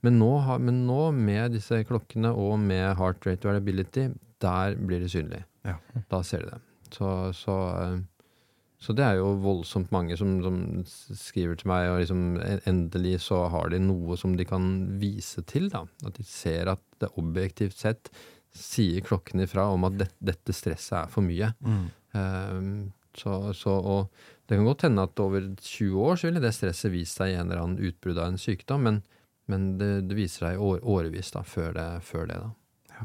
Men 0.04 0.20
nå, 0.20 0.32
men 0.60 0.84
nå, 0.88 1.00
med 1.16 1.56
disse 1.56 1.80
klokkene 1.88 2.34
og 2.36 2.58
med 2.60 2.98
heart 3.00 3.24
rate 3.28 3.48
variability, 3.48 4.10
der 4.44 4.76
blir 4.76 5.04
det 5.04 5.12
synlig. 5.14 5.44
Ja. 5.64 5.78
Da 6.12 6.20
ser 6.28 6.44
de 6.44 6.56
det. 6.56 6.62
Så, 6.94 7.10
så, 7.38 7.56
eh, 7.80 8.02
så 8.84 8.94
det 8.98 9.06
er 9.08 9.22
jo 9.22 9.32
voldsomt 9.42 9.94
mange 9.96 10.18
som, 10.20 10.36
som 10.44 10.60
skriver 10.86 11.58
til 11.60 11.72
meg, 11.72 11.88
og 11.90 12.02
liksom 12.04 12.26
endelig 12.70 13.22
så 13.30 13.46
har 13.54 13.72
de 13.72 13.80
noe 13.82 14.20
som 14.20 14.36
de 14.38 14.48
kan 14.48 14.68
vise 15.02 15.46
til. 15.50 15.70
da. 15.74 15.86
At 16.04 16.20
de 16.20 16.28
ser 16.28 16.74
at 16.76 16.84
det 17.02 17.14
objektivt 17.20 17.80
sett 17.80 18.12
sier 18.54 19.02
klokken 19.02 19.42
ifra 19.48 19.66
om 19.74 19.88
at 19.88 19.96
det, 19.98 20.12
dette 20.22 20.54
stresset 20.54 21.00
er 21.00 21.10
for 21.10 21.26
mye. 21.26 21.50
Mm. 21.64 21.88
Um, 22.14 22.76
så, 23.18 23.54
så, 23.58 23.74
og 23.74 24.12
det 24.50 24.58
kan 24.58 24.68
godt 24.68 24.86
hende 24.88 25.06
at 25.08 25.20
over 25.22 25.48
20 25.58 25.98
år 26.04 26.20
så 26.20 26.28
ville 26.28 26.42
det 26.44 26.54
stresset 26.54 26.94
vist 26.94 27.18
seg 27.18 27.34
i 27.34 27.38
en 27.38 27.48
eller 27.48 27.64
annen 27.64 27.90
utbrudd 27.90 28.20
av 28.20 28.32
en 28.32 28.42
sykdom, 28.42 28.86
men, 28.90 29.02
men 29.52 29.78
det, 29.78 29.92
det 30.08 30.16
viser 30.18 30.48
seg 30.48 30.56
i 30.56 30.62
år, 30.64 30.80
årevis 30.88 31.32
da, 31.36 31.42
før 31.44 31.74
det, 31.76 31.88
før 32.08 32.28
det. 32.30 32.38
da. 32.44 33.04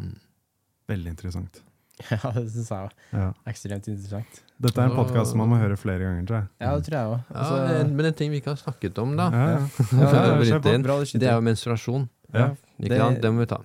Veldig 0.89 1.14
interessant. 1.16 1.62
Ja, 2.12 2.30
det 2.30 2.45
syns 2.55 2.68
jeg 2.70 2.78
òg. 2.86 2.93
Ja. 3.11 3.24
Ekstremt 3.51 3.89
interessant. 3.91 4.36
Dette 4.62 4.78
er 4.78 4.86
en 4.86 4.95
podkast 4.95 5.34
man 5.34 5.49
må 5.51 5.57
høre 5.59 5.74
flere 5.80 5.99
ganger, 6.05 6.26
tror 6.28 6.36
jeg. 6.39 6.47
Ja, 6.62 6.68
det 6.78 6.84
tror 6.86 6.95
jeg 6.95 7.09
òg. 7.11 7.32
Ja, 7.34 7.80
men 7.99 8.07
en 8.12 8.14
ting 8.20 8.30
vi 8.30 8.39
ikke 8.39 8.53
har 8.53 8.61
snakket 8.61 9.01
om, 9.03 9.16
da, 9.18 9.26
Ja, 9.34 9.49
ja. 9.57 9.64
for 9.74 9.82
skyter. 10.47 11.18
det 11.18 11.26
er 11.26 11.34
jo 11.34 11.43
menstruasjon. 11.49 12.07
Ja. 12.30 12.53
Ikke 12.78 12.93
Det- 12.95 13.01
sant? 13.03 13.18
Det 13.24 13.32
må 13.34 13.43
vi 13.43 13.49
ta. 13.51 13.59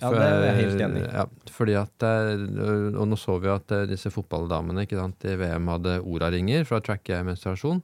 Ja, 0.00 0.10
det 0.14 0.20
er 0.22 0.44
jeg 0.46 0.54
helt 0.60 0.80
enig 0.86 1.00
i. 1.02 1.08
Ja, 1.12 1.24
fordi 1.52 1.74
at, 1.76 2.04
og 2.06 3.08
nå 3.10 3.18
så 3.20 3.34
vi 3.42 3.50
at 3.52 3.74
eh, 3.76 3.82
disse 3.90 4.08
fotballdamene 4.14 4.86
ikke 4.86 4.96
sant, 4.96 5.26
i 5.28 5.34
VM 5.42 5.66
hadde 5.74 5.98
Ora-ringer 6.00 6.62
for 6.70 6.78
å 6.78 6.84
tracke 6.86 7.18
menstruasjon. 7.26 7.82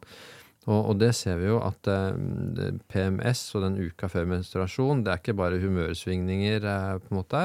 Og, 0.67 0.81
og 0.91 0.95
det 0.99 1.12
ser 1.14 1.39
vi 1.39 1.47
jo 1.47 1.61
at 1.62 1.87
eh, 1.91 2.79
PMS 2.91 3.43
og 3.55 3.67
den 3.69 3.77
uka 3.87 4.11
før 4.11 4.27
menstruasjon, 4.33 5.05
det 5.07 5.12
er 5.12 5.21
ikke 5.23 5.37
bare 5.39 5.61
humørsvingninger, 5.62 6.67
eh, 6.67 6.97
på 7.03 7.12
en 7.12 7.21
måte. 7.21 7.43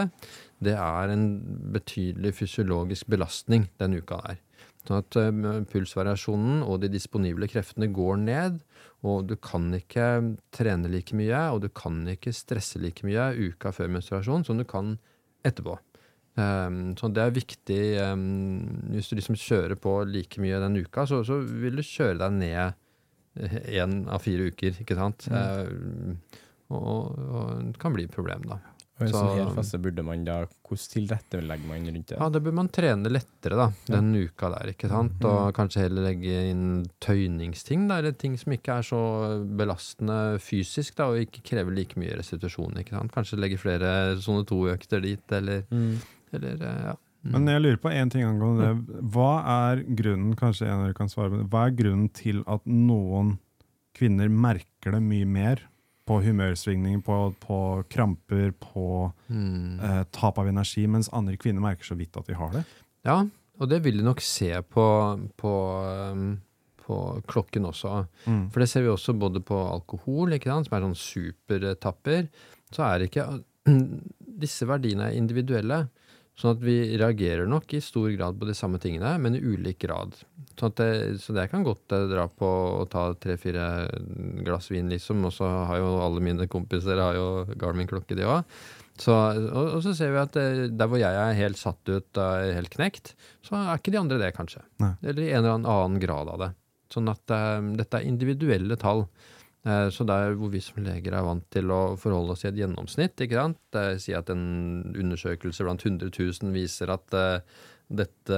Det 0.62 0.74
er 0.74 1.14
en 1.14 1.28
betydelig 1.74 2.34
fysiologisk 2.40 3.10
belastning 3.14 3.70
den 3.82 4.00
uka 4.02 4.18
der. 4.26 4.42
Sånn 4.88 5.04
at 5.04 5.20
eh, 5.22 5.62
pulsvariasjonen 5.70 6.66
og 6.66 6.82
de 6.82 6.90
disponible 6.90 7.50
kreftene 7.52 7.92
går 7.94 8.18
ned, 8.26 8.60
og 9.06 9.30
du 9.30 9.36
kan 9.42 9.70
ikke 9.78 10.10
trene 10.54 10.90
like 10.90 11.14
mye, 11.18 11.46
og 11.54 11.62
du 11.62 11.70
kan 11.74 12.02
ikke 12.10 12.34
stresse 12.34 12.82
like 12.82 13.06
mye 13.06 13.32
uka 13.38 13.74
før 13.76 13.94
menstruasjon 14.00 14.46
som 14.50 14.58
du 14.58 14.66
kan 14.66 14.96
etterpå. 15.46 15.78
Um, 16.40 16.94
så 16.96 17.10
det 17.12 17.20
er 17.20 17.34
viktig 17.36 17.80
um, 18.08 18.62
Hvis 18.94 19.10
du 19.12 19.18
liksom 19.18 19.36
kjører 19.36 19.76
på 19.76 19.98
like 20.08 20.40
mye 20.40 20.62
den 20.64 20.78
uka, 20.80 21.04
så, 21.04 21.20
så 21.28 21.42
vil 21.44 21.76
du 21.76 21.84
kjøre 21.84 22.22
deg 22.22 22.38
ned 22.38 22.78
én 23.38 24.08
av 24.12 24.22
fire 24.22 24.50
uker, 24.52 24.76
ikke 24.84 24.96
sant? 24.98 25.28
Um, 25.32 26.18
og, 26.72 27.18
og 27.20 27.64
det 27.72 27.80
kan 27.80 27.94
bli 27.96 28.04
et 28.08 28.12
problem, 28.16 28.44
da. 28.48 28.60
Og 29.02 29.08
en 29.08 29.14
Så- 29.14 29.18
sånn 29.24 29.38
hel 29.40 29.50
fase 29.56 29.80
burde 29.82 30.04
man 30.06 30.24
da 30.28 30.46
Hvordan 30.72 30.90
tilrettelegger 30.94 31.66
man 31.68 31.86
rundt 31.88 32.08
det? 32.08 32.18
Ja, 32.20 32.30
da 32.30 32.40
bør 32.40 32.54
man 32.54 32.70
trene 32.70 33.10
lettere 33.10 33.58
da, 33.58 33.66
den 33.88 34.14
uka 34.16 34.50
der, 34.54 34.70
ikke 34.72 34.88
sant? 34.92 35.24
Og 35.26 35.54
kanskje 35.58 35.82
heller 35.88 36.06
legge 36.06 36.36
inn 36.52 36.86
tøyningsting, 37.02 37.88
da, 37.90 37.98
eller 37.98 38.12
ting 38.14 38.38
som 38.38 38.54
ikke 38.54 38.78
er 38.78 38.84
så 38.88 39.02
belastende 39.58 40.38
fysisk, 40.40 40.96
da, 40.96 41.08
og 41.12 41.18
ikke 41.26 41.42
krever 41.44 41.74
like 41.76 41.98
mye 42.00 42.16
restitusjon, 42.20 42.78
ikke 42.80 42.96
sant? 42.96 43.12
Kanskje 43.12 43.40
legge 43.42 43.58
flere 43.60 44.16
sone 44.22 44.46
to-økter 44.46 45.02
dit, 45.02 45.32
eller, 45.32 45.64
Mm. 45.72 45.98
eller 46.34 46.62
eh, 46.62 46.84
ja. 46.92 46.96
Men 47.24 47.46
jeg 47.48 47.62
lurer 47.62 47.78
på 47.78 47.92
en 47.94 48.10
ting 48.10 48.24
angående 48.26 48.70
det. 48.72 49.02
Hva 49.14 49.32
er 49.70 49.84
grunnen 49.86 50.36
kanskje 50.40 50.66
en 50.68 50.80
av 50.80 50.86
dere 50.88 50.98
kan 50.98 51.10
svare 51.12 51.30
på 51.30 51.38
det, 51.44 51.50
hva 51.54 51.68
er 51.68 51.76
grunnen 51.78 52.08
til 52.18 52.40
at 52.50 52.64
noen 52.66 53.36
kvinner 53.94 54.32
merker 54.32 54.96
det 54.96 55.02
mye 55.06 55.28
mer 55.30 55.62
på 56.10 56.18
humørsvingninger, 56.26 57.04
på, 57.06 57.18
på 57.44 57.58
kramper, 57.94 58.52
på 58.58 58.86
Mm. 59.30 59.80
eh, 59.80 60.04
tap 60.12 60.40
av 60.42 60.48
energi, 60.50 60.88
mens 60.90 61.10
andre 61.14 61.38
kvinner 61.38 61.62
merker 61.62 61.86
så 61.92 61.96
vidt 61.96 62.18
at 62.18 62.26
de 62.28 62.34
har 62.36 62.50
det? 62.56 62.64
Ja, 63.06 63.20
og 63.62 63.70
det 63.70 63.84
vil 63.86 63.98
du 64.02 64.04
nok 64.04 64.20
se 64.26 64.50
på, 64.74 64.86
på, 65.38 65.52
um, 66.12 66.42
på 66.82 66.98
klokken 67.30 67.70
også. 67.70 68.08
Mm. 68.26 68.50
For 68.52 68.60
det 68.60 68.70
ser 68.72 68.82
vi 68.82 68.90
også 68.92 69.14
både 69.14 69.40
på 69.46 69.56
alkohol, 69.72 70.34
ikke 70.34 70.50
sant, 70.50 70.68
som 70.68 70.76
er 70.80 70.88
sånn 70.90 70.98
supertapper. 70.98 72.28
Så 72.74 72.84
er 72.88 73.06
ikke 73.06 73.28
Disse 74.42 74.66
verdiene 74.66 75.12
er 75.12 75.18
individuelle. 75.20 75.84
Sånn 76.40 76.56
at 76.56 76.62
vi 76.64 76.76
reagerer 76.98 77.50
nok 77.50 77.74
i 77.76 77.82
stor 77.84 78.10
grad 78.16 78.38
på 78.40 78.48
de 78.48 78.56
samme 78.58 78.80
tingene, 78.82 79.14
men 79.22 79.36
i 79.38 79.42
ulik 79.44 79.82
grad. 79.84 80.16
Sånn 80.56 80.72
at 80.72 80.80
det, 80.80 80.92
så 81.22 81.36
det 81.36 81.50
kan 81.52 81.66
godt 81.66 81.94
eh, 81.94 82.08
dra 82.10 82.26
på 82.32 82.50
å 82.82 82.86
ta 82.90 83.10
tre-fire 83.20 83.66
glass 84.46 84.72
vin, 84.72 84.90
liksom. 84.92 85.26
Og 85.28 85.36
så 85.36 85.50
har 85.70 85.82
jo 85.82 85.92
alle 86.02 86.24
mine 86.24 86.48
kompiser 86.52 87.02
har 87.02 87.20
jo 87.20 87.28
Garmin-klokke, 87.60 88.18
de 88.18 88.26
òg. 88.28 88.56
Så, 89.02 89.14
og, 89.14 89.78
og 89.78 89.84
så 89.86 89.94
ser 89.98 90.12
vi 90.14 90.22
at 90.22 90.34
det, 90.38 90.72
der 90.78 90.90
hvor 90.90 91.02
jeg 91.02 91.18
er 91.18 91.38
helt 91.38 91.60
satt 91.60 91.82
ut, 91.90 92.22
er 92.22 92.56
helt 92.58 92.74
knekt, 92.74 93.14
så 93.46 93.58
er 93.58 93.80
ikke 93.80 93.94
de 93.94 94.02
andre 94.02 94.20
det, 94.22 94.34
kanskje. 94.38 94.64
Nei. 94.84 94.94
Eller 95.02 95.24
i 95.26 95.32
en 95.32 95.44
eller 95.44 95.62
annen 95.62 96.02
grad 96.02 96.30
av 96.32 96.42
det. 96.42 96.52
Sånn 96.92 97.08
at 97.12 97.32
um, 97.32 97.72
dette 97.80 98.02
er 98.02 98.08
individuelle 98.08 98.78
tall. 98.80 99.06
Eh, 99.66 99.90
Så 99.94 100.06
der 100.08 100.34
hvor 100.40 100.50
vi 100.50 100.62
som 100.64 100.82
leger 100.84 101.14
er 101.14 101.26
vant 101.26 101.46
til 101.54 101.70
å 101.70 101.96
forholde 102.00 102.34
oss 102.34 102.46
i 102.46 102.50
et 102.50 102.58
gjennomsnitt, 102.58 103.20
ikke 103.22 103.38
sant? 103.38 103.78
Si 104.02 104.14
at 104.18 104.30
en 104.34 104.94
undersøkelse 104.98 105.64
blant 105.68 105.86
100 105.86 106.10
000 106.10 106.56
viser 106.56 106.90
at 106.90 107.14
eh, 107.14 107.44
dette 107.92 108.38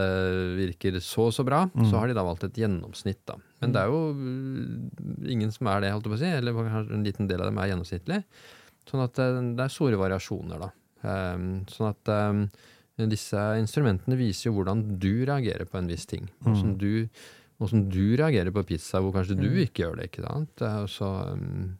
virker 0.57 0.97
så 0.99 1.27
og 1.29 1.33
så 1.35 1.45
bra, 1.45 1.61
så 1.85 1.99
har 1.99 2.09
de 2.09 2.15
da 2.17 2.23
valgt 2.25 2.43
et 2.47 2.57
gjennomsnitt, 2.57 3.21
da. 3.29 3.35
Men 3.61 3.71
det 3.75 3.83
er 3.83 3.91
jo 3.91 3.99
uh, 4.17 5.29
ingen 5.29 5.51
som 5.53 5.69
er 5.69 5.83
det, 5.83 5.91
holdt 5.93 6.07
jeg 6.07 6.13
på 6.13 6.17
å 6.17 6.21
si, 6.23 6.31
eller 6.39 6.57
kanskje 6.57 6.97
en 6.97 7.05
liten 7.05 7.29
del 7.29 7.43
av 7.43 7.51
dem 7.51 7.59
er 7.61 7.69
gjennomsnittlig. 7.69 8.17
Sånn 8.89 9.03
at 9.05 9.19
eh, 9.21 9.37
det 9.53 9.63
er 9.67 9.75
store 9.75 9.99
variasjoner, 10.01 10.65
da. 10.65 10.71
Um, 11.03 11.45
Sånn 11.69 11.91
at 11.91 12.11
um, 12.33 12.41
disse 13.11 13.39
instrumentene 13.59 14.17
viser 14.17 14.49
jo 14.49 14.57
hvordan 14.57 14.83
du 15.01 15.25
reagerer 15.27 15.69
på 15.69 15.77
en 15.79 15.89
viss 15.91 16.05
ting. 16.09 16.27
Hvordan 16.41 16.75
du 16.81 17.07
Åssen 17.61 17.87
du 17.91 18.15
reagerer 18.17 18.53
på 18.55 18.63
pizza, 18.67 19.01
hvor 19.03 19.13
kanskje 19.15 19.37
du 19.37 19.49
ikke 19.61 19.83
gjør 19.83 19.99
det. 19.99 20.09
ikke 20.09 20.23
sant? 20.25 20.63
Så, 20.91 21.09
um, 21.37 21.75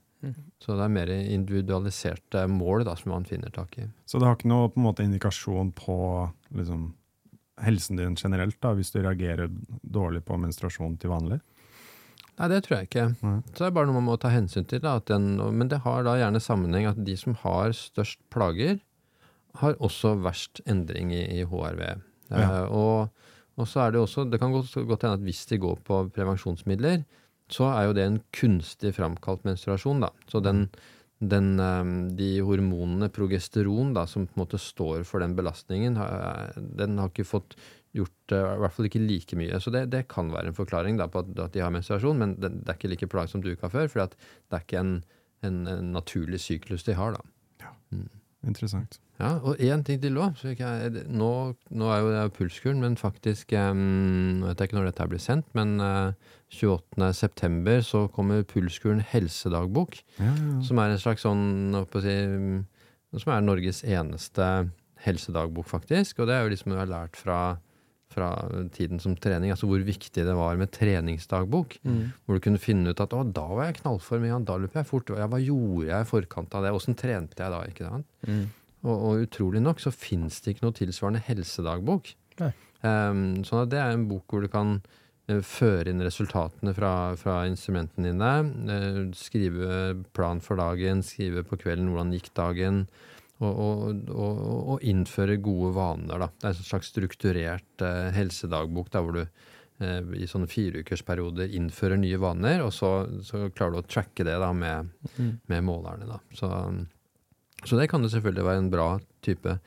så 0.61 0.78
det 0.78 0.86
er 0.86 0.93
mer 0.93 1.11
individualiserte 1.13 2.45
mål 2.51 2.86
da, 2.88 2.95
som 2.99 3.15
man 3.15 3.26
finner 3.28 3.53
tak 3.53 3.80
i. 3.82 3.88
Så 4.05 4.21
det 4.21 4.30
har 4.30 4.38
ikke 4.38 4.51
noe 4.51 4.69
på 4.71 4.80
en 4.80 4.86
måte 4.86 5.05
indikasjon 5.07 5.74
på 5.76 5.97
liksom, 6.55 6.91
helsen 7.63 7.99
din 7.99 8.15
generelt, 8.19 8.59
da, 8.63 8.76
hvis 8.78 8.93
du 8.93 9.01
reagerer 9.01 9.51
dårlig 9.82 10.24
på 10.28 10.38
menstruasjon 10.39 10.95
til 11.01 11.13
vanlig? 11.13 11.41
Nei, 12.39 12.47
det 12.49 12.63
tror 12.65 12.80
jeg 12.80 12.89
ikke. 12.89 13.07
Nei. 13.21 13.36
Så 13.51 13.59
det 13.59 13.67
er 13.67 13.76
bare 13.76 13.89
noe 13.89 13.99
man 13.99 14.07
må 14.07 14.15
ta 14.17 14.32
hensyn 14.34 14.65
til. 14.69 14.82
Da, 14.82 14.95
at 15.01 15.09
den, 15.11 15.36
men 15.53 15.69
det 15.69 15.84
har 15.84 16.05
da 16.07 16.15
gjerne 16.17 16.41
sammenheng 16.41 16.88
at 16.89 17.03
de 17.05 17.17
som 17.19 17.38
har 17.43 17.76
størst 17.78 18.21
plager, 18.34 18.80
har 19.59 19.78
også 19.84 20.15
verst 20.24 20.63
endring 20.65 21.11
i, 21.13 21.21
i 21.38 21.43
HRV. 21.45 21.84
Ja. 22.34 22.47
Uh, 22.63 22.74
og, 22.74 23.22
og 23.60 23.70
så 23.70 23.84
er 23.84 23.93
det 23.93 24.01
også, 24.01 24.26
det 24.30 24.39
kan 24.41 24.54
godt, 24.54 24.74
godt 24.74 25.06
hende 25.06 25.20
at 25.20 25.28
hvis 25.28 25.45
de 25.51 25.60
går 25.62 25.84
på 25.86 25.99
prevensjonsmidler, 26.16 27.04
så 27.54 27.70
er 27.70 27.88
jo 27.88 27.95
det 27.97 28.08
en 28.08 28.20
kunstig 28.34 28.93
framkalt 28.97 29.43
menstruasjon. 29.45 30.01
da. 30.01 30.10
Så 30.32 30.41
den, 30.41 30.66
den, 31.20 31.54
eh, 31.62 31.91
de 32.18 32.32
hormonene 32.45 33.12
progesteron 33.14 33.93
da, 33.93 34.08
som 34.10 34.26
på 34.26 34.38
en 34.38 34.43
måte 34.45 34.62
står 34.62 35.06
for 35.06 35.22
den 35.24 35.36
belastningen, 35.38 35.99
den 36.80 36.97
har 37.01 37.12
ikke 37.12 37.28
fått 37.30 37.58
gjort 37.93 38.34
eh, 38.34 38.56
i 38.56 38.64
hvert 38.64 38.76
fall 38.76 38.89
ikke 38.89 39.04
like 39.04 39.38
mye. 39.38 39.60
Så 39.62 39.74
det, 39.76 39.86
det 39.93 40.08
kan 40.12 40.34
være 40.34 40.49
en 40.49 40.58
forklaring 40.58 40.97
da, 40.97 41.10
på 41.12 41.22
at, 41.22 41.54
de 41.54 41.62
har 41.62 41.74
menstruasjon, 41.74 42.20
men 42.20 42.36
det, 42.41 42.56
det 42.64 42.74
er 42.74 42.80
ikke 42.80 42.93
like 42.95 43.12
plagsomt 43.12 43.45
uka 43.45 43.70
før, 43.70 43.91
for 43.91 44.01
det 44.08 44.58
er 44.58 44.66
ikke 44.66 44.82
en, 44.82 44.97
en, 45.45 45.64
en 45.70 45.93
naturlig 45.93 46.41
syklus 46.41 46.88
de 46.89 46.97
har. 46.97 47.20
da. 47.20 47.70
Interessant. 48.43 48.97
Ja, 49.24 49.32
Og 49.39 49.61
én 49.63 49.84
ting 49.88 50.01
til 50.03 50.17
òg. 50.19 50.36
Nå, 51.07 51.32
nå 51.71 51.89
er 51.93 52.03
jo 52.03 52.11
det 52.11 52.24
pulskuren, 52.36 52.82
men 52.84 52.97
faktisk 52.99 53.53
em, 53.55 53.84
Nå 54.41 54.49
vet 54.49 54.59
jeg 54.59 54.69
ikke 54.69 54.80
når 54.82 54.89
dette 54.91 55.09
blir 55.13 55.24
sendt, 55.24 55.47
men 55.55 55.78
uh, 55.80 56.11
28.9. 56.53 57.82
så 57.88 58.05
kommer 58.13 58.43
Pulskuren 58.47 59.01
helsedagbok. 59.13 59.97
Ja, 60.19 60.30
ja, 60.30 60.34
ja. 60.36 60.61
Som 60.67 60.82
er 60.84 60.93
en 60.93 61.01
slags 61.01 61.24
sånn, 61.26 61.43
si, 62.03 62.15
mm, 62.38 62.63
som 63.24 63.34
er 63.34 63.45
Norges 63.45 63.84
eneste 63.88 64.49
helsedagbok, 65.03 65.67
faktisk. 65.71 66.19
Og 66.21 66.30
det 66.30 66.36
er 66.38 66.45
jo 66.45 66.53
liksom 66.53 66.74
du 66.74 66.80
har 66.80 66.89
lært 66.91 67.17
fra, 67.19 67.39
fra 68.13 68.30
tiden 68.76 69.01
som 69.03 69.15
trening, 69.19 69.51
altså 69.53 69.67
hvor 69.69 69.84
viktig 69.84 70.26
det 70.28 70.36
var 70.38 70.59
med 70.59 70.71
treningsdagbok. 70.76 71.80
Hvor 72.26 72.38
du 72.39 72.43
kunne 72.45 72.61
finne 72.61 72.93
ut 72.93 73.01
at 73.03 73.15
å, 73.17 73.24
da 73.26 73.47
var 73.49 73.71
jeg 73.71 73.80
knallform, 73.82 74.28
ja, 74.30 74.39
da 74.39 74.59
løp 74.61 74.76
jeg 74.78 74.89
fort. 74.89 75.09
Ja, 75.17 75.28
hva 75.32 75.41
gjorde 75.41 75.89
jeg 75.89 76.05
i 76.07 76.11
forkant 76.11 76.53
av 76.55 76.67
det? 76.67 76.76
Åssen 76.76 76.95
trente 76.99 77.39
jeg 77.41 77.55
da? 77.55 77.63
ikke 77.71 77.89
sant? 77.89 78.07
Og, 78.84 78.92
og 78.94 79.24
utrolig 79.24 79.62
nok 79.64 79.80
så 79.80 79.94
fins 79.96 80.42
det 80.44 80.56
ikke 80.56 80.68
noe 80.68 80.76
tilsvarende 80.76 81.24
helsedagbok. 81.24 82.12
Um, 82.84 83.44
sånn 83.48 83.64
at 83.64 83.72
det 83.72 83.80
er 83.80 83.96
en 83.96 84.10
bok 84.10 84.34
hvor 84.34 84.44
du 84.44 84.50
kan 84.52 84.76
uh, 84.82 85.40
føre 85.48 85.94
inn 85.94 86.04
resultatene 86.04 86.74
fra, 86.76 86.94
fra 87.20 87.44
instrumentene 87.48 88.12
dine, 88.12 88.34
Uh, 88.68 89.02
skrive 89.16 90.04
plan 90.16 90.44
for 90.44 90.60
dagen, 90.60 91.04
skrive 91.06 91.46
på 91.48 91.60
kvelden 91.64 91.94
hvordan 91.94 92.12
gikk 92.18 92.34
dagen, 92.36 92.84
og, 93.44 93.58
og, 94.14 94.44
og, 94.72 94.84
innføre 94.88 95.40
gode 95.44 95.74
vaner. 95.76 96.22
Da. 96.22 96.30
Det 96.40 96.48
er 96.48 96.54
en 96.54 96.68
slags 96.70 96.92
strukturert 96.94 97.84
eh, 97.84 98.06
helsedagbok 98.16 98.92
der 98.94 99.04
hvor 99.04 99.18
du 99.18 99.26
i 100.16 100.28
sånne 100.30 100.48
fireukersperioder 100.48 101.52
innfører 101.58 101.98
nye 102.00 102.20
vaner, 102.22 102.62
og 102.64 102.70
så, 102.72 102.92
så 103.26 103.50
klarer 103.52 103.74
du 103.74 103.80
å 103.82 103.90
tracke 103.90 104.24
det 104.24 104.38
da 104.40 104.52
med, 104.56 104.94
med 105.50 105.66
målerne. 105.66 106.08
Da. 106.08 106.20
Så, 106.38 106.52
så 107.66 107.80
det 107.80 107.89
kan 107.91 108.03
jo 108.03 108.11
selvfølgelig 108.11 108.45
være 108.49 108.61
en 108.64 108.74
bra 108.74 108.89
type 109.26 109.57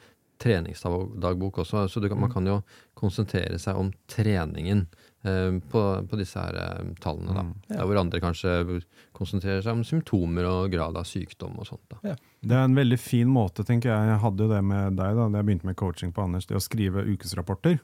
treningsdagbok 0.42 1.58
også. 1.62 1.86
Så 1.88 2.00
du 2.00 2.08
kan, 2.08 2.20
man 2.20 2.32
kan 2.32 2.46
jo 2.46 2.60
konsentrere 2.98 3.58
seg 3.60 3.78
om 3.80 3.90
treningen 4.10 4.84
eh, 5.24 5.56
på, 5.70 5.82
på 6.10 6.18
disse 6.20 6.40
her 6.40 6.58
eh, 6.60 6.90
tallene. 7.02 7.36
Da. 7.36 7.76
Der 7.78 7.88
hvor 7.88 8.00
andre 8.00 8.20
kanskje 8.20 8.80
konsentrerer 9.16 9.64
seg 9.64 9.78
om 9.78 9.84
symptomer 9.86 10.48
og 10.50 10.72
grad 10.74 10.98
av 10.98 11.08
sykdom 11.08 11.56
og 11.60 11.70
sånt. 11.70 11.84
Da. 11.92 12.16
Det 12.42 12.58
er 12.58 12.68
en 12.68 12.76
veldig 12.76 13.00
fin 13.00 13.30
måte, 13.32 13.64
tenker 13.66 13.92
jeg. 13.92 14.10
Jeg 14.12 14.22
hadde 14.26 14.44
jo 14.44 14.52
det 14.52 14.62
med 14.66 15.00
deg 15.00 15.16
da 15.16 15.30
jeg 15.30 15.48
begynte 15.48 15.70
med 15.70 15.78
coaching 15.80 16.12
på 16.12 16.26
Anders, 16.26 16.48
det 16.50 16.58
å 16.58 16.64
skrive 16.64 17.06
ukesrapporter. 17.08 17.80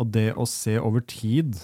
Og 0.00 0.08
det 0.14 0.30
å 0.40 0.46
se 0.48 0.78
over 0.80 1.04
tid 1.04 1.58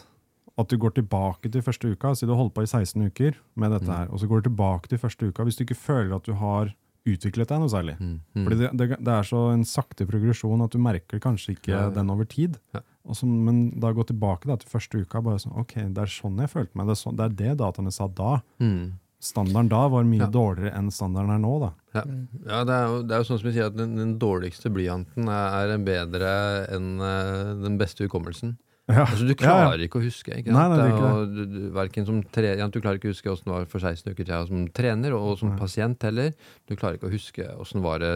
at 0.60 0.68
du 0.72 0.78
går 0.80 0.94
tilbake 0.96 1.50
til 1.52 1.64
første 1.64 1.90
uka, 1.92 2.14
si 2.16 2.26
du 2.28 2.32
har 2.32 2.40
holdt 2.40 2.54
på 2.56 2.64
i 2.64 2.68
16 2.68 3.08
uker 3.10 3.36
med 3.60 3.72
dette 3.76 3.88
her, 3.92 4.08
og 4.08 4.20
så 4.20 4.28
går 4.28 4.40
du 4.40 4.50
tilbake 4.50 4.88
til 4.88 5.00
første 5.00 5.28
uka 5.28 5.44
hvis 5.44 5.58
du 5.58 5.64
ikke 5.66 5.76
føler 5.76 6.14
at 6.16 6.28
du 6.28 6.32
har 6.40 6.72
utviklet 7.06 7.50
deg 7.52 7.62
noe 7.62 7.72
særlig. 7.72 7.96
Fordi 8.34 8.58
det, 8.60 8.70
det, 8.80 8.88
det 8.98 9.14
er 9.14 9.28
så 9.28 9.46
en 9.52 9.64
sakte 9.68 10.06
progresjon 10.08 10.64
at 10.64 10.74
du 10.74 10.82
merker 10.82 11.22
kanskje 11.22 11.56
ikke 11.56 11.72
Ja, 11.72 11.86
ja. 11.86 11.94
den 11.94 12.12
over 12.12 12.28
tid. 12.28 12.58
Ja. 12.76 12.82
Så, 13.14 13.26
men 13.26 13.68
da 13.80 13.92
gå 13.94 14.02
tilbake 14.08 14.48
da, 14.50 14.58
til 14.58 14.70
første 14.70 15.00
uka, 15.04 15.22
bare 15.22 15.40
sånn, 15.42 15.54
ok, 15.62 15.76
det 15.94 16.04
er 16.06 16.10
sånn 16.10 16.40
jeg 16.42 16.50
følte 16.50 16.78
meg, 16.78 16.88
det 16.88 16.96
er, 16.96 17.00
så, 17.00 17.12
det 17.14 17.26
er 17.28 17.36
det 17.40 17.58
dataene 17.62 17.92
sa 17.94 18.08
da. 18.10 18.38
Mm. 18.62 18.96
Standarden 19.26 19.70
da 19.72 19.86
var 19.90 20.04
mye 20.06 20.26
dårligere 20.28 20.74
enn 20.76 20.90
standarden 20.92 21.32
er 21.36 21.40
nå 21.40 21.54
da. 21.62 21.70
Ja, 21.96 22.02
ja 22.50 22.60
det, 22.68 22.74
er 22.76 22.90
jo, 22.90 22.98
det 23.06 23.14
er 23.16 23.22
jo 23.22 23.28
sånn 23.30 23.40
som 23.40 23.48
vi 23.48 23.54
sier 23.56 23.70
at 23.70 23.78
den, 23.78 23.94
den 23.96 24.14
dårligste 24.20 24.70
blyanten 24.74 25.30
er, 25.32 25.72
er 25.72 25.86
bedre 25.86 26.32
enn 26.76 26.90
uh, 27.00 27.54
den 27.62 27.78
beste 27.80 28.06
hukommelsen. 28.06 28.56
Ja. 28.86 29.02
Altså, 29.02 29.26
du 29.26 29.34
klarer 29.34 29.80
ikke 29.82 29.98
å 29.98 30.04
huske. 30.04 30.30
Ikke 30.38 30.52
Nei, 30.54 30.66
nei, 30.70 30.84
ikke 30.92 31.06
Og 31.10 31.32
du, 31.34 31.40
du, 31.50 32.04
som 32.06 32.20
tre, 32.30 32.52
ja, 32.60 32.68
du 32.70 32.78
klarer 32.78 33.00
ikke 33.00 33.10
å 33.10 33.14
huske 33.16 33.32
åssen 33.32 33.50
det 33.50 33.56
var 33.56 33.70
for 33.72 33.82
16 33.82 34.12
uker 34.12 34.28
siden 34.28 34.50
som 34.50 34.68
trener, 34.78 35.16
og 35.18 35.40
som 35.40 35.56
pasient 35.58 36.06
heller. 36.06 36.36
Du 36.70 36.76
klarer 36.78 37.00
ikke 37.00 37.10
å 37.10 37.14
huske 37.14 37.48
åssen 37.56 37.82
var 37.82 38.04
det 38.04 38.12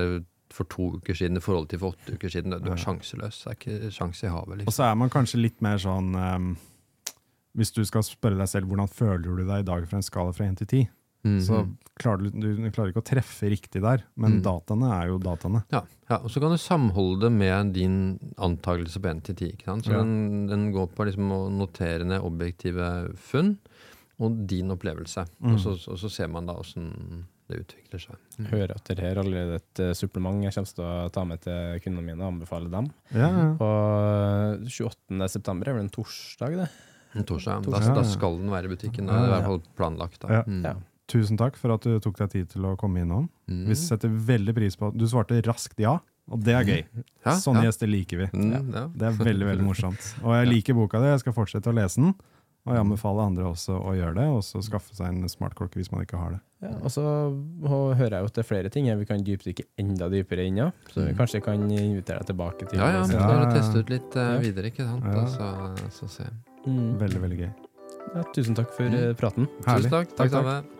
for 0.55 0.67
to 0.71 0.93
uker 0.99 1.15
siden 1.15 1.39
i 1.39 1.43
forhold 1.43 1.69
til 1.71 1.83
for 1.83 1.97
åtte 1.97 2.15
uker 2.15 2.31
siden. 2.31 2.55
Du 2.63 2.71
er 2.71 2.79
sjanseløs. 2.79 3.43
Det 3.43 3.51
er 3.51 3.59
ikke 3.59 3.93
sjanse 3.95 4.27
i 4.27 4.31
havet. 4.31 4.55
Og 4.55 4.63
Liksom. 4.63 4.77
så 4.79 4.87
er 4.87 4.95
man 5.03 5.11
kanskje 5.11 5.43
litt 5.43 5.61
mer 5.63 5.79
sånn 5.83 6.15
um, 6.15 6.57
Hvis 7.59 7.75
du 7.75 7.83
skal 7.87 8.07
spørre 8.07 8.39
deg 8.39 8.51
selv 8.51 8.71
hvordan 8.71 8.91
føler 8.91 9.27
du 9.27 9.43
deg 9.43 9.65
i 9.65 9.67
dag 9.67 9.87
fra 9.91 9.99
en 9.99 10.07
skala 10.07 10.35
fra 10.35 10.47
1 10.47 10.63
til 10.63 10.71
10, 10.71 10.89
Mhm. 11.25 11.41
så 11.45 11.69
klarer 12.01 12.23
du, 12.31 12.31
du 12.41 12.71
klarer 12.73 12.93
ikke 12.95 13.03
å 13.03 13.09
treffe 13.11 13.51
riktig 13.53 13.83
der, 13.83 14.05
men 14.17 14.39
Mm. 14.39 14.43
dataene 14.43 14.91
er 15.03 15.09
jo 15.09 15.19
dataene. 15.19 15.65
Ja, 15.71 15.83
ja, 16.09 16.17
og 16.17 16.31
så 16.33 16.41
kan 16.41 16.51
du 16.51 16.57
samholde 16.57 17.21
det 17.29 17.33
med 17.33 17.73
din 17.75 18.19
antakelse 18.39 18.99
på 19.03 19.11
1 19.11 19.23
til 19.25 19.35
10. 19.35 19.53
Ikke 19.59 19.65
sant? 19.69 19.85
Så 19.85 19.93
Ja. 19.93 19.99
den, 19.99 20.47
den 20.47 20.73
går 20.73 20.89
på 20.95 21.05
liksom 21.05 21.29
å 21.31 21.51
notere 21.53 22.05
ned 22.07 22.23
objektive 22.23 23.15
funn 23.19 23.59
og 24.19 24.47
din 24.47 24.71
opplevelse. 24.71 25.27
Mm. 25.43 25.53
Og, 25.55 25.59
så, 25.61 25.77
og 25.93 25.99
så 25.99 26.11
ser 26.11 26.29
man 26.29 26.47
da 26.47 26.55
åssen 26.55 27.27
det 27.51 27.67
utvikler 27.67 27.99
seg. 28.01 28.17
Hører 28.49 28.71
at 28.77 28.85
dette 28.85 29.03
har 29.03 29.11
er 29.17 29.21
allerede 29.25 29.55
et 29.57 29.81
eh, 29.81 29.93
supplement 29.93 30.41
jeg 30.45 30.55
kommer 30.55 30.73
til 30.73 30.85
å 30.85 31.11
ta 31.13 31.25
med 31.25 31.41
til 31.43 31.81
kundene 31.83 32.05
mine 32.07 32.23
og 32.23 32.33
anbefale 32.33 32.71
dem. 32.71 32.91
Ja, 33.13 33.29
ja. 33.29 33.49
Og 33.59 34.65
28. 34.71 35.29
september 35.29 35.69
er 35.69 35.75
vel 35.75 35.83
en 35.85 35.91
torsdag, 35.91 36.57
det? 36.63 36.69
En 37.19 37.25
Torsdag, 37.27 37.59
ja 37.59 37.61
Torsdag. 37.67 37.95
da 37.97 38.03
skal 38.07 38.37
den 38.39 38.51
være 38.53 38.71
i 38.71 38.77
butikken. 38.77 39.07
Da. 39.09 39.13
Det 39.19 39.21
er 39.21 39.27
i 39.27 39.35
hvert 39.35 39.49
fall 39.51 39.63
planlagt. 39.77 40.21
Da. 40.23 40.29
Ja. 40.47 40.75
Mm. 41.11 41.21
Tusen 41.21 41.37
takk 41.41 41.57
for 41.59 41.75
at 41.75 41.83
du 41.87 41.99
tok 42.01 42.17
deg 42.23 42.31
tid 42.31 42.49
til 42.55 42.65
å 42.71 42.77
komme 42.79 43.03
innom. 43.03 43.29
Mm. 43.51 43.67
Vi 43.69 43.75
setter 43.79 44.09
veldig 44.09 44.55
pris 44.55 44.77
på 44.79 44.89
at 44.93 44.97
du 44.99 45.07
svarte 45.11 45.41
raskt 45.47 45.79
ja, 45.83 45.99
Og 46.31 46.39
det 46.47 46.55
er 46.55 46.63
gøy. 46.69 46.83
Ja, 47.27 47.35
Sånne 47.35 47.65
ja. 47.65 47.71
gjester 47.73 47.91
liker 47.91 48.21
vi. 48.25 48.29
Mm, 48.33 48.71
ja. 48.71 48.85
Det 48.95 49.09
er 49.09 49.17
veldig 49.19 49.47
veldig 49.51 49.65
morsomt. 49.67 50.13
Og 50.23 50.37
jeg 50.39 50.47
liker 50.53 50.75
boka 50.79 51.01
di, 51.03 51.09
jeg 51.11 51.25
skal 51.25 51.35
fortsette 51.35 51.67
å 51.73 51.75
lese 51.75 51.99
den. 52.01 52.15
Og 52.69 52.75
jeg 52.77 52.83
anbefaler 52.85 53.25
andre 53.25 53.45
også 53.49 53.73
å 53.73 53.95
gjøre 53.97 54.15
det, 54.19 54.27
og 54.37 54.43
så 54.45 54.61
skaffe 54.63 54.93
seg 54.95 55.09
en 55.09 55.29
smartklokke 55.33 55.79
hvis 55.81 55.89
man 55.91 56.03
ikke 56.05 56.19
har 56.21 56.35
det. 56.37 56.41
Ja, 56.61 56.75
og 56.85 56.91
så 56.93 57.03
hører 57.65 58.19
jeg 58.19 58.21
jo 58.21 58.29
at 58.29 58.35
det 58.37 58.43
er 58.45 58.49
flere 58.51 58.69
ting 58.71 58.91
vi 59.01 59.07
kan 59.09 59.25
dypdykke 59.25 59.65
enda 59.81 60.11
dypere 60.13 60.45
inn 60.45 60.59
i. 60.61 60.67
Så 60.93 61.07
vi 61.09 61.15
kanskje 61.17 61.41
kan 61.43 61.65
invitere 61.73 62.21
deg 62.21 62.29
tilbake 62.35 62.69
til 62.69 62.79
Ja, 62.79 62.91
ja, 62.99 63.07
vi 63.09 63.17
ja. 63.17 63.49
teste 63.57 63.81
ut 63.81 63.91
litt 63.91 64.19
uh, 64.21 64.37
videre, 64.45 64.69
ikke 64.71 64.85
sant? 64.87 65.09
Ja. 65.09 65.25
Og 65.25 65.33
så, 65.33 65.89
så 66.03 66.11
se. 66.21 66.29
Mm. 66.67 66.99
Veldig, 67.01 67.23
veldig 67.25 67.41
gøy. 67.47 67.51
Ja, 68.13 68.27
tusen 68.37 68.55
takk 68.61 68.77
for 68.77 68.85
Mm. 68.93 69.01
eh, 69.09 69.15
praten. 69.17 69.49
Herlig. 69.65 69.89
Tusen 69.89 69.97
takk. 69.97 70.13
Takk, 70.21 70.37
Takk, 70.37 70.53
takk. 70.53 70.80